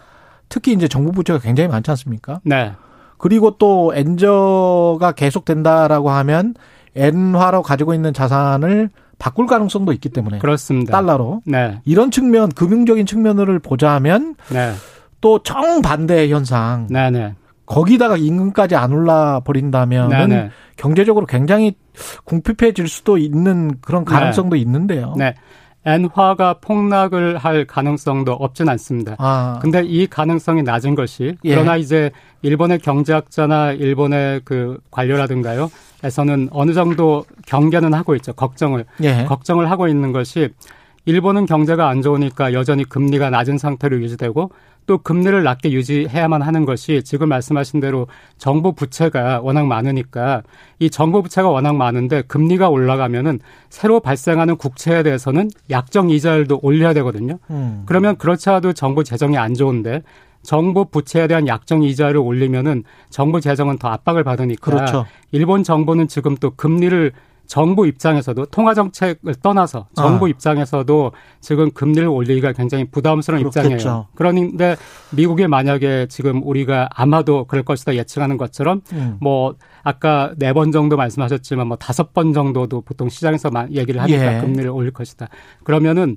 특히 0.49 0.73
이제 0.73 0.87
정부 0.87 1.11
부채가 1.11 1.39
굉장히 1.39 1.69
많지 1.69 1.91
않습니까? 1.91 2.41
네. 2.43 2.73
그리고 3.17 3.57
또 3.59 3.93
엔저가 3.95 5.11
계속된다라고 5.11 6.09
하면 6.09 6.55
엔화로 6.95 7.61
가지고 7.61 7.93
있는 7.93 8.13
자산을 8.13 8.89
바꿀 9.21 9.45
가능성도 9.45 9.93
있기 9.93 10.09
때문에 10.09 10.39
그렇습니다. 10.39 10.91
달러로 10.93 11.43
네. 11.45 11.79
이런 11.85 12.09
측면 12.09 12.49
금융적인 12.49 13.05
측면을 13.05 13.59
보자면 13.59 14.35
네. 14.51 14.73
또 15.21 15.43
정반대 15.43 16.27
현상 16.29 16.87
네, 16.89 17.11
네. 17.11 17.35
거기다가 17.67 18.17
임금까지 18.17 18.75
안 18.75 18.91
올라 18.91 19.39
버린다면은 19.41 20.09
네, 20.09 20.35
네. 20.35 20.49
경제적으로 20.75 21.27
굉장히 21.27 21.75
궁핍해질 22.23 22.87
수도 22.87 23.19
있는 23.19 23.79
그런 23.81 24.05
가능성도 24.05 24.55
있는데요. 24.55 25.13
네. 25.83 25.93
엔화가 25.93 26.55
폭락을 26.61 27.37
할 27.37 27.65
가능성도 27.65 28.33
없진 28.33 28.69
않습니다. 28.69 29.15
아, 29.17 29.59
근데 29.61 29.83
이 29.83 30.07
가능성이 30.07 30.63
낮은 30.63 30.95
것이 30.95 31.37
예. 31.43 31.49
그러나 31.49 31.75
이제 31.77 32.11
일본의 32.41 32.79
경제학자나 32.79 33.73
일본의 33.73 34.41
그 34.45 34.79
관료라든가요 34.91 35.71
에서는 36.03 36.49
어느 36.51 36.73
정도 36.73 37.25
경계는 37.45 37.93
하고 37.93 38.15
있죠. 38.15 38.33
걱정을 38.33 38.85
예. 39.03 39.25
걱정을 39.25 39.69
하고 39.69 39.87
있는 39.87 40.11
것이 40.11 40.49
일본은 41.05 41.45
경제가 41.45 41.89
안 41.89 42.01
좋으니까 42.01 42.53
여전히 42.53 42.83
금리가 42.83 43.29
낮은 43.29 43.57
상태로 43.57 44.01
유지되고 44.01 44.51
또 44.85 44.97
금리를 44.97 45.43
낮게 45.43 45.71
유지해야만 45.71 46.41
하는 46.41 46.65
것이 46.65 47.03
지금 47.03 47.29
말씀하신 47.29 47.79
대로 47.79 48.07
정부 48.37 48.73
부채가 48.73 49.41
워낙 49.41 49.65
많으니까 49.67 50.43
이 50.79 50.89
정부 50.89 51.21
부채가 51.21 51.49
워낙 51.49 51.75
많은데 51.75 52.23
금리가 52.23 52.69
올라가면은 52.69 53.39
새로 53.69 53.99
발생하는 53.99 54.57
국채에 54.57 55.03
대해서는 55.03 55.49
약정 55.69 56.09
이자율도 56.09 56.59
올려야 56.61 56.93
되거든요. 56.95 57.37
음. 57.49 57.83
그러면 57.85 58.17
그렇지 58.17 58.49
않아도 58.49 58.73
정부 58.73 59.03
재정이 59.03 59.37
안 59.37 59.53
좋은데 59.53 60.01
정부 60.43 60.85
부채에 60.85 61.27
대한 61.27 61.47
약정 61.47 61.83
이자를 61.83 62.17
올리면은 62.17 62.83
정부 63.09 63.41
재정은 63.41 63.77
더 63.77 63.89
압박을 63.89 64.23
받으니까 64.23 64.71
그렇죠. 64.71 65.05
일본 65.31 65.63
정부는 65.63 66.07
지금 66.07 66.35
또 66.35 66.51
금리를 66.51 67.11
정부 67.51 67.85
입장에서도 67.85 68.45
통화 68.45 68.73
정책을 68.73 69.35
떠나서 69.43 69.87
정부 69.93 70.25
아. 70.25 70.29
입장에서도 70.29 71.11
지금 71.41 71.69
금리를 71.71 72.07
올리기가 72.07 72.53
굉장히 72.53 72.85
부담스러운 72.89 73.43
그렇겠죠. 73.43 73.73
입장이에요. 73.75 74.07
그런데 74.15 74.77
미국이 75.09 75.45
만약에 75.47 76.07
지금 76.09 76.41
우리가 76.47 76.87
아마도 76.95 77.43
그럴 77.43 77.63
것이다 77.65 77.95
예측하는 77.95 78.37
것처럼 78.37 78.79
음. 78.93 79.17
뭐 79.19 79.55
아까 79.83 80.31
네 80.37 80.53
번 80.53 80.71
정도 80.71 80.95
말씀하셨지만 80.95 81.67
뭐 81.67 81.75
다섯 81.75 82.13
번 82.13 82.31
정도도 82.31 82.81
보통 82.81 83.09
시장에서 83.09 83.49
마- 83.49 83.67
얘기를 83.69 83.99
하니까 84.01 84.37
예. 84.37 84.39
금리를 84.39 84.69
올릴 84.69 84.91
것이다. 84.91 85.27
그러면은 85.65 86.15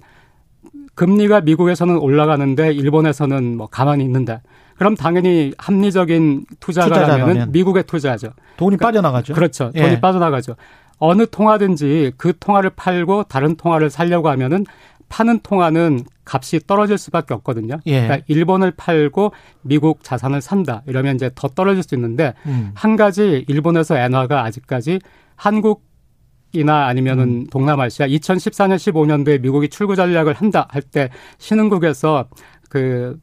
금리가 0.95 1.41
미국에서는 1.41 1.99
올라가는데 1.99 2.73
일본에서는 2.75 3.57
뭐 3.57 3.67
가만히 3.67 4.05
있는다. 4.05 4.43
그럼 4.77 4.95
당연히 4.97 5.53
합리적인 5.59 6.47
투자가라면 6.61 7.07
투자자라면. 7.07 7.53
미국에 7.53 7.83
투자하죠. 7.83 8.31
돈이 8.57 8.77
빠져나가죠. 8.77 9.35
그렇죠. 9.35 9.71
예. 9.75 9.83
돈이 9.83 10.01
빠져나가죠. 10.01 10.55
어느 10.99 11.27
통화든지 11.27 12.13
그 12.17 12.33
통화를 12.39 12.71
팔고 12.71 13.25
다른 13.25 13.57
통화를 13.57 13.91
살려고 13.91 14.29
하면은 14.31 14.65
파는 15.09 15.41
통화는 15.43 16.05
값이 16.25 16.61
떨어질 16.67 16.99
수밖에 16.99 17.35
없거든요. 17.35 17.79
예. 17.87 18.03
그러니까 18.03 18.25
일본을 18.27 18.73
팔고 18.77 19.33
미국 19.63 20.03
자산을 20.03 20.41
산다. 20.41 20.83
이러면 20.87 21.15
이제 21.17 21.31
더 21.35 21.49
떨어질 21.49 21.83
수 21.83 21.95
있는데 21.95 22.35
음. 22.47 22.71
한 22.75 22.97
가지 22.97 23.45
일본에서 23.47 23.97
엔화가 23.97 24.43
아직까지 24.45 24.99
한국이나 25.37 26.87
아니면은 26.87 27.25
음. 27.25 27.47
동남아시아 27.49 28.07
2014년 28.09 28.77
15년도에 28.77 29.41
미국이 29.41 29.69
출구 29.69 29.95
전략을 29.97 30.35
한다 30.35 30.67
할 30.71 30.83
때 30.83 31.11
신흥국에서 31.39 32.27
그 32.71 33.19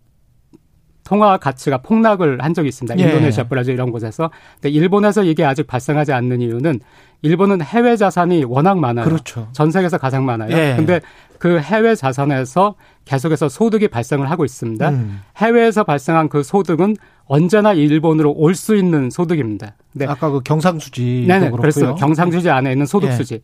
통화 1.11 1.35
가치가 1.35 1.77
폭락을 1.79 2.41
한 2.41 2.53
적이 2.53 2.69
있습니다. 2.69 2.97
예. 2.97 3.03
인도네시아, 3.03 3.43
브라질 3.43 3.73
이런 3.73 3.91
곳에서. 3.91 4.31
근데 4.55 4.69
일본에서 4.69 5.25
이게 5.25 5.43
아직 5.43 5.67
발생하지 5.67 6.13
않는 6.13 6.39
이유는 6.39 6.79
일본은 7.21 7.61
해외 7.61 7.97
자산이 7.97 8.45
워낙 8.45 8.79
많아요. 8.79 9.03
그렇죠. 9.03 9.49
전 9.51 9.71
세계에서 9.71 9.97
가장 9.97 10.23
많아요. 10.23 10.55
예. 10.55 10.73
근데 10.77 11.01
그 11.37 11.59
해외 11.59 11.95
자산에서 11.95 12.75
계속해서 13.03 13.49
소득이 13.49 13.89
발생을 13.89 14.31
하고 14.31 14.45
있습니다. 14.45 14.87
음. 14.89 15.19
해외에서 15.35 15.83
발생한 15.83 16.29
그 16.29 16.43
소득은 16.43 16.95
언제나 17.25 17.73
일본으로 17.73 18.31
올 18.31 18.55
수 18.55 18.77
있는 18.77 19.09
소득입니다. 19.09 19.75
네. 19.91 20.05
아까 20.07 20.29
그 20.29 20.39
경상수지 20.39 21.25
네네. 21.27 21.39
그렇고요. 21.47 21.59
그렇습니다. 21.59 21.95
경상수지 21.95 22.49
안에 22.49 22.71
있는 22.71 22.85
소득 22.85 23.07
예. 23.07 23.11
수지. 23.11 23.41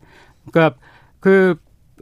그러니까 0.50 0.74
그 1.20 1.56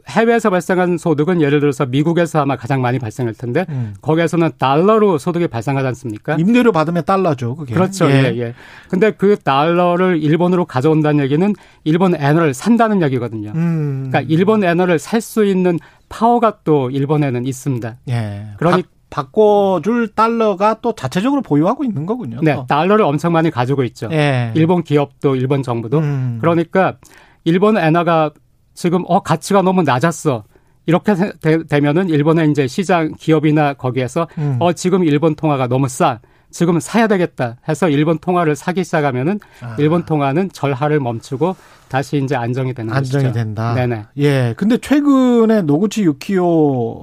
해외에서 0.07 0.49
발생한 0.49 0.97
소득은 0.97 1.41
예를 1.41 1.59
들어서 1.59 1.85
미국에서 1.85 2.41
아마 2.41 2.55
가장 2.55 2.81
많이 2.81 2.97
발생할 2.99 3.33
텐데 3.33 3.65
음. 3.69 3.93
거기에서는 4.01 4.51
달러로 4.57 5.17
소득이 5.17 5.47
발생하지 5.47 5.87
않습니까? 5.87 6.35
임대료 6.39 6.71
받으면 6.71 7.03
달러죠, 7.05 7.55
그게. 7.55 7.73
그렇죠. 7.73 8.09
예, 8.09 8.31
예. 8.33 8.37
예. 8.39 8.53
근데 8.89 9.11
그 9.11 9.37
달러를 9.37 10.21
일본으로 10.23 10.65
가져온다는 10.65 11.23
얘기는 11.23 11.53
일본 11.83 12.15
엔화를 12.15 12.53
산다는 12.53 13.01
얘기거든요. 13.03 13.51
음. 13.55 14.07
그러니까 14.09 14.21
일본 14.33 14.63
엔화를 14.63 14.99
살 14.99 15.17
수 15.21 15.43
있는 15.43 15.79
파워가 16.09 16.59
또 16.63 16.89
일본에는 16.89 17.45
있습니다. 17.45 17.97
예. 18.09 18.47
그러니까 18.57 18.87
바꿔줄 19.09 20.09
달러가 20.15 20.77
또 20.81 20.93
자체적으로 20.93 21.41
보유하고 21.41 21.83
있는 21.83 22.05
거군요. 22.05 22.39
네, 22.41 22.55
또. 22.55 22.65
달러를 22.67 23.03
엄청 23.03 23.33
많이 23.33 23.49
가지고 23.51 23.83
있죠. 23.85 24.09
예. 24.11 24.51
일본 24.55 24.83
기업도 24.83 25.35
일본 25.35 25.63
정부도. 25.63 25.99
음. 25.99 26.37
그러니까 26.39 26.97
일본 27.43 27.77
엔화가 27.77 28.31
지금 28.77 29.03
어 29.07 29.19
가치가 29.21 29.63
너무 29.63 29.81
낮았어. 29.81 30.43
이렇게 30.85 31.15
되, 31.41 31.79
면은 31.81 32.09
일본의 32.09 32.51
이제 32.51 32.67
시장 32.67 33.11
기업이나 33.17 33.73
거기에서 33.73 34.27
음. 34.37 34.57
어 34.59 34.71
지금 34.71 35.03
일본 35.03 35.33
통화가 35.33 35.67
너무 35.67 35.89
싸. 35.89 36.19
지금 36.51 36.79
사야 36.79 37.07
되겠다 37.07 37.57
해서 37.67 37.89
일본 37.89 38.19
통화를 38.19 38.55
사기 38.55 38.83
시작하면은 38.83 39.39
아. 39.61 39.75
일본 39.79 40.05
통화는 40.05 40.51
절하를 40.53 40.99
멈추고 40.99 41.55
다시 41.89 42.21
이제 42.23 42.35
안정이 42.35 42.73
되는 42.73 42.93
안정이 42.93 43.23
것이죠. 43.23 43.33
된다. 43.33 43.73
네네. 43.73 44.05
예. 44.19 44.53
근데 44.55 44.77
최근에 44.77 45.63
노구치 45.63 46.03
유키오 46.03 46.45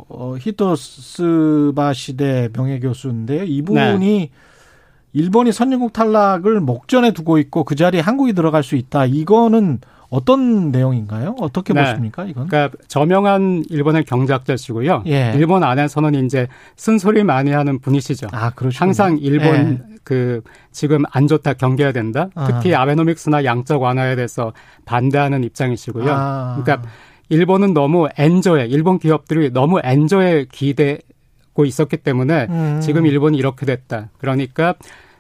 어, 0.09 0.37
히토스바 0.39 1.93
시대 1.93 2.49
명예 2.55 2.79
교수인데 2.79 3.47
이분이 3.47 4.19
네. 4.19 4.31
일본이 5.13 5.53
선진국 5.53 5.93
탈락을 5.93 6.61
목전에 6.61 7.11
두고 7.11 7.39
있고 7.39 7.65
그 7.65 7.75
자리에 7.75 8.01
한국이 8.01 8.33
들어갈 8.33 8.63
수 8.63 8.77
있다. 8.77 9.07
이거는 9.07 9.81
어떤 10.15 10.71
내용인가요? 10.71 11.35
어떻게 11.41 11.75
네. 11.75 11.83
보십니까, 11.83 12.25
이건? 12.25 12.47
그러니까 12.47 12.79
저명한 12.87 13.65
일본의 13.69 14.05
경제학자시고요. 14.05 15.03
예. 15.07 15.33
일본 15.35 15.65
안에서는 15.65 16.25
이제 16.25 16.47
쓴소리 16.77 17.25
많이 17.25 17.51
하는 17.51 17.81
분이시죠. 17.81 18.29
아, 18.31 18.51
그렇죠. 18.51 18.79
항상 18.79 19.19
일본 19.19 19.83
예. 19.91 19.97
그 20.05 20.41
지금 20.71 21.03
안 21.11 21.27
좋다 21.27 21.55
경계해야 21.55 21.93
된다. 21.93 22.29
특히 22.47 22.77
아. 22.77 22.83
아베노믹스나 22.83 23.45
양적 23.45 23.83
완화에 23.83 24.15
대해서 24.15 24.53
반대하는 24.85 25.43
입장이시고요. 25.43 26.07
아. 26.09 26.63
그러니까 26.63 26.89
일본은 27.29 27.75
너무 27.75 28.07
엔저에 28.17 28.67
일본 28.67 29.01
기업들이 29.01 29.51
너무 29.51 29.81
엔저에 29.83 30.47
기대고 30.53 31.65
있었기 31.65 31.97
때문에 31.97 32.47
음. 32.51 32.81
지금 32.81 33.07
일본이 33.07 33.37
이렇게 33.37 33.67
됐다. 33.67 34.11
그러니까 34.19 34.75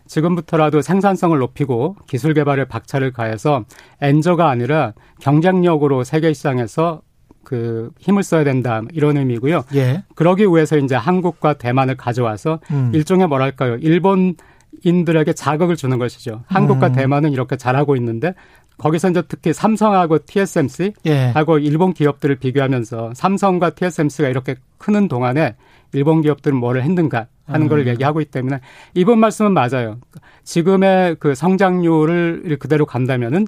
지금부터라도 0.06 0.82
생산성을 0.82 1.38
높이고 1.38 1.96
기술 2.06 2.34
개발에 2.34 2.66
박차를 2.66 3.12
가해서 3.12 3.64
엔저가 4.00 4.48
아니라 4.48 4.92
경쟁력으로 5.20 6.04
세계 6.04 6.32
시장에서 6.32 7.02
그 7.44 7.90
힘을 7.98 8.22
써야 8.22 8.42
된다 8.42 8.82
이런 8.92 9.16
의미고요. 9.16 9.64
예. 9.74 10.02
그러기 10.14 10.46
위해서 10.46 10.76
이제 10.76 10.94
한국과 10.94 11.54
대만을 11.54 11.96
가져와서 11.96 12.60
음. 12.70 12.90
일종의 12.94 13.28
뭐랄까요 13.28 13.76
일본 13.76 14.34
인들에게 14.82 15.32
자극을 15.34 15.76
주는 15.76 15.98
것이죠. 15.98 16.42
한국과 16.46 16.88
음. 16.88 16.92
대만은 16.92 17.32
이렇게 17.32 17.56
잘하고 17.56 17.96
있는데 17.96 18.34
거기서 18.78 19.10
이제 19.10 19.22
특히 19.28 19.52
삼성하고 19.52 20.24
TSMC 20.26 20.94
예. 21.06 21.26
하고 21.28 21.58
일본 21.58 21.92
기업들을 21.92 22.36
비교하면서 22.36 23.12
삼성과 23.14 23.70
TSMC가 23.70 24.28
이렇게 24.28 24.56
크는 24.78 25.06
동안에 25.08 25.54
일본 25.94 26.22
기업들은 26.22 26.56
뭐를 26.56 26.82
했는가 26.82 27.28
하는 27.46 27.66
음. 27.66 27.68
걸 27.68 27.86
얘기하고 27.86 28.20
있기 28.20 28.30
때문에 28.30 28.60
이번 28.94 29.18
말씀은 29.18 29.52
맞아요. 29.52 29.98
지금의 30.44 31.16
그 31.18 31.34
성장률을 31.34 32.56
그대로 32.58 32.86
간다면은 32.86 33.46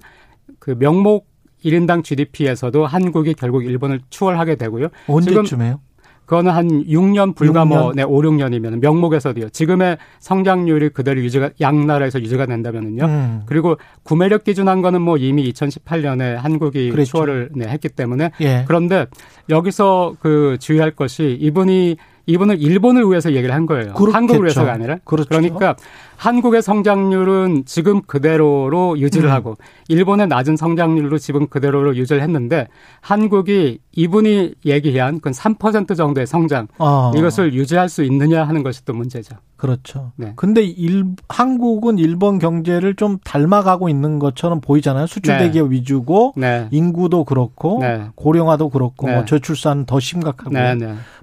그 0.59 0.77
명목 0.79 1.27
1인당 1.65 2.05
GDP에서도 2.05 2.87
한국이 2.87 3.35
결국 3.35 3.65
일본을 3.65 4.01
추월하게 4.11 4.57
되고요. 4.57 4.89
언제쯤에요? 5.09 5.81
그거는 6.27 6.53
한 6.53 6.69
6년 6.87 7.35
불과 7.37 7.65
6년? 7.65 7.69
뭐, 7.69 7.93
네, 7.95 8.03
5, 8.03 8.21
6년이면 8.21 8.81
명목에서도요. 8.81 9.49
지금의 9.51 9.97
성장률이 10.19 10.89
그대로 10.91 11.21
유지가, 11.21 11.51
양 11.61 11.87
나라에서 11.87 12.21
유지가 12.21 12.47
된다면은요. 12.47 13.05
음. 13.05 13.43
그리고 13.47 13.77
구매력 14.03 14.43
기준한 14.43 14.83
거는 14.83 15.03
뭐 15.03 15.17
이미 15.17 15.51
2018년에 15.53 16.35
한국이 16.35 16.91
그랬죠. 16.91 17.11
추월을 17.13 17.51
네, 17.55 17.69
했기 17.69 17.89
때문에. 17.89 18.33
예. 18.41 18.65
그런데 18.67 19.07
여기서 19.49 20.17
그 20.19 20.57
주의할 20.61 20.91
것이 20.91 21.39
이분이 21.41 21.97
이분은 22.27 22.59
일본을 22.59 23.09
위해서 23.09 23.33
얘기를 23.33 23.55
한 23.55 23.67
거예요. 23.67 23.95
그렇겠죠. 23.95 24.17
한국을 24.17 24.43
위해서가 24.45 24.73
아니라. 24.73 24.99
그렇죠. 25.05 25.29
그러니까 25.29 25.77
한국의 26.17 26.63
성장률은 26.63 27.65
지금 27.67 28.03
그대로로 28.03 28.99
유지를 28.99 29.29
음. 29.29 29.33
하고 29.33 29.57
일본의 29.89 30.29
낮은 30.29 30.57
성장률로 30.57 31.19
지금 31.19 31.47
그대로로 31.47 31.97
유지를 31.97 32.23
했는데 32.23 32.69
한국이 33.01 33.79
이분이 33.93 34.55
얘기한 34.65 35.21
그 35.21 35.31
3% 35.31 35.97
정도의 35.97 36.27
성장 36.27 36.69
아. 36.79 37.13
이것을 37.17 37.55
유지할 37.55 37.89
수 37.89 38.03
있느냐 38.05 38.45
하는 38.45 38.63
것이 38.63 38.85
또 38.85 38.93
문제죠. 38.93 39.37
그렇죠. 39.57 40.13
네. 40.17 40.35
근데 40.37 40.63
일, 40.63 41.07
한국은 41.31 41.99
일본 41.99 42.39
경제를 42.39 42.95
좀 42.95 43.19
닮아가고 43.25 43.89
있는 43.89 44.19
것처럼 44.19 44.61
보이잖아요. 44.61 45.07
수출 45.07 45.39
네. 45.39 45.45
대기업 45.45 45.71
위주고 45.71 46.35
네. 46.37 46.69
인구도 46.71 47.25
그렇고 47.25 47.79
네. 47.81 48.09
고령화도 48.15 48.69
그렇고 48.69 49.07
뭐 49.07 49.21
네. 49.21 49.25
저출산 49.25 49.87
더 49.87 49.99
심각하고 49.99 50.51
네, 50.51 50.77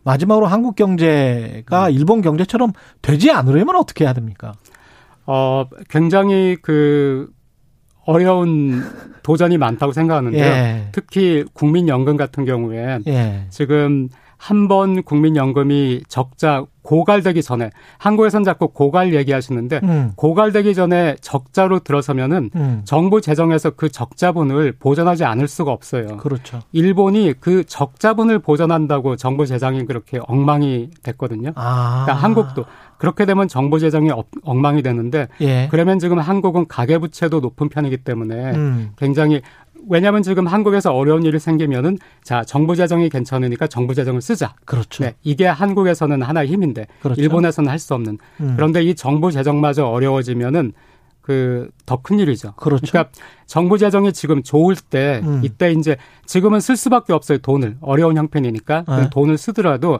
마지막으로 0.03 0.47
한국 0.47 0.75
경제가 0.75 1.89
일본 1.89 2.21
경제처럼 2.21 2.73
되지 3.03 3.31
않으려면 3.31 3.75
어떻게 3.75 4.05
해야 4.05 4.13
됩니까? 4.13 4.53
어, 5.25 5.65
굉장히 5.89 6.57
그 6.61 7.29
어려운 8.05 8.83
도전이 9.23 9.57
많다고 9.57 9.93
생각하는데요. 9.93 10.43
예. 10.43 10.87
특히 10.91 11.45
국민연금 11.53 12.17
같은 12.17 12.45
경우에 12.45 12.99
예. 13.07 13.45
지금 13.49 14.09
한 14.37 14.67
번 14.67 15.03
국민연금이 15.03 16.03
적자 16.09 16.65
고갈되기 16.81 17.41
전에 17.43 17.69
한국에선 17.97 18.43
자꾸 18.43 18.67
고갈 18.67 19.13
얘기하시는데 19.13 19.79
음. 19.83 20.11
고갈되기 20.17 20.75
전에 20.75 21.15
적자로 21.21 21.79
들어서면은 21.79 22.49
음. 22.53 22.81
정부 22.83 23.21
재정에서 23.21 23.69
그 23.69 23.87
적자분을 23.87 24.73
보전하지 24.79 25.23
않을 25.23 25.47
수가 25.47 25.71
없어요. 25.71 26.17
그렇죠. 26.17 26.59
일본이 26.73 27.33
그 27.39 27.63
적자분을 27.63 28.39
보전한다고 28.39 29.15
정부 29.15 29.45
재정이 29.45 29.85
그렇게 29.85 30.19
엉망이 30.27 30.89
됐거든요. 31.03 31.53
아. 31.55 32.03
그러니까 32.03 32.13
한국도 32.25 32.65
그렇게 33.03 33.25
되면 33.25 33.49
정부 33.49 33.79
재정이 33.79 34.11
엉망이 34.43 34.81
되는데 34.81 35.27
예. 35.41 35.67
그러면 35.69 35.99
지금 35.99 36.19
한국은 36.19 36.69
가계 36.69 36.99
부채도 36.99 37.41
높은 37.41 37.67
편이기 37.67 37.97
때문에 37.97 38.51
음. 38.55 38.91
굉장히 38.97 39.41
왜냐하면 39.89 40.23
지금 40.23 40.47
한국에서 40.47 40.95
어려운 40.95 41.23
일이 41.23 41.37
생기면은 41.37 41.97
자 42.23 42.45
정부 42.45 42.77
재정이 42.77 43.09
괜찮으니까 43.09 43.67
정부 43.67 43.93
재정을 43.93 44.21
쓰자. 44.21 44.55
그렇죠. 44.63 45.03
네, 45.03 45.15
이게 45.21 45.45
한국에서는 45.45 46.21
하나의 46.21 46.47
힘인데 46.47 46.87
그렇죠. 47.01 47.19
일본에서는 47.21 47.69
할 47.69 47.77
수 47.77 47.93
없는. 47.93 48.19
음. 48.39 48.53
그런데 48.55 48.81
이 48.81 48.95
정부 48.95 49.33
재정마저 49.33 49.83
어려워지면은 49.83 50.71
그더큰 51.23 52.19
일이죠. 52.19 52.53
그렇죠. 52.53 52.89
그러니까 52.89 53.11
정부 53.47 53.77
재정이 53.77 54.13
지금 54.13 54.43
좋을 54.43 54.77
때 54.77 55.19
음. 55.25 55.41
이때 55.43 55.73
이제 55.73 55.97
지금은 56.25 56.61
쓸 56.61 56.77
수밖에 56.77 57.11
없어요 57.11 57.39
돈을 57.39 57.79
어려운 57.81 58.15
형편이니까 58.15 58.85
네. 58.87 59.09
돈을 59.09 59.37
쓰더라도 59.37 59.99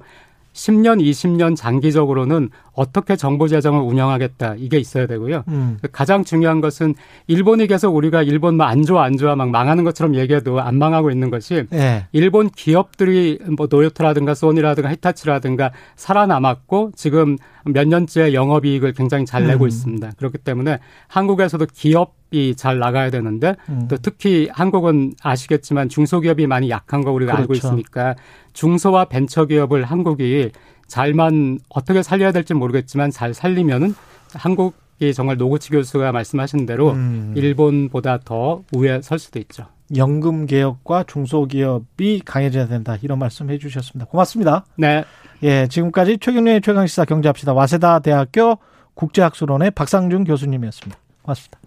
10년, 0.54 1.02
20년 1.02 1.56
장기적으로는 1.56 2.50
어떻게 2.74 3.16
정부 3.16 3.48
재정을 3.48 3.82
운영하겠다 3.82 4.56
이게 4.58 4.80
있어야 4.80 5.06
되고요. 5.08 5.44
음. 5.48 5.78
가장 5.92 6.24
중요한 6.24 6.62
것은 6.62 6.96
일본이 7.28 7.68
계속 7.68 7.96
우리가 7.96 8.24
일본 8.24 8.56
뭐안 8.56 8.84
좋아 8.84 9.04
안 9.04 9.18
좋아 9.18 9.36
막 9.36 9.50
망하는 9.50 9.84
것처럼 9.84 10.16
얘기해도 10.16 10.62
안 10.62 10.78
망하고 10.78 11.12
있는 11.12 11.30
것이 11.30 11.66
네. 11.70 12.08
일본 12.12 12.50
기업들이 12.50 13.40
뭐 13.58 13.68
노요토라든가 13.70 14.34
소니라든가 14.34 14.92
히타치라든가 14.92 15.72
살아남았고 15.96 16.92
지금 16.96 17.38
몇 17.66 17.88
년째 17.88 18.34
영업이익을 18.34 18.94
굉장히 18.94 19.26
잘 19.26 19.48
내고 19.48 19.66
음. 19.66 19.68
있습니다. 19.68 20.12
그렇기 20.18 20.40
때문에 20.40 20.80
한국에서도 21.08 21.66
기업이 21.74 22.23
잘 22.56 22.80
나가야 22.80 23.10
되는데 23.10 23.56
음. 23.70 23.88
또 23.88 23.98
특히 23.98 24.50
한국은 24.52 25.14
아시겠지만 25.22 25.90
중소기업이 25.90 26.48
많이 26.48 26.70
약한 26.70 27.04
거 27.04 27.12
우리가 27.12 27.34
그렇죠. 27.34 27.42
알고 27.42 27.54
있으니까 27.54 28.16
중소와 28.54 29.06
벤처기업을 29.06 29.84
한국이 29.84 30.52
잘만 30.88 31.60
어떻게 31.70 32.04
살려야 32.04 32.32
될지 32.32 32.54
모르겠지만 32.54 33.12
잘 33.12 33.34
살리면은 33.34 33.96
한국이 34.34 35.14
정말 35.14 35.38
노구치 35.38 35.70
교수가 35.72 36.12
말씀하신 36.12 36.66
대로 36.66 36.92
음. 36.92 37.34
일본보다 37.36 38.20
더 38.26 38.64
우위에 38.74 39.02
설 39.02 39.20
수도 39.20 39.40
있죠. 39.40 39.68
연금 39.96 40.46
개혁과 40.46 41.06
중소기업이 41.08 42.22
강해져야 42.26 42.68
된다 42.68 42.98
이런 43.02 43.20
말씀 43.20 43.50
해 43.50 43.58
주셨습니다. 43.58 44.10
고맙습니다. 44.10 44.66
네. 44.76 45.04
예, 45.44 45.68
지금까지 45.68 46.18
최경련의 46.20 46.62
최강시사 46.62 47.06
경제합시다 47.06 47.54
와세다 47.54 48.00
대학교 48.00 48.58
국제학술원의 48.94 49.72
박상준 49.72 50.24
교수님이었습니다. 50.24 50.98
고맙습니다. 51.24 51.63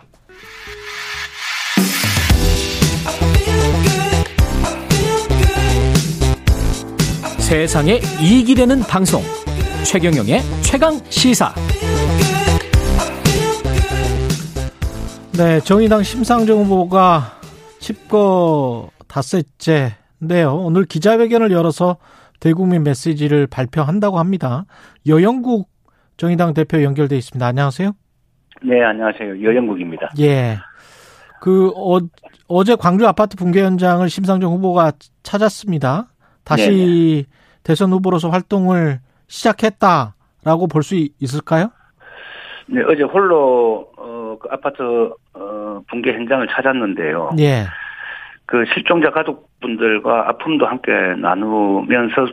세상에 7.39 8.01
이익이 8.21 8.55
되는 8.55 8.81
방송 8.81 9.23
최경영의 9.85 10.43
최강 10.63 11.01
시사 11.11 11.55
네 15.33 15.61
정의당 15.61 16.03
심상정 16.03 16.65
후보가 16.65 17.41
집거 17.79 18.91
닷새째 19.07 19.97
있는데요. 20.21 20.57
오늘 20.57 20.85
기자회견을 20.85 21.53
열어서 21.53 21.99
대국민 22.41 22.83
메시지를 22.83 23.47
발표한다고 23.47 24.19
합니다. 24.19 24.67
여영국 25.07 25.69
정의당 26.17 26.55
대표 26.55 26.83
연결돼 26.83 27.17
있습니다. 27.17 27.47
안녕하세요. 27.47 27.93
네, 28.63 28.83
안녕하세요. 28.83 29.43
여영국입니다. 29.43 30.11
예. 30.19 30.57
그 31.41 31.69
어, 31.77 31.99
어제 32.49 32.75
광주 32.75 33.07
아파트 33.07 33.37
붕괴 33.37 33.63
현장을 33.63 34.09
심상정 34.09 34.53
후보가 34.53 34.93
찾았습니다. 35.23 36.07
다시 36.45 36.71
네네. 36.71 37.25
대선 37.63 37.93
후보로서 37.93 38.31
활동을 38.31 39.01
시작했다라고 39.29 40.69
볼 40.73 40.83
수 40.83 40.95
있을까요? 41.21 41.71
네, 42.67 42.83
어제 42.89 43.03
홀로 43.03 43.91
어, 43.97 44.37
그 44.41 44.49
아파트 44.51 44.83
어, 45.35 45.81
붕괴 45.89 46.13
현장을 46.13 46.47
찾았는데요. 46.49 47.33
예. 47.39 47.65
그 48.47 48.65
실종자 48.75 49.11
가족분들과 49.11 50.29
아픔도 50.29 50.67
함께 50.67 50.93
나누면서 51.21 52.27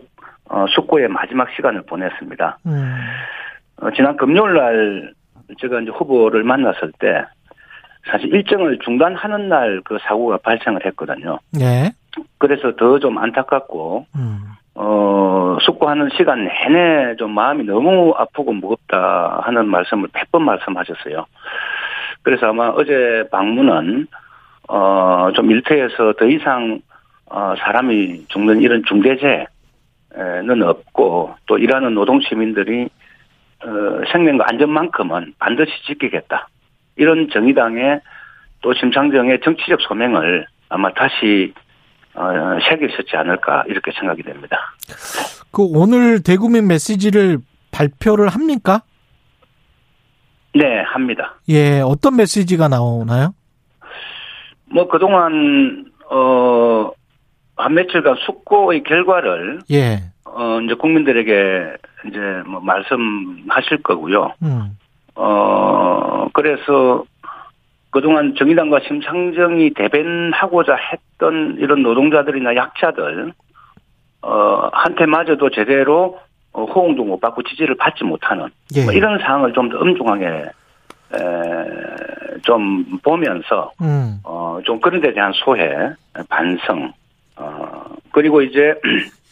어, 0.50 0.66
숙고의 0.70 1.08
마지막 1.08 1.50
시간을 1.56 1.84
보냈습니다. 1.86 2.60
음. 2.68 3.00
어, 3.82 3.92
지난 3.96 4.16
금요일 4.18 4.54
날 4.54 5.14
제가 5.60 5.82
이제 5.82 5.92
후보를 5.92 6.44
만났을 6.44 6.92
때 7.00 7.24
사실 8.10 8.34
일정을 8.34 8.80
중단하는 8.84 9.50
날 9.50 9.82
그 9.86 9.98
사고가 10.02 10.38
발생을 10.38 10.86
했거든요. 10.86 11.40
네. 11.52 11.92
그래서 12.38 12.76
더 12.76 13.00
좀 13.00 13.18
안타깝고 13.18 14.06
음. 14.16 14.40
어 14.76 15.58
숙고하는 15.62 16.10
시간 16.18 16.46
내내 16.46 17.16
좀 17.18 17.32
마음이 17.32 17.64
너무 17.64 18.14
아프고 18.18 18.54
무겁다 18.54 19.42
하는 19.44 19.68
말씀을 19.68 20.10
100번 20.10 20.42
말씀하셨어요. 20.42 21.26
그래서 22.24 22.48
아마 22.48 22.70
어제 22.70 23.24
방문은 23.32 24.08
어 24.70 25.32
좀 25.36 25.50
일터에서 25.52 26.14
더 26.14 26.26
이상 26.26 26.80
어 27.28 27.54
사람이 27.58 28.26
죽는 28.28 28.62
이런 28.62 28.84
중대재는 28.86 29.48
없고 30.64 31.36
또 31.48 31.58
일하는 31.58 31.94
노동 31.96 32.20
시민들이 32.22 32.86
어 32.86 32.90
생명과 34.12 34.46
안전만큼은 34.48 35.34
반드시 35.40 35.72
지키겠다. 35.88 36.48
이런 36.96 37.30
정의당의 37.32 38.02
또 38.62 38.74
심상정의 38.74 39.40
정치적 39.44 39.82
소명을 39.82 40.46
아마 40.70 40.92
다시 40.94 41.54
어, 42.16 42.30
새기셨지 42.70 43.16
않을까 43.16 43.64
이렇게 43.68 43.92
생각이 43.92 44.24
됩니다. 44.24 44.58
그 45.52 45.64
오늘 45.64 46.22
대국민 46.22 46.68
메시지를 46.68 47.40
발표를 47.72 48.28
합니까? 48.30 48.82
네, 50.54 50.82
합니다. 50.82 51.36
예, 51.50 51.82
어떤 51.82 52.16
메시지가 52.16 52.68
나오나요? 52.68 53.34
뭐 54.66 54.88
그동안 54.88 55.86
어한 56.10 57.74
며칠간 57.74 58.16
숙고의 58.26 58.84
결과를 58.84 59.60
예. 59.72 60.12
어 60.26 60.60
이제 60.62 60.76
국민들에게 60.76 61.78
이제 62.08 62.20
뭐 62.46 62.60
말씀하실 62.62 63.84
거고요. 63.84 64.34
음. 64.44 64.78
어, 65.16 66.28
그래서 66.34 67.04
그동안 67.92 68.34
정의당과 68.36 68.80
심상정이 68.88 69.74
대변하고자 69.76 70.76
했던 70.76 71.58
이런 71.60 71.84
노동자들이나 71.84 72.56
약자들, 72.56 73.34
어, 74.24 74.70
한테마저도 74.74 75.52
제대로 75.52 76.20
어, 76.54 76.66
호응도 76.66 77.04
못 77.04 77.20
받고 77.20 77.44
지지를 77.44 77.76
받지 77.76 78.04
못하는 78.04 78.48
예. 78.76 78.84
뭐 78.84 78.94
이런 78.94 79.20
상황을 79.20 79.54
좀 79.54 79.70
더 79.70 79.78
엄중하게 79.80 80.26
에, 80.26 81.20
좀 82.44 82.86
보면서 83.04 83.72
음. 83.82 84.20
어, 84.24 84.60
좀 84.64 84.80
그런 84.80 85.02
데 85.02 85.14
대한 85.14 85.32
소회, 85.34 85.92
반성, 86.30 86.92
어, 87.36 87.86
그리고 88.12 88.42
이제 88.42 88.74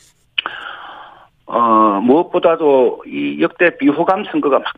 어, 1.51 1.99
무엇보다도 2.01 3.03
이 3.07 3.41
역대 3.41 3.77
비호감 3.77 4.23
선거가 4.31 4.59
막 4.59 4.73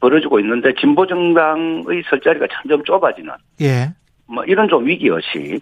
벌어지고 0.00 0.40
있는데 0.40 0.74
진보 0.74 1.06
정당의 1.06 2.02
설 2.10 2.20
자리가 2.20 2.48
점점 2.50 2.82
좁아지는 2.82 3.32
예. 3.60 3.88
뭐 4.26 4.42
이런 4.44 4.68
좀 4.68 4.84
위기 4.84 5.06
의식 5.06 5.60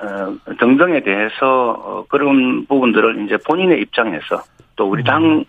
어, 0.00 0.54
등등에 0.58 1.00
대해서 1.00 1.70
어, 1.72 2.04
그런 2.08 2.64
부분들을 2.66 3.26
이제 3.26 3.36
본인의 3.46 3.82
입장에서 3.82 4.42
또 4.74 4.88
우리 4.88 5.04
당의 5.04 5.44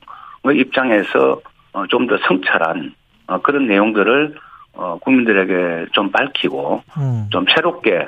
입장에서 0.53 1.39
어, 1.71 1.87
좀 1.87 2.05
더 2.07 2.17
성찰한 2.27 2.93
어, 3.27 3.41
그런 3.41 3.67
내용들을 3.67 4.35
어, 4.73 4.97
국민들에게 4.99 5.91
좀 5.93 6.11
밝히고 6.11 6.83
음. 6.97 7.27
좀 7.31 7.45
새롭게 7.55 7.95
에, 7.95 8.07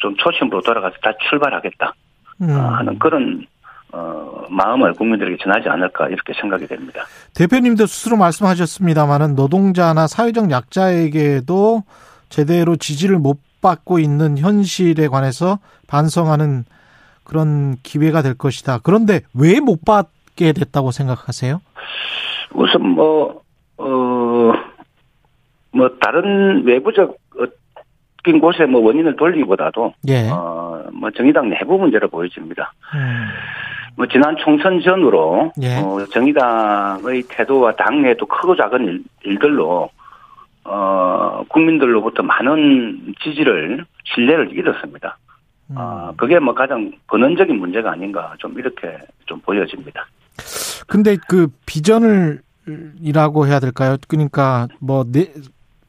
좀 0.00 0.14
초심으로 0.16 0.60
돌아가서 0.60 0.96
다시 1.02 1.16
출발하겠다 1.30 1.94
음. 2.42 2.50
어, 2.50 2.76
하는 2.76 2.98
그런 2.98 3.46
어, 3.96 4.44
마음을 4.50 4.92
국민들에게 4.92 5.38
전하지 5.42 5.68
않을까 5.70 6.08
이렇게 6.08 6.34
생각이 6.38 6.66
됩니다. 6.66 7.04
대표님도 7.34 7.86
스스로 7.86 8.16
말씀하셨습니다만은 8.18 9.34
노동자나 9.34 10.06
사회적 10.06 10.50
약자에게도 10.50 11.82
제대로 12.28 12.76
지지를 12.76 13.18
못 13.18 13.38
받고 13.62 13.98
있는 13.98 14.36
현실에 14.36 15.08
관해서 15.08 15.58
반성하는 15.88 16.64
그런 17.24 17.76
기회가 17.82 18.20
될 18.22 18.34
것이다. 18.34 18.80
그런데 18.82 19.20
왜 19.34 19.60
못 19.60 19.84
받게 19.84 20.52
됐다고 20.52 20.90
생각하세요? 20.90 21.60
우선 22.54 22.88
뭐, 22.88 23.40
어, 23.78 24.52
뭐, 25.72 25.88
다른 26.00 26.64
외부적, 26.64 27.16
낀 28.24 28.40
곳에 28.40 28.66
뭐 28.66 28.80
원인을 28.80 29.16
돌리기보다도, 29.16 29.94
예. 30.08 30.28
어, 30.30 30.84
뭐 30.92 31.10
정의당 31.12 31.48
내부 31.48 31.78
문제로 31.78 32.08
보여집니다. 32.08 32.72
음. 32.94 33.26
뭐 33.96 34.06
지난 34.06 34.36
총선 34.36 34.80
전으로 34.80 35.52
예. 35.62 35.76
어, 35.78 36.04
정의당의 36.12 37.24
태도와 37.28 37.72
당내도 37.76 38.26
크고 38.26 38.54
작은 38.54 38.84
일, 38.84 39.04
일들로 39.24 39.90
어, 40.64 41.44
국민들로부터 41.48 42.22
많은 42.22 43.14
지지를 43.22 43.84
신뢰를 44.04 44.52
잃었습니다. 44.52 45.18
음. 45.70 45.76
어, 45.78 46.12
그게 46.16 46.38
뭐 46.38 46.54
가장 46.54 46.92
근원적인 47.06 47.58
문제가 47.58 47.92
아닌가 47.92 48.34
좀 48.38 48.58
이렇게 48.58 48.98
좀 49.24 49.40
보여집니다. 49.40 50.06
근데 50.86 51.16
그 51.28 51.48
비전을 51.64 52.42
이라고 53.00 53.46
해야 53.46 53.60
될까요? 53.60 53.96
그러니까 54.08 54.68
뭐 54.80 55.04
네, 55.10 55.32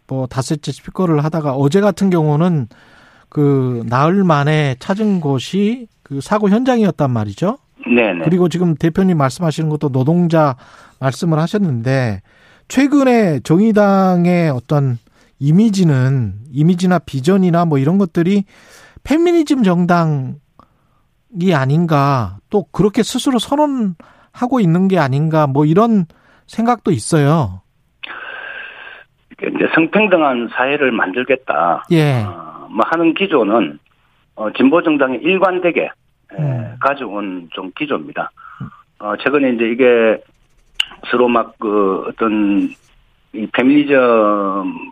뭐 0.07 0.27
다섯째 0.27 0.71
스피커를 0.71 1.23
하다가 1.23 1.53
어제 1.53 1.81
같은 1.81 2.09
경우는 2.09 2.67
그 3.29 3.83
나흘 3.87 4.23
만에 4.23 4.75
찾은 4.79 5.19
곳이 5.19 5.87
그 6.03 6.21
사고 6.21 6.49
현장이었단 6.49 7.11
말이죠. 7.11 7.57
네네. 7.95 8.23
그리고 8.23 8.49
지금 8.49 8.75
대표님 8.75 9.17
말씀하시는 9.17 9.69
것도 9.69 9.89
노동자 9.89 10.55
말씀을 10.99 11.39
하셨는데 11.39 12.21
최근에 12.67 13.39
정의당의 13.41 14.49
어떤 14.49 14.97
이미지는 15.39 16.33
이미지나 16.51 16.99
비전이나 16.99 17.65
뭐 17.65 17.77
이런 17.77 17.97
것들이 17.97 18.43
페미니즘 19.03 19.63
정당이 19.63 20.35
아닌가 21.53 22.37
또 22.49 22.63
그렇게 22.71 23.03
스스로 23.03 23.39
선언하고 23.39 24.59
있는 24.59 24.87
게 24.87 24.99
아닌가 24.99 25.47
뭐 25.47 25.65
이런 25.65 26.05
생각도 26.47 26.91
있어요. 26.91 27.61
이제 29.39 29.67
성평등한 29.75 30.49
사회를 30.51 30.91
만들겠다. 30.91 31.85
예. 31.91 32.23
어, 32.23 32.67
뭐 32.71 32.83
하는 32.89 33.13
기조는 33.13 33.79
어, 34.35 34.51
진보 34.53 34.81
정당이 34.81 35.17
일관되게 35.17 35.89
음. 36.33 36.75
가져온 36.79 37.49
좀 37.51 37.71
기조입니다. 37.75 38.31
어, 38.99 39.15
최근에 39.17 39.51
이제 39.51 39.65
이게 39.69 40.21
서로 41.09 41.27
막 41.27 41.53
그 41.59 42.05
어떤 42.07 42.69
이 43.33 43.47
페미니즘 43.51 43.97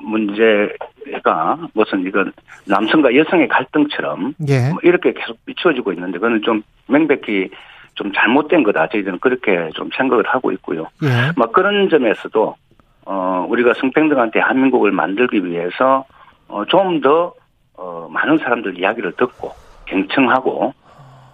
문제가 0.04 1.58
무슨 1.74 2.06
이건 2.06 2.32
남성과 2.66 3.16
여성의 3.16 3.48
갈등처럼 3.48 4.34
예. 4.48 4.70
뭐 4.70 4.80
이렇게 4.84 5.14
계속 5.14 5.44
비추어지고 5.46 5.94
있는데 5.94 6.18
그거는 6.20 6.42
좀 6.42 6.62
명백히 6.88 7.50
좀 7.96 8.12
잘못된 8.14 8.64
거다. 8.64 8.90
저희들은 8.90 9.20
그렇게 9.20 9.70
좀 9.74 9.90
생각을 9.96 10.26
하고 10.28 10.52
있고요. 10.52 10.88
예. 11.04 11.32
막 11.36 11.54
그런 11.54 11.90
점에서도 11.90 12.56
어 13.06 13.46
우리가 13.50 13.74
성평등한 13.76 14.32
대한민국을 14.32 14.92
만들기 14.92 15.46
위해서 15.46 16.06
어좀더 16.48 17.34
어 17.78 18.10
많은 18.12 18.38
사람들 18.40 18.78
이야기를 18.78 19.14
듣고 19.14 19.52
경청하고 19.86 20.74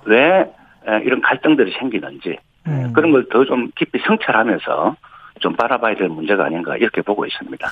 왜 0.06 0.46
이런 1.04 1.22
갈등들이 1.22 1.74
생기는지 1.80 2.38
음. 2.68 2.92
그런 2.94 3.12
걸 3.12 3.28
더 3.30 3.46
좀 3.46 3.70
깊이 3.76 4.00
성찰하면서 4.06 4.96
좀 5.40 5.56
바라봐야 5.56 5.96
될 5.96 6.08
문제가 6.10 6.46
아닌가 6.46 6.78
이렇게 6.78 7.02
보고 7.02 7.26
있습니다. 7.26 7.68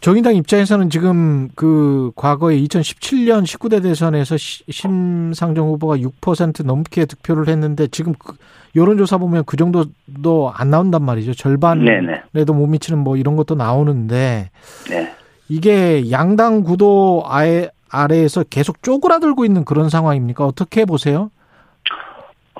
정의당 0.00 0.34
입장에서는 0.36 0.88
지금 0.88 1.48
그 1.54 2.10
과거에 2.16 2.56
2017년 2.56 3.42
19대 3.44 3.82
대선에서 3.82 4.36
시- 4.38 4.64
심상정 4.70 5.68
후보가 5.68 5.96
6% 5.98 6.64
넘게 6.64 7.04
득표를 7.04 7.48
했는데 7.48 7.86
지금 7.88 8.14
그 8.18 8.34
여론조사 8.76 9.18
보면 9.18 9.44
그 9.44 9.56
정도도 9.58 10.52
안 10.54 10.70
나온단 10.70 11.02
말이죠. 11.04 11.34
절반에도 11.34 12.54
못 12.54 12.66
미치는 12.68 12.98
뭐 13.00 13.16
이런 13.16 13.36
것도 13.36 13.56
나오는데 13.56 14.50
네. 14.88 15.12
이게 15.48 16.10
양당 16.10 16.62
구도 16.62 17.24
아래, 17.26 17.68
아래에서 17.90 18.44
계속 18.48 18.82
쪼그라들고 18.82 19.44
있는 19.44 19.64
그런 19.64 19.90
상황입니까? 19.90 20.46
어떻게 20.46 20.84
보세요? 20.86 21.30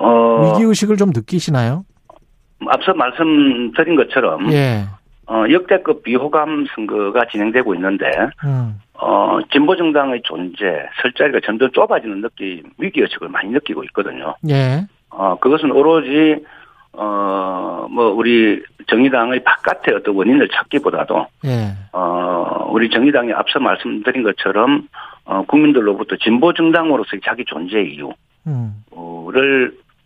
어, 0.01 0.53
위기 0.53 0.63
의식을 0.63 0.97
좀 0.97 1.11
느끼시나요? 1.13 1.85
앞서 2.67 2.93
말씀드린 2.93 3.95
것처럼 3.95 4.51
예. 4.51 4.85
어, 5.27 5.45
역대급 5.49 6.03
비호감 6.03 6.65
선거가 6.75 7.25
진행되고 7.31 7.73
있는데 7.75 8.05
음. 8.43 8.79
어, 8.93 9.39
진보 9.51 9.75
정당의 9.75 10.21
존재, 10.23 10.65
설 11.01 11.13
자리가 11.13 11.39
점점 11.45 11.71
좁아지는 11.71 12.21
느낌, 12.21 12.63
위기 12.77 13.01
의식을 13.01 13.29
많이 13.29 13.49
느끼고 13.49 13.83
있거든요. 13.85 14.35
예. 14.49 14.85
어, 15.09 15.37
그것은 15.39 15.71
오로지 15.71 16.43
어, 16.93 17.87
뭐 17.89 18.11
우리 18.11 18.61
정의당의 18.87 19.43
바깥의 19.43 19.95
어떤 19.95 20.15
원인을 20.15 20.49
찾기보다도 20.49 21.27
예. 21.45 21.71
어, 21.93 22.67
우리 22.69 22.89
정의당이 22.89 23.31
앞서 23.33 23.59
말씀드린 23.59 24.23
것처럼 24.23 24.87
어, 25.25 25.43
국민들로부터 25.45 26.17
진보 26.17 26.53
정당으로서의 26.53 27.21
자기 27.23 27.45
존재 27.45 27.81
이유를 27.81 28.13
음. 28.47 28.83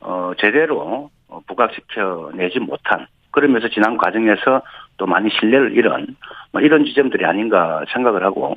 어, 0.05 0.31
제대로 0.37 1.09
어, 1.27 1.39
부각시켜내지 1.47 2.59
못한 2.59 3.07
그러면서 3.31 3.67
지난 3.69 3.97
과정에서 3.97 4.61
또 4.97 5.05
많이 5.05 5.29
신뢰를 5.29 5.75
잃은 5.75 6.15
뭐 6.51 6.61
이런 6.61 6.85
지점들이 6.85 7.25
아닌가 7.25 7.83
생각을 7.91 8.23
하고 8.23 8.55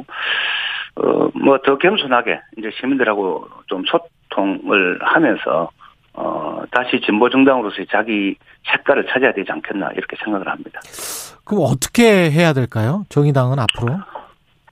어, 0.97 1.29
뭐 1.35 1.59
더 1.65 1.79
겸손하게 1.79 2.41
이제 2.59 2.71
시민들하고 2.79 3.49
좀 3.67 3.83
소통을 3.87 4.99
하면서 5.01 5.71
어, 6.13 6.63
다시 6.71 7.01
진보 7.01 7.31
정당으로서의 7.31 7.87
자기 7.91 8.37
색깔을 8.71 9.07
찾아야 9.07 9.33
되지 9.33 9.51
않겠나 9.51 9.91
이렇게 9.93 10.17
생각을 10.23 10.49
합니다. 10.49 10.81
그럼 11.45 11.65
어떻게 11.67 12.31
해야 12.31 12.53
될까요? 12.53 13.05
정의당은 13.09 13.57
앞으로? 13.59 13.99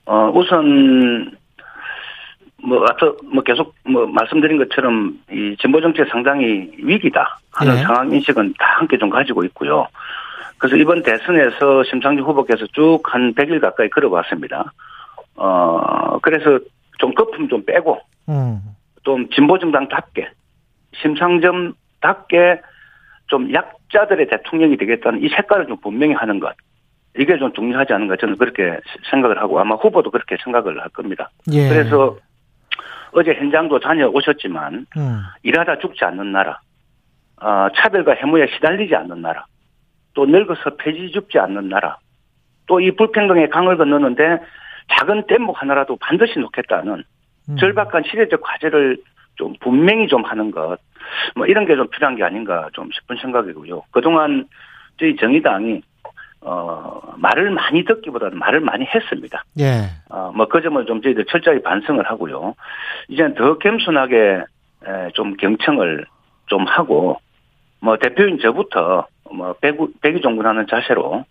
어, 0.07 0.31
우선, 0.35 1.37
뭐, 2.63 2.85
앞서, 2.89 3.17
뭐, 3.25 3.43
계속, 3.43 3.75
뭐, 3.85 4.07
말씀드린 4.07 4.59
것처럼, 4.59 5.19
이 5.31 5.57
진보 5.61 5.81
정책 5.81 6.09
상당히 6.09 6.71
위기다 6.79 7.39
하는 7.53 7.77
예. 7.77 7.83
상황 7.83 8.11
인식은 8.11 8.55
다 8.59 8.77
함께 8.79 8.97
좀 8.99 9.11
가지고 9.11 9.45
있고요. 9.45 9.87
그래서 10.59 10.77
이번 10.77 11.03
대선에서 11.03 11.85
심상정 11.85 12.27
후보께서 12.27 12.67
쭉 12.73 13.03
한 13.05 13.35
100일 13.35 13.61
가까이 13.61 13.91
걸어봤습니다. 13.91 14.73
어, 15.37 16.19
그래서 16.21 16.59
좀 16.99 17.13
거품 17.15 17.49
좀 17.49 17.65
빼고, 17.65 18.01
음. 18.31 18.61
좀 19.05 19.29
진보 19.31 19.59
정당답게, 19.59 20.29
심상정답게 20.95 22.61
좀 23.27 23.53
약자들의 23.53 24.29
대통령이 24.29 24.77
되겠다는 24.79 25.23
이 25.23 25.29
색깔을 25.29 25.67
좀 25.67 25.77
분명히 25.79 26.15
하는 26.15 26.41
것. 26.41 26.55
이게 27.19 27.39
좀 27.39 27.53
중요하지 27.53 27.93
않은가 27.93 28.17
저는 28.17 28.37
그렇게 28.37 28.79
생각을 29.11 29.41
하고 29.41 29.59
아마 29.59 29.75
후보도 29.75 30.11
그렇게 30.11 30.37
생각을 30.43 30.81
할 30.81 30.89
겁니다. 30.91 31.31
예. 31.51 31.69
그래서 31.69 32.17
어제 33.17 33.33
현장도 33.33 33.81
다녀오셨지만 33.81 34.87
음. 34.97 35.21
일하다 35.43 35.79
죽지 35.79 36.05
않는 36.05 36.33
나라, 36.33 36.61
어, 37.41 37.69
차별과 37.75 38.13
해무에 38.13 38.47
시달리지 38.55 38.95
않는 38.95 39.23
나라, 39.23 39.47
또 40.13 40.27
늙어서 40.27 40.77
폐지 40.77 41.11
죽지 41.13 41.39
않는 41.39 41.69
나라, 41.71 41.97
또 42.67 42.79
이 42.81 42.91
불평등의 42.91 43.49
강을 43.49 43.77
건너는데 43.79 44.39
작은 44.99 45.27
뗏목 45.29 45.61
하나라도 45.63 45.97
반드시 45.97 46.39
놓겠다는 46.39 47.05
음. 47.49 47.57
절박한 47.57 48.03
시대적 48.11 48.41
과제를 48.43 48.99
좀 49.37 49.55
분명히 49.61 50.09
좀 50.09 50.23
하는 50.25 50.51
것, 50.51 50.79
뭐 51.35 51.47
이런 51.47 51.65
게 51.65 51.75
좀 51.75 51.89
필요한 51.89 52.17
게 52.17 52.23
아닌가 52.25 52.69
좀 52.75 52.91
싶은 52.93 53.17
생각이고요. 53.17 53.83
그동안 53.93 54.47
저희 54.99 55.17
정의당이 55.17 55.81
어, 56.47 57.01
말을 57.17 57.51
많이 57.51 57.85
듣기보다는 57.85 58.39
말을 58.39 58.61
많이 58.61 58.85
했습니다. 58.85 59.43
예. 59.59 59.91
어, 60.09 60.31
뭐, 60.33 60.47
그 60.47 60.63
점을 60.63 60.87
좀 60.87 61.03
저희들 61.03 61.25
철저히 61.25 61.61
반성을 61.61 62.09
하고요. 62.09 62.55
이제는 63.09 63.35
더 63.35 63.59
겸손하게, 63.59 64.45
에, 64.87 65.11
좀 65.15 65.37
경청을 65.37 66.07
좀 66.47 66.65
하고, 66.65 67.19
뭐, 67.81 67.97
대표인 67.97 68.39
저부터, 68.39 69.09
뭐, 69.33 69.55
배구, 69.55 69.95
배기종군하는 70.01 70.69
자세로, 70.71 71.25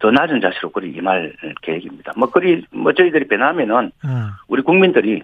더 0.00 0.10
낮은 0.10 0.42
자세로 0.42 0.70
그리 0.70 0.90
임할 0.90 1.32
계획입니다. 1.62 2.12
뭐, 2.18 2.28
그리, 2.28 2.62
뭐, 2.70 2.92
저희들이 2.92 3.26
변하면은, 3.26 3.90
음. 4.04 4.28
우리 4.48 4.60
국민들이, 4.60 5.22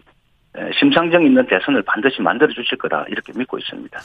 에, 0.57 0.71
심상정 0.79 1.23
있는 1.27 1.47
대선을 1.47 1.83
반드시 1.83 2.23
만들어 2.23 2.51
주실 2.51 2.79
거라, 2.79 3.05
이렇게 3.11 3.35
믿고 3.37 3.59
있습니다. 3.59 3.99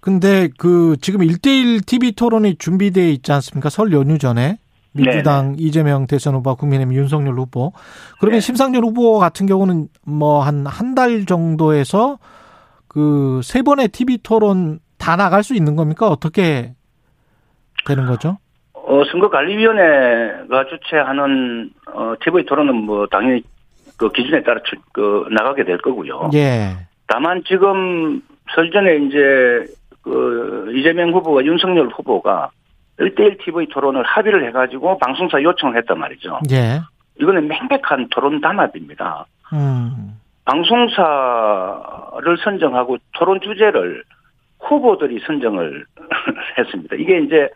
근데 0.00 0.50
그 0.58 0.96
지금 1.00 1.20
1대1 1.20 1.86
TV 1.86 2.12
토론이 2.12 2.56
준비되어 2.56 3.04
있지 3.04 3.32
않습니까? 3.32 3.70
설 3.70 3.90
연휴 3.92 4.18
전에. 4.18 4.58
민주당 4.94 5.54
이재명 5.58 6.06
대선 6.06 6.34
후보, 6.34 6.54
국민의힘 6.54 6.94
윤석열 6.94 7.34
후보. 7.34 7.72
그러면 8.20 8.40
심상정 8.40 8.82
후보 8.84 9.18
같은 9.18 9.46
경우는 9.46 9.88
뭐 10.06 10.42
한 10.44 10.66
한 10.66 10.94
달 10.94 11.24
정도에서 11.26 12.18
그 12.88 13.40
세 13.42 13.62
번의 13.62 13.88
TV 13.88 14.18
토론 14.22 14.78
다 14.98 15.16
나갈 15.16 15.42
수 15.42 15.54
있는 15.54 15.76
겁니까? 15.76 16.08
어떻게 16.08 16.74
되는 17.86 18.06
거죠? 18.06 18.38
어, 18.74 19.02
선거관리위원회가 19.10 20.66
주최하는, 20.68 21.70
어, 21.94 22.14
TV 22.22 22.44
토론은 22.44 22.74
뭐, 22.74 23.06
당연히 23.06 23.42
그 23.96 24.10
기준에 24.10 24.42
따라 24.42 24.60
주, 24.64 24.76
그, 24.92 25.26
나가게 25.30 25.64
될 25.64 25.78
거고요. 25.78 26.30
예. 26.34 26.76
다만 27.06 27.42
지금 27.46 28.20
설전에 28.54 28.96
이제 29.06 29.64
그 30.02 30.72
이재명 30.76 31.12
후보와 31.12 31.44
윤석열 31.44 31.88
후보가 31.88 32.50
1대1 32.98 33.42
TV 33.44 33.66
토론을 33.68 34.02
합의를 34.02 34.46
해가지고 34.48 34.98
방송사 34.98 35.42
요청을 35.42 35.76
했단 35.78 35.98
말이죠. 35.98 36.40
예. 36.50 36.80
이거는 37.20 37.48
명백한 37.48 38.08
토론 38.10 38.40
단합입니다. 38.40 39.26
음. 39.52 40.18
방송사를 40.44 42.36
선정하고 42.42 42.98
토론 43.14 43.40
주제를 43.40 44.02
후보들이 44.60 45.20
선정을 45.26 45.84
했습니다. 46.58 46.96
이게 46.96 47.20
이제 47.20 47.48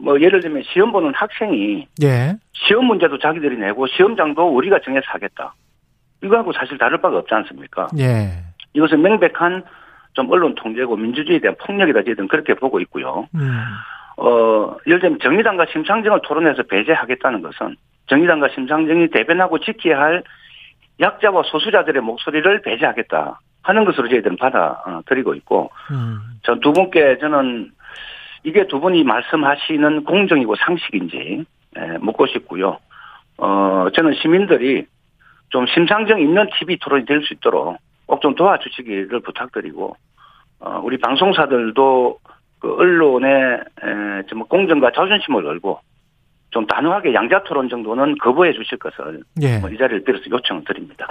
뭐 0.00 0.20
예를 0.20 0.40
들면 0.40 0.62
시험 0.72 0.92
보는 0.92 1.12
학생이 1.14 1.86
예. 2.02 2.36
시험 2.52 2.86
문제도 2.86 3.18
자기들이 3.18 3.56
내고 3.56 3.86
시험장도 3.86 4.54
우리가 4.54 4.80
정해서 4.84 5.04
하겠다. 5.08 5.54
이거하고 6.22 6.52
사실 6.52 6.78
다를 6.78 7.00
바가 7.00 7.18
없지 7.18 7.34
않습니까? 7.34 7.88
예. 7.98 8.30
이것은 8.74 9.00
명백한 9.02 9.64
좀 10.14 10.30
언론 10.30 10.54
통제고 10.54 10.96
민주주의에 10.96 11.40
대한 11.40 11.56
폭력이다 11.64 12.02
저희들은 12.04 12.28
그렇게 12.28 12.54
보고 12.54 12.80
있고요. 12.80 13.28
음. 13.34 13.50
어, 14.20 14.76
예를 14.86 15.00
들면 15.00 15.18
정의당과 15.20 15.66
심상정을 15.72 16.20
토론해서 16.22 16.64
배제하겠다는 16.64 17.42
것은 17.42 17.76
정의당과 18.08 18.48
심상정이 18.54 19.08
대변하고 19.08 19.60
지켜야 19.60 20.00
할 20.00 20.22
약자와 21.00 21.44
소수자들의 21.44 22.02
목소리를 22.02 22.62
배제하겠다 22.62 23.40
하는 23.62 23.84
것으로 23.84 24.08
저희들은 24.08 24.36
받아들이고 24.36 25.34
있고 25.36 25.70
음. 25.92 26.18
전두 26.42 26.72
분께 26.72 27.18
저는 27.18 27.70
이게 28.42 28.66
두 28.66 28.80
분이 28.80 29.04
말씀하시는 29.04 30.04
공정이고 30.04 30.56
상식인지 30.56 31.44
예, 31.76 31.98
묻고 31.98 32.26
싶고요. 32.26 32.78
어, 33.36 33.86
저는 33.94 34.14
시민들이 34.14 34.86
좀 35.50 35.66
심상정 35.66 36.20
있는 36.20 36.48
TV 36.58 36.78
토론이 36.78 37.04
될 37.06 37.22
수 37.22 37.34
있도록 37.34 37.76
꼭 38.06 38.20
좀 38.20 38.34
도와주시기를 38.34 39.20
부탁드리고 39.20 39.96
어, 40.60 40.80
우리 40.82 40.98
방송사들도 40.98 42.18
그 42.60 42.74
언론의 42.74 43.30
에, 43.32 44.26
좀 44.28 44.44
공정과 44.44 44.92
자존심을 44.92 45.42
걸고 45.42 45.80
좀 46.50 46.66
단호하게 46.66 47.12
양자 47.12 47.44
토론 47.44 47.68
정도는 47.68 48.16
거부해 48.18 48.52
주실 48.52 48.78
것을 48.78 49.22
예. 49.42 49.58
뭐이 49.58 49.76
자리를 49.76 50.02
빌어서 50.04 50.24
요청을 50.30 50.64
드립니다. 50.64 51.06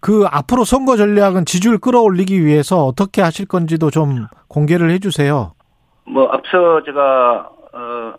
그 0.00 0.24
앞으로 0.30 0.64
선거 0.64 0.96
전략은 0.96 1.44
지지율 1.44 1.78
끌어올리기 1.78 2.44
위해서 2.44 2.84
어떻게 2.84 3.22
하실 3.22 3.46
건지도 3.46 3.90
좀 3.90 4.26
공개를 4.48 4.90
해 4.90 4.98
주세요. 4.98 5.54
뭐 6.06 6.28
앞서 6.28 6.82
제가 6.84 7.48
어, 7.72 8.14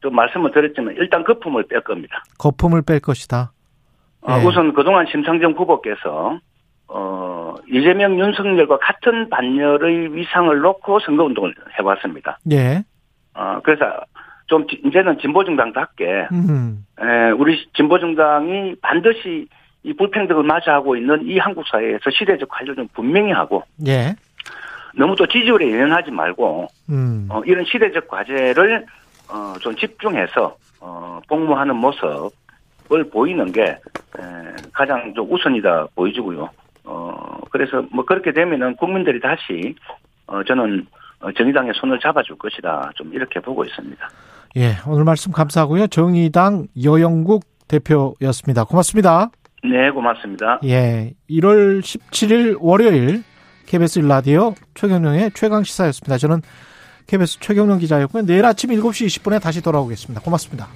좀 0.00 0.14
말씀을 0.14 0.50
드렸지만 0.50 0.94
일단 0.96 1.24
거품을 1.24 1.66
뺄 1.68 1.82
겁니다. 1.82 2.22
거품을 2.38 2.82
뺄 2.82 3.00
것이다. 3.00 3.52
어, 4.22 4.38
예. 4.40 4.44
우선 4.46 4.72
그동안 4.72 5.06
심상정 5.06 5.52
후보께서 5.52 6.38
어, 6.88 7.54
이재명 7.68 8.18
윤석열과 8.18 8.78
같은 8.78 9.28
반열의 9.28 10.14
위상을 10.14 10.58
놓고 10.60 11.00
선거운동을 11.00 11.54
해왔습니다. 11.78 12.38
예. 12.52 12.82
어, 13.34 13.60
그래서 13.62 13.84
좀 14.46 14.66
지- 14.68 14.80
이제는 14.84 15.18
진보정당답게 15.18 16.28
음. 16.32 16.86
에, 17.00 17.30
우리 17.32 17.66
진보정당이 17.74 18.76
반드시 18.80 19.48
이 19.82 19.92
불평등을 19.92 20.42
맞이하고 20.44 20.96
있는 20.96 21.26
이 21.26 21.38
한국 21.38 21.66
사회에서 21.68 22.10
시대적 22.10 22.48
관리를 22.48 22.76
좀 22.76 22.88
분명히 22.94 23.32
하고 23.32 23.62
예. 23.86 24.14
너무 24.96 25.14
또 25.16 25.26
지지율에 25.26 25.70
연연하지 25.72 26.10
말고 26.10 26.68
음. 26.88 27.26
어, 27.30 27.42
이런 27.44 27.64
시대적 27.64 28.06
과제를 28.08 28.86
어, 29.28 29.54
좀 29.60 29.74
집중해서 29.76 30.56
어, 30.80 31.20
복무하는 31.28 31.74
모습을 31.76 33.10
보이는 33.12 33.50
게 33.52 33.62
에, 33.62 33.78
가장 34.72 35.12
좀 35.14 35.30
우선이다 35.32 35.88
보여지고요. 35.96 36.48
어, 36.86 37.40
그래서 37.50 37.84
뭐 37.92 38.04
그렇게 38.04 38.32
되면은 38.32 38.76
국민들이 38.76 39.20
다시 39.20 39.74
어, 40.26 40.42
저는 40.44 40.86
어, 41.20 41.32
정의당의 41.32 41.72
손을 41.76 41.98
잡아줄 42.00 42.38
것이다. 42.38 42.92
좀 42.94 43.12
이렇게 43.12 43.40
보고 43.40 43.64
있습니다. 43.64 44.08
예. 44.56 44.76
오늘 44.86 45.04
말씀 45.04 45.32
감사하고요. 45.32 45.88
정의당 45.88 46.68
여영국 46.82 47.44
대표였습니다. 47.68 48.64
고맙습니다. 48.64 49.30
네, 49.64 49.90
고맙습니다. 49.90 50.60
예. 50.64 51.12
1월 51.28 51.80
17일 51.80 52.56
월요일 52.60 53.22
KBS 53.66 53.98
일라디오 53.98 54.54
최경령의 54.74 55.32
최강 55.34 55.64
시사였습니다. 55.64 56.18
저는 56.18 56.40
KBS 57.06 57.40
최경령 57.40 57.78
기자였고요. 57.78 58.24
내일 58.24 58.44
아침 58.44 58.70
7시 58.70 59.06
20분에 59.06 59.42
다시 59.42 59.62
돌아오겠습니다. 59.62 60.22
고맙습니다. 60.22 60.68